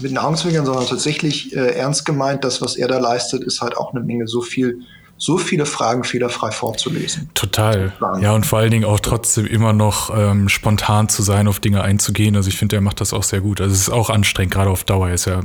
mit 0.00 0.10
den 0.10 0.18
Augenzwinkern, 0.18 0.66
sondern 0.66 0.86
tatsächlich 0.86 1.54
äh, 1.56 1.74
ernst 1.76 2.04
gemeint, 2.04 2.44
das, 2.44 2.60
was 2.60 2.76
er 2.76 2.88
da 2.88 2.98
leistet, 2.98 3.42
ist 3.42 3.62
halt 3.62 3.76
auch 3.76 3.94
eine 3.94 4.04
Menge 4.04 4.26
so 4.26 4.42
viel 4.42 4.80
so 5.22 5.38
viele 5.38 5.66
Fragen 5.66 6.02
fehlerfrei 6.02 6.50
vorzulesen. 6.50 7.30
Total. 7.34 7.92
Ja, 8.20 8.32
und 8.32 8.44
vor 8.44 8.58
allen 8.58 8.72
Dingen 8.72 8.84
auch 8.84 8.98
trotzdem 8.98 9.46
immer 9.46 9.72
noch 9.72 10.10
ähm, 10.12 10.48
spontan 10.48 11.08
zu 11.08 11.22
sein, 11.22 11.46
auf 11.46 11.60
Dinge 11.60 11.82
einzugehen. 11.82 12.34
Also 12.34 12.48
ich 12.48 12.56
finde, 12.56 12.74
er 12.74 12.82
macht 12.82 13.00
das 13.00 13.12
auch 13.12 13.22
sehr 13.22 13.40
gut. 13.40 13.60
Also 13.60 13.72
es 13.72 13.82
ist 13.82 13.90
auch 13.90 14.10
anstrengend, 14.10 14.52
gerade 14.52 14.68
auf 14.68 14.82
Dauer. 14.82 15.08
Er 15.08 15.14
ist 15.14 15.26
ja 15.26 15.42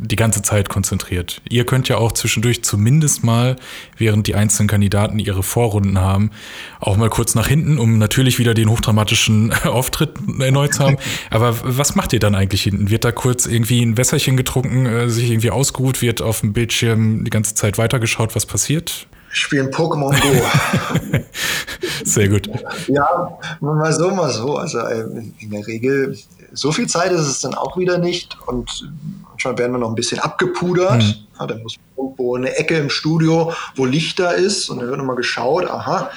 die 0.00 0.16
ganze 0.16 0.42
Zeit 0.42 0.68
konzentriert. 0.68 1.42
Ihr 1.48 1.66
könnt 1.66 1.88
ja 1.88 1.96
auch 1.96 2.12
zwischendurch 2.12 2.62
zumindest 2.62 3.24
mal, 3.24 3.56
während 3.96 4.26
die 4.26 4.34
einzelnen 4.34 4.68
Kandidaten 4.68 5.18
ihre 5.18 5.42
Vorrunden 5.42 5.98
haben, 5.98 6.30
auch 6.78 6.96
mal 6.96 7.10
kurz 7.10 7.34
nach 7.34 7.48
hinten, 7.48 7.78
um 7.78 7.98
natürlich 7.98 8.38
wieder 8.38 8.54
den 8.54 8.70
hochdramatischen 8.70 9.52
Auftritt 9.64 10.12
erneut 10.38 10.74
zu 10.74 10.84
haben. 10.84 10.96
Aber 11.30 11.56
was 11.62 11.94
macht 11.94 12.12
ihr 12.12 12.20
dann 12.20 12.34
eigentlich 12.34 12.62
hinten? 12.62 12.90
Wird 12.90 13.04
da 13.04 13.12
kurz 13.12 13.46
irgendwie 13.46 13.82
ein 13.82 13.96
Wässerchen 13.96 14.36
getrunken, 14.36 14.86
äh, 14.86 15.08
sich 15.08 15.30
irgendwie 15.30 15.50
ausgeruht, 15.50 16.02
wird 16.02 16.22
auf 16.22 16.40
dem 16.40 16.52
Bildschirm 16.52 17.24
die 17.24 17.30
ganze 17.30 17.54
Zeit 17.54 17.78
weitergeschaut, 17.78 18.34
was 18.36 18.46
passiert? 18.46 19.06
Spielen 19.30 19.70
Pokémon 19.70 20.12
Go. 20.20 21.18
Sehr 22.04 22.28
gut. 22.28 22.48
Ja, 22.88 23.38
mal 23.60 23.92
so, 23.92 24.10
mal 24.10 24.30
so. 24.30 24.56
Also 24.56 24.78
äh, 24.78 25.04
in 25.38 25.50
der 25.50 25.66
Regel, 25.66 26.18
so 26.52 26.72
viel 26.72 26.88
Zeit 26.88 27.12
ist 27.12 27.26
es 27.26 27.40
dann 27.40 27.54
auch 27.54 27.76
wieder 27.76 27.98
nicht. 27.98 28.36
Und 28.46 28.90
manchmal 29.28 29.58
werden 29.58 29.72
wir 29.72 29.78
noch 29.78 29.90
ein 29.90 29.94
bisschen 29.94 30.18
abgepudert. 30.18 31.02
Mhm. 31.02 31.14
Ja, 31.38 31.46
dann 31.46 31.62
muss 31.62 31.76
irgendwo 31.96 32.36
eine 32.36 32.56
Ecke 32.56 32.76
im 32.76 32.90
Studio, 32.90 33.52
wo 33.76 33.84
Licht 33.84 34.18
da 34.18 34.30
ist. 34.30 34.68
Und 34.68 34.80
dann 34.80 34.88
wird 34.88 34.98
nochmal 34.98 35.16
geschaut, 35.16 35.68
aha, 35.68 36.10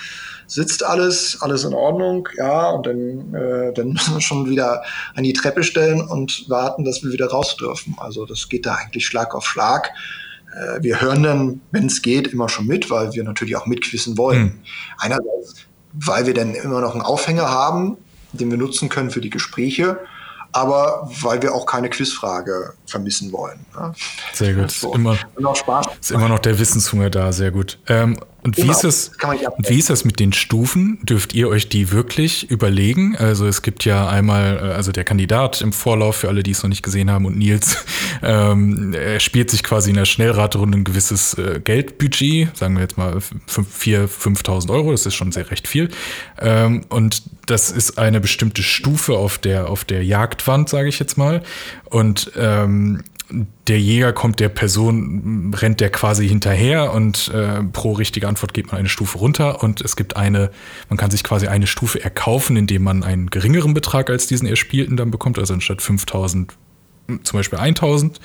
sitzt 0.47 0.85
alles, 0.85 1.37
alles 1.41 1.63
in 1.63 1.73
Ordnung, 1.73 2.27
ja, 2.37 2.69
und 2.69 2.85
dann, 2.85 3.33
äh, 3.33 3.73
dann 3.73 3.93
müssen 3.93 4.13
wir 4.13 4.21
schon 4.21 4.49
wieder 4.49 4.83
an 5.15 5.23
die 5.23 5.33
Treppe 5.33 5.63
stellen 5.63 6.01
und 6.01 6.49
warten, 6.49 6.83
dass 6.83 7.03
wir 7.03 7.11
wieder 7.11 7.27
raus 7.27 7.57
dürfen. 7.57 7.95
Also 7.97 8.25
das 8.25 8.49
geht 8.49 8.65
da 8.65 8.75
eigentlich 8.75 9.05
Schlag 9.05 9.33
auf 9.33 9.45
Schlag. 9.45 9.91
Äh, 10.53 10.83
wir 10.83 11.01
hören 11.01 11.23
dann, 11.23 11.61
wenn 11.71 11.87
es 11.87 12.01
geht, 12.01 12.27
immer 12.27 12.49
schon 12.49 12.67
mit, 12.67 12.89
weil 12.89 13.13
wir 13.13 13.23
natürlich 13.23 13.55
auch 13.55 13.65
mitquissen 13.65 14.17
wollen. 14.17 14.43
Mhm. 14.43 14.59
Einerseits, 14.97 15.55
weil 15.93 16.25
wir 16.25 16.33
dann 16.33 16.55
immer 16.55 16.81
noch 16.81 16.93
einen 16.93 17.01
Aufhänger 17.01 17.49
haben, 17.49 17.97
den 18.33 18.49
wir 18.49 18.57
nutzen 18.57 18.89
können 18.89 19.11
für 19.11 19.21
die 19.21 19.29
Gespräche, 19.29 19.99
aber 20.51 21.09
weil 21.21 21.41
wir 21.41 21.53
auch 21.53 21.65
keine 21.65 21.89
Quizfrage 21.89 22.73
vermissen 22.85 23.31
wollen. 23.31 23.65
Ne? 23.75 23.93
Sehr 24.33 24.53
gut. 24.53 24.71
So. 24.71 24.93
Immer, 24.93 25.17
Spaß. 25.55 25.87
Ist 25.99 26.11
immer 26.11 26.29
noch 26.29 26.39
der 26.39 26.57
Wissenshunger 26.59 27.09
da, 27.09 27.31
sehr 27.31 27.51
gut. 27.51 27.79
Ähm, 27.87 28.17
und 28.43 28.57
wie 28.57 28.69
ist, 28.69 28.83
es, 28.83 29.11
wie 29.67 29.79
ist 29.79 29.89
das 29.89 30.03
mit 30.03 30.19
den 30.19 30.33
Stufen? 30.33 30.99
Dürft 31.03 31.33
ihr 31.33 31.47
euch 31.47 31.69
die 31.69 31.91
wirklich 31.91 32.51
überlegen? 32.51 33.15
Also 33.15 33.47
es 33.47 33.61
gibt 33.61 33.85
ja 33.85 34.07
einmal, 34.07 34.57
äh, 34.57 34.73
also 34.73 34.91
der 34.91 35.05
Kandidat 35.05 35.61
im 35.61 35.71
Vorlauf, 35.71 36.17
für 36.17 36.27
alle, 36.27 36.43
die 36.43 36.51
es 36.51 36.61
noch 36.61 36.69
nicht 36.69 36.83
gesehen 36.83 37.09
haben, 37.09 37.25
und 37.25 37.37
Nils, 37.37 37.77
ähm, 38.21 38.93
er 38.93 39.21
spielt 39.21 39.49
sich 39.49 39.63
quasi 39.63 39.91
in 39.91 39.95
der 39.95 40.05
Schnellraterunde 40.05 40.79
ein 40.79 40.83
gewisses 40.83 41.35
äh, 41.35 41.61
Geldbudget, 41.63 42.55
sagen 42.57 42.75
wir 42.75 42.81
jetzt 42.81 42.97
mal 42.97 43.17
4.000, 43.17 44.07
5.000 44.07 44.69
Euro, 44.71 44.91
das 44.91 45.05
ist 45.05 45.15
schon 45.15 45.31
sehr 45.31 45.49
recht 45.49 45.67
viel. 45.67 45.89
Ähm, 46.39 46.81
und 46.89 47.23
das 47.45 47.71
ist 47.71 47.97
eine 47.97 48.19
bestimmte 48.19 48.63
Stufe 48.63 49.13
auf 49.13 49.37
der, 49.37 49.69
auf 49.69 49.85
der 49.85 50.03
Jagdwand, 50.03 50.69
sage 50.69 50.89
ich 50.89 50.99
jetzt 50.99 51.17
mal. 51.17 51.43
Und 51.89 52.31
ähm, 52.37 53.03
der 53.67 53.79
Jäger 53.79 54.13
kommt 54.13 54.39
der 54.39 54.49
Person, 54.49 55.53
rennt 55.55 55.79
der 55.79 55.89
quasi 55.89 56.27
hinterher 56.27 56.93
und 56.93 57.29
äh, 57.29 57.63
pro 57.63 57.93
richtige 57.93 58.27
Antwort 58.27 58.53
geht 58.53 58.67
man 58.67 58.77
eine 58.77 58.89
Stufe 58.89 59.17
runter 59.17 59.63
und 59.63 59.81
es 59.81 59.95
gibt 59.95 60.15
eine, 60.15 60.51
man 60.89 60.97
kann 60.97 61.11
sich 61.11 61.23
quasi 61.23 61.47
eine 61.47 61.67
Stufe 61.67 62.03
erkaufen, 62.03 62.55
indem 62.55 62.83
man 62.83 63.03
einen 63.03 63.29
geringeren 63.29 63.73
Betrag 63.73 64.09
als 64.09 64.27
diesen 64.27 64.47
Erspielten 64.47 64.97
dann 64.97 65.11
bekommt, 65.11 65.39
also 65.39 65.53
anstatt 65.53 65.81
5000 65.81 66.53
zum 67.23 67.37
Beispiel 67.37 67.59
1000 67.59 68.19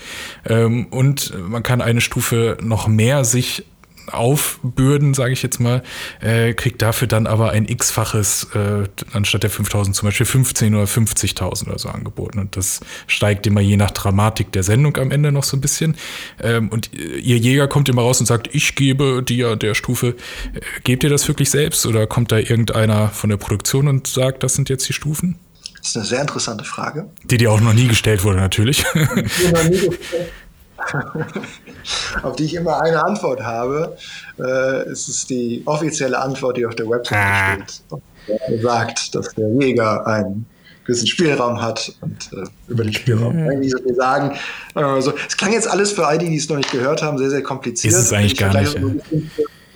ähm, 0.47 0.87
und 0.87 1.33
man 1.49 1.65
kann 1.65 1.81
eine 1.81 2.01
Stufe 2.01 2.57
noch 2.61 2.87
mehr 2.87 3.25
sich 3.25 3.65
aufbürden, 4.09 5.15
sage 5.15 5.33
ich 5.33 5.43
jetzt 5.43 5.61
mal, 5.61 5.83
äh, 6.21 6.55
kriegt 6.55 6.83
dafür 6.83 7.09
dann 7.09 7.27
aber 7.27 7.51
ein 7.51 7.67
x-faches, 7.69 8.49
äh, 8.55 8.85
anstatt 9.13 9.43
der 9.43 9.51
5000 9.51 9.95
zum 9.95 10.09
Beispiel 10.09 10.27
15 10.27 10.75
oder 10.75 10.85
50.000 10.85 11.69
oder 11.69 11.79
so 11.79 11.89
angeboten. 11.89 12.39
Und 12.39 12.57
das 12.57 12.81
steigt 13.07 13.47
immer 13.47 13.61
je 13.61 13.77
nach 13.77 13.91
Dramatik 13.91 14.53
der 14.53 14.63
Sendung 14.63 14.97
am 14.97 15.11
Ende 15.11 15.33
noch 15.33 15.45
so 15.45 15.57
ein 15.57 15.61
bisschen. 15.61 15.97
Ähm, 16.43 16.69
und 16.69 16.91
ihr 16.95 17.39
Jäger 17.39 17.69
kommt 17.69 17.89
immer 17.89 18.03
raus 18.03 18.21
und 18.21 18.27
sagt, 18.27 18.49
ich 18.53 18.75
gebe 18.75 19.23
dir 19.23 19.57
der 19.57 19.75
Stufe. 19.75 20.09
Äh, 20.55 20.61
gebt 20.85 21.05
ihr 21.05 21.11
das 21.11 21.29
wirklich 21.29 21.51
selbst 21.51 21.87
oder 21.87 22.07
kommt 22.07 22.33
da 22.33 22.39
irgendeiner 22.39 23.09
von 23.09 23.31
der 23.31 23.37
Produktion 23.37 23.89
und 23.89 24.07
sagt, 24.07 24.43
das 24.43 24.55
sind 24.55 24.69
jetzt 24.69 24.89
die 24.89 24.93
Stufen? 24.93 25.39
Das 25.79 25.91
ist 25.91 25.97
eine 25.97 26.07
sehr 26.07 26.21
interessante 26.21 26.65
Frage. 26.65 27.11
Die 27.25 27.39
dir 27.39 27.53
auch 27.53 27.61
noch 27.61 27.73
nie 27.73 27.87
gestellt 27.87 28.25
wurde, 28.25 28.39
natürlich. 28.39 28.85
Die 28.95 29.53
noch 29.53 29.65
nie 29.65 29.89
gestellt. 29.89 30.31
auf 32.23 32.37
die 32.37 32.45
ich 32.45 32.55
immer 32.55 32.81
eine 32.81 33.05
Antwort 33.05 33.43
habe. 33.43 33.97
Äh, 34.39 34.91
es 34.91 35.09
ist 35.09 35.31
die 35.31 35.63
offizielle 35.67 36.19
Antwort, 36.19 36.57
die 36.57 36.67
auf 36.67 36.75
der 36.75 36.89
Website 36.89 37.19
ah. 37.19 37.55
steht. 37.55 37.83
Und 37.91 38.63
sagt, 38.63 39.15
dass 39.15 39.35
der 39.35 39.49
Jäger 39.55 40.07
einen 40.07 40.47
gewissen 40.85 41.07
Spielraum 41.07 41.61
hat 41.61 41.93
und 42.01 42.31
äh, 42.33 42.47
über 42.69 42.85
den 42.85 42.93
Spielraum 42.93 43.33
kann 43.33 43.53
ich 43.53 43.59
nicht 43.59 43.73
so 43.73 43.83
viel 43.83 43.95
sagen. 43.95 44.39
Äh, 44.75 45.01
so. 45.01 45.13
Es 45.27 45.37
klang 45.37 45.53
jetzt 45.53 45.69
alles 45.69 45.93
für 45.93 46.07
all 46.07 46.19
die, 46.19 46.31
die 46.31 46.37
es 46.37 46.49
noch 46.49 46.57
nicht 46.57 46.71
gehört 46.71 47.03
haben, 47.03 47.19
sehr, 47.19 47.31
sehr 47.31 47.43
kompliziert. 47.43 47.93
Ist 47.93 48.01
es 48.01 48.13
eigentlich 48.13 48.37
gar 48.37 48.59
nicht. 48.59 48.75
Ja. 48.75 48.81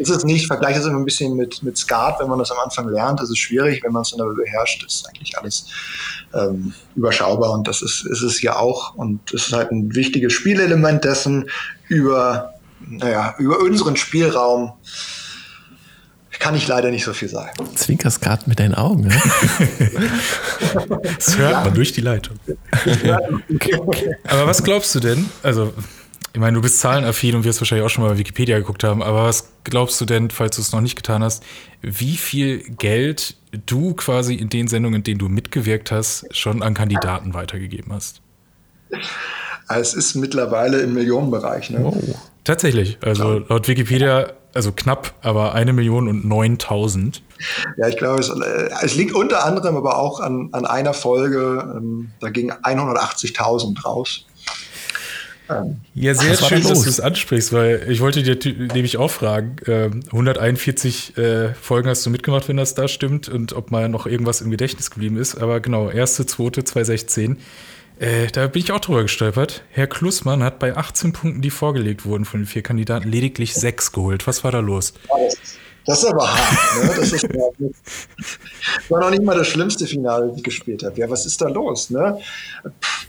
Ist 0.02 0.10
es 0.10 0.24
nicht. 0.24 0.46
Vergleiche 0.46 0.80
es 0.80 0.86
immer 0.86 0.98
ein 0.98 1.04
bisschen 1.04 1.36
mit, 1.36 1.62
mit 1.62 1.78
Skat, 1.78 2.20
wenn 2.20 2.28
man 2.28 2.38
das 2.38 2.50
am 2.50 2.58
Anfang 2.58 2.88
lernt. 2.88 3.20
Das 3.20 3.30
ist 3.30 3.38
schwierig, 3.38 3.82
wenn 3.82 3.92
man 3.92 4.02
es 4.02 4.10
dann 4.10 4.20
aber 4.20 4.34
beherrscht, 4.34 4.84
ist 4.84 5.08
eigentlich 5.08 5.38
alles 5.38 5.66
ähm, 6.34 6.74
überschaubar 6.94 7.52
und 7.52 7.66
das 7.68 7.82
ist, 7.82 8.06
ist 8.06 8.22
es 8.22 8.42
ja 8.42 8.56
auch. 8.56 8.94
Und 8.94 9.32
es 9.32 9.48
ist 9.48 9.52
halt 9.52 9.70
ein 9.70 9.94
wichtiges 9.94 10.32
Spielelement 10.32 11.04
dessen 11.04 11.48
über, 11.88 12.54
naja, 12.80 13.34
über 13.38 13.60
unseren 13.60 13.96
Spielraum 13.96 14.72
kann 16.42 16.56
ich 16.56 16.66
leider 16.66 16.90
nicht 16.90 17.04
so 17.04 17.12
viel 17.12 17.28
sagen. 17.28 17.52
Zwinkerst 17.76 18.20
gerade 18.20 18.42
mit 18.46 18.58
deinen 18.58 18.74
Augen, 18.74 19.02
ne? 19.02 19.14
das 21.16 21.38
hört 21.38 21.64
man 21.64 21.72
durch 21.72 21.92
die 21.92 22.00
Leitung. 22.00 22.36
Aber 24.26 24.46
was 24.46 24.64
glaubst 24.64 24.92
du 24.96 25.00
denn? 25.00 25.30
Also, 25.44 25.72
ich 26.34 26.40
meine, 26.40 26.54
du 26.54 26.62
bist 26.62 26.80
zahlenaffin 26.80 27.34
und 27.34 27.44
wirst 27.44 27.60
wahrscheinlich 27.60 27.84
auch 27.84 27.90
schon 27.90 28.04
mal 28.04 28.10
bei 28.10 28.18
Wikipedia 28.18 28.58
geguckt 28.58 28.84
haben, 28.84 29.02
aber 29.02 29.24
was 29.24 29.52
glaubst 29.64 30.00
du 30.00 30.06
denn, 30.06 30.30
falls 30.30 30.56
du 30.56 30.62
es 30.62 30.72
noch 30.72 30.80
nicht 30.80 30.96
getan 30.96 31.22
hast, 31.22 31.42
wie 31.82 32.16
viel 32.16 32.62
Geld 32.78 33.36
du 33.66 33.94
quasi 33.94 34.34
in 34.34 34.48
den 34.48 34.66
Sendungen, 34.66 35.00
in 35.00 35.04
denen 35.04 35.18
du 35.18 35.28
mitgewirkt 35.28 35.92
hast, 35.92 36.26
schon 36.34 36.62
an 36.62 36.72
Kandidaten 36.72 37.34
weitergegeben 37.34 37.92
hast? 37.92 38.22
Es 39.68 39.94
ist 39.94 40.14
mittlerweile 40.14 40.80
im 40.80 40.94
Millionenbereich. 40.94 41.70
Ne? 41.70 41.80
Oh. 41.84 41.96
Tatsächlich. 42.44 42.98
Also 43.02 43.38
laut 43.38 43.68
Wikipedia, 43.68 44.32
also 44.54 44.72
knapp, 44.72 45.14
aber 45.22 45.54
eine 45.54 45.72
Million 45.72 46.08
und 46.08 46.24
9000. 46.24 47.22
Ja, 47.76 47.88
ich 47.88 47.96
glaube, 47.96 48.20
es, 48.20 48.28
äh, 48.28 48.70
es, 48.82 48.94
liegt 48.94 49.14
unter 49.14 49.44
anderem 49.44 49.76
aber 49.76 49.98
auch 49.98 50.20
an, 50.20 50.48
an 50.52 50.66
einer 50.66 50.94
Folge, 50.94 51.74
ähm, 51.76 52.10
da 52.20 52.30
ging 52.30 52.52
180.000 52.52 53.82
raus. 53.82 54.26
Ja, 55.94 56.14
sehr 56.14 56.38
Ach, 56.40 56.48
schön, 56.48 56.62
dass 56.62 56.82
du 56.82 56.88
es 56.88 57.00
ansprichst, 57.00 57.52
weil 57.52 57.86
ich 57.88 58.00
wollte 58.00 58.22
dir 58.22 58.38
nämlich 58.74 58.96
auch 58.96 59.10
fragen, 59.10 59.56
äh, 59.66 59.90
141 60.06 61.16
äh, 61.16 61.54
Folgen 61.54 61.88
hast 61.88 62.06
du 62.06 62.10
mitgemacht, 62.10 62.48
wenn 62.48 62.56
das 62.56 62.74
da 62.74 62.88
stimmt 62.88 63.28
und 63.28 63.52
ob 63.52 63.70
mal 63.70 63.88
noch 63.88 64.06
irgendwas 64.06 64.40
im 64.40 64.50
Gedächtnis 64.50 64.90
geblieben 64.90 65.16
ist. 65.16 65.36
Aber 65.36 65.60
genau, 65.60 65.90
erste, 65.90 66.26
zweite, 66.26 66.64
2016. 66.64 67.38
Äh, 67.98 68.28
da 68.32 68.46
bin 68.46 68.62
ich 68.62 68.72
auch 68.72 68.80
drüber 68.80 69.02
gestolpert. 69.02 69.62
Herr 69.70 69.86
Klussmann 69.86 70.42
hat 70.42 70.58
bei 70.58 70.76
18 70.76 71.12
Punkten, 71.12 71.42
die 71.42 71.50
vorgelegt 71.50 72.04
wurden 72.04 72.24
von 72.24 72.40
den 72.40 72.46
vier 72.46 72.62
Kandidaten, 72.62 73.08
lediglich 73.08 73.54
sechs 73.54 73.92
geholt. 73.92 74.26
Was 74.26 74.42
war 74.44 74.50
da 74.50 74.60
los? 74.60 74.94
Das 75.84 75.98
ist 75.98 76.04
aber 76.08 76.32
hart. 76.32 76.84
Ne? 76.84 76.92
Das 76.96 77.12
ist 77.12 77.28
war 78.88 79.00
noch 79.00 79.10
nicht 79.10 79.22
mal 79.22 79.36
das 79.36 79.48
schlimmste 79.48 79.86
Finale, 79.86 80.28
das 80.28 80.36
ich 80.36 80.44
gespielt 80.44 80.84
habe. 80.84 80.98
Ja, 80.98 81.10
was 81.10 81.26
ist 81.26 81.40
da 81.40 81.48
los? 81.48 81.90
Ne? 81.90 82.18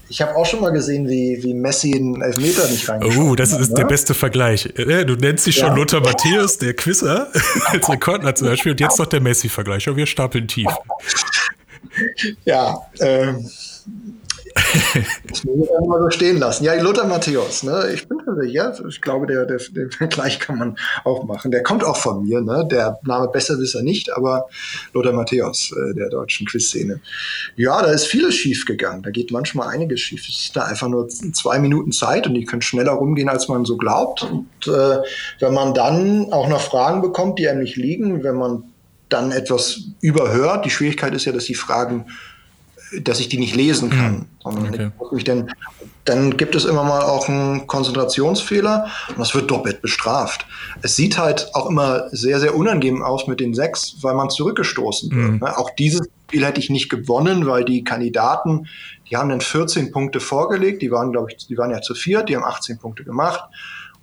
Ich 0.09 0.21
habe 0.21 0.35
auch 0.35 0.45
schon 0.45 0.61
mal 0.61 0.71
gesehen, 0.71 1.07
wie, 1.07 1.41
wie 1.43 1.53
Messi 1.53 1.93
einen 1.95 2.21
Elfmeter 2.21 2.67
nicht 2.69 2.87
reingeschossen 2.89 3.29
Oh, 3.29 3.35
das 3.35 3.51
ist 3.51 3.69
ne? 3.69 3.75
der 3.75 3.85
beste 3.85 4.13
Vergleich. 4.13 4.65
Äh, 4.77 5.05
du 5.05 5.15
nennst 5.15 5.45
dich 5.45 5.57
ja. 5.57 5.67
schon 5.67 5.77
Lothar 5.77 6.01
Matthäus, 6.01 6.57
der 6.57 6.73
Quizzer, 6.73 7.29
als 8.23 8.41
Beispiel, 8.41 8.71
und 8.71 8.79
jetzt 8.79 8.97
noch 8.97 9.07
der 9.07 9.21
Messi-Vergleich. 9.21 9.87
Und 9.87 9.97
wir 9.97 10.05
stapeln 10.05 10.47
tief. 10.47 10.69
Ja, 12.45 12.81
ähm, 12.99 13.49
das 14.53 15.43
muss 15.43 15.65
ich 15.65 15.71
einfach 15.71 15.87
mal 15.87 15.99
so 16.01 16.09
stehen 16.09 16.37
lassen. 16.37 16.63
Ja, 16.63 16.73
Lothar 16.75 17.07
Matthäus, 17.07 17.63
ne? 17.63 17.91
Ich 17.93 18.07
bin 18.07 18.19
ja, 18.47 18.73
ich 18.87 19.01
glaube, 19.01 19.27
der, 19.27 19.45
der, 19.45 19.59
der 19.71 19.89
Vergleich 19.97 20.39
kann 20.39 20.57
man 20.57 20.77
auch 21.03 21.23
machen. 21.25 21.51
Der 21.51 21.63
kommt 21.63 21.83
auch 21.83 21.97
von 21.97 22.23
mir, 22.23 22.41
ne? 22.41 22.67
Der 22.69 22.99
Name 23.03 23.27
Besserwisser 23.27 23.81
nicht, 23.81 24.11
aber 24.15 24.47
Lothar 24.93 25.13
Matthäus 25.13 25.71
äh, 25.71 25.93
der 25.93 26.09
deutschen 26.09 26.47
Quizszene. 26.47 26.99
Ja, 27.55 27.81
da 27.81 27.91
ist 27.91 28.05
vieles 28.05 28.35
schief 28.35 28.65
gegangen. 28.65 29.03
Da 29.03 29.11
geht 29.11 29.31
manchmal 29.31 29.69
einiges 29.69 30.01
schief. 30.01 30.27
Es 30.27 30.45
ist 30.45 30.55
da 30.55 30.63
einfach 30.63 30.87
nur 30.87 31.07
zwei 31.07 31.59
Minuten 31.59 31.91
Zeit 31.91 32.27
und 32.27 32.33
die 32.33 32.45
können 32.45 32.61
schneller 32.61 32.93
rumgehen, 32.93 33.29
als 33.29 33.47
man 33.47 33.65
so 33.65 33.77
glaubt. 33.77 34.23
Und 34.23 34.67
äh, 34.67 34.97
wenn 35.39 35.53
man 35.53 35.73
dann 35.73 36.31
auch 36.31 36.47
noch 36.47 36.61
Fragen 36.61 37.01
bekommt, 37.01 37.39
die 37.39 37.47
einem 37.47 37.61
nicht 37.61 37.75
liegen, 37.75 38.23
wenn 38.23 38.35
man 38.35 38.63
dann 39.09 39.31
etwas 39.31 39.81
überhört, 40.01 40.65
die 40.65 40.71
Schwierigkeit 40.71 41.13
ist 41.13 41.25
ja, 41.25 41.31
dass 41.31 41.45
die 41.45 41.55
Fragen 41.55 42.07
dass 43.01 43.19
ich 43.19 43.29
die 43.29 43.37
nicht 43.37 43.55
lesen 43.55 43.89
kann. 43.89 44.13
Mhm. 44.13 44.25
Sondern 44.41 44.93
okay. 44.97 45.23
dann, 45.23 45.51
dann 46.05 46.37
gibt 46.37 46.55
es 46.55 46.65
immer 46.65 46.83
mal 46.83 47.01
auch 47.01 47.29
einen 47.29 47.65
Konzentrationsfehler 47.67 48.87
und 49.09 49.19
das 49.19 49.33
wird 49.35 49.49
doppelt 49.49 49.81
bestraft. 49.81 50.45
Es 50.81 50.95
sieht 50.95 51.17
halt 51.17 51.49
auch 51.53 51.69
immer 51.69 52.09
sehr, 52.11 52.39
sehr 52.39 52.55
unangenehm 52.55 53.01
aus 53.01 53.27
mit 53.27 53.39
den 53.39 53.53
sechs, 53.53 53.97
weil 54.01 54.15
man 54.15 54.29
zurückgestoßen 54.29 55.11
wird. 55.11 55.31
Mhm. 55.31 55.43
Auch 55.43 55.69
dieses 55.71 56.07
Spiel 56.27 56.45
hätte 56.45 56.59
ich 56.59 56.69
nicht 56.69 56.89
gewonnen, 56.89 57.45
weil 57.45 57.63
die 57.63 57.83
Kandidaten, 57.83 58.67
die 59.09 59.17
haben 59.17 59.29
dann 59.29 59.41
14 59.41 59.91
Punkte 59.91 60.19
vorgelegt, 60.19 60.81
die 60.81 60.91
waren, 60.91 61.11
glaube 61.11 61.31
ich, 61.31 61.47
die 61.47 61.57
waren 61.57 61.71
ja 61.71 61.81
zu 61.81 61.95
viert, 61.95 62.27
die 62.27 62.35
haben 62.35 62.43
18 62.43 62.79
Punkte 62.79 63.03
gemacht 63.03 63.41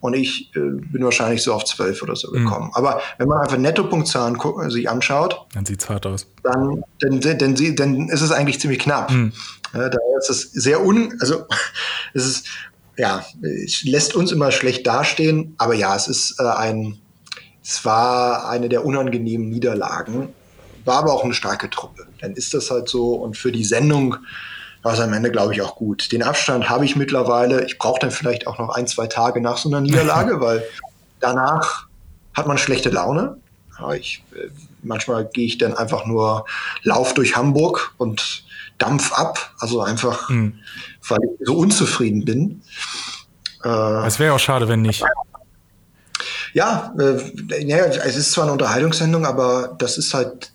und 0.00 0.14
ich 0.14 0.50
äh, 0.56 0.60
bin 0.60 1.04
wahrscheinlich 1.04 1.42
so 1.42 1.52
auf 1.52 1.64
12 1.64 2.02
oder 2.02 2.16
so 2.16 2.30
mhm. 2.30 2.44
gekommen. 2.44 2.66
Mhm. 2.68 2.74
Aber 2.74 3.00
wenn 3.18 3.28
man 3.28 3.40
einfach 3.40 3.58
Nettopunktzahlen 3.58 4.36
äh, 4.36 4.70
sich 4.70 4.88
anschaut, 4.88 5.46
dann 5.54 5.66
sieht 5.66 5.82
es 5.82 5.88
hart 5.88 6.06
aus. 6.06 6.26
Dann, 6.42 6.82
dann, 7.00 7.20
dann, 7.20 7.54
dann, 7.76 8.08
ist 8.08 8.22
es 8.22 8.32
eigentlich 8.32 8.60
ziemlich 8.60 8.78
knapp. 8.78 9.10
Mhm. 9.10 9.32
Ja, 9.74 9.88
daher 9.88 10.18
ist 10.18 10.30
es 10.30 10.52
sehr 10.52 10.84
un, 10.84 11.16
also 11.20 11.44
es 12.14 12.26
ist, 12.26 12.46
ja, 12.96 13.24
es 13.64 13.82
lässt 13.84 14.14
uns 14.14 14.32
immer 14.32 14.50
schlecht 14.50 14.86
dastehen, 14.86 15.54
aber 15.58 15.74
ja, 15.74 15.94
es 15.94 16.08
ist 16.08 16.40
äh, 16.40 16.44
ein, 16.44 16.98
es 17.62 17.84
war 17.84 18.48
eine 18.48 18.68
der 18.68 18.84
unangenehmen 18.84 19.48
Niederlagen, 19.48 20.30
war 20.84 20.98
aber 20.98 21.12
auch 21.12 21.24
eine 21.24 21.34
starke 21.34 21.68
Truppe. 21.68 22.06
Dann 22.20 22.32
ist 22.32 22.54
das 22.54 22.70
halt 22.70 22.88
so 22.88 23.14
und 23.14 23.36
für 23.36 23.52
die 23.52 23.64
Sendung 23.64 24.16
war 24.82 24.94
es 24.94 25.00
am 25.00 25.12
Ende, 25.12 25.30
glaube 25.30 25.52
ich, 25.52 25.62
auch 25.62 25.76
gut. 25.76 26.10
Den 26.12 26.22
Abstand 26.22 26.70
habe 26.70 26.84
ich 26.84 26.96
mittlerweile. 26.96 27.64
Ich 27.64 27.78
brauche 27.78 28.00
dann 28.00 28.10
vielleicht 28.10 28.46
auch 28.46 28.58
noch 28.58 28.70
ein, 28.70 28.86
zwei 28.86 29.06
Tage 29.06 29.40
nach 29.40 29.58
so 29.58 29.68
einer 29.68 29.80
Niederlage, 29.80 30.40
weil 30.40 30.64
danach 31.20 31.86
hat 32.34 32.46
man 32.46 32.58
schlechte 32.58 32.90
Laune. 32.90 33.36
Ja, 33.78 33.92
ich, 33.92 34.24
äh, 34.34 34.48
manchmal 34.82 35.26
gehe 35.26 35.46
ich 35.46 35.58
dann 35.58 35.74
einfach 35.74 36.06
nur 36.06 36.46
Lauf 36.82 37.14
durch 37.14 37.36
Hamburg 37.36 37.94
und 37.98 38.44
Dampf 38.78 39.12
ab. 39.12 39.54
Also 39.58 39.82
einfach, 39.82 40.28
mhm. 40.30 40.58
weil 41.08 41.18
ich 41.24 41.46
so 41.46 41.56
unzufrieden 41.56 42.24
bin. 42.24 42.62
Äh, 43.64 44.06
es 44.06 44.18
wäre 44.18 44.34
auch 44.34 44.38
schade, 44.38 44.68
wenn 44.68 44.82
nicht. 44.82 45.04
Ja, 46.52 46.92
äh, 46.98 47.64
ja, 47.64 47.78
es 47.86 48.16
ist 48.16 48.32
zwar 48.32 48.44
eine 48.44 48.52
Unterhaltungssendung, 48.52 49.24
aber 49.24 49.76
das 49.78 49.98
ist 49.98 50.14
halt 50.14 50.52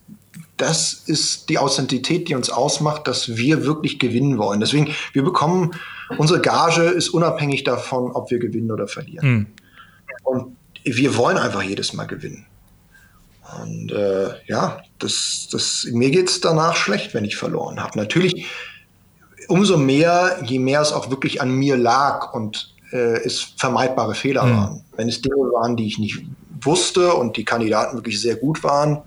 das 0.57 0.93
ist 0.93 1.49
die 1.49 1.57
Authentizität, 1.57 2.29
die 2.29 2.35
uns 2.35 2.49
ausmacht, 2.49 3.07
dass 3.07 3.35
wir 3.35 3.65
wirklich 3.65 3.99
gewinnen 3.99 4.37
wollen. 4.37 4.59
Deswegen, 4.59 4.93
wir 5.13 5.23
bekommen, 5.23 5.71
unsere 6.17 6.39
Gage 6.39 6.83
ist 6.83 7.09
unabhängig 7.09 7.63
davon, 7.63 8.11
ob 8.11 8.31
wir 8.31 8.39
gewinnen 8.39 8.71
oder 8.71 8.87
verlieren. 8.87 9.27
Mhm. 9.27 9.47
Und 10.23 10.55
wir 10.83 11.17
wollen 11.17 11.37
einfach 11.37 11.61
jedes 11.61 11.93
Mal 11.93 12.05
gewinnen. 12.05 12.45
Und 13.61 13.91
äh, 13.91 14.29
ja, 14.47 14.81
das, 14.99 15.49
das, 15.51 15.87
mir 15.91 16.09
geht 16.09 16.29
es 16.29 16.41
danach 16.41 16.75
schlecht, 16.75 17.13
wenn 17.13 17.25
ich 17.25 17.35
verloren 17.35 17.81
habe. 17.81 17.97
Natürlich, 17.97 18.45
umso 19.47 19.77
mehr, 19.77 20.39
je 20.45 20.59
mehr 20.59 20.81
es 20.81 20.91
auch 20.91 21.09
wirklich 21.09 21.41
an 21.41 21.51
mir 21.51 21.77
lag 21.77 22.33
und 22.33 22.73
äh, 22.91 23.23
es 23.23 23.41
vermeidbare 23.57 24.15
Fehler 24.15 24.45
mhm. 24.45 24.55
waren. 24.55 24.85
Wenn 24.95 25.09
es 25.09 25.21
Dinge 25.21 25.35
waren, 25.35 25.75
die 25.75 25.85
ich 25.85 25.99
nicht 25.99 26.23
wusste 26.61 27.13
und 27.13 27.37
die 27.37 27.45
Kandidaten 27.45 27.97
wirklich 27.97 28.19
sehr 28.19 28.35
gut 28.35 28.63
waren, 28.63 29.03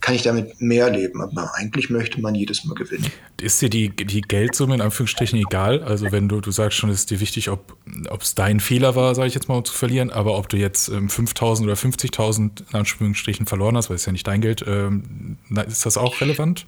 kann 0.00 0.14
ich 0.14 0.22
damit 0.22 0.60
mehr 0.60 0.90
leben. 0.90 1.20
Aber 1.20 1.52
eigentlich 1.54 1.90
möchte 1.90 2.20
man 2.20 2.34
jedes 2.34 2.64
Mal 2.64 2.74
gewinnen. 2.74 3.10
Ist 3.40 3.60
dir 3.60 3.70
die, 3.70 3.90
die 3.90 4.20
Geldsumme 4.22 4.74
in 4.74 4.80
Anführungsstrichen 4.80 5.38
egal? 5.38 5.82
Also 5.82 6.12
wenn 6.12 6.28
du, 6.28 6.40
du 6.40 6.50
sagst 6.50 6.78
schon, 6.78 6.90
es 6.90 7.00
ist 7.00 7.10
dir 7.10 7.20
wichtig, 7.20 7.50
ob 7.50 7.74
es 8.20 8.34
dein 8.34 8.60
Fehler 8.60 8.94
war, 8.94 9.14
sage 9.14 9.28
ich 9.28 9.34
jetzt 9.34 9.48
mal, 9.48 9.56
um 9.56 9.64
zu 9.64 9.74
verlieren, 9.74 10.10
aber 10.10 10.36
ob 10.36 10.48
du 10.48 10.56
jetzt 10.56 10.88
ähm, 10.88 11.08
5.000 11.08 11.64
oder 11.64 11.74
50.000 11.74 12.38
in 12.38 12.54
Anführungsstrichen 12.72 13.46
verloren 13.46 13.76
hast, 13.76 13.90
weil 13.90 13.96
es 13.96 14.06
ja 14.06 14.12
nicht 14.12 14.26
dein 14.26 14.40
Geld, 14.40 14.64
ähm, 14.66 15.36
ist 15.66 15.86
das 15.86 15.96
auch 15.96 16.20
relevant? 16.20 16.66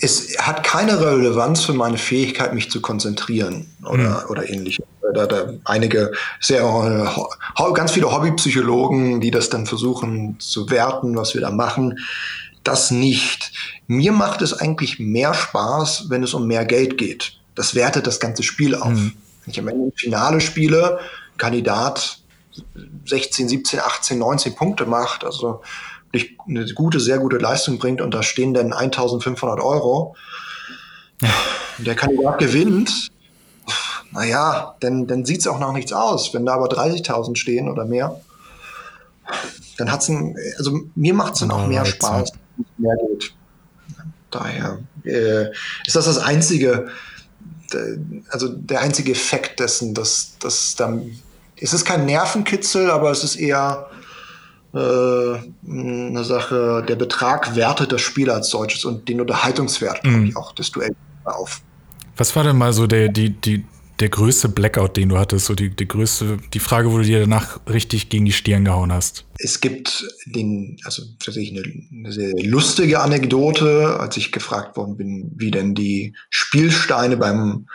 Es 0.00 0.36
hat 0.38 0.64
keine 0.64 0.98
Relevanz 1.00 1.64
für 1.64 1.74
meine 1.74 1.98
Fähigkeit, 1.98 2.54
mich 2.54 2.70
zu 2.70 2.80
konzentrieren 2.80 3.66
oder, 3.84 4.22
hm. 4.22 4.30
oder 4.30 4.48
ähnliches. 4.48 4.84
Da, 5.14 5.26
da 5.26 5.52
einige 5.64 6.10
sehr 6.40 6.62
äh, 6.62 7.72
ganz 7.74 7.92
viele 7.92 8.10
Hobbypsychologen, 8.10 9.20
die 9.20 9.30
das 9.30 9.50
dann 9.50 9.66
versuchen 9.66 10.36
zu 10.40 10.70
werten, 10.70 11.16
was 11.16 11.34
wir 11.34 11.42
da 11.42 11.50
machen 11.50 11.98
das 12.64 12.90
nicht. 12.90 13.52
Mir 13.86 14.12
macht 14.12 14.42
es 14.42 14.52
eigentlich 14.52 14.98
mehr 14.98 15.34
Spaß, 15.34 16.06
wenn 16.08 16.22
es 16.22 16.34
um 16.34 16.46
mehr 16.46 16.64
Geld 16.64 16.98
geht. 16.98 17.38
Das 17.54 17.74
wertet 17.74 18.06
das 18.06 18.20
ganze 18.20 18.42
Spiel 18.42 18.74
auf. 18.74 18.88
Mhm. 18.88 19.12
Wenn 19.44 19.52
ich 19.52 19.60
am 19.60 19.68
Ende 19.68 19.84
im 19.86 19.92
Finale 19.96 20.40
spiele, 20.40 21.00
Kandidat 21.36 22.18
16, 23.06 23.48
17, 23.48 23.80
18, 23.80 24.18
19 24.18 24.54
Punkte 24.54 24.86
macht, 24.86 25.24
also 25.24 25.62
eine 26.46 26.72
gute, 26.74 27.00
sehr 27.00 27.18
gute 27.18 27.38
Leistung 27.38 27.78
bringt 27.78 28.00
und 28.00 28.12
da 28.12 28.22
stehen 28.22 28.54
dann 28.54 28.72
1500 28.72 29.60
Euro, 29.60 30.14
der 31.78 31.94
Kandidat 31.94 32.38
gewinnt, 32.38 33.10
naja, 34.12 34.76
dann, 34.80 35.06
dann 35.06 35.24
sieht 35.24 35.40
es 35.40 35.46
auch 35.46 35.58
noch 35.58 35.72
nichts 35.72 35.92
aus. 35.92 36.34
Wenn 36.34 36.44
da 36.44 36.54
aber 36.54 36.66
30.000 36.66 37.36
stehen 37.36 37.70
oder 37.70 37.86
mehr, 37.86 38.20
dann 39.78 39.90
hat 39.90 40.02
es 40.02 40.10
also 40.58 40.80
mir 40.94 41.14
macht 41.14 41.34
es 41.34 41.40
dann 41.40 41.50
auch 41.50 41.66
mehr 41.66 41.86
Spaß 41.86 42.32
mehr 42.78 42.96
geht. 43.08 43.34
Daher 44.30 44.78
äh, 45.04 45.50
ist 45.86 45.94
das 45.94 46.06
das 46.06 46.18
einzige, 46.18 46.88
also 48.30 48.48
der 48.48 48.80
einzige 48.80 49.12
Effekt 49.12 49.60
dessen, 49.60 49.94
dass, 49.94 50.36
dass 50.38 50.74
dann, 50.76 51.10
es 51.56 51.72
ist 51.72 51.84
kein 51.84 52.06
Nervenkitzel, 52.06 52.90
aber 52.90 53.10
es 53.10 53.24
ist 53.24 53.36
eher 53.36 53.88
äh, 54.74 54.78
eine 54.78 56.24
Sache, 56.24 56.84
der 56.88 56.96
Betrag 56.96 57.54
wertet 57.54 57.92
das 57.92 58.00
Spiel 58.00 58.30
als 58.30 58.48
solches 58.48 58.84
und 58.84 59.08
den 59.08 59.20
Unterhaltungswert, 59.20 60.04
mhm. 60.04 60.26
ich, 60.26 60.36
auch 60.36 60.52
des 60.52 60.70
Duells 60.70 60.96
auf. 61.24 61.60
Was 62.16 62.34
war 62.36 62.44
denn 62.44 62.56
mal 62.56 62.72
so 62.72 62.86
der, 62.86 63.08
die, 63.08 63.30
die, 63.30 63.64
der 64.02 64.10
größte 64.10 64.48
Blackout, 64.48 64.96
den 64.96 65.08
du 65.08 65.18
hattest? 65.18 65.46
So 65.46 65.54
die, 65.54 65.70
die 65.70 65.88
größte, 65.88 66.38
die 66.52 66.58
Frage, 66.58 66.92
wo 66.92 66.98
du 66.98 67.04
dir 67.04 67.20
danach 67.20 67.60
richtig 67.66 68.08
gegen 68.08 68.24
die 68.24 68.32
Stirn 68.32 68.64
gehauen 68.64 68.92
hast? 68.92 69.24
Es 69.38 69.60
gibt 69.60 70.04
den, 70.26 70.76
also 70.84 71.02
tatsächlich 71.18 71.56
eine, 71.56 71.62
eine 71.90 72.12
sehr 72.12 72.32
lustige 72.42 73.00
Anekdote, 73.00 73.98
als 73.98 74.16
ich 74.16 74.32
gefragt 74.32 74.76
worden 74.76 74.96
bin, 74.96 75.32
wie 75.36 75.50
denn 75.50 75.74
die 75.74 76.14
Spielsteine 76.30 77.16
beim, 77.16 77.68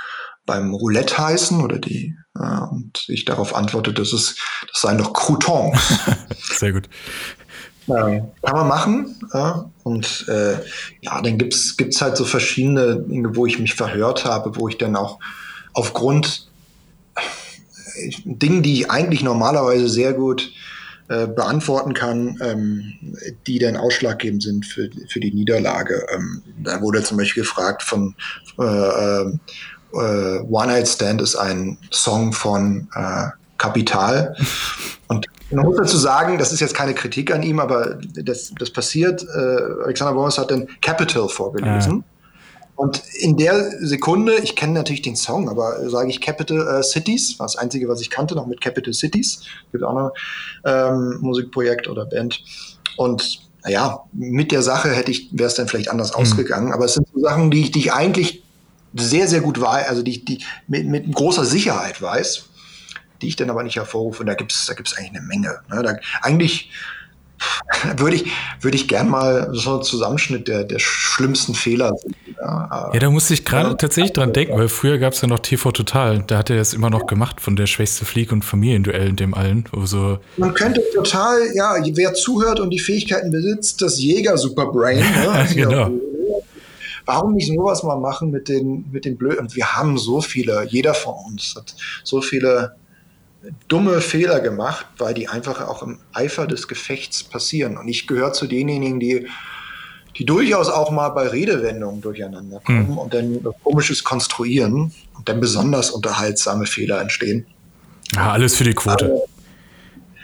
beim 0.46 0.74
Roulette 0.74 1.18
heißen 1.18 1.62
oder 1.62 1.80
die, 1.80 2.16
äh, 2.36 2.60
und 2.72 3.06
ich 3.08 3.26
darauf 3.26 3.56
antworte, 3.56 3.94
dass 3.94 4.14
es, 4.14 4.36
das 4.72 4.82
seien 4.82 4.98
doch 4.98 5.14
Croutons. 5.14 5.80
sehr 6.60 6.74
gut. 6.74 6.90
Ja, 7.88 8.20
kann 8.42 8.56
man 8.56 8.68
machen. 8.68 9.16
Ja. 9.34 9.72
Und 9.84 10.26
äh, 10.28 10.58
ja, 11.02 11.22
dann 11.22 11.38
gibt's 11.38 11.78
gibt's 11.78 12.02
halt 12.02 12.18
so 12.18 12.26
verschiedene 12.26 12.98
Dinge, 12.98 13.36
wo 13.38 13.46
ich 13.46 13.60
mich 13.60 13.76
verhört 13.76 14.26
habe, 14.26 14.58
wo 14.58 14.68
ich 14.68 14.78
dann 14.78 14.98
auch 14.98 15.20
aufgrund 15.78 16.48
Dingen, 18.26 18.64
die 18.64 18.74
ich 18.74 18.92
eigentlich 18.92 19.24
normalerweise 19.24 19.88
sehr 19.88 20.14
gut 20.14 20.52
äh, 21.08 21.28
beantworten 21.28 21.94
kann, 21.94 22.38
ähm, 22.42 22.94
die 23.46 23.60
dann 23.60 23.78
ausschlaggebend 23.78 24.42
sind 24.42 24.66
für, 24.66 24.90
für 25.08 25.20
die 25.20 25.32
Niederlage. 25.32 26.06
Ähm, 26.14 26.42
da 26.64 26.82
wurde 26.82 27.04
zum 27.04 27.18
Beispiel 27.18 27.44
gefragt 27.44 27.84
von 27.84 28.16
äh, 28.60 28.64
äh, 28.64 29.26
äh 29.94 30.40
One 30.50 30.68
Night 30.68 30.88
Stand 30.88 31.22
ist 31.22 31.36
ein 31.36 31.78
Song 31.92 32.34
von 32.34 32.88
äh, 32.96 33.28
Kapital. 33.58 34.36
Und 35.08 35.28
man 35.52 35.66
muss 35.66 35.78
dazu 35.78 35.98
sagen, 35.98 36.40
das 36.40 36.52
ist 36.52 36.60
jetzt 36.60 36.74
keine 36.74 36.94
Kritik 36.94 37.32
an 37.32 37.44
ihm, 37.44 37.60
aber 37.60 38.00
das, 38.16 38.52
das 38.58 38.72
passiert. 38.72 39.24
Äh, 39.24 39.84
Alexander 39.84 40.14
Boris 40.14 40.38
hat 40.38 40.50
den 40.50 40.68
Capital 40.82 41.30
vorgelesen. 41.30 42.04
Ah. 42.06 42.17
Und 42.78 43.02
in 43.20 43.38
der 43.38 43.72
Sekunde, 43.84 44.36
ich 44.36 44.56
kenne 44.56 44.74
natürlich 44.74 45.02
den 45.02 45.16
Song, 45.16 45.50
aber 45.50 45.90
sage 45.90 46.12
ich 46.12 46.22
Capital 46.22 46.80
äh, 46.80 46.84
Cities, 46.84 47.40
war 47.40 47.48
das 47.48 47.56
Einzige, 47.56 47.90
was 47.90 48.02
ich 48.02 48.12
kannte, 48.12 48.36
noch 48.36 48.46
mit 48.46 48.62
Capital 48.62 48.94
Cities. 48.94 49.42
Gibt 49.72 49.84
auch 49.84 49.96
noch 49.96 50.12
ähm, 50.64 51.18
Musikprojekt 51.20 51.88
oder 51.88 52.06
Band. 52.06 52.40
Und 52.96 53.42
naja, 53.64 54.04
mit 54.14 54.52
der 54.52 54.62
Sache 54.62 54.92
hätte 54.92 55.10
ich, 55.10 55.30
wäre 55.32 55.48
es 55.48 55.56
dann 55.56 55.68
vielleicht 55.68 55.90
anders 55.90 56.12
mhm. 56.12 56.22
ausgegangen. 56.22 56.72
Aber 56.72 56.86
es 56.86 56.94
sind 56.94 57.08
so 57.12 57.20
Sachen, 57.20 57.50
die 57.50 57.62
ich, 57.62 57.72
die 57.72 57.80
ich 57.80 57.94
eigentlich 57.94 58.44
sehr, 58.94 59.28
sehr 59.28 59.42
gut 59.42 59.60
weiß, 59.60 59.88
also 59.90 60.04
die 60.04 60.12
ich 60.12 60.26
die 60.26 60.44
mit, 60.68 60.86
mit 60.86 61.12
großer 61.12 61.46
Sicherheit 61.46 62.00
weiß, 62.00 62.46
die 63.24 63.28
ich 63.28 63.36
dann 63.36 63.50
aber 63.50 63.64
nicht 63.64 63.76
hervorrufe. 63.76 64.22
Und 64.22 64.28
da 64.28 64.36
gibt 64.36 64.52
es 64.52 64.68
da 64.68 64.76
gibt's 64.76 64.96
eigentlich 64.96 65.16
eine 65.16 65.22
Menge. 65.22 65.62
Ne? 65.72 65.82
Da, 65.82 65.96
eigentlich 66.22 66.70
würde 67.98 68.16
ich, 68.16 68.32
würde 68.62 68.76
ich 68.76 68.88
gern 68.88 69.10
mal 69.10 69.50
so 69.52 69.76
einen 69.76 69.84
Zusammenschnitt 69.84 70.48
der, 70.48 70.64
der 70.64 70.80
schlimmsten 70.80 71.54
Fehler 71.54 71.94
sehen. 71.98 72.16
Ja, 72.42 72.92
ja 72.94 73.00
da 73.00 73.10
musste 73.10 73.34
ich 73.34 73.46
gerade 73.46 73.70
ja, 73.70 73.76
tatsächlich 73.76 74.14
dran 74.14 74.34
denken, 74.34 74.58
weil 74.58 74.70
früher 74.70 74.98
gab 74.98 75.14
es 75.14 75.22
ja 75.22 75.28
noch 75.28 75.40
TV 75.40 75.72
Total. 75.72 76.24
Da 76.26 76.38
hat 76.40 76.50
er 76.50 76.58
das 76.58 76.74
immer 76.74 76.90
noch 76.90 77.08
gemacht 77.08 77.42
von 77.42 77.56
der 77.56 77.68
schwächste 77.68 78.06
Flieg- 78.06 78.32
und 78.32 78.44
Familienduell 78.44 79.10
in 79.10 79.16
dem 79.16 79.34
allen. 79.34 79.66
Also 79.76 80.20
Man 80.38 80.54
könnte 80.54 80.82
total, 80.94 81.40
ja, 81.54 81.76
wer 81.94 82.14
zuhört 82.14 82.60
und 82.60 82.70
die 82.70 82.80
Fähigkeiten 82.80 83.32
besitzt, 83.32 83.82
das 83.82 84.00
Jäger-Superbrain. 84.00 85.00
Ne? 85.00 85.06
Also 85.38 85.56
genau. 85.56 85.92
Warum 87.06 87.36
nicht 87.36 87.48
sowas 87.48 87.84
mal 87.84 87.98
machen 87.98 88.32
mit 88.32 88.50
den, 88.50 88.86
mit 88.92 89.06
den 89.06 89.18
Blöden? 89.18 89.48
Wir 89.56 89.78
haben 89.78 89.98
so 89.98 90.20
viele, 90.20 90.66
jeder 90.68 90.94
von 90.94 91.14
uns 91.28 91.56
hat 91.56 91.74
so 92.04 92.22
viele 92.22 92.76
dumme 93.68 94.02
Fehler 94.02 94.40
gemacht, 94.40 94.86
weil 94.98 95.14
die 95.14 95.28
einfach 95.28 95.62
auch 95.68 95.84
im 95.84 96.00
Eifer 96.14 96.48
des 96.48 96.68
Gefechts 96.68 97.24
passieren. 97.24 97.78
Und 97.78 97.88
ich 97.88 98.08
gehöre 98.08 98.34
zu 98.34 98.48
denjenigen, 98.48 99.00
die, 99.00 99.28
die 100.18 100.26
durchaus 100.26 100.70
auch 100.70 100.92
mal 100.92 101.10
bei 101.10 101.28
Redewendungen 101.28 102.02
durcheinander 102.02 102.60
kommen 102.60 102.88
hm. 102.88 102.98
und 102.98 103.14
dann 103.14 103.46
komisches 103.64 104.04
konstruieren 104.04 104.92
und 105.16 105.30
dann 105.30 105.40
besonders 105.40 105.92
unterhaltsame 105.92 106.66
Fehler 106.66 107.02
entstehen. 107.02 107.46
Ja, 108.14 108.32
alles 108.32 108.56
für 108.56 108.64
die 108.64 108.74
Quote. 108.74 109.06
Aber, 109.06 109.22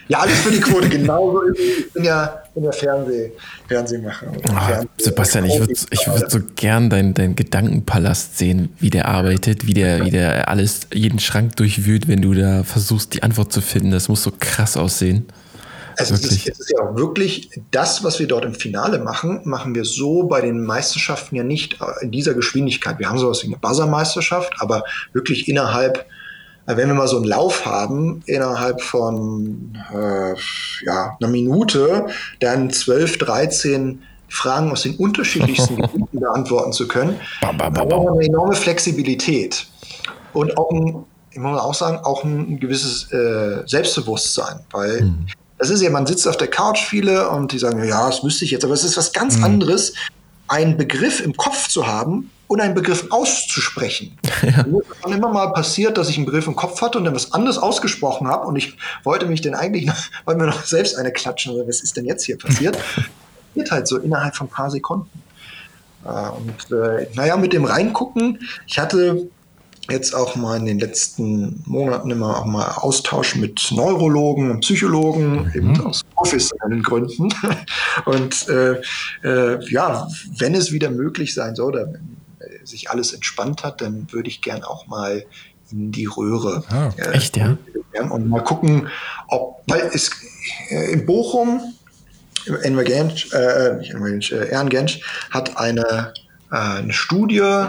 ja, 0.07 0.19
alles 0.19 0.39
für 0.39 0.51
die 0.51 0.59
Quote, 0.59 0.87
es. 1.51 1.59
Ich 1.59 1.93
bin 1.93 2.03
ja, 2.03 2.42
bin 2.53 2.63
ja 2.63 2.71
Fernseh, 2.71 3.31
Fernsehmacher. 3.67 4.27
Oh, 4.31 4.47
Fernseh 4.47 4.87
Sebastian, 4.97 5.45
ich 5.45 5.59
würde 5.59 5.73
ich 5.73 6.07
würd 6.07 6.31
so 6.31 6.39
gern 6.55 6.89
deinen 6.89 7.13
dein 7.13 7.35
Gedankenpalast 7.35 8.37
sehen, 8.37 8.69
wie 8.79 8.89
der 8.89 9.07
arbeitet, 9.07 9.67
wie 9.67 9.73
der, 9.73 10.05
wie 10.05 10.11
der 10.11 10.49
alles, 10.49 10.81
jeden 10.93 11.19
Schrank 11.19 11.55
durchwühlt, 11.55 12.07
wenn 12.07 12.21
du 12.21 12.33
da 12.33 12.63
versuchst, 12.63 13.13
die 13.13 13.23
Antwort 13.23 13.51
zu 13.51 13.61
finden. 13.61 13.91
Das 13.91 14.07
muss 14.07 14.23
so 14.23 14.31
krass 14.37 14.77
aussehen. 14.77 15.25
Also 15.97 16.15
es 16.15 16.23
ist, 16.23 16.47
es 16.47 16.59
ist, 16.59 16.73
ja 16.75 16.83
auch 16.83 16.95
wirklich 16.95 17.49
das, 17.71 18.03
was 18.03 18.19
wir 18.19 18.27
dort 18.27 18.45
im 18.45 18.55
Finale 18.55 18.99
machen, 18.99 19.41
machen 19.43 19.75
wir 19.75 19.85
so 19.85 20.23
bei 20.23 20.41
den 20.41 20.63
Meisterschaften 20.63 21.35
ja 21.35 21.43
nicht 21.43 21.77
in 22.01 22.11
dieser 22.11 22.33
Geschwindigkeit. 22.33 22.99
Wir 22.99 23.09
haben 23.09 23.19
sowas 23.19 23.43
wie 23.43 23.47
eine 23.47 23.57
Buzzer-Meisterschaft, 23.57 24.55
aber 24.59 24.83
wirklich 25.13 25.47
innerhalb 25.47 26.05
wenn 26.65 26.87
wir 26.87 26.93
mal 26.93 27.07
so 27.07 27.17
einen 27.17 27.25
Lauf 27.25 27.65
haben, 27.65 28.21
innerhalb 28.25 28.81
von 28.81 29.77
äh, 29.93 30.33
ja, 30.85 31.17
einer 31.19 31.29
Minute 31.29 32.07
dann 32.39 32.71
12, 32.71 33.17
13 33.17 34.01
Fragen 34.29 34.71
aus 34.71 34.83
den 34.83 34.95
unterschiedlichsten 34.95 35.75
Gebieten 35.81 36.19
beantworten 36.19 36.73
zu 36.73 36.87
können, 36.87 37.19
bam, 37.41 37.57
bam, 37.57 37.73
bam, 37.73 37.89
bam. 37.89 38.07
eine 38.07 38.25
enorme 38.25 38.55
Flexibilität 38.55 39.67
und 40.33 40.57
auch 40.57 40.71
ein, 40.71 41.03
ich 41.31 41.39
muss 41.39 41.59
auch 41.59 41.73
sagen, 41.73 41.99
auch 42.03 42.23
ein 42.23 42.59
gewisses 42.59 43.11
äh, 43.11 43.63
Selbstbewusstsein, 43.67 44.61
weil 44.71 45.01
mhm. 45.01 45.27
das 45.59 45.69
ist 45.69 45.81
ja, 45.81 45.89
man 45.89 46.05
sitzt 46.05 46.27
auf 46.27 46.37
der 46.37 46.47
Couch 46.47 46.79
viele 46.79 47.29
und 47.29 47.51
die 47.51 47.59
sagen, 47.59 47.83
ja, 47.83 48.07
das 48.07 48.23
müsste 48.23 48.45
ich 48.45 48.51
jetzt, 48.51 48.63
aber 48.63 48.73
es 48.73 48.83
ist 48.83 48.97
was 48.97 49.13
ganz 49.13 49.37
mhm. 49.37 49.43
anderes, 49.43 49.93
einen 50.53 50.77
Begriff 50.77 51.19
im 51.19 51.35
Kopf 51.35 51.67
zu 51.67 51.87
haben 51.87 52.29
und 52.45 52.61
einen 52.61 52.75
Begriff 52.75 53.07
auszusprechen. 53.09 54.17
Ja. 54.43 54.63
Mir 54.63 54.81
ist 54.81 55.01
schon 55.01 55.13
immer 55.13 55.31
mal 55.31 55.53
passiert, 55.53 55.97
dass 55.97 56.09
ich 56.09 56.17
einen 56.17 56.25
Begriff 56.25 56.47
im 56.47 56.55
Kopf 56.55 56.81
hatte 56.81 56.97
und 56.97 57.05
dann 57.05 57.15
was 57.15 57.31
anderes 57.31 57.57
ausgesprochen 57.57 58.27
habe 58.27 58.45
und 58.45 58.57
ich 58.57 58.75
wollte 59.05 59.25
mich 59.25 59.39
dann 59.39 59.55
eigentlich 59.55 59.85
noch, 59.85 59.95
wollte 60.25 60.41
mir 60.41 60.47
noch 60.47 60.65
selbst 60.65 60.97
eine 60.97 61.13
klatschen 61.13 61.53
oder 61.53 61.65
was 61.65 61.81
ist 61.81 61.95
denn 61.95 62.05
jetzt 62.05 62.25
hier 62.25 62.37
passiert? 62.37 62.77
Geht 63.55 63.71
halt 63.71 63.87
so 63.87 63.97
innerhalb 63.97 64.35
von 64.35 64.47
ein 64.47 64.49
paar 64.49 64.69
Sekunden. 64.69 65.09
Äh, 66.03 66.09
und 66.09 66.77
äh, 66.77 67.07
naja, 67.15 67.37
mit 67.37 67.53
dem 67.53 67.63
Reingucken, 67.63 68.39
ich 68.67 68.77
hatte 68.77 69.29
jetzt 69.89 70.15
auch 70.15 70.35
mal 70.35 70.57
in 70.57 70.65
den 70.65 70.79
letzten 70.79 71.61
Monaten 71.65 72.09
immer 72.09 72.37
auch 72.37 72.45
mal 72.45 72.69
Austausch 72.69 73.35
mit 73.35 73.69
Neurologen 73.71 74.51
und 74.51 74.61
Psychologen, 74.61 75.43
mhm. 75.43 75.51
eben 75.53 75.81
aus 75.81 76.03
professionellen 76.15 76.83
Gründen. 76.83 77.29
Und 78.05 78.47
äh, 78.49 78.81
äh, 79.23 79.59
ja, 79.69 80.07
wenn 80.37 80.55
es 80.55 80.71
wieder 80.71 80.89
möglich 80.89 81.33
sein 81.33 81.55
soll, 81.55 81.73
oder 81.73 81.93
wenn 81.93 82.17
sich 82.63 82.89
alles 82.89 83.13
entspannt 83.13 83.63
hat, 83.63 83.81
dann 83.81 84.07
würde 84.11 84.29
ich 84.29 84.41
gern 84.41 84.63
auch 84.63 84.87
mal 84.87 85.25
in 85.71 85.91
die 85.91 86.05
Röhre. 86.05 86.63
Ah, 86.69 86.91
äh, 86.97 87.11
echt, 87.11 87.37
ja? 87.37 87.57
Und 88.09 88.27
mal 88.29 88.43
gucken, 88.43 88.87
ob, 89.27 89.61
weil 89.67 89.91
es 89.93 90.11
äh, 90.69 90.91
in 90.93 91.05
Bochum, 91.05 91.61
Enver 92.63 92.83
Gensch, 92.83 93.31
äh, 93.33 93.75
nicht 93.77 93.91
Enver 93.91 94.09
Gensch, 94.09 94.31
äh, 94.31 94.49
Ern 94.49 94.69
Gensch 94.69 95.01
hat 95.31 95.57
eine, 95.57 96.13
äh, 96.51 96.55
eine 96.55 96.93
Studie 96.93 97.67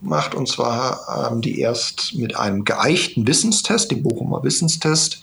gemacht 0.00 0.34
und 0.34 0.48
zwar 0.48 1.30
ähm, 1.32 1.40
die 1.40 1.60
erst 1.60 2.14
mit 2.14 2.36
einem 2.36 2.64
geeichten 2.64 3.26
Wissenstest, 3.26 3.90
dem 3.90 4.02
Bochumer 4.02 4.42
Wissenstest, 4.42 5.22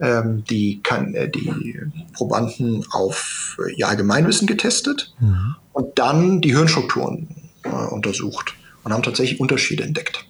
ähm, 0.00 0.44
die, 0.48 0.80
kann, 0.82 1.14
äh, 1.14 1.28
die 1.28 1.76
Probanden 2.12 2.84
auf 2.92 3.56
äh, 3.76 3.82
Allgemeinwissen 3.82 4.46
getestet 4.46 5.12
mhm. 5.18 5.56
und 5.72 5.98
dann 5.98 6.40
die 6.40 6.54
Hirnstrukturen 6.54 7.28
äh, 7.64 7.68
untersucht 7.68 8.54
und 8.84 8.92
haben 8.92 9.02
tatsächlich 9.02 9.40
Unterschiede 9.40 9.84
entdeckt. 9.84 10.24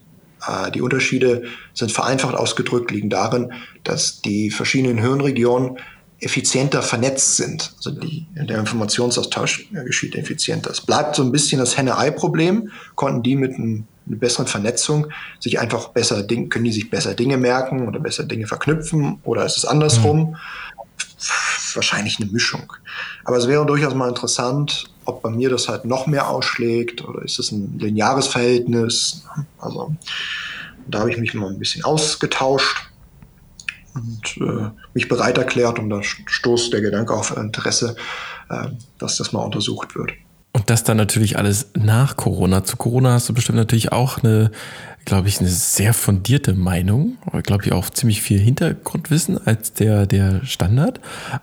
Die 0.72 0.80
Unterschiede 0.80 1.42
sind 1.74 1.90
vereinfacht 1.90 2.36
ausgedrückt, 2.36 2.92
liegen 2.92 3.10
darin, 3.10 3.52
dass 3.82 4.22
die 4.22 4.50
verschiedenen 4.50 4.96
Hirnregionen 4.96 5.78
effizienter 6.20 6.82
vernetzt 6.82 7.36
sind. 7.36 7.72
Also 7.76 7.90
die, 7.90 8.26
der 8.34 8.58
Informationsaustausch 8.58 9.68
geschieht 9.70 10.16
effizienter. 10.16 10.70
Es 10.70 10.80
bleibt 10.80 11.14
so 11.14 11.22
ein 11.22 11.30
bisschen 11.30 11.60
das 11.60 11.76
Henne-Ei-Problem. 11.76 12.70
Konnten 12.96 13.22
die 13.22 13.36
mit 13.36 13.54
einem, 13.54 13.86
einer 14.06 14.16
besseren 14.16 14.46
Vernetzung 14.46 15.08
sich 15.38 15.60
einfach 15.60 15.88
besser, 15.88 16.24
können 16.24 16.64
die 16.64 16.72
sich 16.72 16.90
besser 16.90 17.14
Dinge 17.14 17.36
merken 17.36 17.86
oder 17.86 18.00
besser 18.00 18.24
Dinge 18.24 18.46
verknüpfen 18.46 19.20
oder 19.22 19.44
ist 19.44 19.58
es 19.58 19.64
andersrum? 19.64 20.30
Mhm. 20.30 20.36
Wahrscheinlich 21.74 22.18
eine 22.20 22.30
Mischung. 22.30 22.72
Aber 23.24 23.36
es 23.36 23.46
wäre 23.46 23.64
durchaus 23.66 23.94
mal 23.94 24.08
interessant, 24.08 24.86
ob 25.04 25.22
bei 25.22 25.30
mir 25.30 25.50
das 25.50 25.68
halt 25.68 25.84
noch 25.84 26.06
mehr 26.06 26.28
ausschlägt 26.28 27.04
oder 27.06 27.22
ist 27.22 27.38
es 27.38 27.52
ein 27.52 27.78
lineares 27.78 28.26
Verhältnis. 28.26 29.24
Also 29.58 29.94
da 30.88 31.00
habe 31.00 31.10
ich 31.10 31.18
mich 31.18 31.34
mal 31.34 31.50
ein 31.50 31.58
bisschen 31.58 31.84
ausgetauscht 31.84 32.88
und 33.94 34.36
äh, 34.40 34.70
mich 34.94 35.08
bereit 35.08 35.38
erklärt 35.38 35.78
und 35.78 35.90
da 35.90 36.00
stoßt 36.02 36.72
der 36.72 36.80
Gedanke 36.80 37.14
auf 37.14 37.36
Interesse, 37.36 37.96
äh, 38.50 38.68
dass 38.98 39.16
das 39.16 39.32
mal 39.32 39.40
untersucht 39.40 39.96
wird. 39.96 40.12
Und 40.52 40.70
das 40.70 40.82
dann 40.82 40.96
natürlich 40.96 41.38
alles 41.38 41.70
nach 41.74 42.16
Corona. 42.16 42.64
Zu 42.64 42.76
Corona 42.76 43.12
hast 43.12 43.28
du 43.28 43.34
bestimmt 43.34 43.58
natürlich 43.58 43.92
auch 43.92 44.18
eine, 44.18 44.50
glaube 45.04 45.28
ich, 45.28 45.38
eine 45.38 45.48
sehr 45.48 45.94
fundierte 45.94 46.54
Meinung. 46.54 47.18
Glaube 47.44 47.66
ich 47.66 47.72
auch 47.72 47.90
ziemlich 47.90 48.22
viel 48.22 48.40
Hintergrundwissen 48.40 49.38
als 49.46 49.74
der, 49.74 50.06
der 50.06 50.44
Standard. 50.44 51.00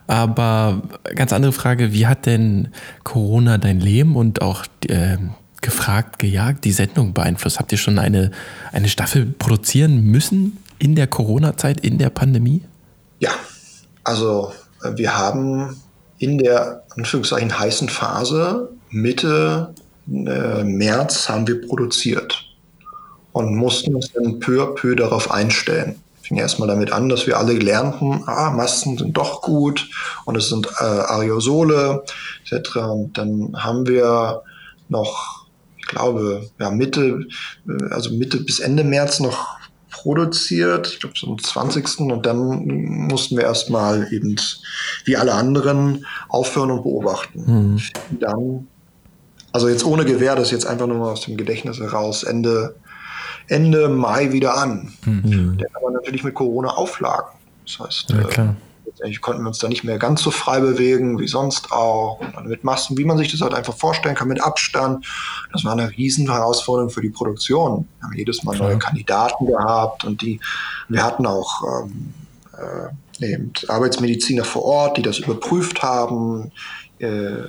Aber 0.07 0.81
ganz 1.15 1.33
andere 1.33 1.53
Frage, 1.53 1.93
wie 1.93 2.07
hat 2.07 2.25
denn 2.25 2.69
Corona 3.03 3.57
dein 3.57 3.79
Leben 3.79 4.15
und 4.15 4.41
auch 4.41 4.65
äh, 4.87 5.17
gefragt, 5.61 6.19
gejagt, 6.19 6.65
die 6.65 6.71
Sendung 6.71 7.13
beeinflusst? 7.13 7.59
Habt 7.59 7.71
ihr 7.71 7.77
schon 7.77 7.99
eine, 7.99 8.31
eine 8.73 8.89
Staffel 8.89 9.25
produzieren 9.25 10.03
müssen 10.03 10.57
in 10.79 10.95
der 10.95 11.07
Corona-Zeit, 11.07 11.81
in 11.81 11.97
der 11.97 12.09
Pandemie? 12.09 12.61
Ja, 13.19 13.31
also 14.03 14.51
äh, 14.83 14.91
wir 14.95 15.17
haben 15.17 15.81
in 16.17 16.37
der 16.37 16.83
Anführungszeichen 16.95 17.57
heißen 17.57 17.89
Phase 17.89 18.69
Mitte 18.89 19.73
äh, 20.07 20.63
März 20.63 21.29
haben 21.29 21.47
wir 21.47 21.65
produziert 21.67 22.45
und 23.31 23.55
mussten 23.55 23.95
uns 23.95 24.11
dann 24.13 24.39
peu 24.39 24.61
à 24.61 24.73
peu 24.73 24.95
darauf 24.95 25.31
einstellen. 25.31 26.01
Fing 26.21 26.37
erstmal 26.37 26.67
damit 26.67 26.91
an, 26.91 27.09
dass 27.09 27.27
wir 27.27 27.37
alle 27.37 27.53
lernten, 27.53 28.23
ah, 28.25 28.49
Masken 28.51 28.97
sind 28.97 29.15
doch 29.17 29.41
gut 29.41 29.89
und 30.25 30.35
es 30.35 30.49
sind 30.49 30.67
äh, 30.79 30.83
Aerosole 30.83 32.03
etc. 32.49 32.77
Und 32.77 33.17
dann 33.17 33.51
haben 33.55 33.85
wir 33.85 34.41
noch, 34.89 35.47
ich 35.77 35.85
glaube, 35.85 36.49
ja, 36.59 36.71
Mitte, 36.71 37.27
äh, 37.67 37.93
also 37.93 38.11
Mitte 38.11 38.37
bis 38.37 38.59
Ende 38.59 38.83
März 38.83 39.19
noch 39.19 39.57
produziert, 39.95 40.87
ich 40.87 40.99
glaube 40.99 41.15
zum 41.15 41.41
20. 41.41 41.99
Und 41.99 42.25
dann 42.25 42.65
mussten 43.07 43.37
wir 43.37 43.43
erstmal 43.43 44.11
eben 44.11 44.35
wie 45.05 45.15
alle 45.15 45.33
anderen 45.33 46.05
aufhören 46.27 46.71
und 46.71 46.83
beobachten. 46.83 47.43
Mhm. 47.45 47.81
Dann, 48.19 48.67
also 49.51 49.69
jetzt 49.69 49.85
ohne 49.85 50.05
Gewehr, 50.05 50.35
das 50.35 50.51
jetzt 50.51 50.67
einfach 50.67 50.87
nur 50.87 50.97
mal 50.97 51.11
aus 51.11 51.21
dem 51.21 51.37
Gedächtnis 51.37 51.79
heraus, 51.79 52.23
Ende, 52.23 52.75
Ende 53.47 53.87
Mai 53.87 54.31
wieder 54.33 54.57
an. 54.57 54.93
Mhm. 55.05 55.57
Der 55.57 55.69
aber 55.75 55.91
natürlich 55.91 56.23
mit 56.23 56.33
Corona 56.35 56.69
Auflagen. 56.69 57.29
Das 57.65 57.79
heißt, 57.79 58.09
ja, 58.11 58.27
äh, 58.27 58.53
letztendlich 58.85 59.21
konnten 59.21 59.43
wir 59.43 59.47
uns 59.47 59.59
da 59.59 59.67
nicht 59.67 59.83
mehr 59.83 59.97
ganz 59.97 60.21
so 60.21 60.31
frei 60.31 60.59
bewegen 60.59 61.19
wie 61.19 61.27
sonst 61.27 61.71
auch. 61.71 62.19
Und 62.35 62.47
mit 62.47 62.63
Masken, 62.63 62.97
wie 62.97 63.05
man 63.05 63.17
sich 63.17 63.31
das 63.31 63.41
halt 63.41 63.53
einfach 63.53 63.75
vorstellen 63.75 64.15
kann, 64.15 64.27
mit 64.27 64.43
Abstand. 64.43 65.05
Das 65.51 65.63
war 65.65 65.73
eine 65.73 65.89
riesen 65.91 66.31
Herausforderung 66.31 66.89
für 66.89 67.01
die 67.01 67.09
Produktion. 67.09 67.87
Wir 67.99 68.07
haben 68.07 68.15
jedes 68.15 68.43
Mal 68.43 68.55
Klar. 68.55 68.69
neue 68.69 68.79
Kandidaten 68.79 69.47
gehabt 69.47 70.03
und 70.03 70.21
die, 70.21 70.39
wir 70.89 71.03
hatten 71.03 71.25
auch 71.25 71.63
ähm, 71.83 72.13
äh, 73.19 73.33
eben 73.33 73.53
Arbeitsmediziner 73.67 74.43
vor 74.43 74.63
Ort, 74.63 74.97
die 74.97 75.01
das 75.01 75.19
überprüft 75.19 75.83
haben. 75.83 76.51
Äh, 76.99 77.43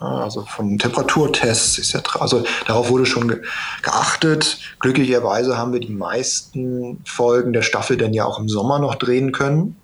also 0.00 0.44
von 0.44 0.78
Temperaturtests 0.78 1.78
etc. 1.78 2.16
Also 2.20 2.44
darauf 2.66 2.88
wurde 2.88 3.04
schon 3.04 3.28
ge 3.28 3.42
geachtet. 3.82 4.60
Glücklicherweise 4.78 5.58
haben 5.58 5.72
wir 5.72 5.80
die 5.80 5.92
meisten 5.92 7.02
Folgen 7.04 7.52
der 7.52 7.62
Staffel 7.62 7.96
dann 7.96 8.14
ja 8.14 8.24
auch 8.24 8.38
im 8.38 8.48
Sommer 8.48 8.78
noch 8.78 8.94
drehen 8.94 9.32
können. 9.32 9.76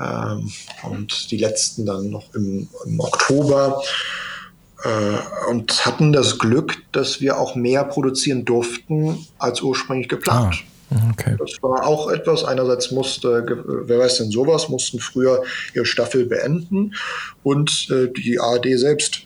Ähm, 0.00 0.50
und 0.84 1.30
die 1.30 1.38
letzten 1.38 1.86
dann 1.86 2.10
noch 2.10 2.34
im, 2.34 2.68
im 2.84 3.00
Oktober. 3.00 3.82
Äh, 4.84 5.50
und 5.50 5.86
hatten 5.86 6.12
das 6.12 6.38
Glück, 6.38 6.76
dass 6.92 7.20
wir 7.20 7.38
auch 7.38 7.54
mehr 7.54 7.84
produzieren 7.84 8.44
durften 8.44 9.26
als 9.38 9.60
ursprünglich 9.60 10.08
geplant. 10.08 10.54
Ah. 10.54 10.68
Okay. 11.10 11.36
Das 11.38 11.62
war 11.62 11.86
auch 11.86 12.08
etwas. 12.10 12.44
Einerseits 12.44 12.90
musste, 12.90 13.44
wer 13.84 13.98
weiß 13.98 14.18
denn 14.18 14.30
sowas, 14.30 14.68
mussten 14.68 15.00
früher 15.00 15.42
ihre 15.74 15.84
Staffel 15.84 16.24
beenden 16.24 16.94
und 17.42 17.88
äh, 17.90 18.08
die 18.10 18.40
ARD 18.40 18.68
selbst, 18.78 19.20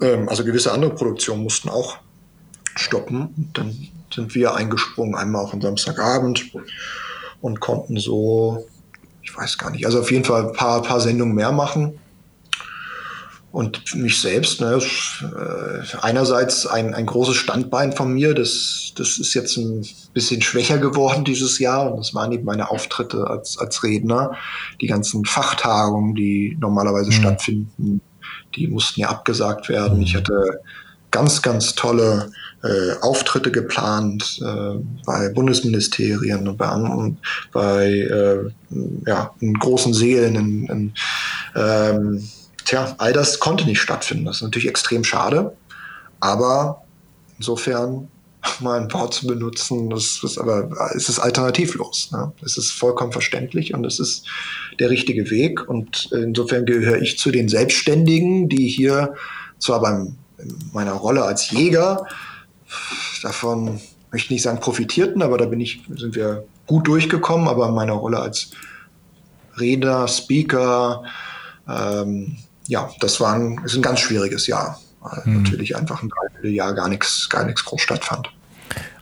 ähm, 0.00 0.28
also 0.28 0.44
gewisse 0.44 0.72
andere 0.72 0.94
Produktionen 0.94 1.42
mussten 1.42 1.70
auch 1.70 1.98
stoppen. 2.76 3.32
Und 3.36 3.50
dann 3.54 3.88
sind 4.12 4.34
wir 4.34 4.54
eingesprungen, 4.54 5.14
einmal 5.14 5.42
auch 5.42 5.54
am 5.54 5.62
Samstagabend 5.62 6.52
und 7.40 7.60
konnten 7.60 7.96
so 7.98 8.66
ich 9.22 9.36
weiß 9.36 9.58
gar 9.58 9.70
nicht, 9.70 9.86
also 9.86 10.00
auf 10.00 10.10
jeden 10.10 10.24
Fall 10.24 10.46
ein 10.46 10.52
paar, 10.52 10.82
paar 10.82 11.00
Sendungen 11.00 11.34
mehr 11.34 11.52
machen. 11.52 11.98
Und 13.52 13.94
mich 13.94 14.18
selbst, 14.18 14.62
ne, 14.62 14.78
äh, 14.78 15.96
einerseits 16.00 16.66
ein, 16.66 16.94
ein 16.94 17.04
großes 17.04 17.36
Standbein 17.36 17.92
von 17.92 18.10
mir, 18.10 18.32
das, 18.32 18.94
das 18.96 19.18
ist 19.18 19.34
jetzt 19.34 19.58
ein 19.58 19.86
bisschen 20.14 20.40
schwächer 20.40 20.78
geworden 20.78 21.24
dieses 21.24 21.58
Jahr. 21.58 21.92
Und 21.92 21.98
das 21.98 22.14
waren 22.14 22.32
eben 22.32 22.46
meine 22.46 22.70
Auftritte 22.70 23.26
als, 23.26 23.58
als 23.58 23.82
Redner. 23.82 24.36
Die 24.80 24.86
ganzen 24.86 25.26
Fachtagungen, 25.26 26.14
die 26.14 26.56
normalerweise 26.58 27.10
mhm. 27.10 27.14
stattfinden, 27.14 28.00
die 28.56 28.68
mussten 28.68 29.00
ja 29.00 29.10
abgesagt 29.10 29.68
werden. 29.68 30.00
Ich 30.00 30.16
hatte 30.16 30.60
ganz, 31.10 31.42
ganz 31.42 31.74
tolle 31.74 32.32
äh, 32.62 32.92
Auftritte 33.00 33.50
geplant 33.50 34.40
äh, 34.40 34.78
bei 35.04 35.28
Bundesministerien 35.30 36.46
und 36.46 36.56
bei, 36.56 37.16
bei 37.52 37.86
äh, 37.88 38.50
ja, 39.06 39.34
in 39.40 39.54
großen 39.54 39.92
Seelen. 39.92 40.36
In, 40.36 40.66
in, 40.68 40.94
ähm, 41.56 42.28
tja, 42.64 42.94
all 42.98 43.12
das 43.12 43.40
konnte 43.40 43.64
nicht 43.64 43.80
stattfinden. 43.80 44.26
Das 44.26 44.36
ist 44.36 44.42
natürlich 44.42 44.68
extrem 44.68 45.02
schade. 45.02 45.56
Aber 46.20 46.84
insofern 47.36 48.08
mal 48.60 48.80
ein 48.80 48.92
Wort 48.92 49.14
zu 49.14 49.26
benutzen, 49.26 49.90
das 49.90 50.20
ist 50.22 50.38
aber 50.38 50.70
es 50.94 51.08
ist 51.08 51.18
alternativlos. 51.18 52.10
Ne? 52.12 52.32
Es 52.44 52.56
ist 52.56 52.70
vollkommen 52.70 53.10
verständlich 53.10 53.74
und 53.74 53.84
es 53.84 53.98
ist 53.98 54.24
der 54.78 54.90
richtige 54.90 55.30
Weg. 55.30 55.68
Und 55.68 56.10
insofern 56.12 56.64
gehöre 56.64 57.02
ich 57.02 57.18
zu 57.18 57.32
den 57.32 57.48
Selbstständigen, 57.48 58.48
die 58.48 58.68
hier 58.68 59.14
zwar 59.58 59.80
beim 59.80 60.16
in 60.38 60.70
meiner 60.72 60.92
Rolle 60.92 61.22
als 61.22 61.50
Jäger 61.50 62.06
davon 63.22 63.80
möchte 64.10 64.26
ich 64.26 64.30
nicht 64.30 64.42
sagen 64.42 64.60
profitierten, 64.60 65.22
aber 65.22 65.38
da 65.38 65.46
bin 65.46 65.60
ich, 65.60 65.82
sind 65.96 66.14
wir 66.14 66.44
gut 66.66 66.86
durchgekommen, 66.86 67.48
aber 67.48 67.68
in 67.68 67.74
meiner 67.74 67.94
Rolle 67.94 68.20
als 68.20 68.50
Redner, 69.58 70.08
Speaker, 70.08 71.04
ähm, 71.68 72.36
ja, 72.66 72.90
das 73.00 73.20
war 73.20 73.34
ein, 73.34 73.60
ist 73.64 73.74
ein 73.74 73.82
ganz 73.82 74.00
schwieriges 74.00 74.46
Jahr, 74.46 74.80
weil 75.00 75.24
hm. 75.24 75.42
natürlich 75.42 75.76
einfach 75.76 76.02
ein 76.02 76.08
Dreivierteljahr 76.08 76.74
gar 76.74 76.88
nichts, 76.88 77.28
gar 77.28 77.44
nichts 77.44 77.64
groß 77.64 77.80
stattfand. 77.80 78.30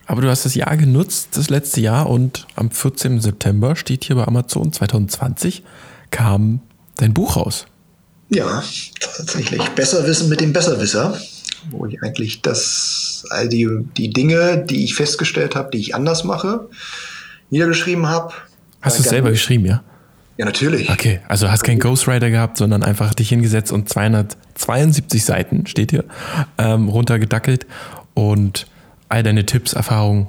Aber 0.06 0.22
du 0.22 0.28
hast 0.28 0.44
das 0.44 0.56
Jahr 0.56 0.76
genutzt, 0.76 1.28
das 1.32 1.50
letzte 1.50 1.80
Jahr, 1.80 2.08
und 2.08 2.46
am 2.56 2.70
14. 2.70 3.20
September 3.20 3.76
steht 3.76 4.04
hier 4.04 4.16
bei 4.16 4.26
Amazon 4.26 4.72
2020 4.72 5.62
kam 6.10 6.60
dein 6.96 7.14
Buch 7.14 7.36
raus. 7.36 7.66
Ja, 8.28 8.62
tatsächlich. 9.00 9.62
Besser 9.70 10.04
wissen 10.06 10.28
mit 10.28 10.40
dem 10.40 10.52
Besserwisser 10.52 11.20
wo 11.70 11.86
ich 11.86 12.02
eigentlich 12.02 12.42
das, 12.42 13.24
all 13.30 13.48
die, 13.48 13.68
die 13.96 14.10
Dinge, 14.10 14.64
die 14.68 14.84
ich 14.84 14.94
festgestellt 14.94 15.54
habe, 15.56 15.70
die 15.70 15.78
ich 15.78 15.94
anders 15.94 16.24
mache, 16.24 16.68
niedergeschrieben 17.50 18.08
habe. 18.08 18.32
Hast 18.80 18.98
du 18.98 19.02
es 19.02 19.08
selber 19.08 19.30
geschrieben, 19.30 19.66
ja? 19.66 19.82
Ja, 20.38 20.46
natürlich. 20.46 20.88
Okay, 20.88 21.20
also 21.28 21.50
hast 21.50 21.64
keinen 21.64 21.80
Ghostwriter 21.80 22.30
gehabt, 22.30 22.56
sondern 22.56 22.82
einfach 22.82 23.12
dich 23.12 23.28
hingesetzt 23.28 23.72
und 23.72 23.90
272 23.90 25.22
Seiten, 25.22 25.66
steht 25.66 25.90
hier, 25.90 26.04
ähm, 26.56 26.88
runtergedackelt 26.88 27.66
und 28.14 28.66
all 29.10 29.22
deine 29.22 29.44
Tipps, 29.44 29.74
Erfahrungen. 29.74 30.28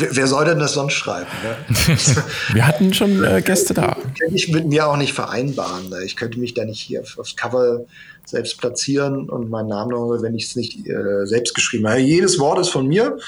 Wer, 0.00 0.26
soll 0.26 0.44
denn 0.44 0.58
das 0.58 0.72
sonst 0.72 0.94
schreiben? 0.94 1.28
Ne? 1.42 1.96
Wir 2.52 2.66
hatten 2.66 2.94
schon 2.94 3.22
äh, 3.22 3.42
Gäste 3.42 3.74
da. 3.74 3.96
Ich 4.32 4.48
mit 4.48 4.66
mir 4.66 4.88
auch 4.88 4.96
nicht 4.96 5.12
vereinbaren. 5.12 5.90
Ne? 5.90 6.04
Ich 6.04 6.16
könnte 6.16 6.38
mich 6.38 6.54
da 6.54 6.64
nicht 6.64 6.80
hier 6.80 7.02
aufs 7.18 7.36
Cover 7.36 7.84
selbst 8.24 8.58
platzieren 8.58 9.28
und 9.28 9.50
meinen 9.50 9.68
Namen 9.68 9.90
noch, 9.90 10.22
wenn 10.22 10.34
ich 10.34 10.46
es 10.46 10.56
nicht 10.56 10.86
äh, 10.86 11.26
selbst 11.26 11.54
geschrieben 11.54 11.88
habe. 11.88 12.00
Jedes 12.00 12.38
Wort 12.38 12.58
ist 12.58 12.70
von 12.70 12.86
mir. 12.86 13.18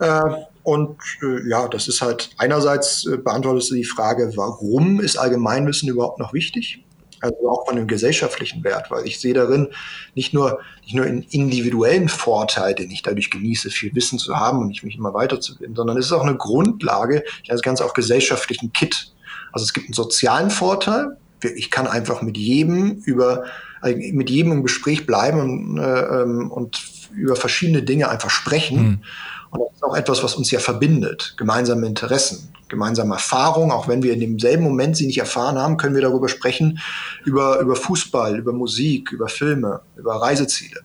Äh, 0.00 0.22
und 0.62 0.98
äh, 1.22 1.48
ja, 1.48 1.66
das 1.66 1.88
ist 1.88 2.02
halt 2.02 2.30
einerseits 2.36 3.06
äh, 3.06 3.16
beantwortest 3.16 3.70
du 3.70 3.74
die 3.74 3.84
Frage, 3.84 4.32
warum 4.36 5.00
ist 5.00 5.16
Allgemeinwissen 5.16 5.88
überhaupt 5.88 6.18
noch 6.18 6.34
wichtig? 6.34 6.84
Also 7.20 7.50
auch 7.50 7.66
von 7.66 7.76
dem 7.76 7.86
gesellschaftlichen 7.86 8.62
Wert, 8.64 8.90
weil 8.90 9.06
ich 9.06 9.18
sehe 9.18 9.34
darin 9.34 9.68
nicht 10.14 10.34
nur, 10.34 10.60
nicht 10.82 10.94
nur 10.94 11.04
einen 11.04 11.22
individuellen 11.22 12.08
Vorteil, 12.08 12.74
den 12.74 12.90
ich 12.90 13.02
dadurch 13.02 13.30
genieße, 13.30 13.70
viel 13.70 13.94
Wissen 13.94 14.18
zu 14.18 14.36
haben 14.36 14.58
und 14.60 14.70
ich 14.70 14.82
mich 14.82 14.96
immer 14.96 15.14
weiterzubilden, 15.14 15.74
sondern 15.74 15.96
es 15.96 16.06
ist 16.06 16.12
auch 16.12 16.24
eine 16.24 16.36
Grundlage, 16.36 17.24
das 17.48 17.62
Ganze 17.62 17.84
auch 17.84 17.94
gesellschaftlichen 17.94 18.72
Kit. 18.72 19.12
Also 19.52 19.64
es 19.64 19.72
gibt 19.72 19.86
einen 19.86 19.94
sozialen 19.94 20.50
Vorteil. 20.50 21.16
Ich 21.56 21.70
kann 21.70 21.86
einfach 21.86 22.22
mit 22.22 22.36
jedem 22.36 23.02
über 23.04 23.44
äh, 23.82 24.12
mit 24.12 24.30
jedem 24.30 24.52
im 24.52 24.62
Gespräch 24.62 25.06
bleiben 25.06 25.40
und, 25.40 25.78
äh, 25.78 26.22
ähm, 26.22 26.50
und 26.50 26.80
über 27.12 27.36
verschiedene 27.36 27.82
Dinge 27.82 28.08
einfach 28.08 28.30
sprechen. 28.30 28.82
Mhm. 28.82 29.02
Und 29.50 29.60
das 29.60 29.76
ist 29.76 29.84
auch 29.84 29.96
etwas, 29.96 30.22
was 30.22 30.34
uns 30.34 30.50
ja 30.50 30.58
verbindet. 30.58 31.34
Gemeinsame 31.36 31.86
Interessen, 31.86 32.52
gemeinsame 32.68 33.14
Erfahrungen. 33.14 33.70
Auch 33.72 33.88
wenn 33.88 34.02
wir 34.02 34.12
in 34.12 34.20
demselben 34.20 34.64
Moment 34.64 34.96
sie 34.96 35.06
nicht 35.06 35.18
erfahren 35.18 35.58
haben, 35.58 35.76
können 35.76 35.94
wir 35.94 36.02
darüber 36.02 36.28
sprechen, 36.28 36.80
über, 37.24 37.60
über 37.60 37.76
Fußball, 37.76 38.38
über 38.38 38.52
Musik, 38.52 39.12
über 39.12 39.28
Filme, 39.28 39.80
über 39.96 40.14
Reiseziele. 40.14 40.80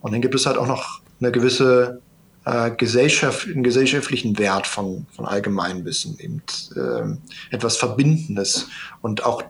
Und 0.00 0.12
dann 0.12 0.20
gibt 0.20 0.34
es 0.34 0.46
halt 0.46 0.58
auch 0.58 0.66
noch 0.66 1.00
eine 1.20 1.30
gewisse 1.30 2.00
äh, 2.44 2.70
Gesellschaft, 2.72 3.46
einen 3.46 3.62
gesellschaftlichen 3.62 4.38
Wert 4.38 4.66
von, 4.66 5.06
von 5.14 5.26
Allgemeinwissen, 5.26 6.18
eben 6.18 6.42
äh, 6.74 7.54
etwas 7.54 7.76
Verbindendes 7.76 8.68
und 9.00 9.24
auch 9.24 9.44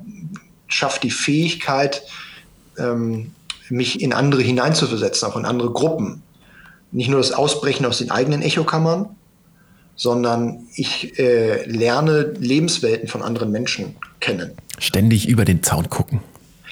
schafft 0.67 1.03
die 1.03 1.11
Fähigkeit, 1.11 2.03
ähm, 2.79 3.33
mich 3.69 4.03
in 4.03 4.13
andere 4.13 4.43
hineinzuversetzen, 4.43 5.29
auch 5.29 5.37
in 5.37 5.47
andere 5.47 5.73
Gruppen. 5.73 6.23
Nicht 6.91 7.09
nur 7.09 7.19
das 7.19 7.33
Ausbrechen 7.33 7.87
aus 7.87 7.99
den 7.99 8.11
eigenen 8.11 8.43
Echokammern, 8.43 9.17
sondern 9.97 10.67
ich 10.75 11.19
äh, 11.19 11.65
lerne 11.67 12.33
Lebenswelten 12.39 13.09
von 13.09 13.23
anderen 13.23 13.51
Menschen 13.51 13.97
kennen. 14.21 14.53
Ständig 14.79 15.29
über 15.29 15.45
den 15.45 15.63
Zaun 15.63 15.89
gucken. 15.91 16.21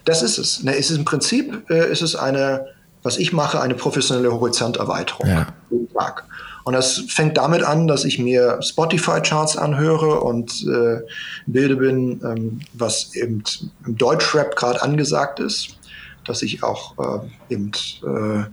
Das 0.04 0.22
ist 0.22 0.38
es. 0.38 0.62
Ne, 0.62 0.76
es 0.76 0.90
ist 0.90 0.96
im 0.96 1.04
Prinzip 1.04 1.70
äh, 1.70 1.90
ist 1.90 2.02
es 2.02 2.16
eine, 2.16 2.66
was 3.02 3.18
ich 3.18 3.32
mache, 3.32 3.60
eine 3.60 3.74
professionelle 3.74 4.32
Horizonterweiterung 4.32 5.28
ja. 5.28 5.46
jeden 5.70 5.92
Tag. 5.92 6.24
Und 6.64 6.74
das 6.74 7.04
fängt 7.08 7.36
damit 7.36 7.62
an, 7.62 7.88
dass 7.88 8.04
ich 8.04 8.18
mir 8.18 8.60
Spotify-Charts 8.62 9.56
anhöre 9.56 10.20
und 10.20 10.66
äh, 10.66 11.00
Bilde 11.46 11.76
bin, 11.76 12.20
ähm, 12.24 12.60
was 12.74 13.14
eben 13.14 13.42
im 13.86 13.96
Deutschrap 13.96 14.56
gerade 14.56 14.82
angesagt 14.82 15.40
ist 15.40 15.76
dass 16.24 16.42
ich 16.42 16.62
auch 16.62 16.94
äh, 16.98 17.54
eben 17.54 17.72
äh, 18.02 18.44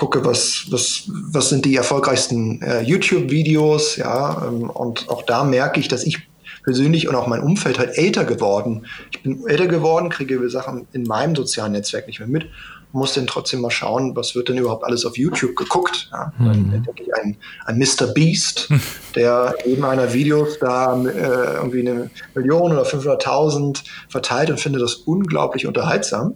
gucke, 0.00 0.24
was, 0.24 0.64
was, 0.70 1.10
was 1.30 1.50
sind 1.50 1.66
die 1.66 1.76
erfolgreichsten 1.76 2.62
äh, 2.62 2.80
YouTube-Videos, 2.80 3.96
ja, 3.96 4.46
ähm, 4.48 4.70
und 4.70 5.10
auch 5.10 5.22
da 5.22 5.44
merke 5.44 5.78
ich, 5.78 5.88
dass 5.88 6.04
ich 6.04 6.26
persönlich 6.64 7.06
und 7.06 7.14
auch 7.14 7.26
mein 7.26 7.42
Umfeld 7.42 7.78
halt 7.78 7.98
älter 7.98 8.24
geworden. 8.24 8.86
Ich 9.10 9.22
bin 9.22 9.46
älter 9.46 9.66
geworden, 9.66 10.08
kriege 10.08 10.48
Sachen 10.48 10.86
in 10.92 11.02
meinem 11.02 11.36
sozialen 11.36 11.72
Netzwerk 11.72 12.06
nicht 12.06 12.18
mehr 12.18 12.28
mit 12.28 12.46
muss 12.92 13.14
dann 13.14 13.26
trotzdem 13.26 13.60
mal 13.60 13.70
schauen, 13.70 14.16
was 14.16 14.34
wird 14.34 14.48
denn 14.48 14.58
überhaupt 14.58 14.84
alles 14.84 15.04
auf 15.04 15.16
YouTube 15.16 15.54
geguckt. 15.54 16.08
Ja? 16.10 16.32
Dann 16.38 16.72
entdecke 16.72 17.04
ich 17.04 17.14
einen, 17.14 17.36
einen 17.64 17.78
Mr. 17.78 18.08
Beast, 18.12 18.68
der 19.14 19.54
neben 19.64 19.84
einer 19.84 20.12
Videos 20.12 20.58
da 20.58 21.00
äh, 21.04 21.54
irgendwie 21.54 21.88
eine 21.88 22.10
Million 22.34 22.72
oder 22.72 22.82
500.000 22.82 23.84
verteilt 24.08 24.50
und 24.50 24.58
finde 24.58 24.78
das 24.80 24.94
unglaublich 24.94 25.66
unterhaltsam. 25.66 26.34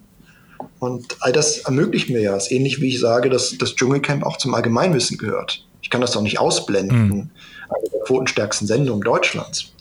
Und 0.78 1.16
all 1.20 1.32
das 1.32 1.58
ermöglicht 1.58 2.10
mir 2.10 2.20
ja. 2.20 2.36
Es 2.36 2.44
ist 2.44 2.52
ähnlich 2.52 2.80
wie 2.80 2.88
ich 2.88 3.00
sage, 3.00 3.30
dass 3.30 3.56
das 3.58 3.74
Dschungelcamp 3.74 4.24
auch 4.24 4.36
zum 4.36 4.54
Allgemeinwissen 4.54 5.18
gehört. 5.18 5.64
Ich 5.82 5.90
kann 5.90 6.00
das 6.00 6.12
doch 6.12 6.22
nicht 6.22 6.38
ausblenden. 6.38 7.08
Mhm. 7.08 7.30
Eine 7.68 7.88
der 7.92 8.00
quotenstärksten 8.06 8.66
Sendungen 8.66 9.02
Deutschlands. 9.02 9.72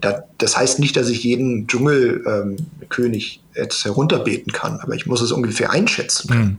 Da, 0.00 0.24
das 0.38 0.56
heißt 0.56 0.78
nicht, 0.78 0.96
dass 0.96 1.08
ich 1.08 1.22
jeden 1.24 1.66
Dschungelkönig 1.66 3.42
ähm, 3.54 3.62
jetzt 3.62 3.84
herunterbeten 3.84 4.52
kann, 4.52 4.80
aber 4.80 4.94
ich 4.94 5.06
muss 5.06 5.20
es 5.20 5.32
ungefähr 5.32 5.70
einschätzen 5.70 6.28
können. 6.30 6.44
Mhm. 6.44 6.58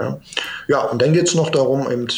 Ja. 0.00 0.20
ja, 0.68 0.80
und 0.82 1.00
dann 1.00 1.12
geht 1.12 1.28
es 1.28 1.34
noch 1.34 1.50
darum, 1.50 1.90
eben, 1.90 2.08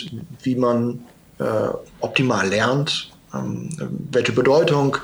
wie 0.42 0.56
man 0.56 1.00
äh, 1.38 1.68
optimal 2.00 2.48
lernt, 2.48 3.10
ähm, 3.34 3.68
welche 4.10 4.32
Bedeutung 4.32 4.96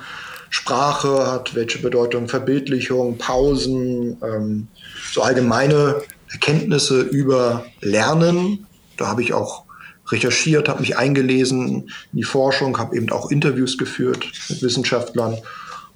Sprache 0.52 1.26
hat, 1.26 1.54
welche 1.54 1.78
Bedeutung 1.78 2.28
Verbildlichung, 2.28 3.16
Pausen, 3.16 4.18
ähm, 4.22 4.68
so 5.10 5.22
allgemeine 5.22 6.02
Erkenntnisse 6.30 7.00
über 7.00 7.64
Lernen. 7.80 8.66
Da 8.98 9.06
habe 9.06 9.22
ich 9.22 9.32
auch 9.32 9.64
recherchiert, 10.08 10.68
habe 10.68 10.80
mich 10.80 10.98
eingelesen 10.98 11.88
in 12.12 12.12
die 12.12 12.22
Forschung, 12.22 12.78
habe 12.78 12.94
eben 12.96 13.10
auch 13.10 13.30
Interviews 13.30 13.78
geführt 13.78 14.30
mit 14.50 14.62
Wissenschaftlern. 14.62 15.38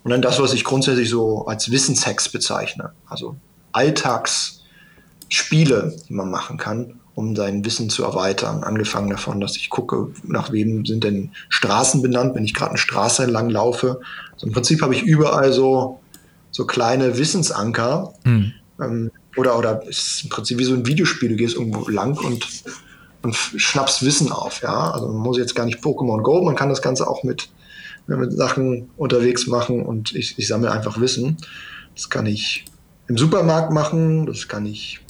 Und 0.02 0.10
dann 0.10 0.22
das, 0.22 0.40
was 0.40 0.54
ich 0.54 0.64
grundsätzlich 0.64 1.10
so 1.10 1.44
als 1.44 1.70
Wissenshacks 1.70 2.30
bezeichne. 2.30 2.92
Also 3.06 3.36
Alltagsspiele, 3.72 5.94
die 6.08 6.14
man 6.14 6.30
machen 6.30 6.56
kann, 6.56 7.00
um 7.14 7.36
sein 7.36 7.62
Wissen 7.66 7.90
zu 7.90 8.04
erweitern. 8.04 8.64
Angefangen 8.64 9.10
davon, 9.10 9.38
dass 9.40 9.56
ich 9.56 9.68
gucke, 9.68 10.14
nach 10.22 10.50
wem 10.50 10.86
sind 10.86 11.04
denn 11.04 11.32
Straßen 11.50 12.00
benannt, 12.00 12.34
wenn 12.34 12.44
ich 12.44 12.54
gerade 12.54 12.70
eine 12.70 12.78
Straße 12.78 13.24
entlang 13.24 13.50
laufe. 13.50 14.00
Also 14.36 14.46
Im 14.46 14.52
Prinzip 14.52 14.82
habe 14.82 14.94
ich 14.94 15.02
überall 15.02 15.52
so, 15.52 16.00
so 16.50 16.66
kleine 16.66 17.18
Wissensanker. 17.18 18.14
Mhm. 18.24 18.52
Ähm, 18.80 19.10
oder, 19.36 19.58
oder 19.58 19.82
es 19.88 19.98
ist 19.98 20.24
im 20.24 20.30
Prinzip 20.30 20.58
wie 20.58 20.64
so 20.64 20.74
ein 20.74 20.86
Videospiel. 20.86 21.30
Du 21.30 21.36
gehst 21.36 21.56
irgendwo 21.56 21.88
lang 21.88 22.16
und, 22.18 22.46
und 23.22 23.34
schnappst 23.34 24.04
Wissen 24.04 24.32
auf. 24.32 24.62
Ja? 24.62 24.92
Also 24.92 25.08
man 25.08 25.18
muss 25.18 25.38
jetzt 25.38 25.54
gar 25.54 25.66
nicht 25.66 25.80
Pokémon 25.80 26.22
Go, 26.22 26.42
man 26.42 26.56
kann 26.56 26.68
das 26.68 26.82
Ganze 26.82 27.08
auch 27.08 27.22
mit, 27.22 27.48
mit 28.06 28.32
Sachen 28.32 28.90
unterwegs 28.96 29.46
machen 29.46 29.84
und 29.84 30.14
ich, 30.14 30.38
ich 30.38 30.46
sammle 30.48 30.70
einfach 30.70 31.00
Wissen. 31.00 31.36
Das 31.94 32.10
kann 32.10 32.26
ich 32.26 32.64
im 33.08 33.16
Supermarkt 33.16 33.72
machen, 33.72 34.26
das 34.26 34.48
kann 34.48 34.66
ich, 34.66 35.00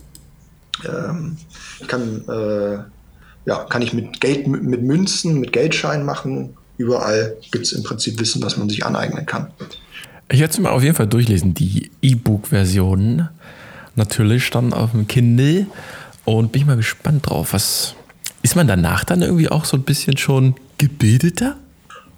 ähm, 0.84 1.36
ich 1.80 1.88
kann, 1.88 2.24
äh, 2.28 2.78
ja, 3.46 3.64
kann 3.68 3.82
ich 3.82 3.92
mit 3.92 4.20
Geld, 4.20 4.46
mit 4.46 4.82
Münzen, 4.82 5.40
mit 5.40 5.52
Geldscheinen 5.52 6.04
machen. 6.04 6.56
Überall 6.78 7.36
gibt 7.50 7.66
es 7.66 7.72
im 7.72 7.82
Prinzip 7.82 8.18
Wissen, 8.20 8.42
was 8.42 8.56
man 8.56 8.68
sich 8.68 8.84
aneignen 8.84 9.26
kann. 9.26 9.50
Ich 10.30 10.40
werde 10.40 10.52
es 10.52 10.58
mir 10.58 10.70
auf 10.70 10.82
jeden 10.82 10.94
Fall 10.94 11.06
durchlesen, 11.06 11.54
die 11.54 11.90
E-Book-Version. 12.02 13.28
Natürlich 13.94 14.50
dann 14.50 14.72
auf 14.72 14.90
dem 14.90 15.06
Kindle. 15.06 15.66
Und 16.24 16.52
bin 16.52 16.62
ich 16.62 16.66
mal 16.66 16.76
gespannt 16.76 17.28
drauf. 17.28 17.52
Was 17.52 17.94
ist 18.42 18.56
man 18.56 18.66
danach 18.66 19.04
dann 19.04 19.22
irgendwie 19.22 19.48
auch 19.48 19.64
so 19.64 19.76
ein 19.76 19.84
bisschen 19.84 20.16
schon 20.16 20.56
gebildeter? 20.78 21.56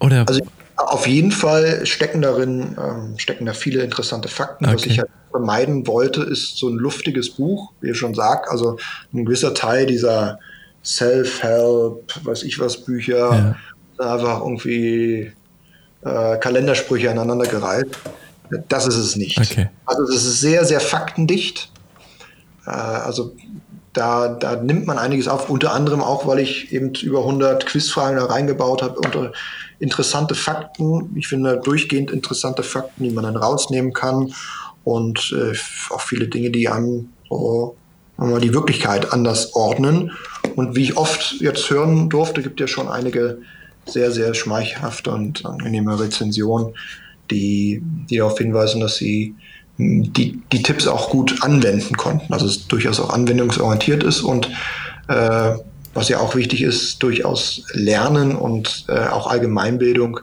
Oder? 0.01 0.25
Also 0.27 0.41
auf 0.77 1.07
jeden 1.07 1.33
Fall 1.33 1.85
stecken 1.87 2.23
darin 2.23 2.77
ähm, 2.79 3.19
stecken 3.19 3.47
da 3.47 3.53
viele 3.53 3.83
interessante 3.83 4.29
Fakten. 4.29 4.65
Okay. 4.65 4.75
Was 4.75 4.87
ich 4.87 4.99
halt 4.99 5.11
vermeiden 5.31 5.87
wollte, 5.87 6.23
ist 6.23 6.57
so 6.57 6.69
ein 6.69 6.77
luftiges 6.77 7.31
Buch, 7.31 7.73
wie 7.81 7.91
ich 7.91 7.99
schon 7.99 8.15
sag. 8.15 8.51
Also 8.51 8.79
ein 9.13 9.25
gewisser 9.25 9.55
Teil 9.55 9.87
dieser 9.87 10.39
Self-Help, 10.85 12.25
weiß 12.25 12.45
ich 12.45 12.59
was, 12.59 12.85
Bücher, 12.85 13.33
Ja. 13.33 13.57
Einfach 13.99 14.41
irgendwie 14.41 15.33
äh, 16.03 16.37
Kalendersprüche 16.39 17.11
aneinander 17.11 17.47
gereiht. 17.47 17.99
Das 18.69 18.87
ist 18.87 18.97
es 18.97 19.17
nicht. 19.17 19.39
Okay. 19.39 19.69
Also 19.85 20.05
es 20.05 20.25
ist 20.25 20.41
sehr, 20.41 20.65
sehr 20.65 20.81
faktendicht. 20.81 21.71
Äh, 22.67 22.71
also 22.71 23.35
da, 23.93 24.29
da 24.29 24.57
nimmt 24.57 24.87
man 24.87 24.99
einiges 24.99 25.29
auf, 25.29 25.51
unter 25.51 25.73
anderem 25.73 26.01
auch, 26.03 26.27
weil 26.27 26.39
ich 26.39 26.73
eben 26.73 26.95
über 26.95 27.21
100 27.21 27.67
Quizfragen 27.67 28.17
da 28.17 28.27
reingebaut 28.27 28.83
habe, 28.83 28.99
unter 29.01 29.33
interessante 29.81 30.35
Fakten. 30.35 31.15
Ich 31.17 31.29
finde 31.29 31.61
durchgehend 31.63 32.11
interessante 32.11 32.63
Fakten, 32.63 33.05
die 33.05 33.11
man 33.11 33.25
dann 33.25 33.37
rausnehmen 33.37 33.93
kann 33.93 34.33
und 34.85 35.35
äh, 35.37 35.57
auch 35.91 36.01
viele 36.01 36.29
Dinge, 36.29 36.51
die 36.51 36.69
einem 36.69 37.11
so, 37.29 37.77
die 38.19 38.55
Wirklichkeit 38.55 39.13
anders 39.13 39.55
ordnen. 39.55 40.13
Und 40.57 40.75
wie 40.75 40.85
ich 40.85 40.97
oft 40.97 41.37
jetzt 41.41 41.71
hören 41.71 42.09
durfte, 42.09 42.43
gibt 42.43 42.59
ja 42.59 42.67
schon 42.67 42.89
einige 42.89 43.39
sehr, 43.91 44.11
sehr 44.11 44.35
schmeichelhafte 44.35 45.11
und 45.11 45.45
angenehme 45.45 45.99
Rezensionen, 45.99 46.75
die, 47.31 47.83
die 48.09 48.17
darauf 48.19 48.39
hinweisen, 48.39 48.81
dass 48.81 48.97
sie 48.97 49.35
mh, 49.77 50.09
die, 50.17 50.41
die 50.53 50.63
Tipps 50.63 50.87
auch 50.87 51.11
gut 51.11 51.43
anwenden 51.43 51.97
konnten. 51.97 52.33
Also 52.33 52.47
es 52.47 52.69
durchaus 52.69 53.01
auch 53.01 53.11
anwendungsorientiert 53.11 54.03
ist 54.03 54.23
und 54.23 54.51
äh, 55.09 55.53
was 55.95 56.09
ja 56.09 56.21
auch 56.21 56.35
wichtig 56.35 56.63
ist, 56.63 57.03
durchaus 57.03 57.65
Lernen 57.73 58.37
und 58.37 58.85
äh, 58.89 59.09
auch 59.09 59.27
Allgemeinbildung. 59.27 60.21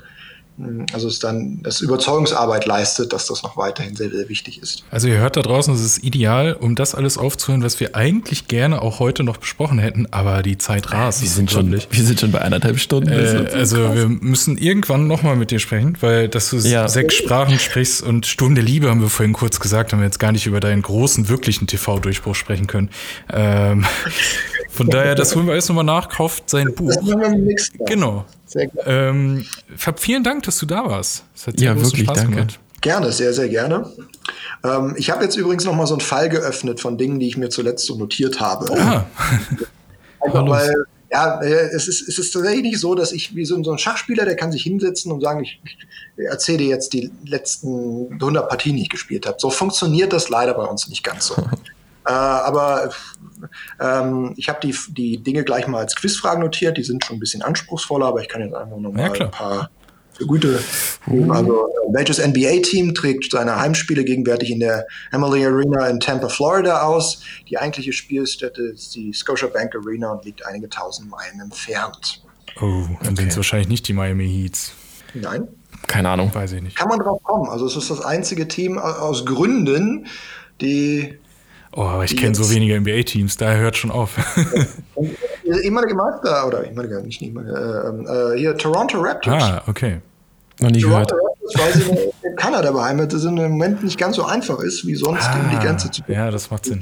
Mh, 0.58 0.86
Also 0.94 1.08
es 1.08 1.20
dann 1.20 1.60
das 1.64 1.82
Überzeugungsarbeit 1.82 2.66
leistet, 2.66 3.14
dass 3.14 3.28
das 3.28 3.44
noch 3.44 3.58
weiterhin 3.58 3.96
sehr, 3.96 4.10
sehr 4.10 4.30
wichtig 4.30 4.62
ist. 4.62 4.84
Also 4.92 5.08
ihr 5.08 5.18
hört 5.18 5.36
da 5.38 5.42
draußen, 5.42 5.74
es 5.74 5.82
ist 5.82 6.04
ideal, 6.04 6.54
um 6.54 6.76
das 6.76 6.96
alles 6.96 7.18
aufzuhören, 7.18 7.64
was 7.64 7.80
wir 7.80 7.96
eigentlich 7.96 8.48
gerne 8.48 8.82
auch 8.82 9.00
heute 9.00 9.24
noch 9.24 9.38
besprochen 9.38 9.80
hätten, 9.80 10.08
aber 10.12 10.42
die 10.44 10.58
Zeit 10.58 10.92
rast. 10.92 11.22
wir 11.22 11.30
sind, 11.30 11.52
schon, 11.52 11.72
wir 11.72 12.04
sind 12.04 12.20
schon 12.20 12.32
bei 12.32 12.42
anderthalb 12.42 12.80
Stunden. 12.80 13.10
Äh, 13.12 13.50
also 13.54 13.78
krass. 13.78 13.96
wir 13.96 14.08
müssen 14.08 14.58
irgendwann 14.58 15.08
nochmal 15.08 15.36
mit 15.36 15.52
dir 15.52 15.60
sprechen, 15.60 15.98
weil 16.02 16.28
dass 16.30 16.50
du 16.50 16.58
Ja. 16.58 16.88
sechs 16.88 17.16
Sprachen 17.16 17.60
sprichst 17.60 18.02
und 18.04 18.26
Sturm 18.26 18.56
der 18.56 18.64
Liebe 18.64 18.90
haben 18.90 19.02
wir 19.02 19.10
vorhin 19.10 19.34
kurz 19.34 19.60
gesagt, 19.60 19.92
haben 19.94 20.00
wir 20.00 20.06
jetzt 20.06 20.20
gar 20.20 20.32
nicht 20.32 20.46
über 20.46 20.60
deinen 20.60 20.82
großen, 20.82 21.30
wirklichen 21.30 21.68
TV-Durchbruch 21.68 22.36
sprechen 22.36 22.68
können. 22.68 22.90
Ähm, 23.32 23.86
von 24.70 24.88
daher, 24.90 25.16
das 25.16 25.36
holen 25.36 25.46
wir 25.46 25.54
alles 25.54 25.68
nochmal 25.70 25.84
nach, 25.86 26.10
kauft 26.10 26.50
sein 26.50 26.74
Buch. 26.74 26.88
Das 26.94 27.02
machen 27.04 27.22
wir 27.22 27.30
nächsten 27.30 27.78
Mal. 27.80 27.86
Genau. 27.86 28.26
Sehr 28.56 28.68
gerne. 28.68 28.90
Ähm, 28.90 29.46
Fab, 29.76 30.00
vielen 30.00 30.24
Dank, 30.24 30.44
dass 30.44 30.58
du 30.60 30.66
da 30.66 30.86
warst. 30.86 31.26
Es 31.36 31.46
hat 31.46 31.60
sehr 31.60 31.74
Ja, 31.74 31.76
wirklich, 31.76 32.06
Spaß 32.06 32.18
danke. 32.18 32.36
gemacht. 32.36 32.60
Gerne, 32.80 33.12
sehr, 33.12 33.34
sehr 33.34 33.50
gerne. 33.50 33.92
Ähm, 34.64 34.96
ich 34.98 35.10
habe 35.10 35.26
jetzt 35.26 35.36
übrigens 35.36 35.66
noch 35.66 35.76
mal 35.76 35.86
so 35.86 35.96
einen 35.96 36.02
Fall 36.02 36.30
geöffnet 36.30 36.80
von 36.80 36.98
Dingen, 36.98 37.20
die 37.20 37.28
ich 37.28 37.36
mir 37.36 37.50
zuletzt 37.50 37.86
so 37.86 37.98
notiert 37.98 38.40
habe. 38.40 38.72
Ah, 38.80 39.06
Einfach 40.22 40.48
weil, 40.48 40.74
ja, 41.12 41.42
äh, 41.42 41.70
es 41.76 41.90
ist, 41.90 42.08
es 42.08 42.18
ist 42.18 42.32
tatsächlich 42.32 42.64
nicht 42.64 42.80
so, 42.80 42.96
dass 42.96 43.12
ich 43.12 43.36
wie 43.36 43.44
so, 43.44 43.56
ein 43.56 43.78
Schachspieler, 43.78 44.24
der 44.24 44.38
kann 44.38 44.54
sich 44.54 44.64
hinsetzen 44.64 45.12
und 45.12 45.20
sagen, 45.20 45.44
ich, 45.44 45.60
ich 45.66 45.78
erzähle 46.26 46.60
dir 46.60 46.68
jetzt 46.68 46.94
die 46.94 47.12
letzten 47.26 48.14
100 48.14 48.48
Partien, 48.48 48.78
die 48.78 48.84
ich 48.84 48.90
gespielt 48.90 49.28
habe. 49.28 49.36
So 49.38 49.50
funktioniert 49.50 50.14
das 50.14 50.30
leider 50.30 50.54
bei 50.54 50.64
uns 50.64 50.88
nicht 50.88 51.04
ganz 51.04 51.28
so. 51.28 51.36
äh, 52.06 52.12
aber 52.12 52.92
ähm, 53.80 54.34
ich 54.38 54.50
habe 54.50 54.60
die, 54.62 54.76
die 54.90 55.18
Dinge 55.24 55.44
gleich 55.44 55.68
mal 55.68 55.80
als 55.80 55.96
Quizfragen 55.96 56.42
notiert. 56.42 56.78
Die 56.78 56.84
sind 56.84 57.04
schon 57.06 57.18
ein 57.18 57.20
bisschen 57.20 57.42
anspruchsvoller, 57.42 58.06
aber 58.08 58.22
ich 58.22 58.30
kann 58.30 58.42
jetzt 58.42 58.54
einfach 58.56 58.78
noch 58.78 58.92
Ja, 58.92 58.98
mal 58.98 59.12
klar. 59.12 59.28
ein 59.28 59.32
paar 59.32 59.70
gute. 60.26 60.60
Also, 61.30 61.68
äh, 61.68 61.94
welches 61.94 62.20
NBA-Team 62.26 62.94
trägt 62.96 63.30
seine 63.32 63.60
Heimspiele 63.60 64.06
gegenwärtig 64.06 64.50
in 64.52 64.62
der 64.62 64.86
Emily 65.12 65.46
Arena 65.46 65.88
in 65.88 66.00
Tampa, 66.00 66.30
Florida 66.30 66.84
aus? 66.84 67.22
Die 67.50 67.58
eigentliche 67.58 67.92
Spielstätte 67.92 68.62
ist 68.62 68.96
die 68.96 69.12
Scotiabank 69.14 69.76
Arena 69.76 70.12
und 70.14 70.24
liegt 70.26 70.46
einige 70.46 70.70
tausend 70.70 71.10
Meilen 71.10 71.42
entfernt. 71.42 72.24
oh, 72.62 72.86
dann 73.04 73.16
sind 73.18 73.28
es 73.30 73.36
wahrscheinlich 73.38 73.68
nicht 73.68 73.88
die 73.88 73.94
Miami 73.94 74.28
Heats. 74.30 74.72
Nein? 75.14 75.48
Keine 75.88 76.10
Ahnung. 76.10 76.34
Weiß 76.34 76.54
ich 76.54 76.62
nicht. 76.62 76.78
Kann 76.78 76.88
man 76.88 77.00
drauf 77.00 77.22
kommen. 77.24 77.50
Also, 77.50 77.66
es 77.66 77.76
ist 77.76 77.90
das 77.92 78.00
einzige 78.02 78.48
Team 78.48 78.78
au- 78.78 78.82
aus 78.82 79.26
Gründen, 79.26 80.08
die 80.62 81.20
Oh, 81.78 81.84
aber 81.84 82.06
ich 82.06 82.16
kenne 82.16 82.34
so 82.34 82.50
wenige 82.50 82.80
NBA-Teams, 82.80 83.36
daher 83.36 83.60
hört 83.60 83.76
schon 83.76 83.92
auf. 83.92 84.16
ehemalige 85.46 85.94
Meister, 85.94 86.48
oder 86.48 86.64
ehemalige, 86.66 87.02
nicht 87.02 87.22
ehemalige, 87.22 87.54
äh, 88.08 88.34
äh, 88.34 88.40
hier 88.40 88.58
Toronto 88.58 89.00
Raptors. 89.02 89.44
ah, 89.44 89.62
okay. 89.68 90.00
Noch 90.62 90.70
nie 90.70 90.80
gehört. 90.82 91.10
Toronto 91.10 91.28
Raptors, 91.28 91.60
weil 91.60 91.74
sie 91.74 92.28
in 92.30 92.36
Kanada 92.38 92.72
beheimatet 92.72 93.20
sind, 93.20 93.38
im 93.38 93.52
Moment 93.52 93.84
nicht 93.84 94.00
ganz 94.00 94.16
so 94.16 94.24
einfach 94.24 94.60
ist, 94.60 94.88
wie 94.88 94.96
sonst 94.96 95.28
um 95.36 95.50
die 95.52 95.58
Grenze 95.58 95.92
zu 95.92 96.02
Ah, 96.08 96.12
ja, 96.12 96.32
das 96.32 96.50
macht 96.50 96.64
Sinn. 96.64 96.80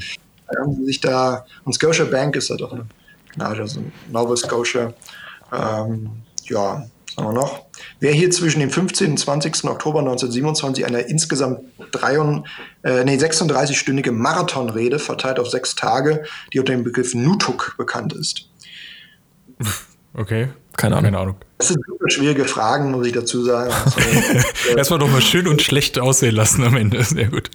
Da 0.48 0.60
haben 0.60 0.74
sie 0.76 0.84
sich 0.84 1.00
da, 1.00 1.44
und 1.64 1.72
Scotia 1.72 2.04
Bank 2.04 2.36
ist 2.36 2.50
da 2.50 2.54
doch 2.54 2.72
eine 2.72 2.86
Gnade, 3.34 3.62
also 3.62 3.80
Nova 4.12 4.36
Scotia. 4.36 4.92
Ähm, 5.52 6.10
ja, 6.44 6.86
haben 7.16 7.26
wir 7.26 7.32
noch? 7.32 7.66
Wer 8.00 8.12
hier 8.12 8.30
zwischen 8.30 8.60
dem 8.60 8.70
15. 8.70 9.12
und 9.12 9.18
20. 9.18 9.64
Oktober 9.64 10.00
1927 10.00 10.84
eine 10.86 11.00
insgesamt 11.00 11.60
drei 11.92 12.18
und, 12.18 12.46
äh, 12.82 13.04
nee, 13.04 13.16
36-stündige 13.16 14.12
Marathonrede 14.12 14.98
verteilt 14.98 15.38
auf 15.38 15.48
sechs 15.48 15.74
Tage, 15.74 16.24
die 16.52 16.60
unter 16.60 16.72
dem 16.72 16.84
Begriff 16.84 17.14
Nutuk 17.14 17.74
bekannt 17.78 18.12
ist. 18.12 18.48
Okay. 20.16 20.48
Keine 20.76 20.96
Ahnung. 20.96 21.04
Keine 21.04 21.18
Ahnung. 21.18 21.36
Das 21.58 21.68
sind 21.68 21.84
super 21.86 22.10
schwierige 22.10 22.44
Fragen, 22.44 22.90
muss 22.90 23.06
ich 23.06 23.12
dazu 23.12 23.42
sagen. 23.44 23.72
Also, 23.94 24.76
Erstmal 24.76 24.98
doch 24.98 25.10
mal 25.10 25.20
schön 25.20 25.46
und 25.46 25.62
schlecht 25.62 25.98
aussehen 25.98 26.34
lassen 26.34 26.64
am 26.64 26.76
Ende. 26.76 27.02
Sehr 27.04 27.28
gut. 27.28 27.50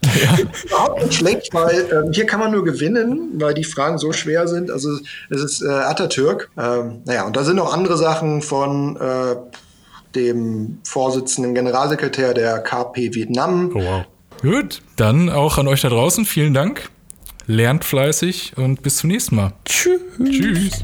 überhaupt 0.66 1.04
nicht 1.04 1.16
schlecht, 1.16 1.54
weil 1.54 1.86
ähm, 1.92 2.12
hier 2.14 2.26
kann 2.26 2.40
man 2.40 2.52
nur 2.52 2.64
gewinnen, 2.64 3.32
weil 3.36 3.54
die 3.54 3.64
Fragen 3.64 3.98
so 3.98 4.12
schwer 4.14 4.48
sind. 4.48 4.72
Also 4.72 5.00
es 5.30 5.44
ist 5.44 5.62
äh, 5.62 5.68
Atatürk. 5.68 6.50
Ähm, 6.58 7.02
naja, 7.06 7.26
und 7.26 7.36
da 7.36 7.44
sind 7.44 7.58
noch 7.58 7.74
andere 7.74 7.98
Sachen 7.98 8.42
von 8.42 8.96
äh, 8.98 9.36
dem 10.16 10.80
Vorsitzenden 10.84 11.54
Generalsekretär 11.54 12.34
der 12.34 12.60
KP 12.60 13.14
Vietnam. 13.14 13.72
Oh, 13.74 13.82
wow. 13.82 14.06
Gut, 14.42 14.82
dann 14.96 15.30
auch 15.30 15.58
an 15.58 15.68
euch 15.68 15.82
da 15.82 15.90
draußen. 15.90 16.26
Vielen 16.26 16.54
Dank. 16.54 16.90
Lernt 17.48 17.84
fleißig 17.84 18.54
und 18.58 18.84
bis 18.84 18.98
zum 18.98 19.10
nächsten 19.10 19.36
Mal. 19.36 19.54
Tschüss. 19.66 20.00
Tschüss. 20.24 20.84